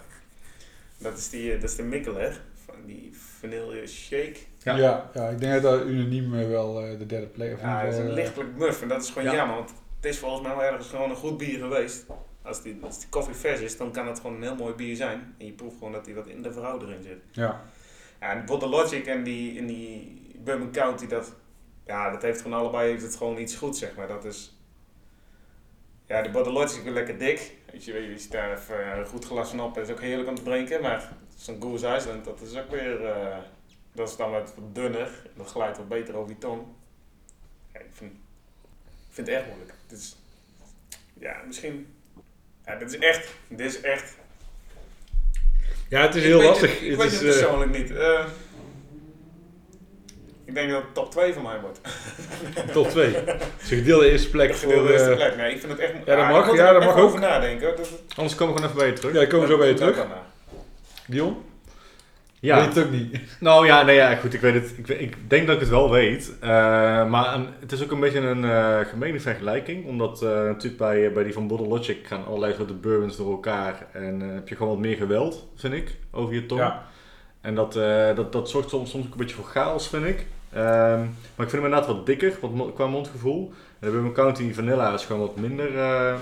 Dat 0.97 1.17
is, 1.17 1.29
die, 1.29 1.53
eh, 1.53 1.61
dat 1.61 1.69
is 1.69 1.75
de 1.75 1.83
Mikkeler. 1.83 2.41
Van 2.65 2.75
die 2.85 3.11
vanille 3.39 3.87
shake. 3.87 4.35
Ja. 4.63 4.77
Ja. 4.77 5.09
Ja, 5.13 5.27
ik 5.29 5.39
denk 5.39 5.53
dat 5.53 5.61
dat 5.61 5.85
unaniem 5.87 6.39
eh, 6.39 6.47
wel 6.47 6.81
eh, 6.85 6.97
de 6.99 7.05
derde 7.05 7.27
plek 7.27 7.53
of 7.53 7.59
in 7.61 7.67
Ja, 7.67 7.79
het 7.79 7.93
is 7.93 7.99
een 7.99 8.07
eh, 8.07 8.13
lichtelijk 8.13 8.57
muf 8.57 8.81
en 8.81 8.87
dat 8.87 9.03
is 9.03 9.09
gewoon 9.09 9.23
Ja. 9.23 9.35
jammer, 9.35 9.55
want 9.55 9.69
het 9.95 10.05
is 10.05 10.17
volgens 10.17 10.41
mij 10.47 10.55
wel 10.55 10.63
ergens 10.65 10.87
gewoon 10.87 11.09
een 11.09 11.15
goed 11.15 11.37
bier 11.37 11.59
geweest. 11.59 12.05
Als 12.41 12.61
die, 12.61 12.77
als 12.81 12.99
die 12.99 13.09
koffie 13.09 13.35
vers 13.35 13.59
is, 13.59 13.77
dan 13.77 13.91
kan 13.91 14.07
het 14.07 14.19
gewoon 14.19 14.35
een 14.35 14.41
heel 14.41 14.55
mooi 14.55 14.73
bier 14.73 14.95
zijn. 14.95 15.35
En 15.37 15.45
je 15.45 15.51
proeft 15.51 15.77
gewoon 15.77 15.93
dat 15.93 16.05
hij 16.05 16.15
wat 16.15 16.27
in 16.27 16.41
de 16.41 16.51
verhouding 16.53 16.91
erin 16.91 17.03
zit. 17.03 17.19
Ja. 17.31 17.61
Ja, 18.19 18.31
en 18.31 18.45
Bottle 18.45 18.69
Logic 18.69 19.05
en 19.05 19.23
die, 19.23 19.59
en 19.59 19.65
die 19.65 20.21
Bourbon 20.43 20.71
County, 20.71 21.07
dat, 21.07 21.33
ja, 21.89 22.09
dat 22.09 22.21
heeft 22.21 22.41
gewoon 22.41 22.59
allebei 22.59 22.89
heeft 22.89 23.03
het 23.03 23.15
gewoon 23.15 23.37
iets 23.37 23.55
goed, 23.55 23.77
zeg 23.77 23.95
maar. 23.95 24.07
Dat 24.07 24.25
is... 24.25 24.57
Ja, 26.05 26.21
de 26.21 26.51
Logic 26.51 26.77
is 26.77 26.83
weer 26.83 26.93
lekker 26.93 27.17
dik. 27.17 27.55
Weet 27.71 27.85
je, 27.85 27.93
je 27.93 28.17
ziet 28.17 28.31
daar 28.31 28.57
even 28.57 28.91
eh, 28.93 29.07
goed 29.07 29.25
glas 29.25 29.49
van 29.49 29.61
op 29.61 29.77
en 29.77 29.83
is 29.83 29.89
ook 29.89 30.01
heerlijk 30.01 30.29
om 30.29 30.35
te 30.35 30.43
drinken. 30.43 30.81
Maar 30.81 31.11
zo'n 31.37 31.61
Goose 31.61 31.95
Island, 31.95 32.25
dat 32.25 32.41
is 32.41 32.57
ook 32.57 32.69
weer... 32.69 33.05
eh, 33.05 33.37
dat 33.93 34.09
is 34.09 34.15
dan 34.15 34.31
wat 34.31 34.53
dunner. 34.73 35.09
Dat 35.35 35.47
glijdt 35.47 35.77
wat 35.77 35.87
beter 35.87 36.15
over 36.15 36.29
je 36.29 36.37
tong. 36.37 36.61
Ja, 37.73 37.79
ik, 37.79 37.91
vind, 37.93 38.11
ik 38.11 39.09
vind 39.09 39.27
het 39.27 39.35
erg 39.35 39.45
moeilijk. 39.47 39.73
Dit 39.87 39.99
is, 39.99 40.15
ja, 41.13 41.41
misschien... 41.47 41.93
Ja, 42.65 42.75
dit 42.75 42.93
is 42.93 42.99
echt... 42.99 43.35
Dit 43.47 43.59
is 43.59 43.81
echt... 43.81 44.15
ja, 45.89 46.01
het 46.01 46.15
is 46.15 46.23
heel 46.23 46.41
lastig. 46.41 46.71
Het, 46.71 46.81
ik 46.81 46.89
het 46.89 46.99
weet 46.99 47.11
is, 47.11 47.19
het 47.19 47.23
eh, 47.23 47.39
persoonlijk 47.39 47.71
niet. 47.71 47.91
Ik 50.49 50.55
denk 50.55 50.71
dat 50.71 50.81
het 50.81 50.93
top 50.93 51.11
2 51.11 51.33
van 51.33 51.43
mij 51.43 51.59
wordt. 51.61 51.79
top 52.73 52.87
2. 52.89 53.13
Het 53.15 53.41
is 53.61 53.71
een 53.71 53.77
gedeelde 53.77 54.11
eerste 54.11 54.29
plek 54.29 54.55
voor... 54.55 54.69
Gedeelde 54.69 54.91
eerste 54.93 55.09
eh, 55.09 55.15
plek. 55.15 55.35
Nee, 55.35 55.51
ik 55.53 55.59
vind 55.59 55.71
het 55.71 55.81
echt... 55.81 55.93
dat 56.05 56.17
ah, 56.17 56.29
mag, 56.29 56.55
ja, 56.55 56.73
dat 56.73 56.83
mag 56.83 56.95
over 56.97 57.15
ook. 57.17 57.21
nadenken. 57.23 57.67
hoor. 57.67 57.75
Dat, 57.77 57.89
Anders 58.15 58.35
komen 58.35 58.53
we 58.55 58.61
gewoon 58.61 58.75
even 58.75 58.77
bij 58.83 58.87
je 58.87 58.99
terug. 58.99 59.13
ja, 59.13 59.25
komen 59.25 59.47
we 59.47 59.51
zo 59.53 59.57
bij 59.57 59.67
je 59.67 59.73
dat- 59.73 59.95
dat 59.95 60.05
terug. 60.05 60.07
Dion? 61.07 61.37
Ja. 62.41 62.57
Weet 62.65 62.75
het 62.75 62.85
ook 62.85 62.91
niet. 62.91 63.19
Nou 63.39 63.65
ja, 63.65 63.81
nee, 63.83 63.95
ja, 63.95 64.15
goed, 64.15 64.33
ik 64.33 64.41
weet 64.41 64.53
het. 64.53 64.73
Ik, 64.77 64.87
ik 64.87 65.29
denk 65.29 65.45
dat 65.45 65.55
ik 65.55 65.61
het 65.61 65.69
wel 65.69 65.91
weet. 65.91 66.33
Eh, 66.39 66.49
maar 67.09 67.33
een- 67.35 67.47
het 67.59 67.71
is 67.71 67.83
ook 67.83 67.91
een 67.91 67.99
beetje 67.99 68.19
een 68.19 68.43
eh 68.45 68.79
gemene 68.89 69.19
vergelijking. 69.19 69.85
Omdat 69.85 70.21
eh, 70.21 70.29
natuurlijk 70.29 70.77
bij, 70.77 71.11
bij 71.13 71.23
die 71.23 71.33
van 71.33 71.47
Bottle 71.47 71.67
Logic 71.67 71.97
gaan 72.07 72.25
allerlei 72.25 72.53
soorten 72.53 72.79
bourbons 72.79 73.17
door 73.17 73.31
elkaar. 73.31 73.87
En 73.93 74.21
eh, 74.21 74.33
heb 74.33 74.47
je 74.47 74.55
gewoon 74.55 74.71
wat 74.71 74.81
meer 74.81 74.95
geweld, 74.95 75.47
vind 75.55 75.73
ik, 75.73 75.95
over 76.11 76.33
je 76.33 76.45
tong. 76.45 76.61
Ja. 76.61 76.85
En 77.41 77.55
dat, 77.55 77.75
eh, 77.75 78.15
dat, 78.15 78.31
dat 78.31 78.49
zorgt 78.49 78.69
soms, 78.69 78.89
soms 78.89 79.05
ook 79.05 79.11
een 79.11 79.17
beetje 79.17 79.35
voor 79.35 79.45
chaos, 79.45 79.87
vind 79.89 80.05
ik. 80.05 80.25
Ehm, 80.53 80.99
maar 81.35 81.45
ik 81.45 81.49
vind 81.49 81.51
hem 81.51 81.63
inderdaad 81.63 81.87
wat 81.87 82.05
dikker 82.05 82.37
wat, 82.41 82.51
mo- 82.53 82.71
qua 82.71 82.87
mondgevoel. 82.87 83.53
En 83.79 83.87
de 83.87 83.91
Bourbon 83.91 84.13
County 84.13 84.53
Vanilla 84.53 84.93
is 84.93 85.05
gewoon 85.05 85.21
wat 85.21 85.35
minder... 85.35 85.77
eh, 85.79 86.15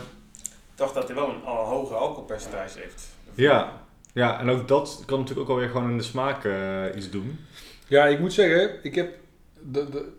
Toch 0.75 0.93
dat 0.93 1.07
hij 1.07 1.15
wel 1.15 1.29
een 1.29 1.43
al 1.43 1.65
hoge 1.65 1.93
alcoholpercentage 1.93 2.79
heeft. 2.79 3.07
ja. 3.35 3.81
ja, 4.13 4.39
en 4.39 4.49
ook 4.49 4.67
dat 4.67 5.03
kan 5.05 5.19
natuurlijk 5.19 5.49
ook 5.49 5.55
alweer 5.55 5.69
gewoon 5.69 5.89
in 5.89 5.97
de 5.97 6.03
smaak 6.03 6.45
eh, 6.45 6.83
iets 6.95 7.09
doen. 7.09 7.39
Ja, 7.87 8.05
ik 8.05 8.19
moet 8.19 8.33
zeggen, 8.33 8.71
ik 8.83 8.95
heb... 8.95 9.15
De, 9.61 9.89
de, 9.89 10.09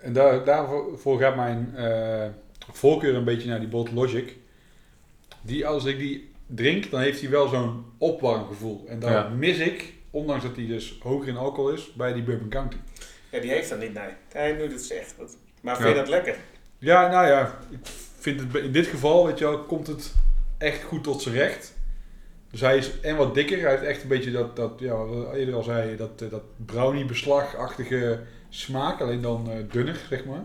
en 0.00 0.12
daar, 0.12 0.44
daarvoor 0.44 1.18
gaat 1.18 1.36
mijn 1.36 1.72
eh, 1.76 2.26
voorkeur 2.72 3.14
een 3.14 3.24
beetje 3.24 3.48
naar 3.48 3.58
die 3.60 3.68
Bolt 3.68 3.92
Logic. 3.92 4.36
Die, 5.42 5.66
als 5.66 5.84
ik 5.84 5.98
die 5.98 6.32
drink, 6.46 6.90
dan 6.90 7.00
heeft 7.00 7.20
hij 7.20 7.30
wel 7.30 7.48
zo'n 7.48 7.84
opwarmgevoel. 7.98 8.84
En 8.88 8.98
daar 8.98 9.12
Ja. 9.12 9.28
mis 9.28 9.58
ik, 9.58 9.94
ondanks 10.10 10.44
dat 10.44 10.56
hij 10.56 10.66
dus 10.66 10.98
hoger 11.02 11.28
in 11.28 11.36
alcohol 11.36 11.70
is, 11.70 11.92
bij 11.92 12.12
die 12.12 12.22
Bourbon 12.22 12.48
County. 12.48 12.76
Ja, 13.36 13.42
die 13.42 13.50
heeft 13.50 13.68
dat 13.68 13.78
niet, 13.80 13.94
nee. 13.94 14.08
Hij 14.32 14.52
nu 14.52 14.68
dat 14.68 14.80
zegt. 14.80 15.14
Dat- 15.18 15.36
Maar 15.60 15.76
vind 15.76 15.88
je 15.88 15.94
dat 15.94 16.08
lekker? 16.08 16.36
Ja, 16.78 17.08
nou 17.10 17.26
ja, 17.26 17.58
ik 17.70 17.78
vind 18.18 18.40
het 18.40 18.54
in 18.62 18.72
dit 18.72 18.86
geval, 18.86 19.26
weet 19.26 19.38
je 19.38 19.44
wel, 19.44 19.58
komt 19.64 19.86
het 19.86 20.14
echt 20.58 20.82
goed 20.82 21.02
tot 21.04 21.22
zijn 21.22 21.34
recht. 21.34 21.74
Dus 22.50 22.60
hij 22.60 22.76
is 22.76 23.00
en 23.00 23.16
wat 23.16 23.34
dikker, 23.34 23.60
hij 23.60 23.70
heeft 23.70 23.82
echt 23.82 24.02
een 24.02 24.08
beetje 24.08 24.30
dat, 24.30 24.56
dat 24.56 24.72
ja, 24.78 24.94
wat 25.04 25.34
eerder 25.34 25.54
al 25.54 25.62
zei, 25.62 25.96
dat, 25.96 26.22
eh, 26.22 26.30
dat 26.30 26.42
brownie-beslagachtige 26.66 28.20
smaak, 28.48 29.00
alleen 29.00 29.20
dan 29.20 29.50
eh, 29.50 29.56
dunner, 29.70 29.96
zeg 30.08 30.24
maar. 30.24 30.44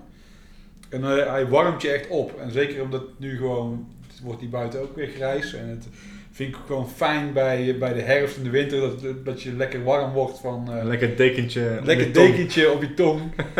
En 0.89 1.03
eh, 1.03 1.29
hij 1.31 1.47
warmt 1.47 1.81
je 1.81 1.89
echt 1.91 2.07
op. 2.07 2.39
En 2.39 2.51
zeker 2.51 2.81
omdat 2.81 3.03
nu 3.17 3.37
gewoon, 3.37 3.93
het 4.07 4.19
wordt 4.21 4.39
die 4.39 4.49
buiten 4.49 4.81
ook 4.81 4.95
weer 4.95 5.07
grijs. 5.07 5.53
En 5.53 5.67
het 5.67 5.87
vind 6.31 6.55
ik 6.55 6.61
gewoon 6.65 6.89
fijn 6.95 7.33
bij, 7.33 7.75
bij 7.79 7.93
de 7.93 8.01
herfst 8.01 8.37
en 8.37 8.43
de 8.43 8.49
winter, 8.49 8.79
dat, 8.79 9.25
dat 9.25 9.41
je 9.41 9.53
lekker 9.53 9.83
warm 9.83 10.11
wordt 10.13 10.39
van... 10.39 10.67
eh, 10.71 10.77
Een 10.77 10.87
lekker 10.87 11.15
dekentje. 11.15 11.75
op 11.79 11.85
Lekker 11.85 12.05
je 12.05 12.11
tong. 12.11 12.27
dekentje 12.31 12.71
op 12.71 12.81
je 12.81 12.93
tong. 12.93 13.21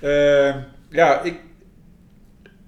Eh, 0.00 0.54
ja, 0.90 1.22
ik, 1.22 1.34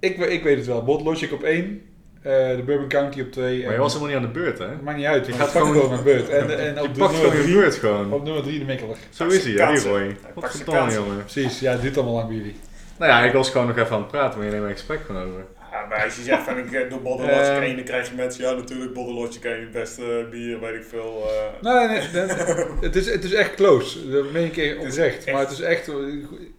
ik, 0.01 0.17
ik 0.19 0.43
weet 0.43 0.57
het 0.57 0.67
wel. 0.67 0.85
Bot 0.85 1.03
Logic 1.03 1.33
op 1.33 1.43
1. 1.43 1.83
de 2.23 2.63
Bourbon 2.67 2.89
County 2.89 3.21
op 3.21 3.33
2. 3.33 3.65
Maar 3.65 3.73
je 3.73 3.79
was 3.79 3.93
helemaal 3.95 4.15
niet 4.15 4.25
aan 4.27 4.33
de 4.33 4.39
beurt, 4.41 4.59
hè? 4.59 4.67
Maakt 4.83 4.97
niet 4.97 5.07
uit. 5.07 5.27
Je 5.27 5.33
gaat 5.33 5.49
gewoon- 5.49 5.73
gewoon 5.73 5.91
mijn 5.91 6.03
beurt. 6.03 6.29
En, 6.29 6.59
en 6.59 6.75
Je 6.75 6.83
op, 6.83 6.93
pakt 6.99 7.15
gewoon 7.15 7.37
je 7.47 7.53
beurt 7.53 7.75
gewoon. 7.75 8.13
op 8.13 8.25
nummer 8.25 8.43
3 8.43 8.59
de 8.59 8.65
Mikkeler. 8.65 8.97
Zo 9.11 9.27
is 9.27 9.45
hij, 9.45 9.55
Kansen. 9.55 9.91
Roy. 9.91 10.17
Wat 10.35 10.93
jongen. 10.95 11.17
Precies, 11.19 11.61
ja, 11.61 11.73
het 11.73 11.81
duurt 11.83 11.97
allemaal 11.97 12.15
lang 12.15 12.29
bij 12.29 12.37
jullie. 12.37 12.55
Nou 12.99 13.11
ja, 13.11 13.25
ik 13.25 13.33
was 13.33 13.51
gewoon 13.51 13.67
nog 13.67 13.77
even 13.79 13.93
aan 13.95 14.01
het 14.03 14.11
praten, 14.11 14.37
maar 14.39 14.47
je 14.47 14.53
neemt 14.53 14.65
mijn 14.65 14.77
gesprek 14.77 15.01
gewoon 15.07 15.23
over. 15.23 15.45
Ja, 15.81 15.87
maar 15.87 16.05
als 16.05 16.17
je 16.17 16.23
zegt 16.23 16.43
van 16.43 16.59
ik 16.59 16.73
eh, 16.73 16.91
doe 16.91 17.01
Bottle 17.01 17.27
Ehm. 17.31 17.39
Logic 17.51 17.63
1, 17.63 17.77
dan 17.77 17.85
krijg 17.85 18.09
je 18.09 18.15
mensen, 18.15 18.45
ja 18.45 18.53
natuurlijk 18.55 18.93
Bottle 18.95 19.15
Logic 19.15 19.45
1, 19.45 19.61
het 19.61 19.71
beste 19.71 20.27
bier, 20.31 20.61
weet 20.61 20.75
ik 20.75 20.85
veel. 20.85 21.23
eh. 21.27 21.63
Nee, 21.63 21.89
nee, 21.89 22.09
nee, 22.27 22.67
het, 22.87 22.97
is, 22.97 23.11
het 23.11 23.25
is 23.25 23.33
echt 23.33 23.55
close. 23.55 24.11
Dat 24.11 24.33
ben 24.33 24.45
ik 24.45 24.57
een 24.57 24.69
Het 24.69 24.77
oprecht. 24.79 24.99
echt- 25.17 25.33
Maar 25.33 25.41
het 25.41 25.51
is 25.51 25.61
echt, 25.61 25.91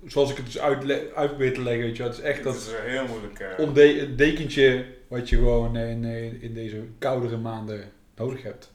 zoals 0.05 0.31
ik 0.31 0.37
het 0.37 0.45
dus 0.45 0.59
uit, 0.59 0.83
uit 1.15 1.29
probeer 1.29 1.53
te 1.53 1.61
leggen, 1.63 1.83
weet 1.83 1.97
je 1.97 2.03
wel. 2.03 2.11
Het 2.11 2.21
is 2.21 2.25
echt 2.25 2.43
dat 2.43 2.53
dat 2.53 2.61
is 2.61 2.69
heel 2.91 3.07
moeilijk. 3.07 3.39
eh. 3.39 3.65
onde- 3.65 3.99
het 3.99 4.17
dekentje 4.17 4.85
wat 5.07 5.29
je 5.29 5.35
gewoon 5.35 5.77
in, 5.77 6.03
in, 6.03 6.41
in 6.41 6.53
deze 6.53 6.83
koudere 6.99 7.37
maanden 7.37 7.83
nodig 8.15 8.43
hebt. 8.43 8.71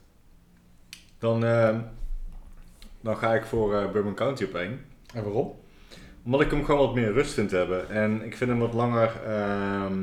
Dan, 1.18 1.44
eh, 1.44 1.76
dan 3.00 3.16
ga 3.16 3.34
ik 3.34 3.44
voor 3.44 3.74
eh 3.76 3.90
Bourbon 3.92 4.14
County 4.14 4.44
op 4.44 4.54
één. 4.54 4.84
En 5.14 5.22
waarom? 5.24 5.54
Omdat 6.24 6.40
ik 6.40 6.50
hem 6.50 6.64
gewoon 6.64 6.86
wat 6.86 6.94
meer 6.94 7.12
rust 7.12 7.32
vind 7.34 7.50
hebben. 7.50 7.90
En 7.90 8.22
ik 8.24 8.36
vind 8.36 8.50
hem 8.50 8.58
wat 8.58 8.74
langer 8.74 9.10
ehm, 9.26 10.02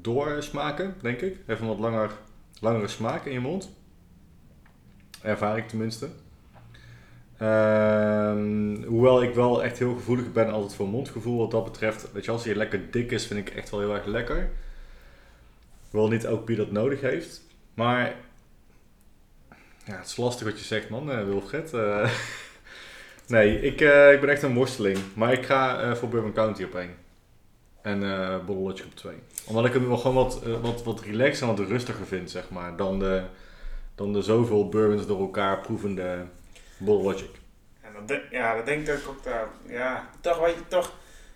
doorsmaken, 0.00 0.94
denk 1.02 1.20
ik. 1.20 1.36
Een 1.46 1.66
wat 1.66 1.78
langer, 1.78 2.10
langere 2.60 2.88
smaak 2.88 3.24
in 3.24 3.32
je 3.32 3.40
mond. 3.40 3.70
Ervaar 5.22 5.58
ik 5.58 5.68
tenminste. 5.68 6.08
Ehm, 7.38 8.82
hoewel 8.82 9.22
ik 9.22 9.34
wel 9.34 9.64
echt 9.64 9.78
heel 9.78 9.94
gevoelig 9.94 10.32
ben 10.32 10.50
altijd 10.50 10.74
voor 10.74 10.88
mondgevoel 10.88 11.38
wat 11.38 11.50
dat 11.50 11.64
betreft. 11.64 12.12
Weet 12.12 12.24
je, 12.24 12.30
als 12.30 12.44
hij 12.44 12.54
lekker 12.54 12.90
dik 12.90 13.10
is, 13.10 13.26
vind 13.26 13.48
ik 13.48 13.54
echt 13.54 13.70
wel 13.70 13.80
heel 13.80 13.94
erg 13.94 14.04
lekker. 14.04 14.50
Wel 15.90 16.08
niet 16.08 16.24
elk 16.24 16.46
bier 16.46 16.56
dat 16.56 16.70
nodig 16.70 17.00
heeft. 17.00 17.42
Maar 17.74 18.14
ja, 19.84 19.96
het 19.96 20.06
is 20.06 20.16
lastig 20.16 20.46
wat 20.46 20.58
je 20.58 20.64
zegt, 20.64 20.88
man, 20.88 21.10
eh, 21.10 21.24
Wilfred. 21.24 21.72
Eh, 21.74 22.10
nee, 23.26 23.60
ik, 23.60 23.80
eh, 23.80 24.12
ik 24.12 24.20
ben 24.20 24.28
echt 24.28 24.42
een 24.42 24.54
worsteling. 24.54 24.98
Maar 25.14 25.32
ik 25.32 25.46
ga 25.46 25.96
voor 25.96 26.08
Bourbon 26.08 26.32
County 26.32 26.64
op. 26.64 26.78
En 27.82 28.02
eh 28.02 28.44
Bottle 28.44 28.84
op 28.84 28.94
twee. 28.94 29.16
Omdat 29.46 29.64
ik 29.64 29.72
hem 29.72 29.88
wel 29.88 29.96
gewoon 29.96 30.24
wat, 30.24 30.42
eh, 30.42 30.60
wat, 30.60 30.82
wat 30.82 31.00
relaxer 31.00 31.48
en 31.48 31.56
wat 31.56 31.68
rustiger 31.68 32.06
vind, 32.06 32.30
zeg 32.30 32.50
maar. 32.50 32.76
Dan 32.76 32.98
de, 32.98 33.22
dan 33.94 34.12
de 34.12 34.22
zoveel 34.22 34.68
bourbons 34.68 35.06
door 35.06 35.20
elkaar 35.20 35.60
proevende 35.60 36.26
Bottle 36.78 37.04
Logic. 37.04 37.30
En 37.80 37.92
dat 38.06 38.20
ja, 38.30 38.56
dat 38.56 38.66
denk 38.66 38.88
ik 38.88 39.08
ook. 39.08 39.20
Ja, 39.66 40.10
toch 40.20 40.38
weet 40.38 40.54
je, 40.54 40.68
toch. 40.68 40.92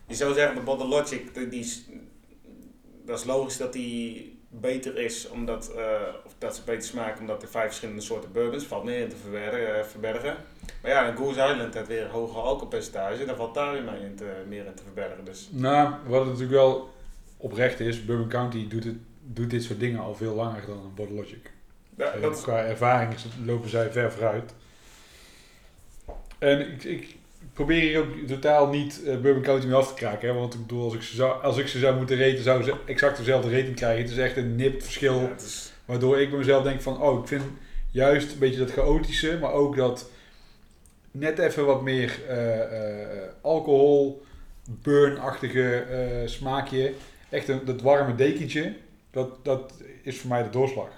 Je 0.06 0.14
zou 0.14 0.34
zeggen, 0.34 0.54
de 0.54 0.62
Bottle 0.62 0.88
Logic, 0.88 1.50
die, 1.50 1.84
dat 3.04 3.18
is 3.18 3.24
logisch 3.24 3.56
dat 3.56 3.72
die 3.72 4.38
beter 4.48 4.98
is, 4.98 5.28
omdat, 5.28 5.72
eh, 5.76 6.14
dat 6.38 6.56
ze 6.56 6.62
beter 6.64 6.82
smaken, 6.82 7.20
omdat 7.20 7.42
er 7.42 7.48
vijf 7.48 7.66
verschillende 7.66 8.00
soorten 8.00 8.32
bourbons, 8.32 8.64
valt 8.64 8.84
meer 8.84 8.98
in 8.98 9.08
te 9.08 9.16
verbergen. 9.16 9.76
eh, 9.78 9.84
verbergen. 9.84 10.36
Maar 10.82 10.90
ja, 10.90 11.08
een 11.08 11.16
Goose 11.16 11.40
Island 11.50 11.74
heeft 11.74 11.86
weer 11.88 12.02
een 12.04 12.10
hoger 12.10 12.40
alcoholpercentage, 12.40 13.24
daar 13.24 13.36
valt 13.36 13.54
daar 13.54 13.72
weer 13.72 13.82
mee 13.82 14.00
in 14.00 14.14
te, 14.16 14.32
meer 14.48 14.66
in 14.66 14.74
te 14.74 14.82
verbergen. 14.82 15.24
Dus 15.24 15.48
Nou, 15.50 15.94
wat 16.06 16.20
het 16.20 16.28
natuurlijk 16.28 16.58
wel 16.58 16.94
oprecht 17.36 17.80
is, 17.80 18.04
Bourbon 18.04 18.28
County 18.28 18.68
doet, 18.68 18.84
het, 18.84 18.96
doet 19.22 19.50
dit 19.50 19.62
soort 19.64 19.80
dingen 19.80 20.00
al 20.00 20.14
veel 20.14 20.34
langer 20.34 20.62
dan 20.66 20.92
Bottle 20.94 21.16
Logic. 21.16 21.50
ja, 21.96 22.04
Eh, 22.12 22.20
dat 22.22 22.42
Qua 22.42 22.64
ervaring 22.64 23.14
lopen 23.44 23.68
zij 23.70 23.90
ver 23.90 24.12
vooruit. 24.12 24.54
En 26.38 26.60
ik, 26.72 26.84
ik 26.84 27.16
probeer 27.52 27.80
hier 27.80 27.98
ook 28.00 28.26
totaal 28.26 28.68
niet 28.68 29.04
eh, 29.04 29.16
Bourbon 29.16 29.42
County 29.42 29.66
mee 29.66 29.74
af 29.76 29.88
te 29.88 29.94
kraken. 29.94 30.28
Hè? 30.28 30.34
Want 30.34 30.54
ik 30.54 30.60
bedoel, 30.60 30.84
als 30.84 30.94
ik, 30.94 31.02
ze 31.02 31.14
zou, 31.14 31.42
als 31.42 31.56
ik 31.58 31.68
ze 31.68 31.78
zou 31.78 31.96
moeten 31.96 32.18
raten, 32.18 32.42
zou 32.42 32.62
ze 32.62 32.74
exact 32.86 33.16
dezelfde 33.16 33.50
rating 33.50 33.76
krijgen. 33.76 34.02
Het 34.02 34.10
is 34.10 34.18
echt 34.18 34.36
een 34.36 34.56
nipt 34.56 34.82
verschil. 34.84 35.20
ja, 35.20 35.28
het 35.28 35.42
is, 35.42 35.72
Waardoor 35.86 36.20
ik 36.20 36.28
bij 36.30 36.38
mezelf 36.38 36.62
denk 36.62 36.80
van, 36.80 37.02
oh, 37.02 37.20
ik 37.20 37.28
vind 37.28 37.42
juist 37.90 38.32
een 38.32 38.38
beetje 38.38 38.58
dat 38.58 38.70
chaotische, 38.70 39.38
maar 39.38 39.52
ook 39.52 39.76
dat 39.76 40.10
net 41.10 41.38
even 41.38 41.66
wat 41.66 41.82
meer 41.82 42.26
eh, 42.28 43.28
alcohol, 43.40 44.24
burn-achtige 44.64 45.80
eh, 45.80 46.28
smaakje. 46.28 46.94
Echt 47.30 47.48
een, 47.48 47.64
dat 47.64 47.80
warme 47.80 48.14
dekentje, 48.14 48.76
dat, 49.10 49.44
dat 49.44 49.72
is 50.02 50.20
voor 50.20 50.30
mij 50.30 50.42
de 50.42 50.50
doorslag. 50.50 50.88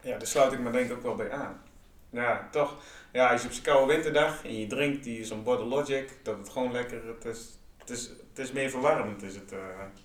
ja, 0.00 0.18
daar 0.18 0.26
sluit 0.26 0.52
ik 0.52 0.58
me 0.58 0.70
denk 0.70 0.90
ik 0.90 0.96
ook 0.96 1.02
wel 1.02 1.14
bij 1.14 1.30
aan. 1.30 1.62
Ja, 2.10 2.48
toch. 2.50 2.76
Ja, 3.12 3.32
als 3.32 3.40
je 3.40 3.46
op 3.46 3.52
zo'n 3.52 3.62
koude 3.62 3.92
winterdag 3.92 4.44
en 4.44 4.58
je 4.60 4.66
drinkt 4.66 5.04
die 5.04 5.24
zo'n 5.24 5.42
Bottle 5.42 5.66
Logic, 5.66 6.08
dat 6.22 6.38
het 6.38 6.48
gewoon 6.48 6.72
lekker, 6.72 7.06
het 7.06 7.24
is, 7.24 7.58
het 7.78 7.90
is, 7.90 8.02
het 8.02 8.38
is 8.38 8.52
meer 8.52 8.70
verwarmend. 8.70 9.22
Is 9.22 9.34
het, 9.34 9.54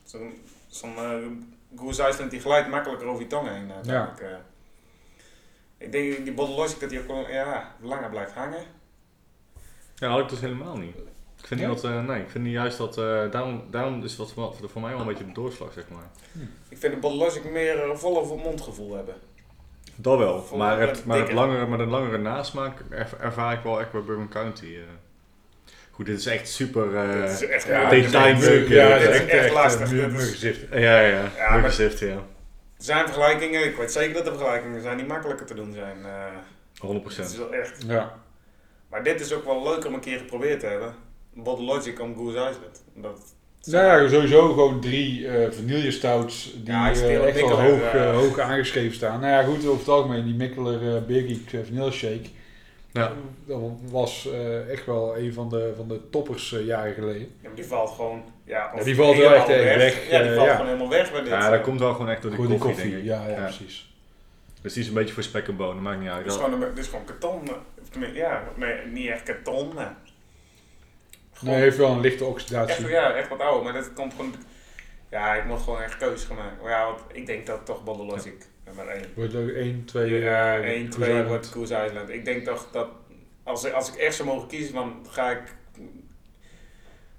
zo'n 0.03 0.33
zo'n 0.67 0.93
Goose 1.75 2.07
Island 2.07 2.31
die 2.31 2.39
glijdt 2.39 2.69
makkelijker 2.69 3.07
over 3.07 3.21
je 3.21 3.27
tong 3.27 3.47
heen. 3.47 3.71
uiteindelijk, 3.71 4.19
eh. 4.19 4.27
Ik 5.77 5.91
denk 5.91 6.23
die 6.25 6.33
Bottle 6.33 6.55
Logic 6.55 6.79
dat 6.79 6.89
die 6.89 6.99
ook 6.99 7.07
wel 7.07 7.29
ja, 7.29 7.75
langer 7.81 8.09
blijft 8.09 8.33
hangen. 8.33 8.59
Ja, 9.95 10.07
dat 10.07 10.09
had 10.09 10.19
ik 10.19 10.29
dus 10.29 10.39
helemaal 10.39 10.77
niet. 10.77 10.95
Ik 11.41 11.47
vind 11.47 11.59
niet 11.59 11.69
Ja? 11.69 11.75
dat, 11.75 11.83
eh, 11.83 12.03
nee, 12.07 12.21
ik 12.21 12.29
vind 12.29 12.43
niet 12.43 12.53
juist 12.53 12.77
dat, 12.77 12.97
eh, 12.97 13.31
daarom, 13.31 13.63
daarom 13.71 14.03
is 14.03 14.15
dat 14.15 14.31
voor, 14.31 14.55
voor 14.65 14.81
mij 14.81 14.91
wel 14.91 14.99
een 14.99 15.07
beetje 15.07 15.25
de 15.25 15.31
doorslag, 15.31 15.73
zeg 15.73 15.85
maar. 15.89 16.09
Ik 16.69 16.77
vind 16.77 17.01
de 17.01 17.09
Logic 17.13 17.43
meer 17.51 17.89
een 17.89 17.97
volle 17.97 18.35
mondgevoel 18.35 18.95
hebben. 18.95 19.15
Dat 19.95 20.17
wel, 20.17 20.45
maar 20.55 20.79
het, 20.79 21.05
maar 21.05 21.17
het 21.19 21.31
langere, 21.31 21.65
maar 21.65 21.77
de 21.77 21.85
langere 21.85 22.17
nasmaak 22.17 22.79
erv- 22.89 23.13
ervaar 23.13 23.53
ik 23.53 23.63
wel 23.63 23.79
echt 23.79 23.91
bij 23.91 24.01
Bourbon 24.03 24.29
County. 24.29 24.75
Eh. 25.99 26.05
Goed, 26.05 26.05
dit 26.05 26.17
is 26.19 26.25
echt 26.25 26.49
super 26.49 26.95
eh, 26.95 27.21
Dit 27.21 27.31
is 27.31 27.47
echt 27.47 27.67
Ja, 27.67 27.81
moeilijk. 27.81 28.03
detailmeuk. 28.05 28.67
Ja, 28.67 28.89
eh, 28.89 29.01
is 29.01 29.07
echt 29.07 29.19
echt, 29.27 29.29
echt 29.29 29.53
lastig. 29.53 29.91
Muggenzift. 29.91 30.59
Ja, 30.71 30.77
ja, 30.79 30.99
ja. 30.99 31.07
Ja, 31.07 31.29
ja 31.37 31.49
maar- 31.49 31.61
Muggenzift, 31.61 31.99
ja. 31.99 32.07
Er 32.07 32.85
zijn 32.85 33.05
vergelijkingen, 33.05 33.65
ik 33.65 33.75
weet 33.75 33.91
zeker 33.91 34.13
dat 34.13 34.25
er 34.27 34.31
vergelijkingen 34.37 34.81
zijn 34.81 34.97
die 34.97 35.05
makkelijker 35.05 35.45
te 35.45 35.53
doen 35.53 35.73
zijn. 35.73 35.97
eh 36.05 36.25
100%. 36.81 37.17
het 37.17 37.31
is 37.31 37.37
wel 37.37 37.53
echt. 37.53 37.83
Ja. 37.87 38.13
Maar 38.89 39.03
dit 39.03 39.21
is 39.21 39.33
ook 39.33 39.45
wel 39.45 39.63
leuk 39.63 39.85
om 39.85 39.93
een 39.93 39.99
keer 39.99 40.17
geprobeerd 40.17 40.59
te 40.59 40.65
hebben. 40.65 40.93
Bottle 41.33 41.65
Logic 41.65 41.99
om 42.01 42.15
Goose 42.15 42.37
Island. 42.37 42.83
Dat, 42.95 43.19
Nou 43.63 43.85
ja, 44.03 44.09
sowieso 44.09 44.47
gewoon 44.47 44.81
drie 44.81 45.27
eh 45.27 45.51
vanille 45.51 45.91
stouts 45.91 46.53
die 46.63 46.73
Ja, 46.73 46.91
eh, 46.91 47.25
echt 47.27 47.39
wel 47.41 47.61
hoog, 47.61 47.81
eh. 47.81 48.03
eh, 48.09 48.15
hoog 48.15 48.39
aangeschreven 48.39 48.95
staan. 48.95 49.19
Nou 49.19 49.31
ja, 49.33 49.43
goed, 49.43 49.65
over 49.65 49.79
het 49.79 49.87
algemeen, 49.87 50.23
die 50.25 50.33
Mikkeler 50.33 50.81
uh, 50.81 51.01
Big 51.07 51.53
eh, 51.53 51.59
Vanille 51.65 51.91
Shake. 51.91 52.29
Ja. 52.91 53.11
Dat 53.45 53.59
was 53.89 54.27
eh, 54.31 54.69
echt 54.71 54.85
wel 54.85 55.17
een 55.17 55.33
van 55.33 55.49
de, 55.49 55.73
van 55.75 55.87
de 55.87 56.09
toppers 56.09 56.53
eh, 56.53 56.65
jaren 56.65 56.93
geleden. 56.93 57.21
ja, 57.21 57.47
maar 57.47 57.55
die 57.55 57.65
valt 57.65 57.89
gewoon. 57.89 58.23
Ja, 58.43 58.71
of 58.75 58.83
die 58.83 58.95
valt 58.95 59.17
wel 59.17 59.33
echt 59.33 59.47
helemaal 59.47 59.67
erg 59.73 59.77
weg, 59.77 60.09
Ja, 60.09 60.21
die 60.21 60.29
eh, 60.29 60.35
valt 60.35 60.47
ja. 60.47 60.51
gewoon 60.55 60.67
helemaal 60.67 60.89
weg 60.89 61.11
bij 61.11 61.19
dit. 61.21 61.29
Ja, 61.29 61.49
dat 61.49 61.61
komt 61.61 61.79
wel 61.79 61.91
gewoon 61.93 62.09
echt 62.09 62.21
door 62.21 62.31
die 62.31 62.39
Gewoon 62.39 62.55
die 62.57 62.65
koffie, 62.65 62.83
koffie, 62.91 63.03
denk 63.03 63.21
ik. 63.21 63.27
ja, 63.27 63.27
ja, 63.35 63.39
Ja. 63.41 63.43
precies. 63.55 63.93
Dus 64.61 64.73
die 64.73 64.81
is 64.83 64.87
een 64.89 64.93
beetje 64.95 65.13
voor 65.13 65.23
spek 65.23 65.47
en 65.47 65.55
bonen, 65.55 65.83
maakt 65.83 65.99
niet 65.99 66.09
uit. 66.09 66.23
Het 66.23 66.31
is 66.31 66.37
gewoon, 66.41 66.61
een- 66.61 66.69
dit 66.75 66.77
is 66.83 66.87
gewoon 66.89 67.05
karton. 67.05 67.47
eh, 68.01 68.13
Ja, 68.15 68.43
nee, 68.55 68.85
niet 68.85 69.09
echt 69.09 69.23
karton. 69.23 69.73
maar 69.73 69.95
Nee, 71.41 71.53
hij 71.53 71.63
heeft 71.63 71.77
wel 71.77 71.91
een 71.91 71.99
lichte 71.99 72.25
oxidatie. 72.25 72.75
Echt, 72.75 72.89
ja, 72.89 73.13
echt 73.13 73.29
wat 73.29 73.39
ouder, 73.39 73.63
maar 73.63 73.73
dat 73.73 73.93
komt 73.93 74.13
gewoon... 74.13 74.33
Ja, 75.09 75.35
ik 75.35 75.45
moet 75.45 75.59
gewoon 75.61 75.81
echt 75.81 75.97
keuzes 75.97 76.23
gaan 76.27 76.35
maken. 76.35 76.57
Maar 76.61 76.71
ja, 76.71 76.85
want 76.85 76.99
ik 77.11 77.25
denk 77.25 77.45
dat 77.45 77.65
toch 77.65 77.83
Bottle 77.83 78.05
Logic 78.05 78.33
nummer 78.75 78.87
1. 78.95 79.05
Wordt 79.15 79.35
ook 79.35 79.49
1, 79.49 79.85
2, 79.85 80.19
Ja, 80.19 80.57
eh, 80.57 80.63
1, 80.63 80.89
Cruise 80.89 80.89
2 80.89 81.09
Island. 81.09 81.27
wordt 81.27 81.49
Cruise 81.49 81.85
Island. 81.85 82.09
Ik 82.09 82.25
denk 82.25 82.45
toch 82.45 82.67
dat 82.71 82.87
als, 83.43 83.71
als 83.73 83.89
ik 83.93 83.95
echt 83.95 84.15
zou 84.15 84.27
mogen 84.27 84.47
kiezen, 84.47 84.73
dan 84.73 85.05
ga 85.09 85.29
ik... 85.31 85.41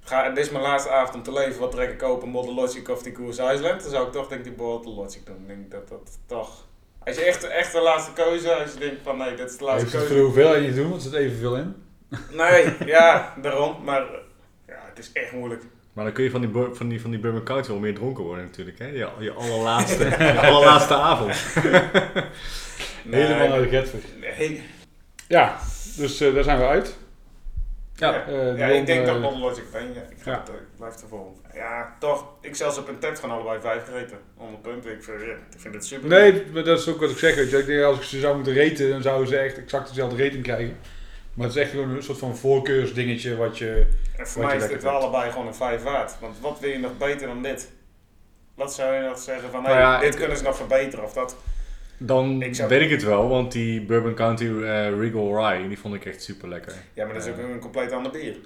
Ga, 0.01 0.29
dit 0.29 0.45
is 0.45 0.51
mijn 0.51 0.65
laatste 0.65 0.91
avond 0.91 1.15
om 1.15 1.23
te 1.23 1.33
leven, 1.33 1.61
wat 1.61 1.71
trek 1.71 1.91
ik 1.91 2.03
open, 2.03 2.33
Bottle 2.33 2.55
Logic 2.55 2.89
of 2.89 3.03
die 3.03 3.13
Cruise 3.13 3.53
Island? 3.53 3.83
Dan 3.83 3.91
zou 3.91 4.07
ik 4.07 4.13
toch 4.13 4.29
denk 4.29 4.41
ik 4.41 4.47
die 4.47 4.57
Bottle 4.57 4.93
Logic 4.93 5.27
doen. 5.27 5.37
Ik 5.41 5.47
denk 5.47 5.71
dat 5.71 5.89
dat 5.89 6.19
toch... 6.27 6.69
Als 7.05 7.17
je 7.17 7.23
echt, 7.23 7.45
echt 7.45 7.73
de 7.73 7.81
laatste 7.81 8.13
keuze, 8.13 8.55
als 8.55 8.73
je 8.73 8.79
denkt 8.79 9.03
van 9.03 9.17
nee, 9.19 9.35
dit 9.35 9.51
is 9.51 9.57
de 9.57 9.65
laatste 9.65 9.81
Heeft 9.83 9.93
het 9.93 10.01
keuze. 10.01 10.07
voor 10.07 10.17
de 10.17 10.23
hoeveelheid 10.23 10.63
niet 10.67 10.75
doen, 10.77 10.91
want 10.91 11.05
er 11.05 11.11
zit 11.11 11.19
evenveel 11.21 11.57
in. 11.57 11.75
Nee, 12.31 12.75
ja, 12.87 13.35
daarom. 13.43 13.85
Maar 13.85 14.03
ja, 14.67 14.83
het 14.89 14.99
is 14.99 15.13
echt 15.13 15.33
moeilijk. 15.33 15.63
Maar 15.93 16.05
dan 16.05 16.13
kun 16.13 16.25
je 16.25 16.31
van 16.31 16.41
die, 16.41 16.51
van 16.73 16.89
die, 16.89 17.01
van 17.01 17.11
die 17.11 17.21
Bourbon 17.21 17.63
wel 17.67 17.79
meer 17.79 17.95
dronken 17.95 18.25
worden 18.25 18.45
natuurlijk, 18.45 18.79
hè? 18.79 18.87
Je, 18.87 19.09
je 19.19 19.33
allerlaatste, 19.33 20.05
je 20.35 20.41
allerlaatste 20.41 20.95
avond. 20.95 21.35
Nee, 23.05 23.23
Helemaal 23.23 23.49
naar 23.49 23.63
de 23.63 23.69
Getver. 23.69 23.99
Nee, 24.21 24.63
Ja, 25.29 25.59
dus 25.97 26.21
eh, 26.21 26.35
daar 26.35 26.45
zijn 26.45 26.59
we 26.59 26.67
uit. 26.67 26.97
Ja. 28.01 28.13
ja. 28.13 28.27
Eh, 28.27 28.59
ja, 28.59 28.67
ik 28.67 28.87
denk 28.87 29.01
eh, 29.01 29.07
dat 29.07 29.23
Bottle 29.23 29.41
Logic 29.41 29.71
ben. 29.73 29.93
Ja, 29.95 30.01
ik, 30.11 30.17
ga 30.23 30.31
ja. 30.31 30.39
het, 30.39 30.49
eh, 30.49 30.55
ik 30.55 30.77
blijf 30.77 31.03
ervoor. 31.03 31.27
Ja, 31.55 31.97
toch. 31.99 32.27
Ik 32.41 32.55
zelfs 32.55 32.79
op 32.79 32.89
een 32.89 32.99
tet 32.99 33.21
van 33.21 33.31
allebei 33.31 33.61
vijf 33.61 33.85
gereten. 33.85 34.19
100 34.37 34.63
punten. 34.63 34.93
Ik 34.93 35.03
vind, 35.03 35.21
ja, 35.21 35.27
ik 35.27 35.61
vind 35.61 35.75
het 35.75 35.87
super. 35.87 36.09
Nee, 36.09 36.45
maar 36.53 36.65
dat 36.65 36.79
is 36.79 36.89
ook 36.89 37.01
wat 37.01 37.11
ik 37.11 37.19
zeg. 37.19 37.35
weet 37.35 37.51
je. 37.51 37.59
Ik 37.59 37.67
denk, 37.67 37.83
als 37.83 37.99
ik 37.99 38.03
ze 38.03 38.21
zou 38.21 38.35
moeten 38.35 38.55
raten, 38.55 38.91
dan 38.91 39.03
zouden 39.03 39.29
ze 39.29 39.37
echt 39.37 39.59
exact 39.59 39.89
dezelfde 39.89 40.23
rating 40.23 40.43
krijgen. 40.43 40.77
Maar 41.41 41.49
het 41.49 41.57
is 41.59 41.63
echt 41.63 41.71
gewoon 41.71 41.91
een 41.97 42.03
soort 42.03 42.19
van 42.19 42.37
voorkeursdingetje 42.37 43.37
wat 43.37 43.59
je... 43.59 43.87
En 44.17 44.27
voor 44.27 44.45
mij 44.45 44.57
is 44.57 44.61
lekker 44.61 44.81
wel 44.83 44.93
allebei 44.93 45.31
gewoon 45.31 45.47
een 45.47 45.55
vijf 45.55 45.83
waard. 45.83 46.17
Want 46.21 46.41
wat 46.41 46.61
wil 46.61 46.71
je 46.71 46.79
nog 46.79 46.99
beter 46.99 47.27
dan 47.27 47.43
dit? 47.43 47.71
Wat 48.55 48.75
zou 48.75 48.95
je 48.95 49.01
nog 49.09 49.19
zeggen 49.19 49.51
van, 49.51 49.63
Nou 49.63 49.75
hey, 49.75 49.83
ja, 49.83 50.01
dit 50.01 50.13
ik- 50.13 50.19
kunnen 50.19 50.37
ze 50.37 50.43
nog 50.43 50.57
verbeteren 50.57 51.05
of 51.05 51.13
dat? 51.13 51.37
Dan 51.99 52.43
Ik 52.43 52.55
zou- 52.55 52.69
weet 52.69 52.81
ik 52.81 52.91
het 52.91 53.03
wel, 53.03 53.29
want 53.29 53.53
die 53.53 53.81
Bourbon 53.85 54.15
County 54.15 54.45
eh, 54.45 54.99
Regal 54.99 55.37
Rye, 55.51 55.69
die 55.69 55.79
vond 55.79 55.95
ik 55.95 56.05
echt 56.05 56.23
super 56.23 56.49
lekker. 56.49 56.73
Ja, 56.95 57.05
maar 57.05 57.15
dat 57.15 57.23
is 57.27 57.29
Eh. 57.33 57.39
ook 57.45 57.51
een 57.51 57.59
compleet 57.61 57.93
ander 57.93 58.13
bier. 58.13 58.37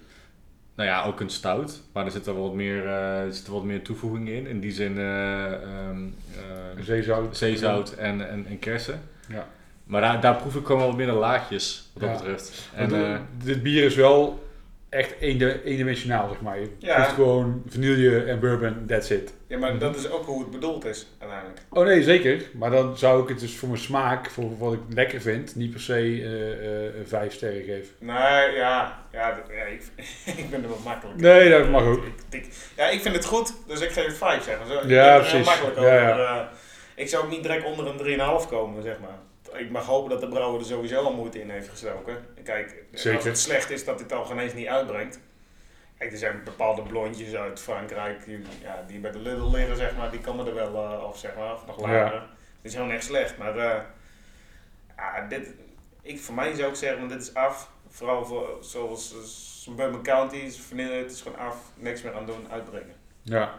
Nou 0.76 0.88
ja, 0.88 1.04
ook 1.04 1.20
een 1.20 1.30
stout, 1.30 1.80
maar 1.92 2.04
er 2.04 2.10
zit 2.10 2.26
er 2.26 2.40
wat 2.40 2.54
meer, 2.54 2.86
eh, 2.86 3.20
er 3.20 3.32
zit 3.32 3.46
er 3.46 3.52
wat 3.52 3.64
meer 3.64 3.82
toevoeging 3.82 4.28
in. 4.28 4.46
In 4.46 4.60
die 4.60 4.72
zin 4.72 4.98
eh, 4.98 5.52
ehm, 5.52 6.02
eh, 6.36 6.82
Zeezout. 6.84 7.36
zeezout 7.36 7.92
en, 7.92 8.28
en, 8.28 8.46
en 8.46 8.58
kersen. 8.58 9.00
Ja. 9.28 9.46
Maar 9.84 10.00
daar, 10.00 10.20
daar 10.20 10.36
proef 10.36 10.54
ik 10.54 10.66
gewoon 10.66 10.80
wel 10.80 10.92
meer 10.92 11.06
de 11.06 11.12
laagjes, 11.12 11.90
wat 11.94 12.02
dat 12.02 12.10
Ja. 12.10 12.16
betreft. 12.24 12.68
En 12.74 12.94
eh, 13.04 13.18
dit 13.44 13.62
bier 13.62 13.84
is 13.84 13.94
wel 13.94 14.42
echt 14.88 15.14
eendi- 15.20 15.60
eendimensionaal, 15.64 16.28
zeg 16.28 16.40
maar. 16.40 16.60
Je 16.60 16.70
Ja. 16.78 16.94
proeft 16.94 17.12
gewoon 17.14 17.62
vanille 17.68 18.24
en 18.24 18.40
bourbon, 18.40 18.84
that's 18.86 19.10
it. 19.10 19.34
Ja, 19.46 19.58
maar 19.58 19.78
dat 19.78 19.96
is 19.96 20.10
ook 20.10 20.24
hoe 20.26 20.40
het 20.40 20.50
bedoeld 20.50 20.84
is, 20.84 21.06
uiteindelijk. 21.18 21.60
Oh 21.70 21.84
nee, 21.84 22.02
zeker. 22.02 22.42
Maar 22.52 22.70
dan 22.70 22.98
zou 22.98 23.22
ik 23.22 23.28
het 23.28 23.40
dus 23.40 23.56
voor 23.56 23.68
mijn 23.68 23.80
smaak, 23.80 24.30
voor 24.30 24.58
wat 24.58 24.72
ik 24.72 24.78
lekker 24.88 25.20
vind, 25.20 25.54
niet 25.56 25.70
per 25.70 25.80
se 25.80 25.94
eh, 25.94 26.86
eh, 26.86 26.92
vijf 27.06 27.32
sterren 27.32 27.62
geven. 27.62 27.94
Nee, 27.98 28.14
ja, 28.56 28.98
ja, 29.12 29.42
ja 29.50 29.64
ik, 29.64 29.82
ik 30.42 30.50
ben 30.50 30.62
er 30.62 30.68
wat 30.68 30.84
makkelijk. 30.84 31.20
Nee, 31.20 31.50
dat 31.50 31.68
mag 31.70 31.82
ook. 31.82 32.04
Ik, 32.04 32.14
ik- 32.30 32.54
ja, 32.76 32.88
ik 32.88 33.00
vind 33.00 33.14
het 33.14 33.24
goed, 33.24 33.54
dus 33.66 33.80
ik 33.80 33.90
geef 33.90 34.06
het 34.06 34.16
5 34.16 34.44
zeg 34.44 34.58
maar. 34.58 34.66
Zo, 34.66 34.72
ik 34.78 34.88
Ja, 34.88 35.04
ben 35.04 35.12
er 35.12 35.18
precies. 35.20 35.32
heel 35.32 35.44
makkelijk 35.44 35.78
Ja, 35.80 36.18
eh, 36.18 36.46
ik 36.94 37.08
zou 37.08 37.24
ook 37.24 37.30
niet 37.30 37.42
direct 37.42 37.64
onder 37.64 37.86
een 37.86 37.96
3,5 38.42 38.48
komen, 38.48 38.82
zeg 38.82 38.96
maar. 39.00 39.18
Ik 39.54 39.70
mag 39.70 39.86
hopen 39.86 40.10
dat 40.10 40.20
de 40.20 40.28
brouwer 40.28 40.60
er 40.60 40.66
sowieso 40.66 41.02
al 41.02 41.12
moeite 41.12 41.40
in 41.40 41.50
heeft 41.50 41.68
gestoken. 41.68 42.26
Kijk, 42.44 42.84
Zeker. 42.92 43.16
als 43.16 43.24
het 43.24 43.38
slecht 43.38 43.70
is 43.70 43.84
dat 43.84 43.98
dit 43.98 44.12
al 44.12 44.24
geen 44.24 44.38
eens 44.38 44.54
niet 44.54 44.66
uitbrengt. 44.66 45.20
Kijk, 45.98 46.12
er 46.12 46.18
zijn 46.18 46.40
bepaalde 46.44 46.82
blondjes 46.82 47.34
uit 47.34 47.60
Frankrijk 47.60 48.24
die, 48.24 48.42
ja, 48.62 48.84
die 48.86 48.98
bij 48.98 49.10
de 49.10 49.18
Lidl 49.18 49.50
liggen, 49.50 49.76
zeg 49.76 49.96
maar. 49.96 50.10
Die 50.10 50.20
komen 50.20 50.46
er 50.46 50.54
wel 50.54 50.74
uh, 50.74 51.02
af, 51.02 51.18
zeg 51.18 51.36
maar, 51.36 51.52
of 51.52 51.66
nog 51.66 51.80
lager. 51.80 52.22
Die 52.62 52.70
zijn 52.70 52.82
gewoon 52.82 52.96
echt 52.96 53.06
slecht, 53.06 53.38
maar 53.38 53.56
uh, 53.56 53.74
ja, 54.96 55.26
dit, 55.28 55.54
ik, 56.02 56.20
voor 56.20 56.34
mij 56.34 56.54
zou 56.54 56.68
ik 56.68 56.76
zeggen, 56.76 56.98
want 56.98 57.10
dit 57.10 57.22
is 57.22 57.34
af. 57.34 57.70
Vooral 57.88 58.24
voor, 58.24 58.58
zoals 58.60 59.14
uh, 59.68 59.74
Bourbon 59.76 60.02
County, 60.02 60.50
vanille, 60.50 60.94
het 60.94 61.12
is 61.12 61.20
gewoon 61.20 61.38
af, 61.38 61.56
niks 61.74 62.02
meer 62.02 62.14
aan 62.14 62.26
doen, 62.26 62.46
uitbrengen. 62.50 62.94
Ja. 63.22 63.54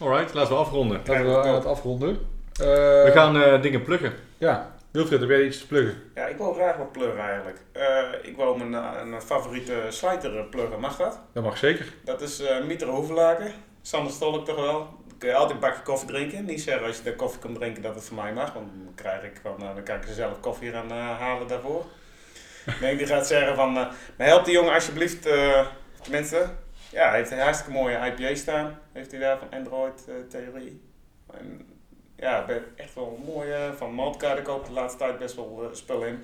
Alright, 0.00 0.34
laten 0.34 0.52
we 0.52 0.58
afronden. 0.58 0.96
Laten 1.04 1.42
we 1.42 1.48
het 1.48 1.64
afronden. 1.64 2.10
Uh, 2.10 2.66
we 3.04 3.10
gaan 3.14 3.36
uh, 3.36 3.62
dingen 3.62 3.82
pluggen. 3.82 4.12
Ja, 4.38 4.74
Wilfred, 4.92 5.20
heb 5.20 5.28
jij 5.28 5.44
iets 5.44 5.58
te 5.58 5.66
pluggen? 5.66 6.02
Ja, 6.14 6.26
ik 6.26 6.36
wil 6.36 6.52
graag 6.52 6.76
wat 6.76 6.92
pluggen 6.92 7.20
eigenlijk. 7.20 7.58
Uh, 7.76 8.28
ik 8.28 8.36
wil 8.36 8.56
mijn, 8.56 8.70
mijn 9.08 9.22
favoriete 9.22 9.86
slijter 9.88 10.44
pluggen, 10.44 10.80
mag 10.80 10.96
dat? 10.96 11.20
Dat 11.32 11.42
mag 11.42 11.58
zeker. 11.58 11.94
Dat 12.04 12.22
is 12.22 12.40
uh, 12.40 12.64
Mieter 12.64 12.88
Hoevelaken. 12.88 13.52
Sander 13.82 14.12
Stolk 14.12 14.44
toch 14.44 14.56
wel. 14.56 14.78
Dan 15.08 15.18
kun 15.18 15.28
je 15.28 15.34
altijd 15.34 15.54
een 15.54 15.60
bakje 15.60 15.82
koffie 15.82 16.08
drinken. 16.08 16.44
Niet 16.44 16.60
zeggen 16.60 16.86
als 16.86 16.96
je 16.96 17.02
de 17.02 17.16
koffie 17.16 17.40
komt 17.40 17.54
drinken 17.54 17.82
dat 17.82 17.94
het 17.94 18.04
voor 18.04 18.16
mij 18.16 18.32
mag. 18.32 18.52
Want 18.52 18.66
dan 18.84 18.94
krijg 18.94 19.22
ik 19.22 19.40
van, 19.42 19.62
uh, 19.62 19.74
dan 19.74 19.82
kan 19.82 19.96
ik 19.96 20.08
er 20.08 20.14
zelf 20.14 20.40
koffie 20.40 20.70
gaan 20.70 20.92
uh, 20.92 21.18
halen 21.18 21.48
daarvoor. 21.48 21.84
nee, 22.80 22.96
die 22.96 23.06
gaat 23.06 23.26
zeggen 23.26 23.54
van, 23.54 23.72
maar 23.72 23.94
help 24.16 24.44
die 24.44 24.54
jongen 24.54 24.74
alsjeblieft, 24.74 25.28
tenminste. 26.02 26.50
Ja, 26.90 27.08
hij 27.08 27.18
heeft 27.18 27.30
een 27.30 27.38
hartstikke 27.38 27.72
mooie 27.72 27.96
IPA 28.06 28.34
staan. 28.34 28.78
Heeft 28.92 29.10
hij 29.10 29.20
daar 29.20 29.38
van 29.38 29.50
Android 29.50 30.04
Theorie. 30.28 30.80
En, 31.30 31.71
ja, 32.22 32.46
echt 32.76 32.94
wel 32.94 33.20
mooi. 33.24 33.50
van 33.76 33.92
Maltkaart 33.92 34.42
koop 34.42 34.66
de 34.66 34.72
laatste 34.72 34.98
tijd 34.98 35.18
best 35.18 35.34
wel 35.34 35.60
uh, 35.62 35.68
spullen 35.72 36.08
in. 36.08 36.20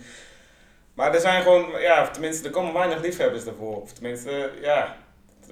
Maar 0.94 1.14
er 1.14 1.20
zijn 1.20 1.42
gewoon, 1.42 1.80
ja, 1.80 2.08
tenminste, 2.08 2.44
er 2.44 2.54
komen 2.54 2.72
weinig 2.72 3.00
liefhebbers 3.00 3.44
daarvoor. 3.44 3.82
Of 3.82 3.92
tenminste, 3.92 4.50
ja, 4.60 4.96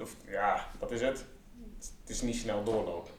of, 0.01 0.15
ja, 0.27 0.67
dat 0.79 0.91
is 0.91 1.01
het. 1.01 1.25
Het 1.79 2.09
is 2.09 2.21
niet 2.21 2.35
snel 2.35 2.63
doorlopen. 2.63 3.11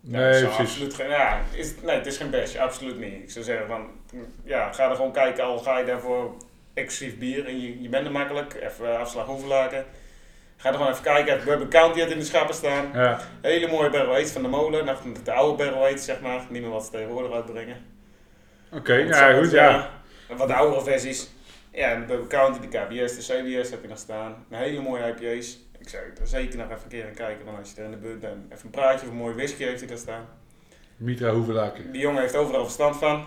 Nee, 0.00 0.30
precies. 0.30 0.58
Absoluut 0.58 0.94
geen, 0.94 1.08
ja, 1.08 1.40
is, 1.52 1.74
nee, 1.82 1.96
het 1.96 2.06
is 2.06 2.16
geen 2.16 2.30
bash, 2.30 2.56
absoluut 2.56 2.98
niet. 2.98 3.22
Ik 3.22 3.30
zou 3.30 3.44
zeggen 3.44 3.66
van, 3.66 3.90
ja, 4.44 4.72
ga 4.72 4.90
er 4.90 4.96
gewoon 4.96 5.12
kijken, 5.12 5.44
al 5.44 5.58
ga 5.58 5.78
je 5.78 5.84
daarvoor 5.84 6.36
exclusief 6.74 7.18
bier 7.18 7.46
en 7.46 7.60
je, 7.60 7.82
je 7.82 7.88
bent 7.88 8.06
er 8.06 8.12
makkelijk, 8.12 8.54
even 8.54 8.98
afslag 8.98 9.26
hoevenlaken. 9.26 9.86
Ga 10.60 10.68
er 10.68 10.74
gewoon 10.74 10.90
even 10.90 11.02
kijken, 11.02 11.44
Bourbon 11.44 11.68
County 11.68 12.00
had 12.00 12.10
in 12.10 12.18
de 12.18 12.24
schappen 12.24 12.54
staan. 12.54 12.90
Ja. 12.94 13.20
Hele 13.40 13.68
mooie 13.68 13.90
barrel 13.90 14.12
aids 14.12 14.32
van 14.32 14.42
de 14.42 14.48
molen, 14.48 14.84
nog 14.84 15.02
de 15.24 15.32
oude 15.32 15.64
barrel 15.64 15.82
aids 15.82 16.04
zeg 16.04 16.20
maar, 16.20 16.46
niet 16.50 16.62
meer 16.62 16.70
wat 16.70 16.84
ze 16.84 16.90
tegenwoordig 16.90 17.32
uitbrengen. 17.32 17.76
Oké, 18.70 18.76
okay, 18.76 19.06
ja 19.06 19.32
goed, 19.38 19.50
ja. 19.50 19.90
Uh, 20.30 20.38
wat 20.38 20.50
oudere 20.50 20.82
versies. 20.82 21.30
Ja, 21.72 21.90
en 21.90 22.00
de 22.00 22.06
Bourbon 22.06 22.28
County, 22.28 22.60
de 22.60 22.68
KBS, 22.68 23.14
de 23.14 23.20
CBS 23.20 23.70
heb 23.70 23.82
je 23.82 23.88
nog 23.88 23.98
staan. 23.98 24.46
Een 24.50 24.58
hele 24.58 24.80
mooie 24.80 25.14
IPA's. 25.16 25.58
Ik 25.78 25.88
zou 25.88 26.02
er 26.20 26.26
zeker 26.26 26.58
nog 26.58 26.66
even 26.66 26.82
een 26.82 26.88
keer 26.88 27.06
aan 27.06 27.14
kijken, 27.14 27.44
want 27.44 27.58
als 27.58 27.72
je 27.72 27.78
er 27.78 27.84
in 27.84 27.90
de 27.90 27.96
buurt 27.96 28.20
bent. 28.20 28.52
Even 28.52 28.64
een 28.64 28.70
praatje 28.70 29.06
of 29.06 29.12
een 29.12 29.18
mooie 29.18 29.34
whisky 29.34 29.64
heeft 29.64 29.78
hij 29.78 29.88
daar 29.88 29.98
staan. 29.98 30.28
Mitra 30.96 31.30
Hoevelaken. 31.32 31.92
Die 31.92 32.00
jongen 32.00 32.20
heeft 32.20 32.36
overal 32.36 32.62
verstand 32.62 32.96
van. 32.96 33.24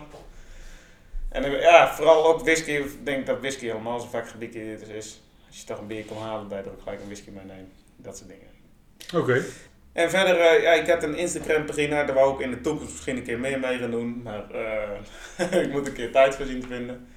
En 1.29 1.51
ja, 1.51 1.93
vooral 1.93 2.25
ook 2.25 2.41
whisky. 2.41 2.71
Ik 2.71 3.05
denk 3.05 3.25
dat 3.25 3.39
whisky 3.39 3.65
helemaal 3.65 3.99
zo 3.99 4.07
vaak 4.07 4.27
gedicteerd 4.27 4.87
is. 4.87 5.21
Als 5.51 5.59
je 5.59 5.65
toch 5.65 5.79
een 5.79 5.87
bier 5.87 6.05
kon 6.05 6.17
halen, 6.17 6.49
dat 6.49 6.57
je 6.57 6.63
er 6.65 6.71
ook 6.71 6.81
gelijk 6.81 6.99
een 6.99 7.05
whisky 7.05 7.29
mee 7.29 7.45
neemt. 7.45 7.73
Dat 7.95 8.17
soort 8.17 8.29
dingen. 8.29 8.47
Oké. 9.07 9.17
Okay. 9.17 9.43
En 9.93 10.09
verder, 10.09 10.35
uh, 10.35 10.63
ja, 10.63 10.71
ik 10.73 10.87
had 10.87 11.03
een 11.03 11.15
Instagram 11.15 11.65
pagina. 11.65 12.03
Daar 12.03 12.15
wou 12.15 12.33
ik 12.33 12.39
in 12.39 12.51
de 12.51 12.61
toekomst 12.61 12.91
misschien 12.91 13.17
een 13.17 13.23
keer 13.23 13.39
meer 13.39 13.59
mee 13.59 13.77
gaan 13.77 13.91
doen. 13.91 14.21
Maar 14.21 14.45
uh, 15.41 15.61
ik 15.63 15.71
moet 15.71 15.87
een 15.87 15.93
keer 15.93 16.11
tijd 16.11 16.35
voor 16.35 16.45
zien 16.45 16.61
te 16.61 16.67
vinden. 16.67 17.07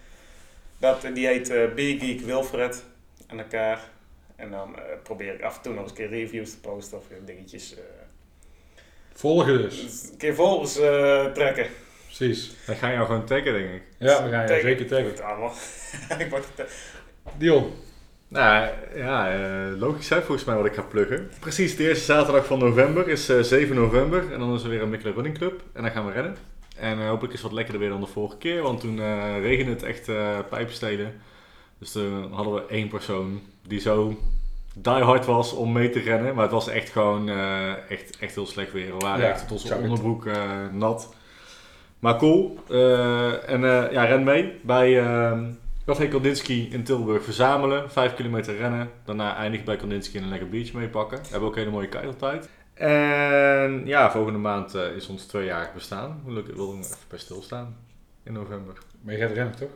Dat, 0.78 1.06
die 1.14 1.26
heet 1.26 1.50
uh, 1.50 1.74
Beer 1.74 1.98
Geek 1.98 2.20
Wilfred. 2.20 2.84
aan 3.26 3.38
elkaar. 3.38 3.92
En 4.36 4.50
dan 4.50 4.78
eh, 4.78 4.82
probeer 5.02 5.34
ik 5.34 5.42
af 5.42 5.56
en 5.56 5.62
toe 5.62 5.72
nog 5.72 5.82
eens 5.82 5.90
een 5.90 5.96
keer 5.96 6.08
reviews 6.08 6.50
te 6.50 6.60
posten 6.60 6.98
of 6.98 7.04
dingetjes. 7.24 7.74
eh, 7.74 7.82
Volgen 9.12 9.62
dus. 9.62 10.08
een 10.10 10.16
keer 10.16 10.34
volgens 10.34 10.78
eh, 10.78 11.32
trekken. 11.32 11.66
Precies. 12.04 12.54
Dan 12.66 12.76
ga 12.76 12.88
je 12.88 12.94
jou 12.94 13.06
gewoon 13.06 13.26
taggen, 13.26 13.52
denk 13.52 13.74
ik. 13.74 13.82
Ja, 13.98 14.24
we 14.24 14.30
gaan 14.30 14.42
je 14.42 14.60
zeker 14.60 14.86
taggen. 14.86 15.06
Doe 15.06 15.12
het 15.14 15.20
allemaal. 15.20 15.52
ik 16.24 16.30
word 16.30 16.46
Dion. 17.38 17.72
Nou 18.34 18.68
ja, 18.94 19.32
eh, 19.32 19.78
logisch 19.80 20.08
hè, 20.08 20.22
volgens 20.22 20.44
mij 20.44 20.56
wat 20.56 20.66
ik 20.66 20.74
ga 20.74 20.82
pluggen. 20.82 21.30
Precies, 21.40 21.76
de 21.76 21.88
eerste 21.88 22.04
zaterdag 22.04 22.46
van 22.46 22.58
november 22.58 23.08
is 23.08 23.28
eh, 23.28 23.40
7 23.40 23.76
november. 23.76 24.32
En 24.32 24.38
dan 24.38 24.54
is 24.54 24.62
er 24.62 24.68
weer 24.68 24.82
een 24.82 24.90
Mikkelen 24.90 25.14
Running 25.14 25.38
Club. 25.38 25.62
En 25.72 25.82
dan 25.82 25.90
gaan 25.90 26.06
we 26.06 26.12
rennen. 26.12 26.36
En 26.76 27.00
eh, 27.00 27.08
hopelijk 27.08 27.32
is 27.32 27.38
het 27.38 27.48
wat 27.48 27.52
lekkerder 27.52 27.80
weer 27.80 27.90
dan 27.90 28.00
de 28.00 28.06
vorige 28.06 28.36
keer. 28.36 28.62
Want 28.62 28.80
toen 28.80 29.00
eh 29.00 29.40
regende 29.40 29.70
het 29.70 29.82
echt 29.82 30.08
eh 30.08 30.38
pijpenstelen. 30.50 31.12
Dus 31.78 31.92
toen 31.92 32.32
hadden 32.32 32.54
we 32.54 32.66
één 32.68 32.88
persoon 32.88 33.40
die 33.66 33.80
zo 33.80 34.18
die 34.74 34.92
hard 34.92 35.26
was 35.26 35.52
om 35.52 35.72
mee 35.72 35.90
te 35.90 36.00
rennen. 36.00 36.34
Maar 36.34 36.42
het 36.42 36.52
was 36.52 36.68
echt 36.68 36.90
gewoon 36.90 37.28
eh, 37.28 37.90
echt, 37.90 38.18
echt 38.18 38.34
heel 38.34 38.46
slecht 38.46 38.72
weer. 38.72 38.86
We 38.86 39.04
waren 39.04 39.24
Ja, 39.24 39.30
echt 39.30 39.48
tot 39.48 39.62
onze 39.62 39.76
onderbroek 39.76 40.26
eh, 40.26 40.42
nat. 40.72 41.14
Maar 41.98 42.16
cool. 42.16 42.58
Eh, 42.68 43.48
en 43.50 43.64
eh, 43.64 43.92
ja, 43.92 44.04
ren 44.04 44.24
mee 44.24 44.60
bij 44.62 45.00
ehm 45.00 45.44
Café 45.86 46.08
Kandinsky 46.08 46.68
in 46.70 46.84
Tilburg 46.84 47.24
verzamelen. 47.24 47.90
Vijf 47.90 48.14
kilometer 48.14 48.56
rennen. 48.56 48.90
Daarna 49.04 49.36
eindig 49.36 49.64
bij 49.64 49.76
Kandinsky 49.76 50.16
en 50.16 50.22
een 50.22 50.28
lekker 50.28 50.48
biertje 50.48 50.78
meepakken. 50.78 51.18
We 51.18 51.28
hebben 51.30 51.48
ook 51.48 51.54
een 51.54 51.60
hele 51.60 51.74
mooie 51.74 51.88
keiteltijd. 51.88 52.48
En 52.74 53.86
ja, 53.86 54.10
volgende 54.10 54.38
maand 54.38 54.74
eh, 54.74 54.96
is 54.96 55.06
ons 55.06 55.24
tweejarig 55.26 55.72
bestaan. 55.74 56.22
Wil 56.24 56.36
ik 56.36 56.56
nog 56.56 56.78
even 56.78 56.96
bij 57.08 57.18
stilstaan. 57.18 57.76
In 58.22 58.32
november. 58.32 58.78
Maar 59.00 59.14
je 59.14 59.20
gaat 59.20 59.30
rennen, 59.30 59.56
toch? 59.56 59.70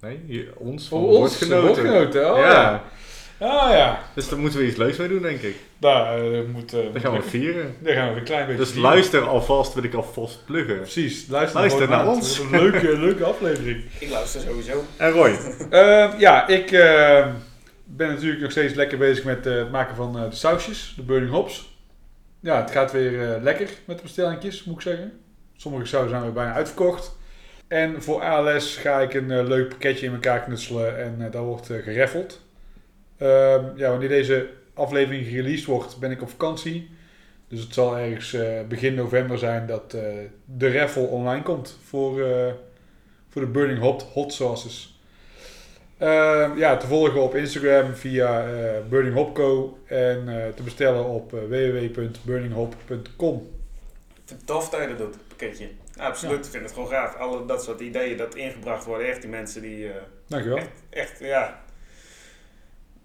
Nee, 0.00 0.20
hier, 0.26 0.52
ons. 0.56 0.88
Voor 0.88 0.98
van 0.98 1.08
ons, 1.08 1.18
woordgenoten. 1.18 1.66
woordgenoten. 1.66 2.32
Oh, 2.32 2.38
ja. 2.38 2.50
ja. 2.50 2.82
Ah 3.38 3.70
ja. 3.72 3.98
Dus 4.14 4.28
daar 4.28 4.38
moeten 4.38 4.58
we 4.58 4.66
iets 4.66 4.76
leuks 4.76 4.96
mee 4.96 5.08
doen, 5.08 5.22
denk 5.22 5.40
ik. 5.40 5.56
Daar 5.78 6.24
uh, 6.28 6.40
moet... 6.52 6.72
eh, 6.72 6.80
Dan 6.92 7.00
gaan 7.00 7.12
we 7.12 7.22
vieren. 7.22 7.74
Daar 7.78 7.94
gaan 7.94 8.12
we 8.12 8.18
een 8.18 8.24
klein 8.24 8.46
beetje 8.46 8.60
Dus 8.60 8.70
vieren. 8.72 8.90
luister 8.90 9.20
alvast, 9.28 9.74
wil 9.74 9.82
ik 9.82 9.94
alvast 9.94 10.44
pluggen. 10.44 10.76
Precies, 10.76 11.26
luister, 11.28 11.88
naar 11.88 12.06
ons. 12.08 12.38
Een 12.38 12.50
leuke, 12.50 12.98
leuke 12.98 13.24
aflevering. 13.24 13.84
ik 13.98 14.10
luister 14.10 14.40
sowieso. 14.40 14.84
En 14.96 15.10
Roy. 15.10 15.38
Eh, 15.70 16.12
ja, 16.18 16.46
ik 16.46 16.70
eh, 16.72 17.26
ben 17.84 18.08
natuurlijk 18.08 18.40
nog 18.40 18.50
steeds 18.50 18.74
lekker 18.74 18.98
bezig 18.98 19.24
met 19.24 19.46
eh, 19.46 19.54
het 19.56 19.70
maken 19.70 19.96
van 19.96 20.18
eh, 20.18 20.30
de 20.30 20.36
sausjes, 20.36 20.92
de 20.96 21.02
Burning 21.02 21.32
Hops. 21.32 21.74
Ja, 22.40 22.60
het 22.60 22.70
gaat 22.70 22.92
weer 22.92 23.32
eh, 23.34 23.42
lekker 23.42 23.68
met 23.84 23.96
de 23.96 24.02
bestellingjes, 24.02 24.64
moet 24.64 24.74
ik 24.76 24.80
zeggen. 24.82 25.12
Sommige 25.56 25.84
sauzen 25.86 26.10
zijn 26.10 26.22
weer 26.22 26.32
bijna 26.32 26.52
uitverkocht. 26.52 27.16
En 27.68 28.02
voor 28.02 28.22
ALS 28.22 28.76
ga 28.76 29.00
ik 29.00 29.14
een 29.14 29.30
eh, 29.30 29.46
leuk 29.46 29.68
pakketje 29.68 30.06
in 30.06 30.12
elkaar 30.12 30.40
knutselen 30.42 30.98
en 31.04 31.16
eh, 31.18 31.32
daar 31.32 31.42
wordt 31.42 31.70
eh, 31.70 31.82
gereffeld. 31.82 32.44
Ehm, 33.18 33.76
ja, 33.76 33.90
wanneer 33.90 34.08
deze 34.08 34.48
aflevering 34.74 35.26
gereleased 35.26 35.64
wordt, 35.64 35.98
ben 35.98 36.10
ik 36.10 36.22
op 36.22 36.30
vakantie. 36.30 36.90
Dus 37.48 37.60
het 37.60 37.74
zal 37.74 37.98
ergens 37.98 38.32
eh, 38.32 38.60
begin 38.68 38.94
november 38.94 39.38
zijn 39.38 39.66
dat 39.66 39.94
eh, 39.94 40.02
de 40.44 40.78
raffle 40.78 41.02
online 41.02 41.42
komt 41.42 41.78
voor, 41.84 42.22
eh, 42.22 42.52
voor 43.28 43.42
de 43.42 43.48
Burning 43.48 43.78
Hot 43.78 44.02
Hot 44.02 44.32
Sauces. 44.32 45.00
Ehm, 45.98 46.58
ja, 46.58 46.76
te 46.76 46.86
volgen 46.86 47.22
op 47.22 47.34
Instagram 47.34 47.94
via 47.94 48.44
Burning 48.88 49.14
Hopco 49.14 49.78
en 49.86 50.28
eh, 50.28 50.48
te 50.54 50.62
bestellen 50.62 51.04
op 51.04 51.30
www.burninghop.com. 51.30 53.50
Tof 54.44 54.68
dat 54.68 54.80
je 54.80 54.88
dat 54.88 54.98
doet, 54.98 55.16
pakketje. 55.28 55.68
Absoluut, 55.96 56.44
ik 56.44 56.50
vind 56.50 56.64
het 56.64 56.72
gewoon 56.72 56.88
gaaf. 56.88 57.14
Alle 57.14 57.46
dat 57.46 57.64
soort 57.64 57.80
ideeën 57.80 58.16
dat 58.16 58.34
ingebracht 58.34 58.84
worden. 58.84 59.08
Echt 59.08 59.20
die 59.20 59.30
mensen 59.30 59.62
die 59.62 59.90
Dankjewel. 60.26 60.58
echt, 60.58 60.70
echt, 60.90 61.18
ja... 61.18 61.64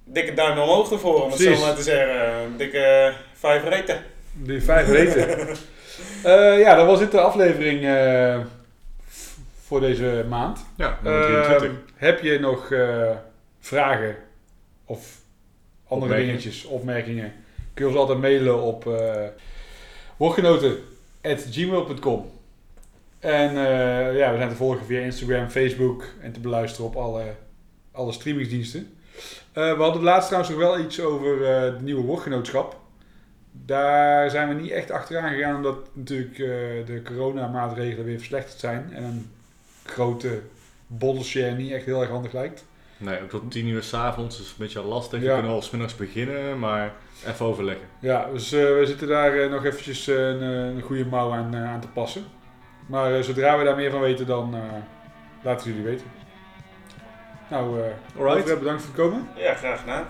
Dikke 0.04 0.34
duim 0.34 0.60
omhoog 0.60 0.92
ervoor, 0.92 1.24
om 1.24 1.32
het 1.32 1.40
zo 1.40 1.60
maar 1.60 1.76
te 1.76 1.82
zeggen. 1.82 2.58
Dikke 2.58 2.78
eh, 2.78 3.14
vijf 3.34 3.64
reten. 3.64 4.04
Die 4.34 4.62
vijf 4.62 4.88
weten. 4.88 5.48
Eh, 6.24 6.60
ja, 6.60 6.76
dat 6.76 6.86
was 6.86 7.00
dit 7.00 7.12
de 7.12 7.20
aflevering 7.22 7.86
eh, 7.86 8.40
voor 9.62 9.80
deze 9.80 10.26
maand. 10.30 10.66
Ja, 10.78 11.00
nummer 11.04 11.24
23. 11.26 11.68
Ehm, 11.68 11.76
heb 11.96 12.22
je 12.22 12.40
nog 12.40 12.72
eh, 12.72 13.10
vragen 13.60 14.16
of 14.86 15.18
andere 15.88 16.12
Opmerkingen. 16.12 16.26
dingetjes, 16.26 16.66
opmerkingen? 16.66 17.34
Kun 17.74 17.86
je 17.86 17.92
ons 17.92 18.00
altijd 18.00 18.20
mailen 18.20 18.62
op 18.62 18.86
uh, 18.86 19.14
woordgenoten.gmail.com 20.18 22.32
En 23.20 23.50
eh, 23.50 24.18
ja, 24.18 24.32
we 24.32 24.38
zijn 24.38 24.50
te 24.50 24.56
volgen 24.56 24.86
via 24.86 25.02
Instagram, 25.02 25.50
Facebook 25.50 26.06
en 26.22 26.32
te 26.32 26.40
beluisteren 26.40 26.86
op 26.86 26.96
alle, 26.96 27.24
alle 27.92 28.12
streamingsdiensten. 28.12 28.98
Eh, 29.52 29.78
we 29.78 29.84
hadden 29.84 30.04
laatst 30.04 30.28
trouwens 30.28 30.54
nog 30.54 30.64
wel 30.64 30.80
iets 30.80 31.02
over 31.02 31.34
eh 31.34 31.62
de 31.78 31.84
nieuwe 31.84 32.04
woordgenootschap. 32.04 32.80
Daar 33.52 34.30
zijn 34.30 34.48
we 34.48 34.54
niet 34.54 34.72
echt 34.72 34.92
achteraan 34.92 35.30
gegaan 35.30 35.56
omdat 35.56 35.78
natuurlijk 35.94 36.40
eh, 36.40 36.48
de 36.86 37.02
coronamaatregelen 37.06 38.06
weer 38.06 38.18
verslechterd 38.18 38.60
zijn. 38.60 38.94
En 38.94 39.04
een 39.04 39.32
grote 39.86 40.42
bottleshare 40.88 41.56
niet 41.56 41.72
echt 41.72 41.86
heel 41.86 42.02
erg 42.02 42.10
handig 42.10 42.32
lijkt. 42.32 42.66
Nee, 42.98 43.22
ook 43.22 43.30
tot 43.30 43.52
10 43.52 43.68
uur 43.68 43.84
s'avonds 43.84 44.40
is 44.40 44.48
een 44.48 44.56
beetje 44.58 44.82
lastig. 44.82 45.20
Ja. 45.20 45.28
We 45.28 45.34
kunnen 45.34 45.52
wel 45.52 45.62
smiddags 45.62 45.96
beginnen, 45.96 46.60
maar 46.60 46.94
even 47.28 47.46
overleggen. 47.46 47.88
Ja, 48.00 48.30
dus 48.34 48.50
we 48.50 48.84
zitten 48.86 49.08
daar 49.08 49.50
nog 49.50 49.66
eventjes 49.66 50.08
een, 50.08 50.42
een 50.42 50.82
goede 50.82 51.06
mouw 51.06 51.32
aan, 51.32 51.56
aan 51.56 51.82
te 51.82 51.88
passen. 51.88 52.24
Maar 52.88 53.24
zodra 53.24 53.58
we 53.58 53.64
daar 53.64 53.76
meer 53.76 53.92
van 53.92 54.02
weten, 54.02 54.26
dan 54.26 54.56
laten 55.44 55.68
we 55.68 55.74
jullie 55.74 55.90
weten. 55.90 56.21
Nou, 57.52 57.80
eh 57.82 58.20
Alright. 58.20 58.60
Bedankt 58.60 58.82
voor 58.84 58.94
het 58.96 59.02
komen. 59.02 59.28
Ja, 59.36 59.54
graag 59.54 59.80
gedaan. 59.80 60.08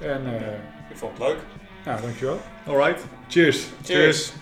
En 0.00 0.26
eh 0.26 0.52
Ik 0.90 0.96
vond 0.96 1.18
het 1.18 1.26
leuk. 1.28 1.38
nou, 1.84 2.00
dankjewel. 2.00 2.40
Alright. 2.66 3.04
Cheers. 3.28 3.66
Cheers. 3.84 4.32